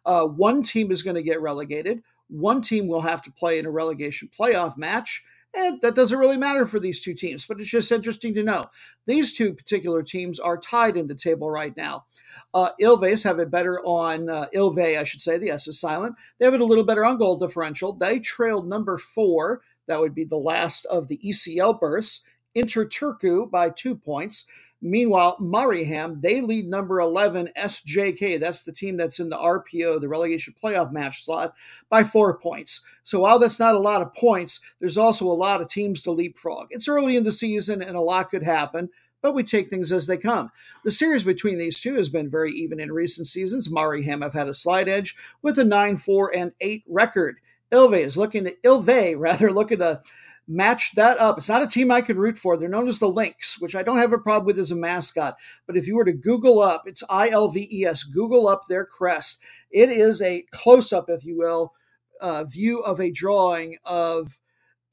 Uh, 0.05 0.27
one 0.27 0.63
team 0.63 0.93
is 0.93 1.03
going 1.03 1.17
to 1.17 1.23
get 1.23 1.41
relegated. 1.43 2.03
One 2.29 2.61
team 2.61 2.87
will 2.87 3.01
have 3.01 3.23
to 3.23 3.33
play 3.33 3.59
in 3.59 3.67
a 3.67 3.71
relegation 3.71 4.31
playoff 4.39 4.77
match, 4.77 5.25
and 5.55 5.81
that 5.81 5.95
doesn't 5.95 6.19
really 6.19 6.37
matter 6.37 6.67
for 6.67 6.79
these 6.79 7.01
two 7.01 7.15
teams, 7.15 7.47
but 7.47 7.61
it's 7.61 7.71
just 7.71 7.91
interesting 7.91 8.35
to 8.35 8.43
know. 8.43 8.65
These 9.07 9.35
two 9.35 9.55
particular 9.55 10.03
teams 10.03 10.39
are 10.39 10.59
tied 10.59 10.97
in 10.97 11.07
the 11.07 11.15
table 11.15 11.51
right 11.51 11.77
now. 11.77 12.05
Uh, 12.53 12.71
Ilves 12.81 13.25
have 13.25 13.39
it 13.39 13.51
better 13.51 13.81
on, 13.81 14.29
uh, 14.29 14.47
Ilve, 14.55 14.99
I 14.99 15.05
should 15.05 15.23
say, 15.23 15.39
the 15.39 15.51
S 15.51 15.67
is 15.67 15.81
silent. 15.81 16.17
They 16.39 16.45
have 16.45 16.55
it 16.55 16.61
a 16.61 16.67
little 16.67 16.85
better 16.85 17.05
on 17.05 17.19
goal 17.19 17.37
differential. 17.37 17.93
They 17.93 18.19
trailed 18.19 18.69
number 18.69 18.99
four, 18.99 19.63
that 19.89 20.01
would 20.01 20.15
be 20.15 20.25
the 20.25 20.37
last 20.37 20.85
of 20.87 21.09
the 21.09 21.19
ECL 21.25 21.79
berths, 21.81 22.23
Inter 22.55 22.87
Turku 22.87 23.51
by 23.51 23.71
two 23.71 23.95
points. 23.95 24.47
Meanwhile, 24.83 25.39
Mariehamn, 25.41 26.21
they 26.21 26.41
lead 26.41 26.69
number 26.69 27.01
11, 27.01 27.51
SJK. 27.57 28.39
That's 28.39 28.63
the 28.63 28.73
team 28.73 28.97
that's 28.97 29.21
in 29.21 29.31
the 29.31 29.37
RPO, 29.37 30.01
the 30.01 30.09
relegation 30.09 30.55
playoff 30.63 30.93
match 30.93 31.25
slot, 31.25 31.55
by 31.89 32.05
four 32.05 32.39
points. 32.39 32.85
So 33.03 33.21
while 33.21 33.39
that's 33.39 33.59
not 33.59 33.75
a 33.75 33.81
lot 33.81 34.03
of 34.03 34.15
points, 34.15 34.61
there's 34.79 34.99
also 34.99 35.27
a 35.27 35.33
lot 35.33 35.61
of 35.61 35.69
teams 35.69 36.03
to 36.03 36.13
leapfrog. 36.13 36.69
It's 36.71 36.89
early 36.89 37.17
in 37.17 37.25
the 37.25 37.33
season 37.33 37.81
and 37.81 37.97
a 37.97 38.01
lot 38.01 38.31
could 38.31 38.43
happen, 38.43 38.91
but 39.23 39.35
we 39.35 39.43
take 39.43 39.69
things 39.69 39.93
as 39.93 40.07
they 40.07 40.19
come. 40.19 40.51
The 40.85 40.93
series 40.93 41.25
between 41.25 41.59
these 41.59 41.81
two 41.81 41.95
has 41.95 42.09
been 42.09 42.31
very 42.31 42.53
even 42.53 42.79
in 42.79 42.93
recent 42.93 43.27
seasons. 43.27 43.69
Mariehamn 43.69 44.23
have 44.23 44.35
had 44.35 44.49
a 44.49 44.55
slight 44.55 44.89
edge 44.89 45.17
with 45.43 45.59
a 45.59 45.65
9 45.65 45.97
4 45.97 46.37
and 46.37 46.53
8 46.61 46.85
record. 46.87 47.39
Ilve 47.73 47.99
is 47.99 48.17
looking 48.17 48.45
to 48.45 48.55
Ilve 48.65 49.15
rather 49.19 49.51
looking 49.51 49.79
to 49.79 50.03
match 50.49 50.95
that 50.95 51.19
up. 51.19 51.39
It's 51.39 51.49
not 51.49 51.63
a 51.63 51.67
team 51.67 51.91
I 51.91 52.01
could 52.01 52.17
root 52.17 52.39
for. 52.39 52.57
They're 52.57 52.69
known 52.69 52.89
as 52.89 52.99
the 52.99 53.09
Lynx, 53.09 53.61
which 53.61 53.75
I 53.75 53.83
don't 53.83 53.99
have 53.99 54.13
a 54.13 54.19
problem 54.19 54.47
with 54.47 54.59
as 54.59 54.71
a 54.71 54.77
mascot. 54.77 55.37
But 55.67 55.77
if 55.77 55.87
you 55.87 55.97
were 55.97 56.05
to 56.05 56.13
Google 56.13 56.61
up, 56.61 56.85
it's 56.87 57.03
I 57.09 57.29
L 57.29 57.49
V 57.49 57.69
E 57.71 57.85
S, 57.85 58.03
Google 58.03 58.49
up 58.49 58.63
their 58.69 58.85
crest. 58.85 59.39
It 59.71 59.91
is 59.91 60.23
a 60.23 60.45
close 60.53 60.93
up, 60.93 61.07
if 61.09 61.25
you 61.25 61.37
will, 61.37 61.73
uh, 62.21 62.45
view 62.45 62.81
of 62.81 63.01
a 63.01 63.11
drawing 63.11 63.77
of 63.85 64.39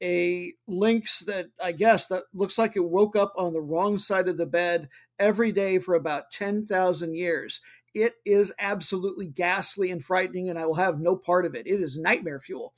a 0.02 0.52
lynx 0.66 1.20
that 1.20 1.46
I 1.62 1.72
guess 1.72 2.06
that 2.08 2.24
looks 2.34 2.58
like 2.58 2.76
it 2.76 2.84
woke 2.84 3.16
up 3.16 3.32
on 3.36 3.52
the 3.52 3.60
wrong 3.60 3.98
side 3.98 4.28
of 4.28 4.36
the 4.36 4.46
bed 4.46 4.88
every 5.18 5.52
day 5.52 5.78
for 5.78 5.94
about 5.94 6.30
10,000 6.30 7.14
years. 7.14 7.60
It 7.94 8.14
is 8.24 8.52
absolutely 8.58 9.28
ghastly 9.28 9.90
and 9.90 10.04
frightening, 10.04 10.50
and 10.50 10.58
I 10.58 10.66
will 10.66 10.74
have 10.74 10.98
no 10.98 11.16
part 11.16 11.46
of 11.46 11.54
it. 11.54 11.66
It 11.66 11.80
is 11.80 11.96
nightmare 11.96 12.40
fuel. 12.40 12.74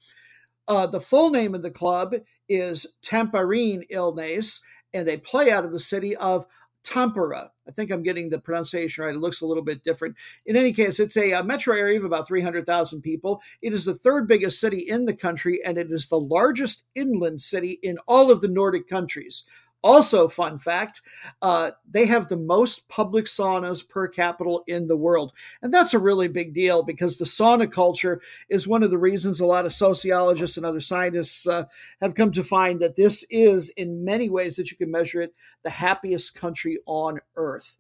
Uh, 0.69 0.87
the 0.87 1.01
full 1.01 1.31
name 1.31 1.55
of 1.55 1.63
the 1.63 1.71
club 1.71 2.15
is 2.49 2.87
Tampereen 3.03 3.89
Ilves, 3.91 4.61
and 4.93 5.07
they 5.07 5.17
play 5.17 5.51
out 5.51 5.65
of 5.65 5.73
the 5.73 5.81
city 5.81 6.17
of 6.17 6.47
Tampere. 6.87 7.49
I 7.67 7.73
think 7.73 7.91
I'm 7.91 8.05
getting 8.05 8.31
the 8.31 8.39
pronunciation 8.39 9.05
right. 9.05 9.15
It 9.15 9.21
looks 9.21 9.41
a 9.41 9.47
little 9.47 9.65
bit 9.65 9.83
different. 9.83 10.17
In 10.45 10.57
any 10.57 10.73
case, 10.73 11.01
it's 11.01 11.17
a, 11.17 11.33
a 11.33 11.43
metro 11.43 11.75
area 11.75 11.99
of 11.99 12.05
about 12.05 12.29
300,000 12.29 13.03
people. 13.03 13.43
It 13.61 13.73
is 13.73 13.85
the 13.85 13.95
third 13.95 14.29
biggest 14.29 14.61
city 14.61 14.79
in 14.79 15.05
the 15.05 15.15
country, 15.15 15.61
and 15.65 15.79
it 15.79 15.91
is 15.91 16.07
the 16.07 16.21
largest 16.21 16.85
inland 16.95 17.41
city 17.41 17.81
in 17.83 17.99
all 18.07 18.31
of 18.31 18.41
the 18.41 18.49
Nordic 18.49 18.89
countries. 18.89 19.45
Also, 19.83 20.27
fun 20.27 20.59
fact, 20.59 21.01
uh, 21.43 21.71
they 21.89 22.07
have 22.07 22.29
the 22.29 22.37
most 22.37 22.89
public 22.89 23.27
saunas 23.27 23.89
per 23.89 24.09
capita 24.09 24.59
in 24.67 24.89
the 24.89 24.97
world. 24.97 25.33
And 25.63 25.73
that's 25.73 25.95
a 25.95 25.99
really 25.99 26.27
big 26.27 26.55
deal 26.55 26.83
because 26.85 27.17
the 27.17 27.25
sauna 27.25 27.71
culture 27.71 28.21
is 28.49 28.67
one 28.67 28.83
of 28.83 28.91
the 28.91 28.99
reasons 28.99 29.39
a 29.39 29.47
lot 29.47 29.65
of 29.65 29.73
sociologists 29.73 30.57
and 30.57 30.67
other 30.67 30.81
scientists 30.81 31.47
uh, 31.47 31.65
have 32.01 32.17
come 32.17 32.33
to 32.33 32.43
find 32.43 32.81
that 32.81 32.97
this 32.97 33.25
is, 33.31 33.69
in 33.71 34.05
many 34.05 34.29
ways 34.29 34.57
that 34.57 34.71
you 34.71 34.77
can 34.77 34.91
measure 34.91 35.23
it, 35.23 35.37
the 35.63 35.71
happiest 35.71 36.35
country 36.35 36.79
on 36.87 37.21
earth. 37.37 37.77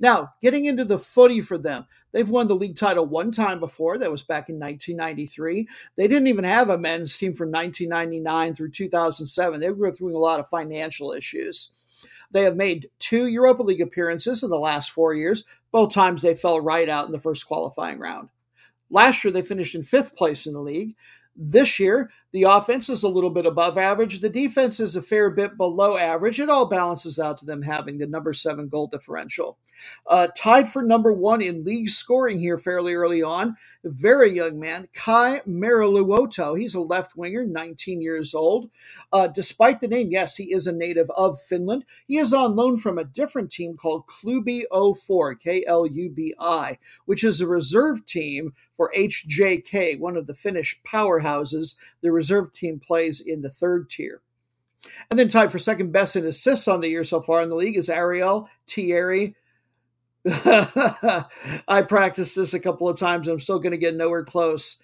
Now, 0.00 0.34
getting 0.42 0.66
into 0.66 0.84
the 0.84 0.98
footy 0.98 1.40
for 1.40 1.56
them, 1.56 1.86
they've 2.12 2.28
won 2.28 2.48
the 2.48 2.54
league 2.54 2.76
title 2.76 3.06
one 3.06 3.30
time 3.30 3.60
before. 3.60 3.98
That 3.98 4.10
was 4.10 4.22
back 4.22 4.48
in 4.48 4.58
1993. 4.58 5.68
They 5.96 6.08
didn't 6.08 6.28
even 6.28 6.44
have 6.44 6.70
a 6.70 6.78
men's 6.78 7.16
team 7.16 7.34
from 7.34 7.50
1999 7.50 8.54
through 8.54 8.70
2007. 8.70 9.60
They 9.60 9.70
were 9.70 9.92
through 9.92 10.16
a 10.16 10.18
lot 10.18 10.40
of 10.40 10.48
financial 10.48 11.12
issues. 11.12 11.72
They 12.30 12.42
have 12.44 12.56
made 12.56 12.90
two 12.98 13.26
Europa 13.26 13.62
League 13.62 13.80
appearances 13.80 14.42
in 14.42 14.50
the 14.50 14.58
last 14.58 14.90
four 14.90 15.14
years. 15.14 15.44
Both 15.72 15.94
times 15.94 16.22
they 16.22 16.34
fell 16.34 16.60
right 16.60 16.88
out 16.88 17.06
in 17.06 17.12
the 17.12 17.20
first 17.20 17.46
qualifying 17.46 17.98
round. 17.98 18.28
Last 18.90 19.22
year, 19.24 19.32
they 19.32 19.42
finished 19.42 19.74
in 19.74 19.82
fifth 19.82 20.16
place 20.16 20.46
in 20.46 20.54
the 20.54 20.60
league. 20.60 20.94
This 21.40 21.78
year, 21.78 22.10
the 22.32 22.44
offense 22.44 22.88
is 22.88 23.04
a 23.04 23.08
little 23.08 23.30
bit 23.30 23.46
above 23.46 23.78
average. 23.78 24.20
The 24.20 24.28
defense 24.28 24.80
is 24.80 24.96
a 24.96 25.02
fair 25.02 25.30
bit 25.30 25.56
below 25.56 25.96
average. 25.96 26.40
It 26.40 26.50
all 26.50 26.68
balances 26.68 27.18
out 27.18 27.38
to 27.38 27.46
them 27.46 27.62
having 27.62 27.98
the 27.98 28.06
number 28.06 28.32
seven 28.32 28.68
goal 28.68 28.88
differential. 28.88 29.58
Uh, 30.06 30.28
tied 30.36 30.68
for 30.68 30.82
number 30.82 31.12
one 31.12 31.42
in 31.42 31.64
league 31.64 31.88
scoring 31.88 32.38
here 32.38 32.58
fairly 32.58 32.94
early 32.94 33.22
on. 33.22 33.56
A 33.84 33.88
very 33.88 34.34
young 34.34 34.58
man, 34.58 34.88
Kai 34.92 35.40
Meriluoto. 35.46 36.58
He's 36.58 36.74
a 36.74 36.80
left 36.80 37.16
winger, 37.16 37.44
19 37.44 38.02
years 38.02 38.34
old. 38.34 38.70
Uh, 39.12 39.28
despite 39.28 39.80
the 39.80 39.88
name, 39.88 40.10
yes, 40.10 40.36
he 40.36 40.52
is 40.52 40.66
a 40.66 40.72
native 40.72 41.10
of 41.16 41.40
Finland. 41.40 41.84
He 42.06 42.18
is 42.18 42.34
on 42.34 42.56
loan 42.56 42.76
from 42.76 42.98
a 42.98 43.04
different 43.04 43.50
team 43.50 43.76
called 43.76 44.06
Klubi 44.06 44.64
04, 44.72 45.34
K 45.36 45.64
L 45.66 45.86
U 45.86 46.10
B 46.10 46.34
I, 46.38 46.78
which 47.06 47.24
is 47.24 47.40
a 47.40 47.46
reserve 47.46 48.04
team 48.06 48.52
for 48.76 48.92
HJK, 48.96 49.98
one 49.98 50.16
of 50.16 50.26
the 50.26 50.34
Finnish 50.34 50.80
powerhouses. 50.82 51.76
The 52.00 52.12
reserve 52.12 52.52
team 52.52 52.80
plays 52.80 53.20
in 53.20 53.42
the 53.42 53.50
third 53.50 53.90
tier. 53.90 54.22
And 55.10 55.18
then 55.18 55.28
tied 55.28 55.52
for 55.52 55.58
second 55.58 55.92
best 55.92 56.16
in 56.16 56.24
assists 56.24 56.68
on 56.68 56.80
the 56.80 56.88
year 56.88 57.04
so 57.04 57.20
far 57.20 57.42
in 57.42 57.48
the 57.48 57.54
league 57.54 57.76
is 57.76 57.90
Ariel 57.90 58.48
Thierry 58.66 59.34
I 61.68 61.82
practiced 61.82 62.36
this 62.36 62.54
a 62.54 62.60
couple 62.60 62.88
of 62.88 62.98
times 62.98 63.28
I'm 63.28 63.40
still 63.40 63.58
going 63.58 63.72
to 63.72 63.78
get 63.78 63.96
nowhere 63.96 64.24
close. 64.24 64.76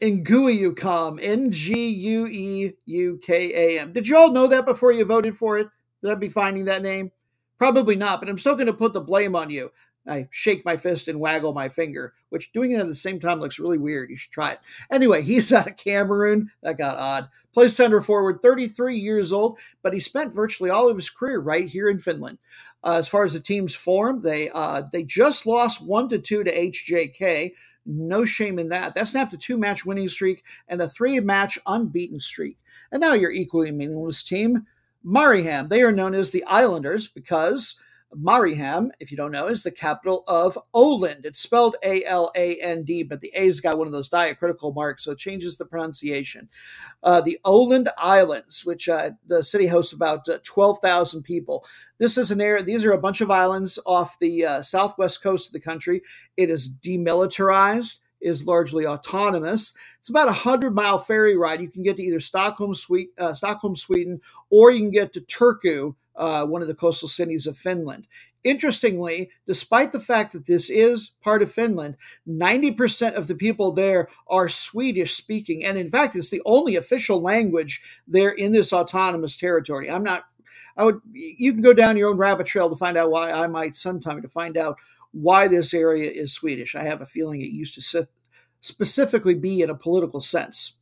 Ngueukam, 0.00 1.18
N 1.22 1.50
G 1.50 1.88
U 1.88 2.26
E 2.26 2.72
U 2.84 3.20
K 3.22 3.52
A 3.54 3.80
M. 3.80 3.92
Did 3.92 4.06
you 4.06 4.16
all 4.16 4.32
know 4.32 4.46
that 4.46 4.66
before 4.66 4.92
you 4.92 5.04
voted 5.04 5.36
for 5.36 5.58
it? 5.58 5.68
Did 6.02 6.10
I 6.10 6.14
be 6.16 6.28
finding 6.28 6.66
that 6.66 6.82
name? 6.82 7.12
Probably 7.58 7.96
not, 7.96 8.20
but 8.20 8.28
I'm 8.28 8.38
still 8.38 8.54
going 8.54 8.66
to 8.66 8.74
put 8.74 8.92
the 8.92 9.00
blame 9.00 9.34
on 9.34 9.48
you. 9.48 9.70
I 10.08 10.28
shake 10.30 10.64
my 10.64 10.76
fist 10.76 11.08
and 11.08 11.18
waggle 11.18 11.52
my 11.52 11.68
finger, 11.68 12.14
which 12.28 12.52
doing 12.52 12.72
it 12.72 12.80
at 12.80 12.86
the 12.86 12.94
same 12.94 13.18
time 13.18 13.40
looks 13.40 13.58
really 13.58 13.78
weird. 13.78 14.10
You 14.10 14.16
should 14.16 14.30
try 14.30 14.52
it. 14.52 14.60
Anyway, 14.90 15.22
he's 15.22 15.52
out 15.52 15.66
of 15.66 15.76
Cameroon. 15.76 16.50
That 16.62 16.78
got 16.78 16.96
odd. 16.96 17.28
Plays 17.52 17.74
center 17.74 18.02
forward, 18.02 18.40
33 18.42 18.98
years 18.98 19.32
old, 19.32 19.58
but 19.82 19.94
he 19.94 20.00
spent 20.00 20.34
virtually 20.34 20.70
all 20.70 20.90
of 20.90 20.96
his 20.96 21.08
career 21.08 21.40
right 21.40 21.66
here 21.66 21.88
in 21.88 21.98
Finland. 21.98 22.38
Uh, 22.86 22.98
as 22.98 23.08
far 23.08 23.24
as 23.24 23.32
the 23.32 23.40
team's 23.40 23.74
form, 23.74 24.22
they 24.22 24.48
uh, 24.50 24.80
they 24.92 25.02
just 25.02 25.44
lost 25.44 25.84
one 25.84 26.08
to 26.08 26.20
two 26.20 26.44
to 26.44 26.56
HJK. 26.56 27.52
No 27.84 28.24
shame 28.24 28.60
in 28.60 28.68
that. 28.68 28.94
That 28.94 29.08
snapped 29.08 29.34
a 29.34 29.36
two 29.36 29.58
match 29.58 29.84
winning 29.84 30.08
streak 30.08 30.44
and 30.68 30.80
a 30.80 30.88
three 30.88 31.18
match 31.18 31.58
unbeaten 31.66 32.20
streak. 32.20 32.58
And 32.92 33.00
now 33.00 33.14
your 33.14 33.32
equally 33.32 33.72
meaningless 33.72 34.22
team, 34.22 34.66
Mariehamn. 35.04 35.68
They 35.68 35.82
are 35.82 35.90
known 35.90 36.14
as 36.14 36.30
the 36.30 36.44
Islanders 36.44 37.08
because 37.08 37.80
Mariehamn, 38.14 38.90
if 39.00 39.10
you 39.10 39.16
don't 39.16 39.32
know, 39.32 39.46
is 39.46 39.62
the 39.62 39.70
capital 39.70 40.24
of 40.28 40.58
Åland. 40.74 41.24
It's 41.24 41.40
spelled 41.40 41.76
A 41.82 42.04
L 42.04 42.30
A 42.34 42.56
N 42.60 42.84
D, 42.84 43.02
but 43.02 43.20
the 43.20 43.32
A's 43.34 43.60
got 43.60 43.78
one 43.78 43.86
of 43.86 43.92
those 43.92 44.08
diacritical 44.08 44.72
marks, 44.72 45.04
so 45.04 45.12
it 45.12 45.18
changes 45.18 45.56
the 45.56 45.64
pronunciation. 45.64 46.48
Uh, 47.02 47.20
the 47.20 47.38
Åland 47.44 47.88
Islands, 47.98 48.64
which 48.64 48.88
uh, 48.88 49.10
the 49.26 49.42
city 49.42 49.66
hosts 49.66 49.92
about 49.92 50.28
uh, 50.28 50.38
12,000 50.44 51.22
people. 51.22 51.66
This 51.98 52.16
is 52.16 52.30
an 52.30 52.40
area, 52.40 52.62
these 52.62 52.84
are 52.84 52.92
a 52.92 52.98
bunch 52.98 53.20
of 53.20 53.30
islands 53.30 53.78
off 53.86 54.18
the 54.18 54.44
uh, 54.44 54.62
southwest 54.62 55.22
coast 55.22 55.48
of 55.48 55.52
the 55.52 55.60
country. 55.60 56.02
It 56.36 56.50
is 56.50 56.68
demilitarized 56.68 57.98
is 58.20 58.46
largely 58.46 58.86
autonomous. 58.86 59.74
It's 59.98 60.08
about 60.08 60.28
a 60.28 60.32
hundred 60.32 60.74
mile 60.74 60.98
ferry 60.98 61.36
ride. 61.36 61.60
You 61.60 61.68
can 61.68 61.82
get 61.82 61.96
to 61.98 62.02
either 62.02 62.18
Stockholm, 62.18 62.74
Sweden, 62.74 63.12
uh, 63.18 63.34
Stockholm, 63.34 63.76
Sweden, 63.76 64.20
or 64.50 64.70
you 64.70 64.80
can 64.80 64.90
get 64.90 65.12
to 65.12 65.20
Turku, 65.20 65.94
uh, 66.16 66.46
one 66.46 66.62
of 66.62 66.68
the 66.68 66.74
coastal 66.74 67.08
cities 67.08 67.46
of 67.46 67.56
Finland. 67.56 68.06
Interestingly, 68.44 69.30
despite 69.46 69.92
the 69.92 70.00
fact 70.00 70.32
that 70.32 70.46
this 70.46 70.70
is 70.70 71.14
part 71.20 71.42
of 71.42 71.50
Finland, 71.50 71.96
90% 72.28 73.14
of 73.14 73.26
the 73.26 73.34
people 73.34 73.72
there 73.72 74.08
are 74.28 74.48
Swedish 74.48 75.14
speaking. 75.14 75.64
And 75.64 75.76
in 75.76 75.90
fact, 75.90 76.14
it's 76.14 76.30
the 76.30 76.42
only 76.46 76.76
official 76.76 77.20
language 77.20 77.82
there 78.06 78.30
in 78.30 78.52
this 78.52 78.72
autonomous 78.72 79.36
territory. 79.36 79.90
I'm 79.90 80.04
not, 80.04 80.24
I 80.76 80.84
would, 80.84 81.00
you 81.12 81.52
can 81.52 81.62
go 81.62 81.72
down 81.72 81.96
your 81.96 82.10
own 82.10 82.18
rabbit 82.18 82.46
trail 82.46 82.70
to 82.70 82.76
find 82.76 82.96
out 82.96 83.10
why 83.10 83.32
I 83.32 83.48
might 83.48 83.74
sometime 83.74 84.22
to 84.22 84.28
find 84.28 84.56
out 84.56 84.76
why 85.10 85.48
this 85.48 85.74
area 85.74 86.10
is 86.10 86.32
Swedish. 86.32 86.76
I 86.76 86.84
have 86.84 87.00
a 87.00 87.06
feeling 87.06 87.40
it 87.40 87.50
used 87.50 87.74
to 87.74 88.06
specifically 88.60 89.34
be 89.34 89.60
in 89.60 89.70
a 89.70 89.74
political 89.74 90.20
sense. 90.20 90.78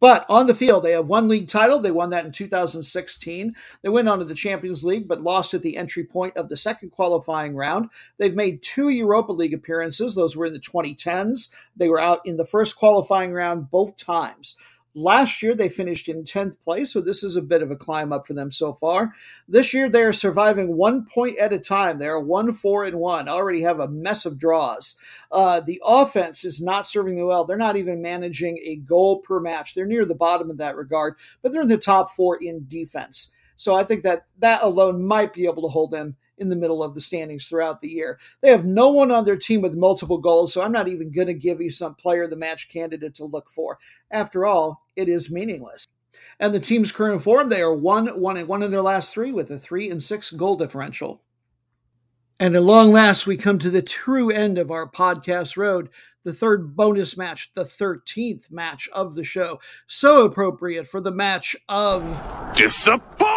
But 0.00 0.24
on 0.28 0.46
the 0.46 0.54
field, 0.54 0.84
they 0.84 0.92
have 0.92 1.08
one 1.08 1.28
league 1.28 1.48
title. 1.48 1.80
They 1.80 1.90
won 1.90 2.10
that 2.10 2.24
in 2.24 2.32
2016. 2.32 3.54
They 3.82 3.88
went 3.88 4.08
on 4.08 4.20
to 4.20 4.24
the 4.24 4.34
Champions 4.34 4.84
League, 4.84 5.08
but 5.08 5.20
lost 5.20 5.54
at 5.54 5.62
the 5.62 5.76
entry 5.76 6.04
point 6.04 6.36
of 6.36 6.48
the 6.48 6.56
second 6.56 6.90
qualifying 6.90 7.56
round. 7.56 7.90
They've 8.18 8.34
made 8.34 8.62
two 8.62 8.88
Europa 8.88 9.32
League 9.32 9.54
appearances. 9.54 10.14
Those 10.14 10.36
were 10.36 10.46
in 10.46 10.52
the 10.52 10.60
2010s. 10.60 11.52
They 11.76 11.88
were 11.88 12.00
out 12.00 12.20
in 12.24 12.36
the 12.36 12.46
first 12.46 12.76
qualifying 12.76 13.32
round 13.32 13.70
both 13.70 13.96
times. 13.96 14.56
Last 14.94 15.42
year, 15.42 15.54
they 15.54 15.68
finished 15.68 16.08
in 16.08 16.24
10th 16.24 16.60
place, 16.60 16.92
so 16.92 17.00
this 17.00 17.22
is 17.22 17.36
a 17.36 17.42
bit 17.42 17.62
of 17.62 17.70
a 17.70 17.76
climb 17.76 18.12
up 18.12 18.26
for 18.26 18.34
them 18.34 18.50
so 18.50 18.72
far. 18.72 19.12
This 19.46 19.72
year, 19.72 19.88
they 19.88 20.02
are 20.02 20.12
surviving 20.12 20.76
one 20.76 21.06
point 21.06 21.38
at 21.38 21.52
a 21.52 21.58
time. 21.58 21.98
They 21.98 22.06
are 22.06 22.20
1 22.20 22.52
4 22.52 22.84
and 22.86 22.98
1, 22.98 23.28
already 23.28 23.62
have 23.62 23.80
a 23.80 23.88
mess 23.88 24.26
of 24.26 24.38
draws. 24.38 24.96
Uh, 25.30 25.60
the 25.60 25.80
offense 25.84 26.44
is 26.44 26.60
not 26.60 26.86
serving 26.86 27.16
them 27.16 27.26
well. 27.26 27.44
They're 27.44 27.56
not 27.56 27.76
even 27.76 28.02
managing 28.02 28.58
a 28.64 28.76
goal 28.76 29.20
per 29.20 29.40
match. 29.40 29.74
They're 29.74 29.86
near 29.86 30.04
the 30.04 30.14
bottom 30.14 30.50
in 30.50 30.56
that 30.56 30.76
regard, 30.76 31.14
but 31.42 31.52
they're 31.52 31.62
in 31.62 31.68
the 31.68 31.78
top 31.78 32.10
four 32.10 32.36
in 32.40 32.64
defense. 32.66 33.32
So 33.56 33.74
I 33.76 33.84
think 33.84 34.04
that 34.04 34.26
that 34.38 34.62
alone 34.62 35.04
might 35.04 35.34
be 35.34 35.44
able 35.44 35.62
to 35.62 35.68
hold 35.68 35.90
them 35.90 36.16
in 36.38 36.48
the 36.48 36.56
middle 36.56 36.82
of 36.82 36.94
the 36.94 37.00
standings 37.00 37.46
throughout 37.46 37.80
the 37.80 37.88
year. 37.88 38.18
They 38.40 38.50
have 38.50 38.64
no 38.64 38.90
one 38.90 39.10
on 39.10 39.24
their 39.24 39.36
team 39.36 39.60
with 39.60 39.74
multiple 39.74 40.18
goals, 40.18 40.52
so 40.52 40.62
I'm 40.62 40.72
not 40.72 40.88
even 40.88 41.10
going 41.10 41.26
to 41.26 41.34
give 41.34 41.60
you 41.60 41.70
some 41.70 41.94
player 41.94 42.26
the 42.26 42.36
match 42.36 42.68
candidate 42.68 43.14
to 43.16 43.24
look 43.24 43.50
for. 43.50 43.78
After 44.10 44.46
all, 44.46 44.82
it 44.96 45.08
is 45.08 45.30
meaningless. 45.30 45.86
And 46.40 46.54
the 46.54 46.60
team's 46.60 46.92
current 46.92 47.22
form, 47.22 47.48
they 47.48 47.62
are 47.62 47.74
one, 47.74 48.06
one, 48.20 48.36
and 48.36 48.48
one 48.48 48.62
in 48.62 48.70
their 48.70 48.82
last 48.82 49.12
three 49.12 49.32
with 49.32 49.50
a 49.50 49.58
three 49.58 49.90
and 49.90 50.02
six 50.02 50.30
goal 50.30 50.56
differential. 50.56 51.22
And 52.40 52.54
at 52.54 52.62
long 52.62 52.92
last, 52.92 53.26
we 53.26 53.36
come 53.36 53.58
to 53.58 53.70
the 53.70 53.82
true 53.82 54.30
end 54.30 54.58
of 54.58 54.70
our 54.70 54.88
podcast 54.88 55.56
road, 55.56 55.88
the 56.22 56.32
third 56.32 56.76
bonus 56.76 57.16
match, 57.16 57.52
the 57.54 57.64
13th 57.64 58.48
match 58.50 58.88
of 58.92 59.16
the 59.16 59.24
show. 59.24 59.58
So 59.88 60.24
appropriate 60.24 60.86
for 60.86 61.00
the 61.00 61.10
match 61.10 61.56
of 61.68 62.04
Disappointed! 62.54 63.27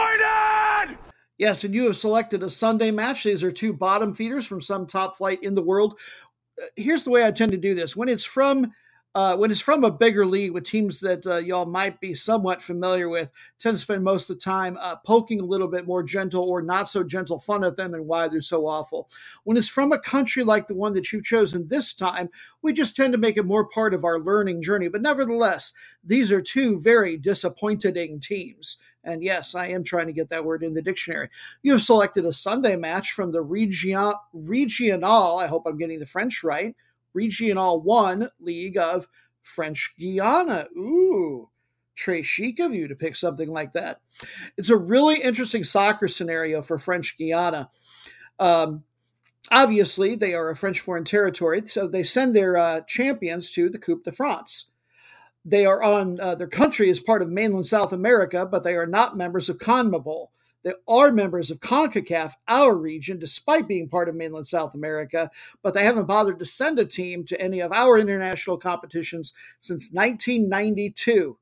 Yes, 1.42 1.64
and 1.64 1.74
you 1.74 1.86
have 1.86 1.98
selected 1.98 2.44
a 2.44 2.52
Sunday 2.52 2.92
match. 2.92 3.24
These 3.24 3.42
are 3.42 3.52
two 3.52 3.74
bottom 3.74 4.14
feeders 4.14 4.46
from 4.46 4.62
some 4.62 4.86
top 4.86 5.16
flight 5.16 5.40
in 5.42 5.56
the 5.56 5.64
world. 5.64 6.00
Uh, 6.62 6.68
here's 6.76 7.04
the 7.04 7.10
way 7.10 7.26
I 7.26 7.32
tend 7.32 7.52
to 7.52 7.58
do 7.58 7.74
this 7.74 7.96
when 7.96 8.10
it's 8.10 8.24
from 8.24 8.72
uh, 9.14 9.36
when 9.36 9.52
it's 9.52 9.60
from 9.60 9.84
a 9.84 9.92
bigger 9.92 10.26
league 10.26 10.52
with 10.52 10.64
teams 10.64 11.00
that 11.02 11.26
uh, 11.28 11.38
y'all 11.38 11.66
might 11.66 12.00
be 12.00 12.14
somewhat 12.14 12.62
familiar 12.62 13.10
with, 13.10 13.30
tend 13.60 13.76
to 13.76 13.82
spend 13.82 14.04
most 14.04 14.30
of 14.30 14.38
the 14.38 14.42
time 14.42 14.78
uh, 14.80 14.96
poking 14.96 15.42
a 15.42 15.46
little 15.46 15.68
bit 15.68 15.86
more 15.86 16.02
gentle 16.02 16.50
or 16.50 16.62
not 16.62 16.88
so 16.88 17.04
gentle 17.04 17.40
fun 17.40 17.64
at 17.64 17.76
them 17.76 17.94
and 17.94 18.08
why 18.08 18.28
they're 18.28 18.42
so 18.42 18.66
awful. 18.66 19.10
When 19.44 19.58
it's 19.58 19.68
from 19.68 19.92
a 19.92 20.00
country 20.00 20.44
like 20.44 20.68
the 20.68 20.76
one 20.76 20.94
that 20.94 21.12
you've 21.12 21.26
chosen 21.26 21.68
this 21.68 21.94
time, 21.94 22.30
we 22.62 22.72
just 22.72 22.96
tend 22.96 23.12
to 23.12 23.20
make 23.20 23.36
it 23.36 23.46
more 23.46 23.68
part 23.68 23.94
of 23.94 24.06
our 24.06 24.20
learning 24.20 24.62
journey. 24.62 24.88
But 24.88 25.02
nevertheless, 25.02 25.74
these 26.06 26.32
are 26.32 26.42
two 26.42 26.80
very 26.80 27.18
disappointing 27.18 28.20
teams. 28.22 28.78
And 29.04 29.24
yes, 29.24 29.56
I 29.56 29.68
am 29.68 29.84
trying 29.84 30.08
to 30.08 30.14
get 30.14 30.30
that 30.30 30.46
word 30.46 30.64
in 30.64 30.74
the 30.74 30.82
dictionary. 30.82 31.30
You 31.64 31.74
have 31.74 31.82
selected 31.82 32.24
a 32.26 32.34
Sunday 32.34 32.76
match 32.76 33.14
from 33.14 33.32
the 33.32 33.42
Region, 33.42 34.14
Regional, 34.32 35.40
I 35.40 35.48
hope 35.48 35.64
I'm 35.66 35.78
getting 35.78 36.00
the 36.00 36.06
French 36.06 36.44
right, 36.44 36.76
Regional 37.14 37.82
1 37.82 38.30
League 38.40 38.78
of 38.78 39.08
French 39.42 39.94
Guiana. 39.98 40.68
Ooh, 40.78 41.50
Très 41.96 42.24
chic 42.24 42.60
of 42.60 42.74
you 42.74 42.88
to 42.88 42.96
pick 42.96 43.16
something 43.16 43.50
like 43.50 43.74
that. 43.74 44.00
It's 44.58 44.70
a 44.70 44.78
really 44.78 45.22
interesting 45.22 45.64
soccer 45.64 46.08
scenario 46.08 46.62
for 46.62 46.78
French 46.78 47.18
Guiana. 47.18 47.70
Um, 48.40 48.84
obviously, 49.52 50.16
they 50.16 50.34
are 50.34 50.50
a 50.50 50.56
French 50.56 50.80
foreign 50.80 51.04
territory, 51.04 51.62
so 51.68 51.88
they 51.88 52.04
send 52.04 52.36
their 52.36 52.58
uh, 52.58 52.82
champions 52.82 53.52
to 53.52 53.70
the 53.70 53.78
Coupe 53.78 54.04
de 54.04 54.12
France. 54.12 54.72
They 55.44 55.66
are 55.66 55.82
on 55.82 56.20
uh, 56.20 56.36
their 56.36 56.48
country 56.48 56.90
is 56.90 57.00
part 57.00 57.22
of 57.22 57.30
mainland 57.30 57.68
South 57.68 57.94
America, 57.94 58.46
but 58.46 58.64
they 58.64 58.76
are 58.76 58.88
not 58.88 59.18
members 59.18 59.50
of 59.50 59.58
CONMEBOL. 59.58 60.28
They 60.64 60.74
are 60.88 61.12
members 61.12 61.50
of 61.50 61.60
CONCACAF, 61.60 62.34
our 62.48 62.76
region, 62.76 63.18
despite 63.18 63.68
being 63.68 63.90
part 63.90 64.10
of 64.10 64.16
mainland 64.16 64.48
South 64.48 64.76
America, 64.76 65.32
but 65.64 65.74
they 65.74 65.84
haven't 65.84 66.06
bothered 66.06 66.40
to 66.40 66.46
send 66.46 66.78
a 66.78 66.86
team 66.86 67.26
to 67.26 67.42
any 67.42 67.60
of 67.60 67.72
our 67.72 67.98
international 67.98 68.58
competitions 68.58 69.34
since 69.60 69.92
1992. 69.92 71.38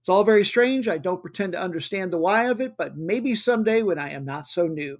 It's 0.00 0.08
all 0.08 0.24
very 0.24 0.44
strange. 0.44 0.88
I 0.88 0.98
don't 0.98 1.20
pretend 1.20 1.52
to 1.52 1.60
understand 1.60 2.12
the 2.12 2.18
why 2.18 2.48
of 2.48 2.60
it, 2.60 2.76
but 2.76 2.96
maybe 2.96 3.34
someday 3.34 3.82
when 3.82 3.98
I 3.98 4.10
am 4.10 4.24
not 4.24 4.48
so 4.48 4.68
noob. 4.68 4.98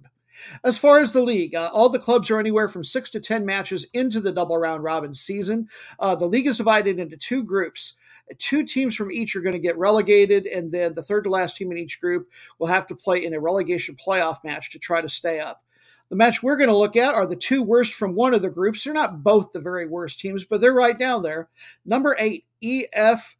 As 0.63 0.77
far 0.77 0.99
as 0.99 1.11
the 1.11 1.21
league, 1.21 1.55
uh, 1.55 1.69
all 1.73 1.89
the 1.89 1.99
clubs 1.99 2.29
are 2.29 2.39
anywhere 2.39 2.69
from 2.69 2.83
six 2.83 3.09
to 3.11 3.19
10 3.19 3.45
matches 3.45 3.85
into 3.93 4.19
the 4.19 4.31
double 4.31 4.57
round 4.57 4.83
robin 4.83 5.13
season. 5.13 5.67
Uh, 5.99 6.15
the 6.15 6.27
league 6.27 6.47
is 6.47 6.57
divided 6.57 6.99
into 6.99 7.17
two 7.17 7.43
groups. 7.43 7.95
Two 8.37 8.65
teams 8.65 8.95
from 8.95 9.11
each 9.11 9.35
are 9.35 9.41
going 9.41 9.53
to 9.53 9.59
get 9.59 9.77
relegated, 9.77 10.45
and 10.45 10.71
then 10.71 10.93
the 10.93 11.03
third 11.03 11.25
to 11.25 11.29
last 11.29 11.57
team 11.57 11.71
in 11.71 11.77
each 11.77 11.99
group 11.99 12.29
will 12.59 12.67
have 12.67 12.87
to 12.87 12.95
play 12.95 13.25
in 13.25 13.33
a 13.33 13.39
relegation 13.39 13.95
playoff 13.95 14.43
match 14.43 14.71
to 14.71 14.79
try 14.79 15.01
to 15.01 15.09
stay 15.09 15.39
up. 15.39 15.63
The 16.09 16.17
match 16.17 16.43
we're 16.43 16.57
going 16.57 16.69
to 16.69 16.75
look 16.75 16.97
at 16.97 17.15
are 17.15 17.25
the 17.25 17.37
two 17.37 17.63
worst 17.63 17.93
from 17.93 18.15
one 18.15 18.33
of 18.33 18.41
the 18.41 18.49
groups. 18.49 18.83
They're 18.83 18.93
not 18.93 19.23
both 19.23 19.53
the 19.53 19.61
very 19.61 19.87
worst 19.87 20.19
teams, 20.19 20.43
but 20.43 20.59
they're 20.59 20.73
right 20.73 20.99
down 20.99 21.23
there. 21.23 21.47
Number 21.85 22.17
eight, 22.19 22.45
EF 22.61 23.37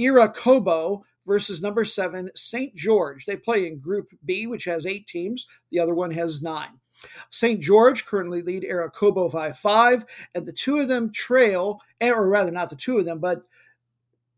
Iracoubo 0.00 1.02
versus 1.26 1.60
number 1.60 1.84
seven, 1.84 2.30
St. 2.34 2.74
George. 2.74 3.26
They 3.26 3.36
play 3.36 3.66
in 3.66 3.78
Group 3.78 4.08
B, 4.24 4.46
which 4.46 4.64
has 4.64 4.86
eight 4.86 5.06
teams. 5.06 5.46
The 5.70 5.78
other 5.78 5.94
one 5.94 6.10
has 6.12 6.42
nine. 6.42 6.80
St. 7.30 7.60
George 7.60 8.06
currently 8.06 8.42
lead 8.42 8.62
Iracoubo 8.62 9.30
by 9.30 9.52
five, 9.52 10.04
and 10.34 10.46
the 10.46 10.52
two 10.52 10.78
of 10.78 10.88
them 10.88 11.12
trail, 11.12 11.80
or 12.00 12.28
rather, 12.28 12.50
not 12.50 12.70
the 12.70 12.76
two 12.76 12.98
of 12.98 13.04
them, 13.04 13.18
but 13.18 13.42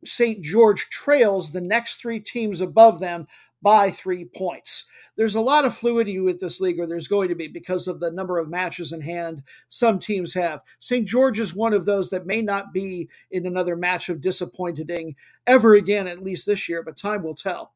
St. 0.09 0.43
George 0.43 0.89
trails 0.91 1.53
the 1.53 1.61
next 1.61 1.97
three 1.97 2.21
teams 2.21 2.61
above 2.61 3.01
them 3.01 3.27
by 3.63 3.91
three 3.91 4.25
points. 4.25 4.85
There's 5.17 5.35
a 5.35 5.41
lot 5.41 5.65
of 5.65 5.77
fluidity 5.77 6.21
with 6.21 6.41
this 6.41 6.61
league, 6.61 6.79
or 6.79 6.87
there's 6.87 7.09
going 7.09 7.29
to 7.31 7.35
be 7.35 7.49
because 7.49 7.89
of 7.89 8.01
the 8.01 8.11
number 8.11 8.39
of 8.39 8.51
matches 8.51 8.93
in 8.93 9.01
hand 9.01 9.43
some 9.69 9.99
teams 9.99 10.35
have. 10.35 10.61
St. 10.79 11.07
George 11.07 11.39
is 11.41 11.55
one 11.55 11.73
of 11.73 11.85
those 11.85 12.11
that 12.11 12.27
may 12.27 12.43
not 12.43 12.73
be 12.73 13.09
in 13.31 13.47
another 13.47 13.77
match 13.77 14.09
of 14.09 14.21
disappointing 14.21 15.17
ever 15.47 15.75
again, 15.75 16.07
at 16.07 16.23
least 16.23 16.47
this 16.47 16.69
year, 16.69 16.83
but 16.83 16.97
time 16.97 17.23
will 17.23 17.35
tell. 17.35 17.73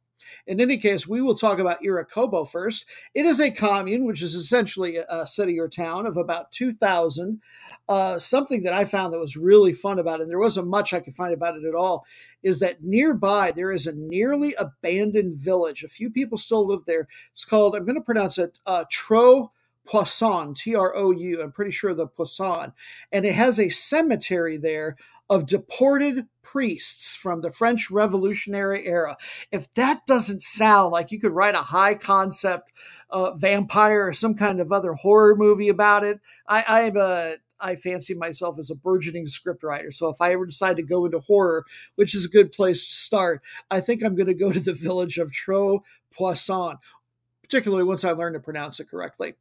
In 0.46 0.60
any 0.60 0.78
case, 0.78 1.06
we 1.06 1.22
will 1.22 1.34
talk 1.34 1.58
about 1.58 1.82
Iracoubo 1.82 2.48
first. 2.48 2.86
It 3.14 3.26
is 3.26 3.40
a 3.40 3.50
commune, 3.50 4.04
which 4.04 4.22
is 4.22 4.34
essentially 4.34 4.96
a 4.96 5.26
city 5.26 5.58
or 5.58 5.68
town 5.68 6.06
of 6.06 6.16
about 6.16 6.52
2,000. 6.52 7.40
Uh, 7.88 8.18
something 8.18 8.62
that 8.62 8.72
I 8.72 8.84
found 8.84 9.12
that 9.12 9.18
was 9.18 9.36
really 9.36 9.72
fun 9.72 9.98
about 9.98 10.20
it, 10.20 10.22
and 10.24 10.30
there 10.30 10.38
wasn't 10.38 10.68
much 10.68 10.92
I 10.92 11.00
could 11.00 11.14
find 11.14 11.34
about 11.34 11.56
it 11.56 11.64
at 11.64 11.74
all, 11.74 12.04
is 12.42 12.60
that 12.60 12.82
nearby 12.82 13.52
there 13.52 13.72
is 13.72 13.86
a 13.86 13.94
nearly 13.94 14.54
abandoned 14.54 15.38
village. 15.38 15.84
A 15.84 15.88
few 15.88 16.10
people 16.10 16.38
still 16.38 16.66
live 16.66 16.84
there. 16.86 17.08
It's 17.32 17.44
called, 17.44 17.74
I'm 17.74 17.84
going 17.84 17.96
to 17.96 18.00
pronounce 18.00 18.38
it, 18.38 18.58
uh, 18.66 18.84
Trou. 18.90 19.50
Poisson, 19.86 20.54
T 20.54 20.76
R 20.76 20.94
O 20.94 21.10
U, 21.10 21.42
I'm 21.42 21.50
pretty 21.50 21.72
sure 21.72 21.94
the 21.94 22.06
Poisson. 22.06 22.72
And 23.10 23.24
it 23.24 23.34
has 23.34 23.58
a 23.58 23.70
cemetery 23.70 24.56
there 24.56 24.96
of 25.30 25.46
deported 25.46 26.26
priests 26.42 27.14
from 27.14 27.40
the 27.40 27.52
French 27.52 27.90
Revolutionary 27.90 28.86
era. 28.86 29.16
If 29.52 29.72
that 29.74 30.04
doesn't 30.04 30.42
sound 30.42 30.90
like 30.90 31.12
you 31.12 31.20
could 31.20 31.30
write 31.30 31.54
a 31.54 31.62
high 31.62 31.94
concept 31.94 32.72
uh, 33.08 33.32
vampire 33.34 34.08
or 34.08 34.12
some 34.12 34.34
kind 34.34 34.60
of 34.60 34.72
other 34.72 34.92
horror 34.94 35.36
movie 35.36 35.68
about 35.68 36.04
it, 36.04 36.20
I, 36.48 36.64
I'm 36.66 36.96
a 36.96 37.36
I 37.60 37.76
fancy 37.76 38.14
myself 38.14 38.58
as 38.58 38.70
a 38.70 38.74
burgeoning 38.74 39.26
scriptwriter. 39.26 39.92
So 39.92 40.08
if 40.08 40.20
I 40.20 40.32
ever 40.32 40.46
decide 40.46 40.76
to 40.76 40.82
go 40.82 41.04
into 41.04 41.20
horror, 41.20 41.64
which 41.94 42.14
is 42.14 42.24
a 42.24 42.28
good 42.28 42.52
place 42.52 42.84
to 42.86 42.92
start, 42.92 43.42
I 43.70 43.80
think 43.80 44.02
I'm 44.02 44.16
going 44.16 44.28
to 44.28 44.34
go 44.34 44.50
to 44.50 44.60
the 44.60 44.72
village 44.72 45.18
of 45.18 45.30
Trou 45.30 45.82
Poisson 46.10 46.76
particularly 47.50 47.82
once 47.82 48.04
I 48.04 48.12
learned 48.12 48.34
to 48.34 48.40
pronounce 48.40 48.78
it 48.78 48.88
correctly. 48.88 49.34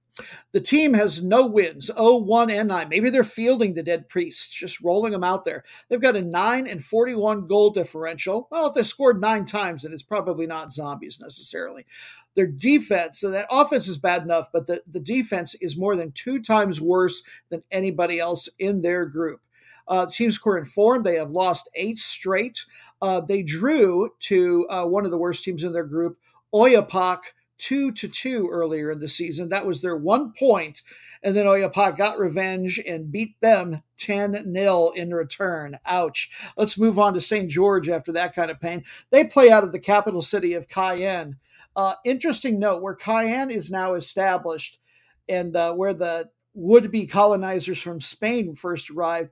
The 0.51 0.59
team 0.59 0.95
has 0.95 1.23
no 1.23 1.45
wins, 1.45 1.91
0 1.93 2.17
1 2.17 2.49
and 2.49 2.67
9. 2.67 2.89
Maybe 2.89 3.11
they're 3.11 3.23
fielding 3.23 3.75
the 3.75 3.83
dead 3.83 4.09
priests, 4.09 4.49
just 4.49 4.81
rolling 4.81 5.11
them 5.11 5.23
out 5.23 5.45
there. 5.45 5.63
They've 5.87 6.01
got 6.01 6.15
a 6.15 6.23
9 6.23 6.65
and 6.65 6.83
41 6.83 7.45
goal 7.45 7.69
differential. 7.69 8.47
Well, 8.49 8.67
if 8.67 8.73
they 8.73 8.81
scored 8.81 9.21
nine 9.21 9.45
times, 9.45 9.83
then 9.83 9.93
it's 9.93 10.01
probably 10.01 10.47
not 10.47 10.73
zombies 10.73 11.19
necessarily. 11.21 11.85
Their 12.33 12.47
defense, 12.47 13.19
so 13.19 13.29
that 13.29 13.45
offense 13.51 13.87
is 13.87 13.97
bad 13.97 14.23
enough, 14.23 14.47
but 14.51 14.65
the, 14.65 14.81
the 14.89 14.99
defense 14.99 15.53
is 15.61 15.77
more 15.77 15.95
than 15.95 16.11
two 16.11 16.41
times 16.41 16.81
worse 16.81 17.21
than 17.49 17.61
anybody 17.69 18.19
else 18.19 18.49
in 18.57 18.81
their 18.81 19.05
group. 19.05 19.41
Uh, 19.87 20.05
the 20.05 20.11
team's 20.11 20.39
core 20.39 20.57
informed. 20.57 21.05
They 21.05 21.17
have 21.17 21.29
lost 21.29 21.69
eight 21.75 21.99
straight. 21.99 22.65
Uh, 23.03 23.21
they 23.21 23.43
drew 23.43 24.09
to 24.21 24.67
uh, 24.69 24.85
one 24.85 25.05
of 25.05 25.11
the 25.11 25.17
worst 25.17 25.43
teams 25.43 25.63
in 25.63 25.73
their 25.73 25.85
group, 25.85 26.17
Oyapock 26.53 27.19
two 27.59 27.91
to 27.91 28.07
two 28.07 28.49
earlier 28.51 28.89
in 28.89 28.99
the 28.99 29.07
season. 29.07 29.49
That 29.49 29.67
was 29.67 29.81
their 29.81 29.95
one 29.95 30.33
point, 30.33 30.81
and 31.21 31.35
then 31.35 31.45
Oyapock 31.45 31.97
got 31.97 32.17
revenge 32.17 32.81
and 32.87 33.11
beat 33.11 33.39
them 33.41 33.83
10 33.97 34.51
0 34.53 34.89
in 34.95 35.13
return. 35.13 35.77
Ouch. 35.85 36.31
Let's 36.57 36.77
move 36.77 36.97
on 36.97 37.13
to 37.13 37.21
St. 37.21 37.49
George 37.49 37.89
after 37.89 38.11
that 38.13 38.33
kind 38.33 38.49
of 38.49 38.59
pain. 38.59 38.83
They 39.11 39.25
play 39.25 39.51
out 39.51 39.63
of 39.63 39.71
the 39.71 39.79
capital 39.79 40.21
city 40.21 40.53
of 40.53 40.67
Cayenne. 40.67 41.35
Uh, 41.75 41.93
interesting 42.03 42.59
note 42.59 42.81
where 42.81 42.95
Cayenne 42.95 43.51
is 43.51 43.69
now 43.69 43.93
established 43.93 44.79
and 45.27 45.55
uh, 45.55 45.73
where 45.73 45.93
the 45.93 46.29
would 46.55 46.91
be 46.91 47.05
colonizers 47.05 47.79
from 47.79 48.01
Spain 48.01 48.55
first 48.55 48.89
arrived 48.89 49.29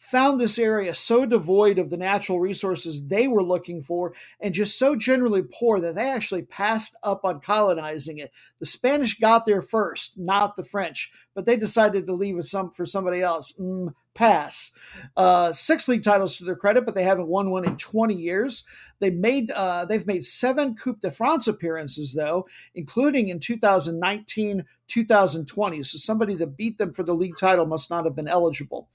found 0.00 0.40
this 0.40 0.58
area 0.58 0.94
so 0.94 1.26
devoid 1.26 1.78
of 1.78 1.90
the 1.90 1.98
natural 1.98 2.40
resources 2.40 3.06
they 3.06 3.28
were 3.28 3.44
looking 3.44 3.82
for 3.82 4.14
and 4.40 4.54
just 4.54 4.78
so 4.78 4.96
generally 4.96 5.42
poor 5.42 5.80
that 5.80 5.94
they 5.94 6.10
actually 6.10 6.42
passed 6.42 6.96
up 7.04 7.24
on 7.24 7.40
colonizing 7.40 8.18
it. 8.18 8.32
The 8.60 8.66
Spanish 8.66 9.18
got 9.20 9.46
there 9.46 9.62
first, 9.62 10.18
not 10.18 10.56
the 10.56 10.64
French, 10.64 11.12
but 11.34 11.46
they 11.46 11.56
decided 11.56 12.06
to 12.06 12.14
leave 12.14 12.38
it 12.38 12.44
some 12.46 12.72
for 12.72 12.86
somebody 12.86 13.22
else. 13.22 13.52
Mm, 13.60 13.94
pass. 14.14 14.72
Uh, 15.16 15.52
six 15.52 15.88
league 15.88 16.02
titles 16.02 16.36
to 16.38 16.44
their 16.44 16.56
credit, 16.56 16.86
but 16.86 16.94
they 16.94 17.04
haven't 17.04 17.28
won 17.28 17.50
one 17.50 17.66
in 17.66 17.76
20 17.76 18.14
years. 18.14 18.64
They 19.00 19.10
made 19.10 19.50
uh, 19.52 19.84
they've 19.86 20.06
made 20.06 20.24
seven 20.24 20.76
Coupe 20.76 21.00
de 21.02 21.10
France 21.10 21.48
appearances 21.48 22.14
though, 22.14 22.46
including 22.74 23.28
in 23.28 23.40
2019, 23.40 24.64
2020. 24.88 25.82
So 25.84 25.98
somebody 25.98 26.34
that 26.36 26.56
beat 26.56 26.78
them 26.78 26.92
for 26.94 27.02
the 27.04 27.14
league 27.14 27.36
title 27.38 27.66
must 27.66 27.90
not 27.90 28.04
have 28.06 28.16
been 28.16 28.28
eligible 28.28 28.88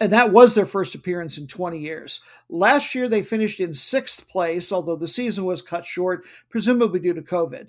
and 0.00 0.12
that 0.12 0.32
was 0.32 0.54
their 0.54 0.66
first 0.66 0.94
appearance 0.94 1.38
in 1.38 1.46
20 1.46 1.78
years. 1.78 2.20
Last 2.48 2.94
year, 2.94 3.08
they 3.08 3.22
finished 3.22 3.60
in 3.60 3.72
sixth 3.72 4.28
place, 4.28 4.70
although 4.72 4.96
the 4.96 5.08
season 5.08 5.44
was 5.44 5.62
cut 5.62 5.84
short, 5.84 6.24
presumably 6.50 7.00
due 7.00 7.14
to 7.14 7.22
COVID. 7.22 7.68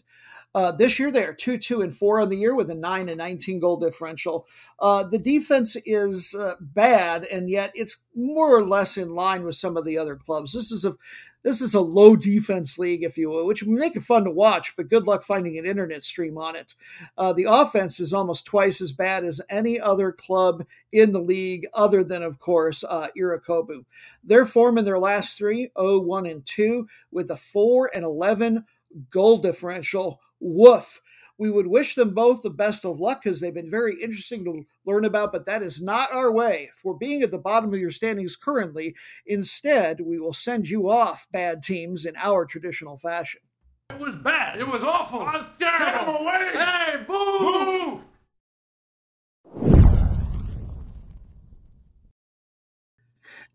Uh, 0.56 0.72
this 0.72 0.98
year, 0.98 1.11
they 1.11 1.24
are 1.24 1.34
2 1.34 1.57
2 1.57 1.82
and 1.82 1.95
4 1.95 2.22
on 2.22 2.30
the 2.30 2.38
year 2.38 2.56
with 2.56 2.69
a 2.69 2.76
9 2.76 3.10
and 3.10 3.18
19 3.18 3.60
goal 3.60 3.78
differential. 3.78 4.48
Uh, 4.80 5.03
the 5.03 5.19
defense 5.19 5.76
is 5.86 6.34
uh, 6.34 6.56
bad, 6.60 7.26
and 7.26 7.49
yet 7.49 7.72
it's 7.76 8.06
more 8.15 8.56
or 8.56 8.65
less 8.65 8.98
in 8.98 9.10
line 9.10 9.44
with 9.44 9.56
some 9.56 9.78
of 9.78 9.86
the 9.86 9.98
other 9.98 10.15
clubs. 10.15 10.53
This 10.53 10.72
is 10.72 10.86
a 10.86 10.95
this 11.48 11.61
is 11.61 11.74
a 11.74 11.80
low 11.80 12.18
defense 12.18 12.78
league, 12.78 13.03
if 13.03 13.18
you 13.18 13.30
will, 13.30 13.45
which 13.45 13.64
would 13.64 13.80
make 13.80 13.95
it 13.95 14.03
fun 14.03 14.26
to 14.26 14.32
watch, 14.32 14.76
but 14.76 14.90
good 14.90 15.07
luck 15.07 15.24
finding 15.24 15.57
an 15.57 15.65
internet 15.65 16.03
stream 16.03 16.38
on 16.38 16.57
it. 16.57 16.74
Uh, 17.18 17.32
the 17.32 17.45
offense 17.48 18.02
is 18.02 18.11
almost 18.11 18.45
twice 18.45 18.82
as 18.82 18.91
bad 18.91 19.24
as 19.24 19.40
any 19.49 19.80
other 19.80 20.11
club 20.11 20.65
in 20.91 21.14
the 21.14 21.22
league, 21.22 21.65
other 21.74 22.03
than, 22.03 22.22
of 22.22 22.40
course, 22.40 22.84
uh, 22.84 23.07
Iracoubo. 23.18 23.86
Their 24.26 24.45
form 24.45 24.78
in 24.78 24.84
their 24.84 24.99
last 24.99 25.38
three, 25.38 25.72
0 25.80 26.02
1 26.02 26.26
and 26.26 26.45
2, 26.45 26.86
with 27.11 27.32
a 27.32 27.38
4 27.38 27.91
and 27.94 28.03
11 28.03 28.65
goal 29.10 29.38
differential. 29.38 30.19
Woof. 30.39 31.01
We 31.39 31.51
would 31.51 31.68
wish 31.68 31.93
them 31.93 32.15
both 32.15 32.41
the 32.41 32.49
best 32.49 32.84
of 32.84 32.99
luck 32.99 33.22
because 33.23 33.39
they've 33.39 33.53
been 33.53 33.69
very 33.69 34.01
interesting 34.01 34.43
to 34.45 34.64
learn 34.85 35.05
about, 35.05 35.31
but 35.31 35.45
that 35.45 35.61
is 35.61 35.81
not 35.81 36.11
our 36.11 36.31
way 36.31 36.69
for 36.76 36.97
being 36.97 37.22
at 37.22 37.30
the 37.30 37.38
bottom 37.38 37.72
of 37.73 37.80
your 37.80 37.91
standings 37.91 38.35
currently. 38.35 38.95
Instead, 39.26 40.01
we 40.01 40.19
will 40.19 40.34
send 40.34 40.68
you 40.68 40.89
off, 40.89 41.27
bad 41.31 41.61
teams, 41.61 42.05
in 42.05 42.15
our 42.15 42.43
traditional 42.45 42.97
fashion. 42.97 43.41
It 43.91 43.99
was 43.99 44.15
bad. 44.15 44.59
It 44.59 44.68
was 44.68 44.84
awful. 44.84 45.22
It 45.22 45.34
was 45.34 45.45
terrible. 45.59 45.85
Get 45.88 46.07
him 46.07 46.09
away. 46.09 46.51
Hey, 46.53 47.03
boo! 47.07 47.39
Boo! 47.39 48.01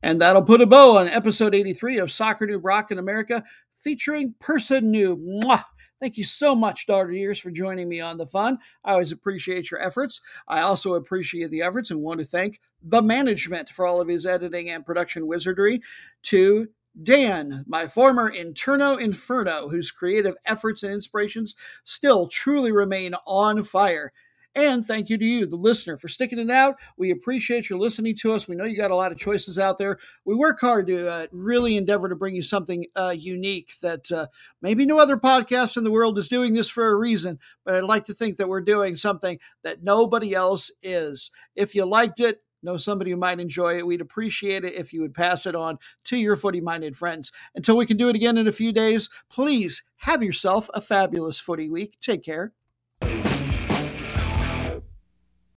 And 0.04 0.20
that'll 0.20 0.42
put 0.42 0.60
a 0.60 0.66
bow 0.66 0.96
on 0.98 1.09
episode 1.09 1.54
83 1.54 1.98
of 1.98 2.10
Soccer 2.10 2.46
Noob 2.46 2.60
Rock 2.64 2.90
in 2.90 2.98
America 2.98 3.44
featuring 3.76 4.34
Person 4.40 4.92
Noob. 4.92 5.18
Mwah! 5.44 5.64
Thank 6.03 6.19
you 6.19 6.24
so 6.24 6.57
much, 6.57 6.87
Daughter 6.89 7.12
Years, 7.12 7.39
for 7.39 7.53
joining 7.53 7.89
me 7.89 8.01
on 8.01 8.16
the 8.16 8.27
fun. 8.27 8.59
I 8.85 8.95
always 8.95 9.12
appreciate 9.12 9.70
your 9.70 9.81
efforts. 9.81 10.20
I 10.49 10.62
also 10.62 10.95
appreciate 10.95 11.53
the 11.53 11.62
efforts 11.62 11.93
and 11.93 12.03
want 12.03 12.19
to 12.19 12.27
thank 12.27 12.61
the 12.83 13.01
management 13.01 13.70
for 13.70 13.87
all 13.87 14.01
of 14.01 14.09
his 14.09 14.27
editing 14.27 14.69
and 14.70 14.85
production 14.85 15.29
wizardry. 15.29 15.81
To 16.24 16.66
Dan, 17.05 17.65
my 17.69 17.87
former 17.87 18.33
Interno 18.33 19.01
Inferno, 19.01 19.69
whose 19.69 19.93
creative 19.93 20.35
efforts 20.45 20.83
and 20.83 20.93
inspirations 20.93 21.55
still 21.85 22.27
truly 22.27 22.73
remain 22.73 23.15
on 23.24 23.62
fire. 23.62 24.12
And 24.55 24.85
thank 24.85 25.09
you 25.09 25.16
to 25.16 25.24
you, 25.24 25.47
the 25.47 25.57
listener, 25.57 25.97
for 25.97 26.09
sticking 26.09 26.39
it 26.39 26.51
out. 26.51 26.77
We 26.99 27.11
appreciate 27.11 27.70
your 27.70 27.79
listening 27.79 28.15
to 28.16 28.35
us. 28.35 28.47
We 28.47 28.55
know 28.55 28.65
you 28.65 28.77
got 28.77 28.91
a 28.91 28.97
lot 28.97 29.11
of 29.11 29.16
choices 29.16 29.59
out 29.59 29.79
there. 29.79 29.99
We 30.27 30.35
work 30.35 30.61
hard 30.61 30.89
to 30.89 31.09
uh, 31.09 31.27
really 31.33 31.79
endeavor 31.79 32.09
to 32.11 32.16
bring 32.16 32.35
you 32.35 32.43
something 32.43 32.85
uh, 32.95 33.15
unique 33.19 33.73
that 33.81 34.12
uh, 34.12 34.27
maybe 34.61 34.85
no 34.85 34.99
other 34.99 35.16
podcast 35.16 35.79
in 35.79 35.85
the 35.85 35.91
world 35.91 36.19
is 36.19 36.29
doing 36.29 36.53
this 36.53 36.69
for 36.69 36.87
a 36.89 36.95
reason, 36.95 37.39
but 37.65 37.74
I'd 37.74 37.85
like 37.85 38.05
to 38.07 38.15
think 38.15 38.37
that 38.37 38.49
we're 38.49 38.61
doing 38.61 38.97
something 38.97 39.39
that 39.62 39.83
nobody 39.83 40.35
else 40.35 40.70
is. 40.83 41.31
If 41.57 41.74
you 41.74 41.87
liked 41.87 42.20
it, 42.20 42.43
know 42.62 42.77
somebody 42.77 43.11
who 43.11 43.16
might 43.16 43.41
enjoy 43.41 43.79
it. 43.79 43.87
We'd 43.87 44.03
appreciate 44.03 44.65
it 44.65 44.74
if 44.74 44.93
you 44.93 45.01
would 45.01 45.15
pass 45.15 45.47
it 45.47 45.57
on 45.57 45.79
to 46.05 46.16
your 46.16 46.37
footy 46.37 46.61
minded 46.61 46.97
friends. 46.97 47.33
Until 47.55 47.77
we 47.77 47.87
can 47.87 47.97
do 47.97 48.09
it 48.11 48.16
again 48.16 48.37
in 48.37 48.47
a 48.47 48.53
few 48.53 48.73
days, 48.73 49.09
please 49.31 49.83
have 49.97 50.23
yourself 50.23 50.69
a 50.74 50.81
fabulous 50.81 51.39
footy 51.39 51.70
week. 51.70 51.97
Take 52.01 52.23
care. 52.23 52.53